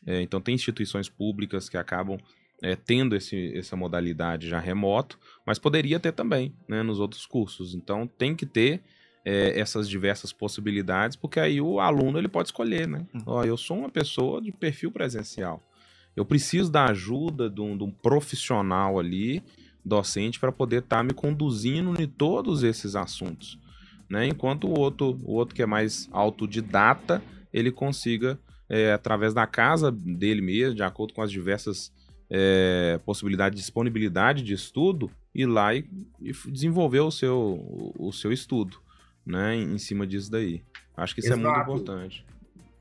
É, 0.06 0.20
então, 0.22 0.40
tem 0.40 0.54
instituições 0.54 1.08
públicas 1.08 1.68
que 1.68 1.76
acabam 1.76 2.18
é, 2.62 2.76
tendo 2.76 3.16
esse, 3.16 3.52
essa 3.56 3.76
modalidade 3.76 4.48
já 4.48 4.58
remoto, 4.58 5.18
mas 5.44 5.58
poderia 5.58 5.98
ter 5.98 6.12
também 6.12 6.54
né, 6.68 6.82
nos 6.82 7.00
outros 7.00 7.26
cursos. 7.26 7.74
Então, 7.74 8.06
tem 8.06 8.34
que 8.34 8.46
ter 8.46 8.82
é, 9.24 9.58
essas 9.58 9.88
diversas 9.88 10.32
possibilidades, 10.32 11.16
porque 11.16 11.40
aí 11.40 11.60
o 11.60 11.80
aluno 11.80 12.18
ele 12.18 12.28
pode 12.28 12.48
escolher, 12.48 12.86
né? 12.88 13.06
Uhum. 13.12 13.22
Ó, 13.26 13.44
eu 13.44 13.56
sou 13.56 13.78
uma 13.78 13.90
pessoa 13.90 14.40
de 14.40 14.52
perfil 14.52 14.90
presencial. 14.90 15.62
Eu 16.14 16.24
preciso 16.24 16.70
da 16.70 16.86
ajuda 16.86 17.50
de 17.50 17.60
um, 17.60 17.76
de 17.76 17.84
um 17.84 17.90
profissional 17.90 18.98
ali, 18.98 19.42
docente, 19.84 20.38
para 20.38 20.52
poder 20.52 20.80
estar 20.80 20.98
tá 20.98 21.02
me 21.02 21.12
conduzindo 21.12 22.00
em 22.00 22.06
todos 22.06 22.62
esses 22.62 22.94
assuntos 22.94 23.58
né? 24.12 24.26
Enquanto 24.26 24.68
o 24.68 24.78
outro, 24.78 25.18
o 25.24 25.32
outro 25.32 25.54
que 25.54 25.62
é 25.62 25.66
mais 25.66 26.06
autodidata, 26.12 27.22
ele 27.50 27.72
consiga, 27.72 28.38
é, 28.68 28.92
através 28.92 29.32
da 29.32 29.46
casa 29.46 29.90
dele 29.90 30.42
mesmo, 30.42 30.74
de 30.74 30.82
acordo 30.82 31.14
com 31.14 31.22
as 31.22 31.32
diversas 31.32 31.90
é, 32.34 32.98
possibilidades 33.04 33.56
de 33.56 33.62
disponibilidade 33.62 34.42
de 34.42 34.54
estudo, 34.54 35.10
ir 35.34 35.44
lá 35.44 35.74
e, 35.74 35.86
e 36.18 36.32
desenvolver 36.50 37.00
o 37.00 37.10
seu, 37.10 37.38
o, 37.38 38.08
o, 38.08 38.12
seu 38.12 38.32
estudo, 38.32 38.78
né? 39.24 39.54
Em, 39.54 39.74
em 39.74 39.78
cima 39.78 40.06
disso 40.06 40.30
daí. 40.30 40.62
Acho 40.96 41.14
que 41.14 41.20
isso 41.20 41.30
Exato. 41.30 41.46
é 41.46 41.50
muito 41.50 41.60
importante. 41.60 42.24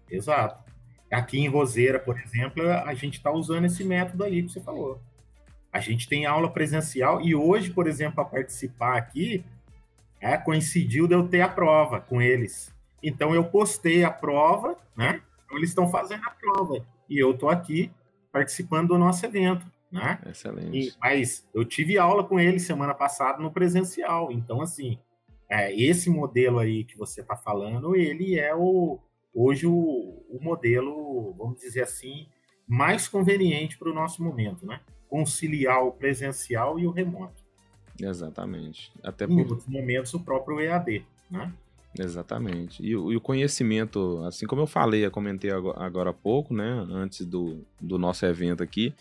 Exato. 0.10 0.72
Aqui 1.11 1.38
em 1.38 1.49
Roseira, 1.49 1.99
por 1.99 2.18
exemplo, 2.18 2.64
a 2.65 2.94
gente 2.94 3.18
está 3.18 3.30
usando 3.30 3.65
esse 3.65 3.84
método 3.84 4.23
aí 4.23 4.41
que 4.41 4.53
você 4.53 4.61
falou. 4.61 5.02
A 5.73 5.82
gente 5.82 6.07
tem 6.07 6.26
aula 6.26 6.49
presencial 6.49 7.22
e 7.22 7.36
hoje, 7.36 7.72
por 7.72 7.88
exemplo, 7.88 8.15
para 8.15 8.26
participar 8.26 8.98
aqui, 8.98 9.44
é, 10.22 10.38
coincidiu 10.38 11.07
de 11.07 11.14
eu 11.14 11.28
ter 11.28 11.41
a 11.41 11.49
prova 11.49 11.99
com 11.99 12.22
eles. 12.22 12.73
Então 13.03 13.36
eu 13.36 13.44
postei 13.44 14.06
a 14.06 14.11
prova, 14.11 14.78
né? 14.95 15.22
Então 15.45 15.57
eles 15.57 15.69
estão 15.69 15.90
fazendo 15.90 16.23
a 16.26 16.30
prova 16.30 16.86
e 17.10 17.19
eu 17.19 17.32
estou 17.32 17.49
aqui 17.49 17.91
participando 18.32 18.90
do 18.90 18.98
nosso 18.98 19.26
evento, 19.26 19.66
né? 19.91 20.20
Excelente. 20.26 20.78
E, 20.78 20.94
mas 20.99 21.48
eu 21.53 21.66
tive 21.66 21.98
aula 21.98 22.24
com 22.24 22.40
eles 22.40 22.64
semana 22.64 22.94
passada 22.94 23.40
no 23.40 23.52
presencial. 23.52 24.32
Então 24.32 24.62
assim, 24.62 24.98
é, 25.49 25.74
esse 25.76 26.10
modelo 26.10 26.60
aí 26.60 26.84
que 26.84 26.98
você 26.98 27.22
está 27.22 27.36
falando, 27.36 27.95
ele 27.95 28.40
é 28.40 28.56
o 28.56 28.99
hoje 29.34 29.66
o, 29.66 29.74
o 29.74 30.40
modelo, 30.41 31.34
vamos 31.38 31.60
dizer 31.60 31.84
assim, 31.84 32.28
mais 32.68 33.08
conveniente 33.08 33.78
para 33.78 33.90
o 33.90 33.94
nosso 33.94 34.24
momento, 34.24 34.66
né? 34.66 34.82
Conciliar 35.10 35.84
o 35.84 35.91
presencial 35.91 36.80
e 36.80 36.86
o 36.86 36.91
remoto. 36.91 37.44
Exatamente. 37.99 38.91
Até 39.03 39.26
em 39.26 39.36
por... 39.44 39.52
outros 39.52 39.68
momentos, 39.68 40.14
o 40.14 40.20
próprio 40.20 40.60
EAD, 40.60 41.06
né? 41.30 41.53
Exatamente. 41.97 42.81
E, 42.81 42.91
e, 42.91 42.95
o 42.95 43.22
conhecimento, 43.22 44.23
assim 44.26 44.45
como 44.45 44.61
eu 44.61 44.68
falei, 44.68 45.05
eu 45.05 45.11
comentei 45.11 45.51
agora, 45.51 46.11
há 46.11 46.13
pouco, 46.13 46.53
né, 46.53 46.85
antes 46.89 47.26
do, 47.26 47.65
do 47.80 47.97
nosso 47.97 48.26
evento 48.26 48.63
aqui, 48.63 48.93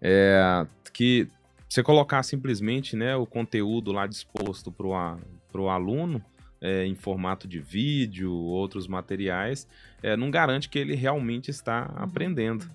é 0.00 0.66
que 0.92 1.28
você 1.68 1.82
colocar 1.82 2.22
simplesmente 2.22 2.96
né, 2.96 3.16
o 3.16 3.24
conteúdo 3.24 3.92
lá 3.92 4.06
disposto 4.06 4.70
para 4.70 5.60
o 5.60 5.68
aluno, 5.70 6.22
é, 6.60 6.84
em 6.84 6.94
formato 6.94 7.48
de 7.48 7.58
vídeo, 7.58 8.32
outros 8.32 8.86
materiais, 8.86 9.66
é, 10.02 10.16
não 10.16 10.30
garante 10.30 10.68
que 10.68 10.78
ele 10.78 10.94
realmente 10.94 11.50
está 11.50 11.90
Uhum. 11.96 12.04
aprendendo. 12.04 12.70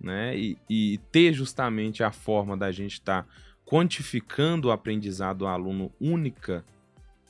Né? 0.00 0.36
E, 0.36 0.58
e 0.68 0.98
ter 1.12 1.32
justamente 1.32 2.02
a 2.02 2.10
forma 2.10 2.56
da 2.56 2.72
gente 2.72 2.94
estar 2.94 3.26
quantificando 3.64 4.68
o 4.68 4.72
aprendizado 4.72 5.38
do 5.38 5.46
aluno 5.46 5.92
única 6.00 6.64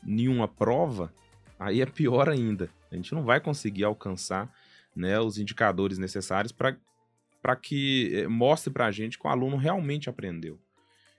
em 0.06 0.28
uma 0.28 0.48
prova, 0.48 1.12
aí 1.60 1.80
é 1.80 1.86
pior 1.86 2.28
ainda. 2.28 2.68
A 2.90 2.96
gente 2.96 3.14
não 3.14 3.22
vai 3.24 3.40
conseguir 3.40 3.84
alcançar 3.84 4.52
né, 4.96 5.20
os 5.20 5.38
indicadores 5.38 5.98
necessários 5.98 6.50
para 6.52 7.56
que 7.56 8.10
eh, 8.14 8.26
mostre 8.26 8.72
para 8.72 8.86
a 8.86 8.90
gente 8.90 9.18
que 9.18 9.26
o 9.26 9.30
aluno 9.30 9.56
realmente 9.56 10.10
aprendeu. 10.10 10.58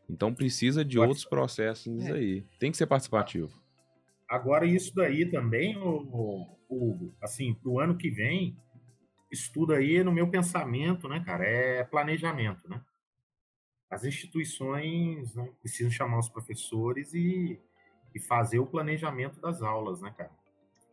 Então 0.09 0.33
precisa 0.33 0.83
de 0.83 0.97
Pode- 0.97 1.07
outros 1.07 1.25
processos 1.25 2.03
É. 2.05 2.11
aí. 2.11 2.43
Tem 2.59 2.69
que 2.71 2.77
ser 2.77 2.87
participativo. 2.87 3.49
Agora, 4.27 4.65
isso 4.65 4.93
daí 4.95 5.25
também, 5.29 5.77
o, 5.77 6.47
Hugo, 6.69 7.13
assim, 7.21 7.53
pro 7.53 7.79
ano 7.79 7.97
que 7.97 8.09
vem, 8.09 8.57
estudo 9.31 9.73
aí 9.73 10.03
no 10.03 10.11
meu 10.11 10.29
pensamento, 10.29 11.07
né, 11.07 11.21
cara, 11.25 11.45
é 11.45 11.83
planejamento, 11.83 12.67
né? 12.69 12.81
As 13.89 14.05
instituições 14.05 15.33
né, 15.35 15.49
precisam 15.61 15.91
chamar 15.91 16.19
os 16.19 16.29
professores 16.29 17.13
e, 17.13 17.59
e 18.13 18.19
fazer 18.19 18.59
o 18.59 18.65
planejamento 18.65 19.39
das 19.39 19.61
aulas, 19.61 20.01
né, 20.01 20.13
cara? 20.15 20.31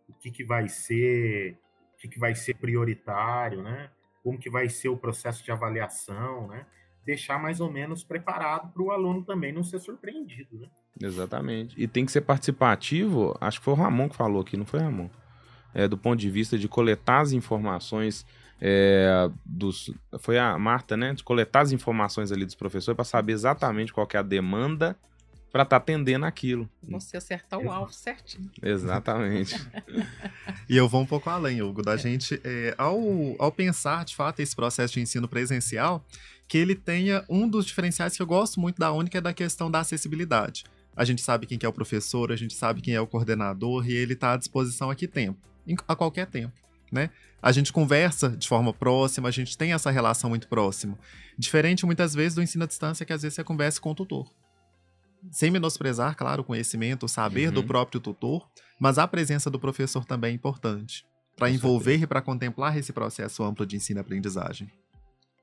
O 0.09 0.13
que, 0.15 0.31
que 0.31 0.45
vai 0.45 0.69
ser, 0.69 1.59
o 1.95 1.99
que, 1.99 2.09
que 2.09 2.19
vai 2.19 2.35
ser 2.35 2.55
prioritário, 2.55 3.63
né? 3.63 3.91
Como 4.23 4.39
que 4.39 4.51
vai 4.51 4.69
ser 4.69 4.89
o 4.89 4.97
processo 4.97 5.45
de 5.45 5.51
avaliação, 5.51 6.49
né? 6.49 6.67
Deixar 7.05 7.39
mais 7.39 7.61
ou 7.61 7.71
menos 7.71 8.05
preparado 8.05 8.73
para 8.73 8.83
o 8.83 8.91
aluno 8.91 9.25
também 9.25 9.53
não 9.53 9.63
ser 9.63 9.81
surpreendido, 9.81 10.59
né? 10.59 10.69
Exatamente. 11.01 11.75
E 11.81 11.87
tem 11.87 12.05
que 12.05 12.13
ser 12.13 12.23
participativo, 12.23 13.37
acho 13.41 13.59
que 13.59 13.65
foi 13.65 13.75
o 13.75 13.77
Ramon 13.77 14.09
que 14.09 14.17
falou 14.17 14.43
aqui, 14.43 14.57
não 14.57 14.67
foi 14.67 14.81
Ramon? 14.81 15.09
É, 15.75 15.87
do 15.87 15.99
ponto 15.99 16.19
de 16.19 16.31
vista 16.31 16.59
de 16.59 16.69
coletar 16.69 17.21
as 17.21 17.33
informações 17.33 18.27
é, 18.61 19.31
dos. 19.45 19.93
Foi 20.19 20.39
a 20.39 20.59
Marta, 20.59 20.97
né? 20.97 21.13
De 21.13 21.23
coletar 21.23 21.61
as 21.61 21.73
informações 21.73 22.33
ali 22.33 22.45
dos 22.45 22.55
professores 22.55 22.97
para 22.97 23.05
saber 23.05 23.33
exatamente 23.33 23.93
qual 23.93 24.09
é 24.13 24.17
a 24.17 24.23
demanda 24.23 24.97
para 25.53 25.63
estar 25.63 25.77
atendendo 25.77 26.25
aquilo. 26.27 26.69
Você 26.83 27.17
acertar 27.17 27.59
o 27.59 27.71
alvo 27.71 27.93
certinho. 27.93 28.51
Exatamente. 28.63 29.55
E 30.69 30.77
eu 30.77 30.87
vou 30.87 31.01
um 31.01 31.07
pouco 31.07 31.31
além, 31.31 31.63
Hugo, 31.63 31.81
da 31.83 31.97
gente, 31.97 32.39
é, 32.45 32.75
ao, 32.77 33.01
ao 33.39 33.51
pensar, 33.51 34.05
de 34.05 34.15
fato, 34.15 34.41
esse 34.41 34.55
processo 34.55 34.93
de 34.95 35.01
ensino 35.01 35.27
presencial, 35.27 36.05
que 36.47 36.59
ele 36.59 36.75
tenha 36.75 37.25
um 37.29 37.49
dos 37.49 37.65
diferenciais 37.65 38.15
que 38.15 38.21
eu 38.23 38.27
gosto 38.27 38.61
muito 38.61 38.79
da 38.79 38.93
Única, 38.93 39.17
é 39.17 39.21
da 39.21 39.33
questão 39.33 39.71
da 39.71 39.81
acessibilidade. 39.81 40.65
A 40.95 41.05
gente 41.07 41.23
sabe 41.23 41.47
quem 41.47 41.57
que 41.57 41.65
é 41.65 41.69
o 41.69 41.73
professor, 41.73 42.31
a 42.31 42.37
gente 42.37 42.53
sabe 42.55 42.83
quem 42.83 42.95
é 42.95 43.01
o 43.01 43.07
coordenador, 43.07 43.89
e 43.89 43.93
ele 43.95 44.13
está 44.13 44.35
à 44.35 44.37
disposição 44.37 44.91
a 44.91 44.95
que 44.95 45.09
tempo? 45.09 45.39
Em- 45.67 45.77
A 45.87 45.97
qualquer 45.97 46.27
tempo, 46.27 46.53
né? 46.93 47.09
A 47.41 47.51
gente 47.53 47.73
conversa 47.73 48.29
de 48.31 48.47
forma 48.49 48.75
próxima, 48.75 49.29
a 49.29 49.33
gente 49.33 49.57
tem 49.57 49.73
essa 49.73 49.91
relação 49.91 50.29
muito 50.29 50.49
próxima. 50.49 50.99
Diferente, 51.39 51.87
muitas 51.87 52.13
vezes, 52.13 52.35
do 52.35 52.43
ensino 52.43 52.65
à 52.65 52.67
distância, 52.67 53.07
que 53.07 53.13
às 53.13 53.23
vezes 53.23 53.37
você 53.37 53.45
conversa 53.45 53.81
com 53.81 53.91
o 53.93 53.95
tutor. 53.95 54.31
Sem 55.31 55.51
menosprezar, 55.51 56.17
claro, 56.17 56.43
o 56.43 56.45
conhecimento, 56.45 57.07
o 57.07 57.09
saber 57.09 57.51
do 57.51 57.61
Uhum. 57.61 57.67
próprio 57.67 58.01
tutor, 58.01 58.49
mas 58.81 58.99
a 58.99 59.07
presença 59.09 59.51
do 59.51 59.59
professor 59.59 60.05
também 60.05 60.31
é 60.33 60.35
importante 60.35 61.05
para 61.37 61.51
envolver 61.51 61.97
e 62.03 62.07
para 62.07 62.23
contemplar 62.23 62.77
esse 62.77 62.93
processo 62.93 63.43
amplo 63.45 63.67
de 63.67 63.77
ensino 63.77 64.01
e 64.01 64.03
aprendizagem. 64.03 64.71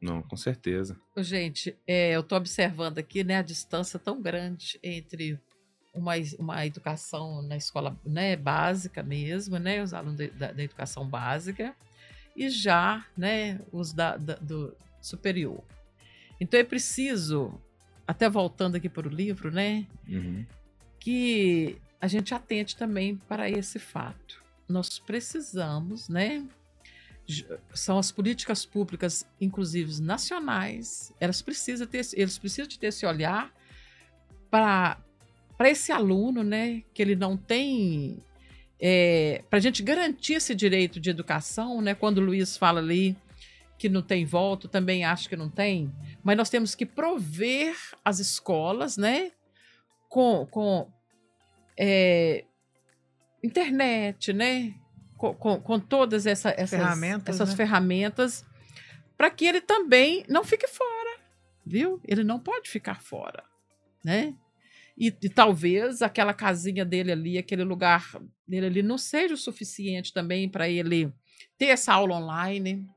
Não, 0.02 0.22
com 0.22 0.36
certeza. 0.38 0.98
Gente, 1.18 1.76
é, 1.88 2.12
eu 2.16 2.22
estou 2.22 2.38
observando 2.38 2.98
aqui 2.98 3.24
né, 3.24 3.38
a 3.38 3.42
distância 3.42 3.98
tão 3.98 4.22
grande 4.22 4.78
entre 4.84 5.40
uma, 5.94 6.14
uma 6.38 6.66
educação 6.66 7.42
na 7.42 7.56
escola 7.56 7.98
né, 8.06 8.36
básica 8.36 9.02
mesmo, 9.02 9.58
né, 9.58 9.82
os 9.82 9.94
alunos 9.94 10.18
de- 10.18 10.32
da, 10.32 10.52
da 10.52 10.64
educação 10.64 11.08
básica, 11.08 11.74
e 12.36 12.50
já 12.50 13.06
né, 13.18 13.62
os 13.72 13.94
da, 13.94 14.18
da- 14.18 14.36
do 14.36 14.76
superior. 15.02 15.64
Então 16.40 16.60
é 16.60 16.64
preciso, 16.66 17.54
até 18.08 18.30
voltando 18.30 18.76
aqui 18.76 18.88
para 18.90 19.08
o 19.08 19.12
livro, 19.12 19.52
né, 19.52 19.86
Uhum. 20.08 20.46
que 21.00 21.78
a 22.00 22.08
gente 22.08 22.34
atente 22.34 22.76
também 22.76 23.16
para 23.16 23.50
esse 23.50 23.80
fato. 23.80 24.44
Nós 24.68 25.00
precisamos, 25.00 26.10
né? 26.10 26.44
São 27.74 27.98
as 27.98 28.12
políticas 28.12 28.66
públicas, 28.66 29.26
inclusive 29.42 30.00
nacionais, 30.02 31.12
elas 31.20 31.42
precisam 31.42 31.88
ter, 31.88 32.06
eles 32.14 32.38
precisam 32.38 32.68
de 32.68 32.78
ter 32.78 32.88
esse 32.88 33.06
olhar 33.06 33.52
para 34.52 34.98
esse 35.62 35.92
aluno, 35.92 36.44
né? 36.44 36.84
Que 36.94 37.02
ele 37.02 37.16
não 37.16 37.36
tem. 37.36 38.18
para 39.50 39.58
a 39.58 39.62
gente 39.62 39.82
garantir 39.82 40.34
esse 40.34 40.54
direito 40.54 41.00
de 41.00 41.10
educação, 41.10 41.82
né? 41.82 41.96
Quando 41.96 42.20
o 42.20 42.22
Luiz 42.22 42.58
fala 42.58 42.80
ali 42.80 43.16
que 43.78 43.90
não 43.90 44.02
tem 44.02 44.26
voto, 44.26 44.68
também 44.68 45.04
acho 45.04 45.28
que 45.28 45.36
não 45.36 45.50
tem, 45.50 45.94
mas 46.24 46.38
nós 46.38 46.50
temos 46.50 46.74
que 46.76 46.86
prover 46.86 47.76
as 48.04 48.20
escolas, 48.20 48.98
né? 48.98 49.32
Com, 50.10 50.48
com 50.50 50.90
é, 51.78 52.46
internet, 53.44 54.32
né? 54.32 54.74
Com, 55.18 55.34
com, 55.34 55.60
com 55.60 55.80
todas 55.80 56.26
essa, 56.26 56.50
essas 56.52 56.80
Ferramentas, 56.80 57.36
essas 57.36 57.50
né? 57.50 57.56
ferramentas, 57.56 58.46
para 59.18 59.30
que 59.30 59.46
ele 59.46 59.62
também 59.62 60.24
não 60.28 60.44
fique 60.44 60.68
fora, 60.68 61.20
viu? 61.66 62.00
Ele 62.06 62.24
não 62.24 62.40
pode 62.40 62.70
ficar 62.70 63.02
fora, 63.02 63.44
né? 64.04 64.36
E, 64.98 65.08
e 65.22 65.30
talvez 65.30 66.02
aquela 66.02 66.34
casinha 66.34 66.86
dele 66.86 67.12
ali, 67.12 67.38
aquele 67.38 67.64
lugar 67.64 68.10
dele 68.48 68.68
ali, 68.68 68.82
não 68.82 68.98
seja 68.98 69.34
o 69.34 69.38
suficiente 69.38 70.14
também 70.14 70.48
para 70.48 70.70
ele 70.70 71.12
ter 71.58 71.66
essa 71.66 71.94
aula 71.94 72.16
online. 72.16 72.88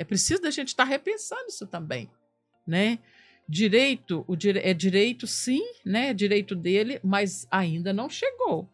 É 0.00 0.04
preciso 0.04 0.40
da 0.40 0.50
gente 0.50 0.68
estar 0.68 0.84
repensando 0.84 1.46
isso 1.48 1.66
também, 1.66 2.10
né? 2.66 2.98
Direito, 3.48 4.24
o 4.28 4.36
dire 4.36 4.60
é 4.60 4.72
direito 4.72 5.26
sim, 5.26 5.62
né? 5.84 6.08
É 6.10 6.14
direito 6.14 6.54
dele, 6.54 7.00
mas 7.02 7.46
ainda 7.50 7.92
não 7.92 8.08
chegou, 8.08 8.68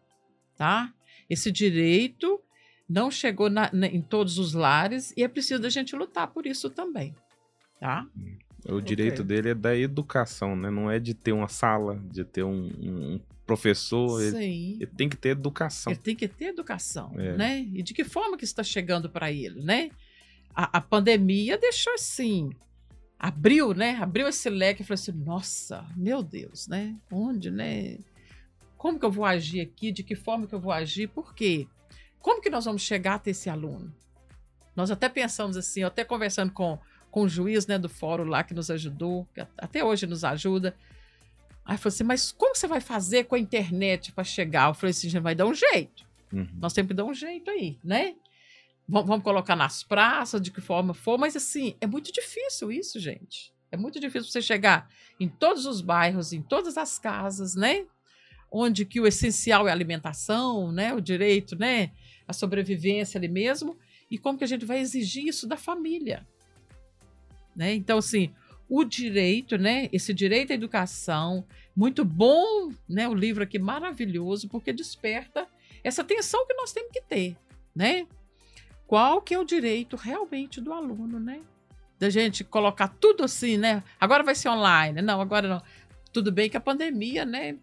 tá? 0.55 0.93
Esse 1.29 1.51
direito 1.51 2.39
não 2.87 3.09
chegou 3.11 3.49
na- 3.49 3.69
na- 3.73 3.87
em 3.87 4.01
todos 4.01 4.37
os 4.37 4.53
lares 4.53 5.13
e 5.17 5.23
é 5.23 5.27
preciso 5.27 5.61
da 5.61 5.69
gente 5.69 5.95
lutar 5.95 6.27
por 6.27 6.45
isso 6.45 6.69
também, 6.69 7.15
tá? 7.79 8.07
O 8.69 8.79
direito 8.79 9.23
dele 9.23 9.49
é 9.49 9.55
da 9.55 9.75
educação, 9.75 10.55
né? 10.55 10.69
Não 10.69 10.89
é 10.91 10.99
de 10.99 11.13
ter 11.13 11.31
uma 11.31 11.47
sala, 11.47 11.99
de 12.11 12.23
ter 12.23 12.43
um, 12.43 12.67
um 12.81 13.19
professor. 13.45 14.21
Ele, 14.21 14.31
Sim. 14.37 14.73
ele 14.75 14.85
tem 14.87 15.07
que 15.09 15.15
ter 15.17 15.29
educação. 15.29 15.91
Ele 15.91 16.01
tem 16.01 16.15
que 16.15 16.27
ter 16.27 16.45
educação, 16.45 17.13
É. 17.19 17.35
né? 17.35 17.59
E 17.73 17.81
de 17.81 17.93
que 17.93 18.03
forma 18.03 18.37
que 18.37 18.43
isso 18.43 18.51
está 18.53 18.63
chegando 18.63 19.09
para 19.09 19.31
ele, 19.31 19.61
né? 19.63 19.89
A, 20.57 20.79
a 20.79 20.81
pandemia 20.81 21.55
deixou 21.55 21.93
assim, 21.93 22.49
abriu, 23.19 23.75
né? 23.75 23.95
Abriu 24.01 24.27
esse 24.27 24.49
leque 24.49 24.81
e 24.81 24.85
falou 24.85 24.95
assim, 24.95 25.11
nossa, 25.11 25.85
meu 25.95 26.23
Deus, 26.23 26.67
né? 26.67 26.95
Onde, 27.11 27.51
né? 27.51 27.99
Como 28.75 28.99
que 28.99 29.05
eu 29.05 29.11
vou 29.11 29.23
agir 29.23 29.61
aqui? 29.61 29.91
De 29.91 30.01
que 30.01 30.15
forma 30.15 30.47
que 30.47 30.55
eu 30.55 30.59
vou 30.59 30.71
agir? 30.71 31.09
Por 31.09 31.35
quê? 31.35 31.67
Como 32.19 32.41
que 32.41 32.49
nós 32.49 32.65
vamos 32.65 32.81
chegar 32.81 33.13
até 33.13 33.29
esse 33.29 33.51
aluno? 33.51 33.93
Nós 34.75 34.89
até 34.89 35.07
pensamos 35.07 35.57
assim, 35.57 35.83
até 35.83 36.03
conversando 36.03 36.51
com, 36.51 36.79
com 37.11 37.21
o 37.21 37.29
juiz 37.29 37.67
né, 37.67 37.77
do 37.77 37.87
fórum 37.87 38.23
lá 38.23 38.43
que 38.43 38.55
nos 38.55 38.71
ajudou, 38.71 39.27
que 39.35 39.45
até 39.59 39.83
hoje 39.83 40.07
nos 40.07 40.23
ajuda. 40.23 40.75
Aí 41.63 41.77
falou 41.77 41.93
assim, 41.93 42.03
mas 42.03 42.31
como 42.31 42.55
você 42.55 42.65
vai 42.65 42.81
fazer 42.81 43.25
com 43.25 43.35
a 43.35 43.39
internet 43.39 44.11
para 44.11 44.23
chegar? 44.23 44.69
Eu 44.69 44.73
falei 44.73 44.89
assim, 44.89 45.07
vai 45.19 45.35
dar 45.35 45.45
um 45.45 45.53
jeito. 45.53 46.03
Uhum. 46.33 46.47
Nós 46.59 46.73
temos 46.73 46.87
que 46.87 46.95
dar 46.95 47.05
um 47.05 47.13
jeito 47.13 47.51
aí, 47.51 47.77
né? 47.83 48.15
Vamos, 48.87 49.21
colocar 49.21 49.55
nas 49.55 49.83
praças, 49.83 50.41
de 50.41 50.49
que 50.49 50.61
forma 50.61 50.93
for, 50.93 51.17
mas 51.17 51.35
assim, 51.35 51.75
é 51.81 51.85
muito 51.85 52.11
difícil 52.11 52.71
isso, 52.71 52.99
gente. 52.99 53.53
É 53.69 53.75
muito 53.75 53.99
difícil 53.99 54.31
você 54.31 54.41
chegar 54.41 54.89
em 55.19 55.27
todos 55.27 55.65
os 55.65 55.81
bairros, 55.81 56.31
em 56.31 56.41
todas 56.41 56.77
as 56.77 56.97
casas, 56.97 57.53
né? 57.53 57.85
Onde 58.49 58.85
que 58.85 59.01
o 59.01 59.05
essencial 59.05 59.67
é 59.67 59.71
a 59.71 59.73
alimentação, 59.73 60.71
né? 60.71 60.93
O 60.93 61.01
direito, 61.01 61.57
né? 61.57 61.91
A 62.25 62.31
sobrevivência 62.31 63.17
ali 63.17 63.27
mesmo. 63.27 63.77
E 64.09 64.17
como 64.17 64.37
que 64.37 64.45
a 64.45 64.47
gente 64.47 64.65
vai 64.65 64.79
exigir 64.79 65.27
isso 65.27 65.45
da 65.45 65.57
família? 65.57 66.25
Né? 67.53 67.73
Então, 67.73 67.97
assim, 67.97 68.33
o 68.69 68.85
direito, 68.85 69.57
né? 69.57 69.89
Esse 69.91 70.13
direito 70.13 70.51
à 70.51 70.55
educação, 70.55 71.45
muito 71.75 72.05
bom, 72.05 72.71
né? 72.87 73.07
O 73.07 73.13
livro 73.13 73.43
aqui 73.43 73.59
maravilhoso, 73.59 74.47
porque 74.47 74.71
desperta 74.71 75.45
essa 75.83 76.01
atenção 76.01 76.45
que 76.47 76.53
nós 76.53 76.71
temos 76.71 76.91
que 76.91 77.01
ter, 77.01 77.35
né? 77.75 78.07
Qual 78.87 79.21
que 79.21 79.33
é 79.33 79.39
o 79.39 79.43
direito 79.43 79.97
realmente 79.97 80.61
do 80.61 80.71
aluno, 80.71 81.19
né? 81.19 81.41
Da 81.99 82.09
gente 82.09 82.43
colocar 82.43 82.87
tudo 82.87 83.23
assim, 83.25 83.57
né? 83.57 83.83
Agora 83.99 84.23
vai 84.23 84.33
ser 84.33 84.47
online. 84.47 85.01
Não, 85.01 85.19
agora 85.19 85.47
não. 85.47 85.61
Tudo 86.13 86.31
bem 86.31 86.49
que 86.49 86.55
a 86.55 86.61
pandemia, 86.61 87.25
né? 87.25 87.57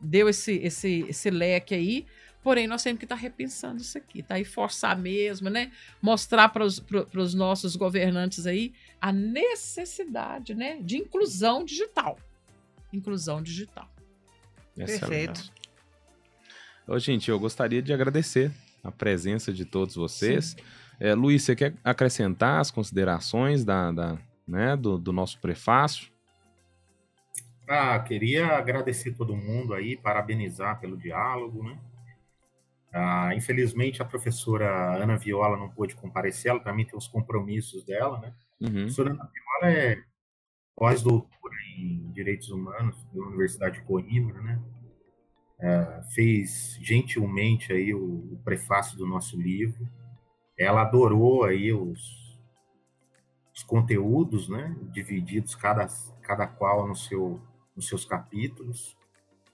Deu 0.00 0.28
esse, 0.28 0.56
esse, 0.56 1.06
esse 1.08 1.30
leque 1.30 1.74
aí, 1.74 2.04
porém 2.42 2.66
nós 2.66 2.82
temos 2.82 2.98
que 2.98 3.04
estar 3.04 3.14
repensando 3.14 3.80
isso 3.80 3.96
aqui, 3.96 4.22
tá? 4.22 4.38
E 4.38 4.44
forçar 4.44 4.98
mesmo, 4.98 5.48
né? 5.48 5.70
Mostrar 6.02 6.48
para 6.48 6.64
os 6.64 7.34
nossos 7.34 7.76
governantes 7.76 8.44
aí 8.46 8.74
a 9.00 9.12
necessidade, 9.12 10.54
né? 10.54 10.78
De 10.82 10.96
inclusão 10.96 11.64
digital. 11.64 12.18
inclusão 12.92 13.40
digital. 13.40 13.88
Perfeito. 14.74 15.52
Ô, 16.86 16.98
gente, 16.98 17.30
eu 17.30 17.38
gostaria 17.38 17.80
de 17.80 17.92
agradecer 17.92 18.52
a 18.84 18.92
presença 18.92 19.52
de 19.52 19.64
todos 19.64 19.94
vocês. 19.96 20.54
É, 21.00 21.14
Luiz, 21.14 21.42
você 21.42 21.56
quer 21.56 21.74
acrescentar 21.82 22.60
as 22.60 22.70
considerações 22.70 23.64
da, 23.64 23.90
da, 23.90 24.18
né, 24.46 24.76
do, 24.76 24.98
do 24.98 25.12
nosso 25.12 25.40
prefácio? 25.40 26.12
Ah, 27.66 27.98
queria 27.98 28.58
agradecer 28.58 29.12
todo 29.14 29.34
mundo 29.34 29.72
aí, 29.72 29.96
parabenizar 29.96 30.78
pelo 30.78 30.98
diálogo, 30.98 31.62
né? 31.64 31.78
Ah, 32.92 33.34
infelizmente 33.34 34.00
a 34.00 34.04
professora 34.04 35.02
Ana 35.02 35.16
Viola 35.16 35.56
não 35.56 35.68
pôde 35.68 35.96
comparecer, 35.96 36.50
ela 36.50 36.60
também 36.60 36.84
tem 36.84 36.96
os 36.96 37.08
compromissos 37.08 37.82
dela, 37.82 38.20
né? 38.20 38.32
Uhum. 38.60 38.68
A 38.68 38.72
professora 38.72 39.10
Ana 39.10 39.30
Viola 39.32 39.74
é 39.74 40.02
pós-doutora 40.76 41.56
em 41.76 42.12
Direitos 42.12 42.50
Humanos 42.50 42.96
pela 43.12 43.26
Universidade 43.26 43.80
de 43.80 43.86
Coimbra, 43.86 44.40
né? 44.42 44.60
É, 45.60 46.02
fez 46.14 46.76
gentilmente 46.82 47.72
aí 47.72 47.94
o, 47.94 48.32
o 48.32 48.40
prefácio 48.44 48.98
do 48.98 49.06
nosso 49.06 49.40
livro. 49.40 49.88
Ela 50.58 50.82
adorou 50.82 51.44
aí 51.44 51.72
os, 51.72 52.38
os 53.54 53.62
conteúdos, 53.62 54.48
né? 54.48 54.76
Divididos 54.92 55.54
cada, 55.54 55.86
cada 56.22 56.46
qual 56.46 56.86
no 56.86 56.96
seu, 56.96 57.40
nos 57.74 57.86
seus 57.88 58.04
capítulos. 58.04 58.96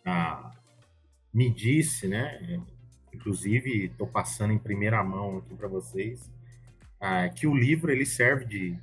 Ah, 0.04 0.52
me 1.32 1.50
disse, 1.50 2.08
né? 2.08 2.60
Inclusive, 3.12 3.86
estou 3.86 4.06
passando 4.06 4.52
em 4.52 4.58
primeira 4.58 5.02
mão 5.04 5.38
aqui 5.38 5.54
para 5.54 5.68
vocês, 5.68 6.30
ah, 7.00 7.28
que 7.28 7.46
o 7.46 7.54
livro 7.54 7.90
ele 7.90 8.06
serve 8.06 8.44
de, 8.44 8.78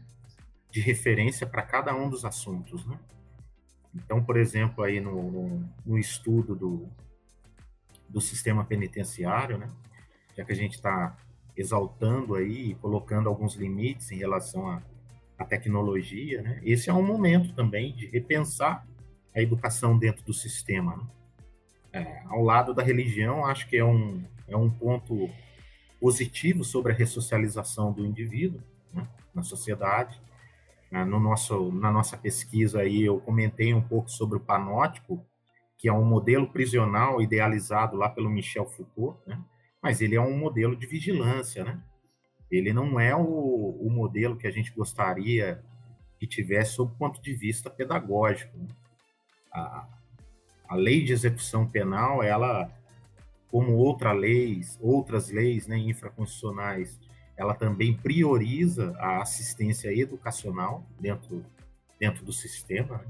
de 0.70 0.82
referência 0.82 1.48
para 1.48 1.62
cada 1.62 1.96
um 1.96 2.10
dos 2.10 2.26
assuntos, 2.26 2.86
né? 2.86 3.00
Então, 3.96 4.24
por 4.24 4.38
exemplo, 4.38 4.84
aí 4.84 5.00
no, 5.00 5.32
no, 5.32 5.70
no 5.86 5.98
estudo 5.98 6.56
do, 6.56 6.90
do 8.10 8.22
sistema 8.22 8.64
penitenciário, 8.64 9.58
né? 9.58 9.70
Já 10.36 10.46
que 10.46 10.52
a 10.52 10.56
gente 10.56 10.76
está 10.76 11.18
exaltando 11.56 12.36
aí, 12.36 12.76
colocando 12.76 13.28
alguns 13.28 13.56
limites 13.56 14.12
em 14.12 14.18
relação 14.18 14.68
à, 14.70 14.82
à 15.38 15.46
tecnologia, 15.46 16.42
né? 16.42 16.60
Esse 16.64 16.90
é 16.90 16.94
um 16.94 17.06
momento 17.06 17.54
também 17.54 17.94
de 17.96 18.08
repensar 18.08 18.86
a 19.36 19.42
educação 19.42 19.98
dentro 19.98 20.24
do 20.24 20.34
sistema, 20.34 20.96
né? 20.96 21.04
É, 21.94 22.22
ao 22.28 22.44
lado 22.44 22.74
da 22.74 22.84
religião, 22.84 23.46
acho 23.46 23.68
que 23.68 23.78
é 23.78 23.84
um, 23.84 24.24
é 24.48 24.56
um 24.56 24.70
ponto 24.70 25.30
positivo 26.00 26.64
sobre 26.64 26.92
a 26.92 26.96
ressocialização 26.96 27.92
do 27.92 28.06
indivíduo 28.06 28.62
né, 28.94 29.08
na 29.34 29.42
sociedade. 29.42 30.22
Ah, 30.92 31.06
no 31.06 31.20
nosso, 31.20 31.72
na 31.72 31.92
nossa 31.92 32.16
pesquisa 32.16 32.82
aí, 32.82 33.04
eu 33.04 33.20
comentei 33.20 33.74
um 33.74 33.82
pouco 33.82 34.10
sobre 34.10 34.38
o 34.38 34.40
panótipo, 34.40 35.26
que 35.78 35.88
é 35.88 35.94
um 35.94 36.04
modelo 36.04 36.48
prisional 36.52 37.22
idealizado 37.22 37.96
lá 37.96 38.10
pelo 38.10 38.30
Michel 38.30 38.66
Foucault, 38.66 39.20
né? 39.28 39.40
mas 39.82 40.02
ele 40.02 40.16
é 40.16 40.22
um 40.22 40.38
modelo 40.38 40.76
de 40.76 40.88
vigilância, 40.88 41.64
né? 41.64 41.80
Ele 42.50 42.72
não 42.74 43.00
é 43.00 43.16
o, 43.16 43.22
o 43.22 43.90
modelo 43.90 44.38
que 44.38 44.48
a 44.48 44.52
gente 44.52 44.72
gostaria 44.72 45.64
que 46.18 46.26
tivesse 46.26 46.74
sob 46.74 46.92
o 46.94 46.96
ponto 46.96 47.22
de 47.22 47.34
vista 47.34 47.70
pedagógico. 47.70 48.58
Né? 48.58 48.68
A, 49.52 49.88
a 50.68 50.76
lei 50.76 51.04
de 51.04 51.14
execução 51.14 51.68
penal, 51.68 52.24
ela, 52.24 52.72
como 53.52 53.74
outra 53.74 54.14
leis, 54.14 54.80
outras 54.82 55.30
leis 55.30 55.68
né, 55.68 55.78
infraconstitucionais, 55.78 57.00
ela 57.36 57.54
também 57.54 57.96
prioriza 57.96 58.96
a 58.98 59.22
assistência 59.22 59.94
educacional 59.94 60.84
dentro, 61.00 61.46
dentro 62.00 62.26
do 62.26 62.34
sistema. 62.34 62.98
Né? 62.98 63.08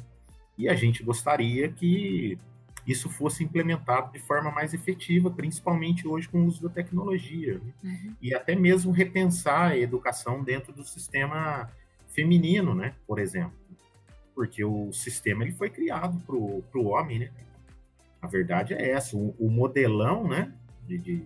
E 0.57 0.68
a 0.68 0.76
gente 0.76 1.03
gostaria 1.03 1.72
que 1.72 2.38
isso 2.88 3.09
fosse 3.09 3.43
implementado 3.43 4.14
de 4.14 4.19
forma 4.19 4.49
mais 4.49 4.73
efetiva, 4.73 5.30
principalmente 5.30 6.07
hoje 6.07 6.30
com 6.30 6.41
o 6.41 6.45
uso 6.45 6.64
da 6.64 6.69
tecnologia. 6.69 7.59
Né? 7.59 7.73
Uhum. 7.84 8.15
E 8.22 8.34
até 8.34 8.55
mesmo 8.55 8.93
repensar 8.93 9.72
a 9.72 9.77
educação 9.77 10.41
dentro 10.41 10.72
do 10.72 10.85
sistema 10.85 11.69
feminino, 12.07 12.73
né? 12.73 12.95
por 13.05 13.19
exemplo. 13.19 13.59
Porque 14.34 14.64
o 14.64 14.93
sistema 14.93 15.43
ele 15.43 15.51
foi 15.51 15.69
criado 15.69 16.18
para 16.26 16.35
o 16.35 16.85
homem, 16.85 17.19
né? 17.19 17.31
A 18.22 18.27
verdade 18.27 18.73
é 18.73 18.91
essa. 18.91 19.18
O, 19.18 19.35
o 19.39 19.49
modelão, 19.49 20.27
né? 20.27 20.53
De, 20.85 20.97
de, 20.99 21.26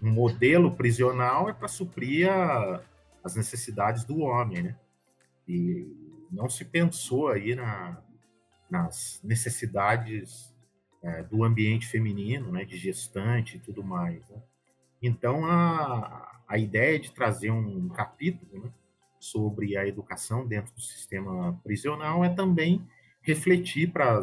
um 0.00 0.10
modelo 0.12 0.70
prisional 0.76 1.48
é 1.48 1.52
para 1.52 1.66
suprir 1.66 2.30
a, 2.30 2.82
as 3.24 3.34
necessidades 3.34 4.04
do 4.04 4.20
homem, 4.20 4.62
né? 4.62 4.76
E 5.48 5.86
não 6.30 6.48
se 6.48 6.64
pensou 6.64 7.28
aí 7.28 7.56
na, 7.56 8.00
nas 8.70 9.20
necessidades 9.24 10.49
é, 11.02 11.22
do 11.22 11.44
ambiente 11.44 11.86
feminino, 11.86 12.52
né? 12.52 12.64
De 12.64 12.76
gestante 12.76 13.56
e 13.56 13.60
tudo 13.60 13.82
mais. 13.82 14.26
Né? 14.28 14.42
Então, 15.02 15.46
a, 15.46 16.42
a 16.46 16.58
ideia 16.58 16.98
de 16.98 17.12
trazer 17.12 17.50
um 17.50 17.88
capítulo 17.88 18.64
né, 18.64 18.70
sobre 19.18 19.76
a 19.76 19.86
educação 19.86 20.46
dentro 20.46 20.74
do 20.74 20.80
sistema 20.80 21.58
prisional 21.62 22.24
é 22.24 22.28
também 22.28 22.86
refletir 23.22 23.92
para 23.92 24.20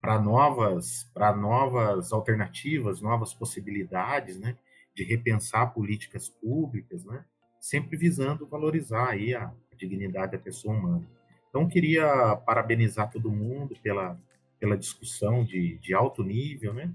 para 0.00 0.20
novas, 0.20 1.08
para 1.14 1.32
novas 1.34 2.12
alternativas, 2.12 3.00
novas 3.00 3.32
possibilidades, 3.32 4.36
né, 4.36 4.56
de 4.96 5.04
repensar 5.04 5.72
políticas 5.72 6.28
públicas, 6.28 7.04
né, 7.04 7.24
sempre 7.60 7.96
visando 7.96 8.44
valorizar 8.44 9.10
aí 9.10 9.32
a 9.32 9.52
dignidade 9.76 10.32
da 10.32 10.38
pessoa 10.38 10.74
humana. 10.74 11.06
Então, 11.48 11.68
queria 11.68 12.34
parabenizar 12.44 13.12
todo 13.12 13.30
mundo 13.30 13.76
pela, 13.80 14.18
pela 14.62 14.78
discussão 14.78 15.42
de, 15.42 15.76
de 15.78 15.92
alto 15.92 16.22
nível, 16.22 16.72
né, 16.72 16.88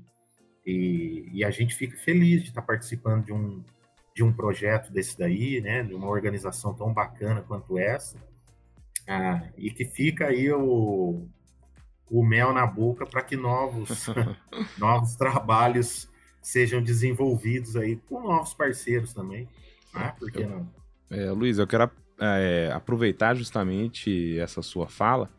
e, 0.65 1.29
e 1.33 1.43
a 1.43 1.51
gente 1.51 1.75
fica 1.75 1.97
feliz 1.97 2.41
de 2.41 2.47
estar 2.47 2.61
participando 2.61 3.25
de 3.25 3.33
um, 3.33 3.61
de 4.15 4.23
um 4.23 4.31
projeto 4.31 4.89
desse 4.89 5.19
daí, 5.19 5.59
né, 5.59 5.83
de 5.83 5.93
uma 5.93 6.07
organização 6.07 6.73
tão 6.73 6.93
bacana 6.93 7.41
quanto 7.41 7.77
essa, 7.77 8.17
ah, 9.05 9.49
e 9.57 9.69
que 9.69 9.83
fica 9.83 10.27
aí 10.27 10.49
o, 10.49 11.27
o 12.09 12.23
mel 12.23 12.53
na 12.53 12.65
boca 12.65 13.05
para 13.05 13.21
que 13.21 13.35
novos, 13.35 14.07
novos 14.79 15.17
trabalhos 15.17 16.09
sejam 16.41 16.81
desenvolvidos 16.81 17.75
aí 17.75 17.97
com 18.07 18.21
novos 18.21 18.53
parceiros 18.53 19.13
também. 19.13 19.45
Né? 19.93 20.15
Por 20.17 20.31
que 20.31 20.45
não? 20.45 20.71
É, 21.09 21.29
Luiz, 21.31 21.57
eu 21.57 21.67
quero 21.67 21.91
é, 22.17 22.71
aproveitar 22.73 23.35
justamente 23.35 24.39
essa 24.39 24.61
sua 24.61 24.87
fala 24.87 25.29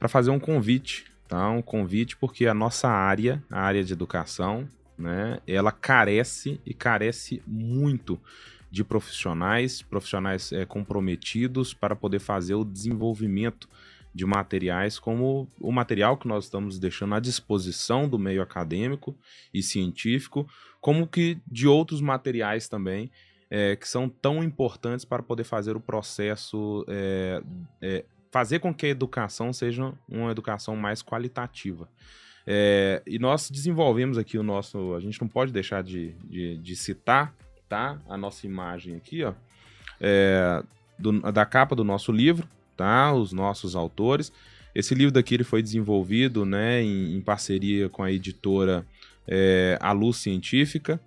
para 0.00 0.08
fazer 0.08 0.30
um 0.30 0.40
convite, 0.40 1.10
tá? 1.30 1.48
Um 1.48 1.62
convite 1.62 2.16
porque 2.16 2.46
a 2.46 2.52
nossa 2.52 2.88
área, 2.88 3.42
a 3.48 3.60
área 3.60 3.84
de 3.84 3.92
educação, 3.92 4.68
né, 4.98 5.38
ela 5.46 5.70
carece 5.70 6.60
e 6.66 6.74
carece 6.74 7.40
muito 7.46 8.20
de 8.68 8.82
profissionais, 8.82 9.80
profissionais 9.80 10.52
é, 10.52 10.66
comprometidos 10.66 11.72
para 11.72 11.94
poder 11.94 12.18
fazer 12.18 12.54
o 12.54 12.64
desenvolvimento 12.64 13.68
de 14.12 14.26
materiais 14.26 14.98
como 14.98 15.48
o 15.60 15.70
material 15.70 16.16
que 16.16 16.26
nós 16.26 16.44
estamos 16.44 16.80
deixando 16.80 17.14
à 17.14 17.20
disposição 17.20 18.08
do 18.08 18.18
meio 18.18 18.42
acadêmico 18.42 19.16
e 19.54 19.62
científico, 19.62 20.48
como 20.80 21.06
que 21.06 21.38
de 21.46 21.68
outros 21.68 22.00
materiais 22.00 22.68
também 22.68 23.08
é, 23.48 23.76
que 23.76 23.88
são 23.88 24.08
tão 24.08 24.42
importantes 24.42 25.04
para 25.04 25.22
poder 25.22 25.44
fazer 25.44 25.76
o 25.76 25.80
processo, 25.80 26.84
é, 26.88 28.04
fazer 28.30 28.60
com 28.60 28.72
que 28.72 28.86
a 28.86 28.88
educação 28.88 29.52
seja 29.52 29.92
uma 30.08 30.30
educação 30.30 30.76
mais 30.76 31.02
qualitativa. 31.02 31.88
É, 32.46 33.02
e 33.06 33.18
nós 33.18 33.50
desenvolvemos 33.50 34.16
aqui 34.16 34.38
o 34.38 34.42
nosso, 34.42 34.94
a 34.94 35.00
gente 35.00 35.20
não 35.20 35.28
pode 35.28 35.52
deixar 35.52 35.82
de, 35.82 36.12
de, 36.24 36.56
de 36.56 36.76
citar, 36.76 37.34
tá? 37.68 38.00
A 38.08 38.16
nossa 38.16 38.46
imagem 38.46 38.96
aqui, 38.96 39.22
ó, 39.22 39.34
é, 40.00 40.62
do, 40.98 41.20
da 41.32 41.44
capa 41.44 41.76
do 41.76 41.84
nosso 41.84 42.10
livro, 42.10 42.48
tá? 42.76 43.12
Os 43.12 43.32
nossos 43.32 43.76
autores. 43.76 44.32
Esse 44.74 44.94
livro 44.94 45.12
daqui 45.12 45.34
ele 45.34 45.44
foi 45.44 45.62
desenvolvido, 45.62 46.46
né, 46.46 46.82
em, 46.82 47.16
em 47.16 47.20
parceria 47.20 47.88
com 47.88 48.02
a 48.02 48.12
editora 48.12 48.86
é, 49.26 49.76
A 49.80 49.92
Luz 49.92 50.18
Científica, 50.18 51.00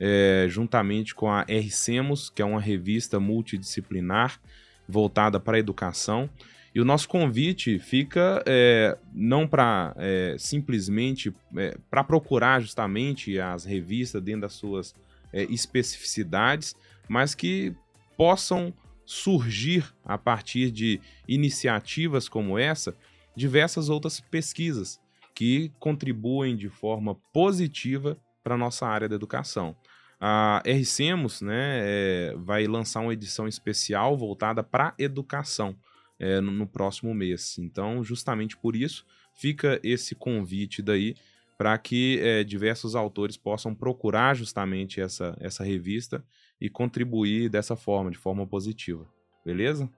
é, 0.00 0.46
juntamente 0.48 1.14
com 1.14 1.30
a 1.30 1.42
RCemos, 1.42 2.28
que 2.28 2.42
é 2.42 2.44
uma 2.44 2.60
revista 2.60 3.20
multidisciplinar 3.20 4.40
voltada 4.88 5.38
para 5.38 5.56
a 5.56 5.60
educação. 5.60 6.28
E 6.74 6.80
o 6.80 6.84
nosso 6.84 7.08
convite 7.08 7.78
fica 7.78 8.42
é, 8.46 8.98
não 9.12 9.46
para 9.46 9.94
é, 9.96 10.34
simplesmente 10.38 11.32
é, 11.56 11.76
para 11.88 12.02
procurar 12.02 12.60
justamente 12.60 13.38
as 13.38 13.64
revistas 13.64 14.20
dentro 14.20 14.40
das 14.42 14.54
suas 14.54 14.94
é, 15.32 15.44
especificidades, 15.44 16.74
mas 17.08 17.34
que 17.34 17.72
possam 18.16 18.74
surgir 19.06 19.84
a 20.04 20.18
partir 20.18 20.70
de 20.70 21.00
iniciativas 21.28 22.28
como 22.28 22.58
essa 22.58 22.96
diversas 23.36 23.88
outras 23.88 24.20
pesquisas 24.20 25.00
que 25.34 25.72
contribuem 25.78 26.56
de 26.56 26.68
forma 26.68 27.16
positiva 27.32 28.16
para 28.42 28.54
a 28.54 28.58
nossa 28.58 28.86
área 28.86 29.08
da 29.08 29.16
educação. 29.16 29.76
A 30.20 30.62
RCemos 30.64 31.40
né, 31.40 31.80
é, 31.82 32.34
vai 32.36 32.66
lançar 32.66 33.00
uma 33.00 33.12
edição 33.12 33.48
especial 33.48 34.16
voltada 34.16 34.62
para 34.62 34.94
educação. 34.98 35.76
É, 36.24 36.40
no, 36.40 36.50
no 36.50 36.66
próximo 36.66 37.12
mês. 37.12 37.58
Então, 37.58 38.02
justamente 38.02 38.56
por 38.56 38.74
isso, 38.74 39.04
fica 39.34 39.78
esse 39.84 40.14
convite 40.14 40.80
daí 40.80 41.14
para 41.58 41.76
que 41.76 42.18
é, 42.20 42.42
diversos 42.42 42.96
autores 42.96 43.36
possam 43.36 43.74
procurar 43.74 44.34
justamente 44.34 45.02
essa, 45.02 45.36
essa 45.38 45.62
revista 45.62 46.24
e 46.58 46.70
contribuir 46.70 47.50
dessa 47.50 47.76
forma, 47.76 48.10
de 48.10 48.16
forma 48.16 48.46
positiva. 48.46 49.06
Beleza? 49.44 49.88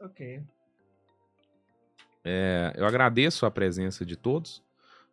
Ok. 0.00 0.42
É, 2.24 2.72
eu 2.74 2.86
agradeço 2.86 3.44
a 3.44 3.50
presença 3.50 4.04
de 4.04 4.16
todos, 4.16 4.62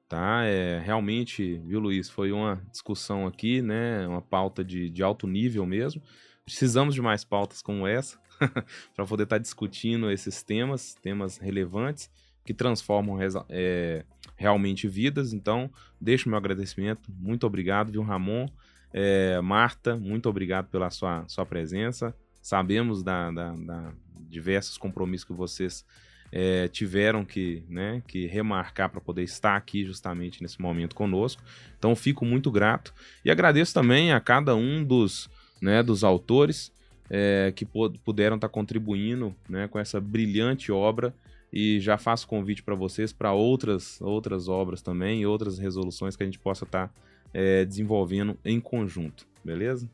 tá? 0.07 0.45
É, 0.45 0.79
realmente, 0.79 1.57
viu, 1.65 1.81
Luiz, 1.81 2.09
foi 2.09 2.31
uma 2.31 2.61
discussão 2.71 3.27
aqui, 3.27 3.61
né? 3.61 4.07
Uma 4.07 4.21
pauta 4.21 4.63
de, 4.63 4.89
de 4.89 5.03
alto 5.03 5.27
nível 5.27 5.65
mesmo. 5.65 6.01
Precisamos 6.45 6.95
de 6.95 7.01
mais 7.01 7.25
pautas 7.25 7.61
como 7.61 7.85
essa 7.85 8.17
para 8.95 9.05
poder 9.05 9.23
estar 9.23 9.35
tá 9.37 9.41
discutindo 9.41 10.11
esses 10.11 10.43
temas, 10.43 10.95
temas 10.95 11.37
relevantes 11.37 12.09
que 12.45 12.53
transformam 12.53 13.19
é, 13.49 14.05
realmente 14.37 14.87
vidas. 14.87 15.33
Então, 15.33 15.69
deixo 15.99 16.29
meu 16.29 16.37
agradecimento. 16.37 17.11
Muito 17.19 17.45
obrigado, 17.45 17.91
viu, 17.91 18.01
Ramon? 18.01 18.47
É, 18.93 19.39
Marta, 19.41 19.97
muito 19.97 20.29
obrigado 20.29 20.69
pela 20.69 20.89
sua, 20.89 21.25
sua 21.27 21.45
presença. 21.45 22.15
Sabemos 22.41 23.03
da, 23.03 23.29
da, 23.31 23.51
da 23.53 23.93
diversos 24.29 24.77
compromissos 24.77 25.25
que 25.25 25.33
vocês 25.33 25.85
é, 26.31 26.67
tiveram 26.67 27.25
que, 27.25 27.63
né, 27.67 28.01
que 28.07 28.25
remarcar 28.27 28.89
para 28.89 29.01
poder 29.01 29.23
estar 29.23 29.55
aqui 29.55 29.83
justamente 29.83 30.41
nesse 30.41 30.61
momento 30.61 30.95
conosco. 30.95 31.41
Então, 31.77 31.95
fico 31.95 32.25
muito 32.25 32.51
grato 32.51 32.93
e 33.23 33.31
agradeço 33.31 33.73
também 33.73 34.11
a 34.11 34.19
cada 34.19 34.55
um 34.55 34.83
dos, 34.83 35.29
né, 35.61 35.83
dos 35.83 36.03
autores 36.03 36.71
é, 37.09 37.53
que 37.55 37.65
puderam 37.65 38.35
estar 38.35 38.47
tá 38.47 38.53
contribuindo 38.53 39.35
né, 39.47 39.67
com 39.67 39.79
essa 39.79 39.99
brilhante 39.99 40.71
obra 40.71 41.13
e 41.51 41.79
já 41.79 41.97
faço 41.97 42.27
convite 42.27 42.61
para 42.61 42.75
vocês 42.75 43.13
para 43.13 43.31
outras, 43.31 44.01
outras 44.01 44.47
obras 44.47 44.81
também 44.81 45.21
e 45.21 45.25
outras 45.25 45.57
resoluções 45.57 46.15
que 46.15 46.23
a 46.23 46.25
gente 46.25 46.39
possa 46.39 46.65
estar 46.65 46.87
tá, 46.87 46.93
é, 47.33 47.63
desenvolvendo 47.65 48.37
em 48.43 48.59
conjunto, 48.59 49.27
beleza? 49.43 49.89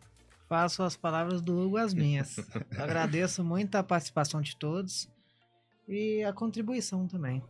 Faço 0.49 0.83
as 0.83 0.95
palavras 0.95 1.41
do 1.41 1.57
Hugo 1.57 1.77
as 1.77 1.93
minhas. 1.93 2.39
Agradeço 2.77 3.43
muito 3.43 3.75
a 3.75 3.83
participação 3.83 4.41
de 4.41 4.55
todos 4.55 5.09
e 5.87 6.23
a 6.23 6.33
contribuição 6.33 7.07
também. 7.07 7.41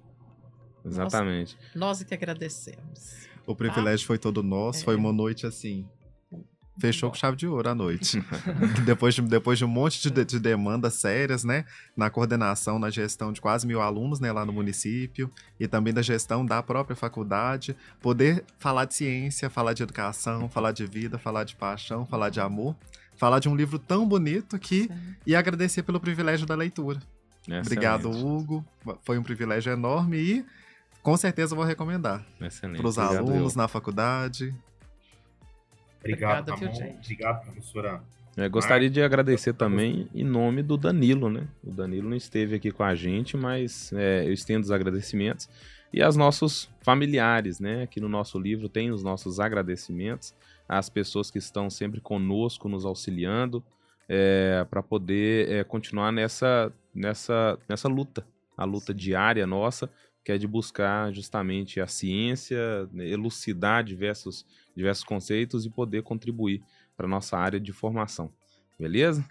Exatamente. 0.86 1.58
Nós, 1.74 1.76
nós 1.76 2.02
é 2.02 2.06
que 2.06 2.14
agradecemos. 2.14 3.28
O 3.46 3.56
privilégio 3.56 4.06
tá? 4.06 4.08
foi 4.08 4.18
todo 4.18 4.44
nosso, 4.44 4.82
é. 4.82 4.84
foi 4.84 4.96
uma 4.96 5.14
noite 5.14 5.46
assim 5.46 5.88
Fechou 6.78 7.12
com 7.12 7.16
chave 7.16 7.38
de 7.38 7.48
ouro 7.48 7.70
à 7.70 7.76
noite. 7.76 8.24
depois, 8.84 9.14
de, 9.14 9.22
depois 9.22 9.60
de 9.60 9.66
um 9.66 9.68
monte 9.68 10.02
de, 10.02 10.26
de, 10.26 10.40
demandas 10.40 10.96
sérias, 10.96 11.44
né? 11.44 11.66
Na 11.96 12.10
coordenação, 12.10 12.80
na 12.80 12.90
gestão 12.90 13.32
de 13.32 13.40
quase 13.40 13.68
mil 13.68 13.80
alunos, 13.80 14.20
né? 14.20 14.32
Lá 14.32 14.44
no 14.44 14.52
município. 14.52 15.30
E 15.60 15.68
também 15.68 15.94
da 15.94 16.02
gestão 16.02 16.44
da 16.46 16.64
própria 16.64 16.96
faculdade. 16.96 17.76
Poder 18.02 18.44
falar 18.58 18.86
de 18.86 18.96
ciência, 18.96 19.50
falar 19.50 19.74
de 19.74 19.84
educação, 19.84 20.50
falar 20.50 20.72
de 20.72 20.86
vida, 20.86 21.20
falar 21.20 21.44
de 21.44 21.56
paixão, 21.56 22.06
falar 22.08 22.30
de 22.30 22.40
amor. 22.40 22.76
Falar 23.16 23.40
de 23.40 23.48
um 23.48 23.56
livro 23.56 23.78
tão 23.78 24.08
bonito 24.08 24.58
que... 24.58 24.84
Sim. 24.84 25.16
E 25.28 25.36
agradecer 25.36 25.84
pelo 25.84 26.00
privilégio 26.00 26.48
da 26.48 26.56
leitura. 26.56 27.00
Excelente. 27.48 27.68
Obrigado, 27.68 28.10
Hugo. 28.10 28.66
Foi 29.04 29.20
um 29.20 29.24
privilégio 29.24 29.72
enorme 29.72 30.18
e... 30.18 30.46
Com 31.04 31.18
certeza 31.18 31.54
vou 31.54 31.66
recomendar. 31.66 32.26
Para 32.40 32.88
os 32.88 32.98
alunos 32.98 33.54
eu. 33.54 33.58
na 33.58 33.68
faculdade. 33.68 34.56
Obrigado, 36.04 36.52
Obrigado, 36.52 36.78
Ramon. 36.80 36.98
Obrigado, 37.02 37.44
professora. 37.44 38.04
É, 38.36 38.50
gostaria 38.50 38.90
de 38.90 39.02
agradecer 39.02 39.54
também 39.54 40.10
em 40.14 40.24
nome 40.24 40.64
do 40.64 40.76
Danilo, 40.76 41.30
né? 41.30 41.48
O 41.64 41.72
Danilo 41.72 42.10
não 42.10 42.18
esteve 42.18 42.56
aqui 42.56 42.72
com 42.72 42.84
a 42.84 42.96
gente, 42.96 43.38
mas 43.38 43.94
é, 43.94 44.26
eu 44.26 44.34
estendo 44.34 44.64
os 44.64 44.72
agradecimentos. 44.72 45.48
E 45.94 46.02
aos 46.02 46.16
nossos 46.16 46.68
familiares, 46.82 47.60
né? 47.60 47.84
Aqui 47.84 48.02
no 48.02 48.10
nosso 48.10 48.40
livro 48.40 48.68
tem 48.68 48.92
os 48.92 49.04
nossos 49.04 49.40
agradecimentos 49.40 50.34
às 50.68 50.90
pessoas 50.90 51.30
que 51.30 51.38
estão 51.38 51.70
sempre 51.70 52.02
conosco, 52.02 52.68
nos 52.68 52.86
auxiliando, 52.86 53.64
é, 54.10 54.66
para 54.70 54.82
poder 54.82 55.52
é, 55.52 55.64
continuar 55.64 56.12
nessa, 56.12 56.74
nessa, 56.94 57.58
nessa 57.70 57.88
luta, 57.88 58.26
a 58.58 58.66
luta 58.66 58.94
diária 58.94 59.46
nossa, 59.46 59.90
que 60.26 60.32
é 60.32 60.38
de 60.38 60.48
buscar 60.48 61.14
justamente 61.14 61.80
a 61.80 61.86
ciência, 61.86 62.90
elucidar 62.96 63.84
diversos 63.84 64.46
diversos 64.76 65.04
conceitos 65.04 65.66
e 65.66 65.70
poder 65.70 66.04
contribuir 66.04 66.62
para 66.96 67.08
nossa 67.08 67.38
área 67.38 67.60
de 67.60 67.72
formação. 67.72 68.32
Beleza? 68.80 69.24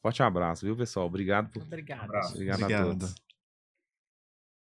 Forte 0.00 0.22
abraço, 0.22 0.64
viu, 0.64 0.76
pessoal? 0.76 1.06
Obrigado 1.06 1.50
por. 1.50 1.62
Obrigado. 1.62 2.10
Obrigado, 2.30 2.62
Obrigado. 2.62 2.80
a 2.80 2.84
todos. 2.84 3.14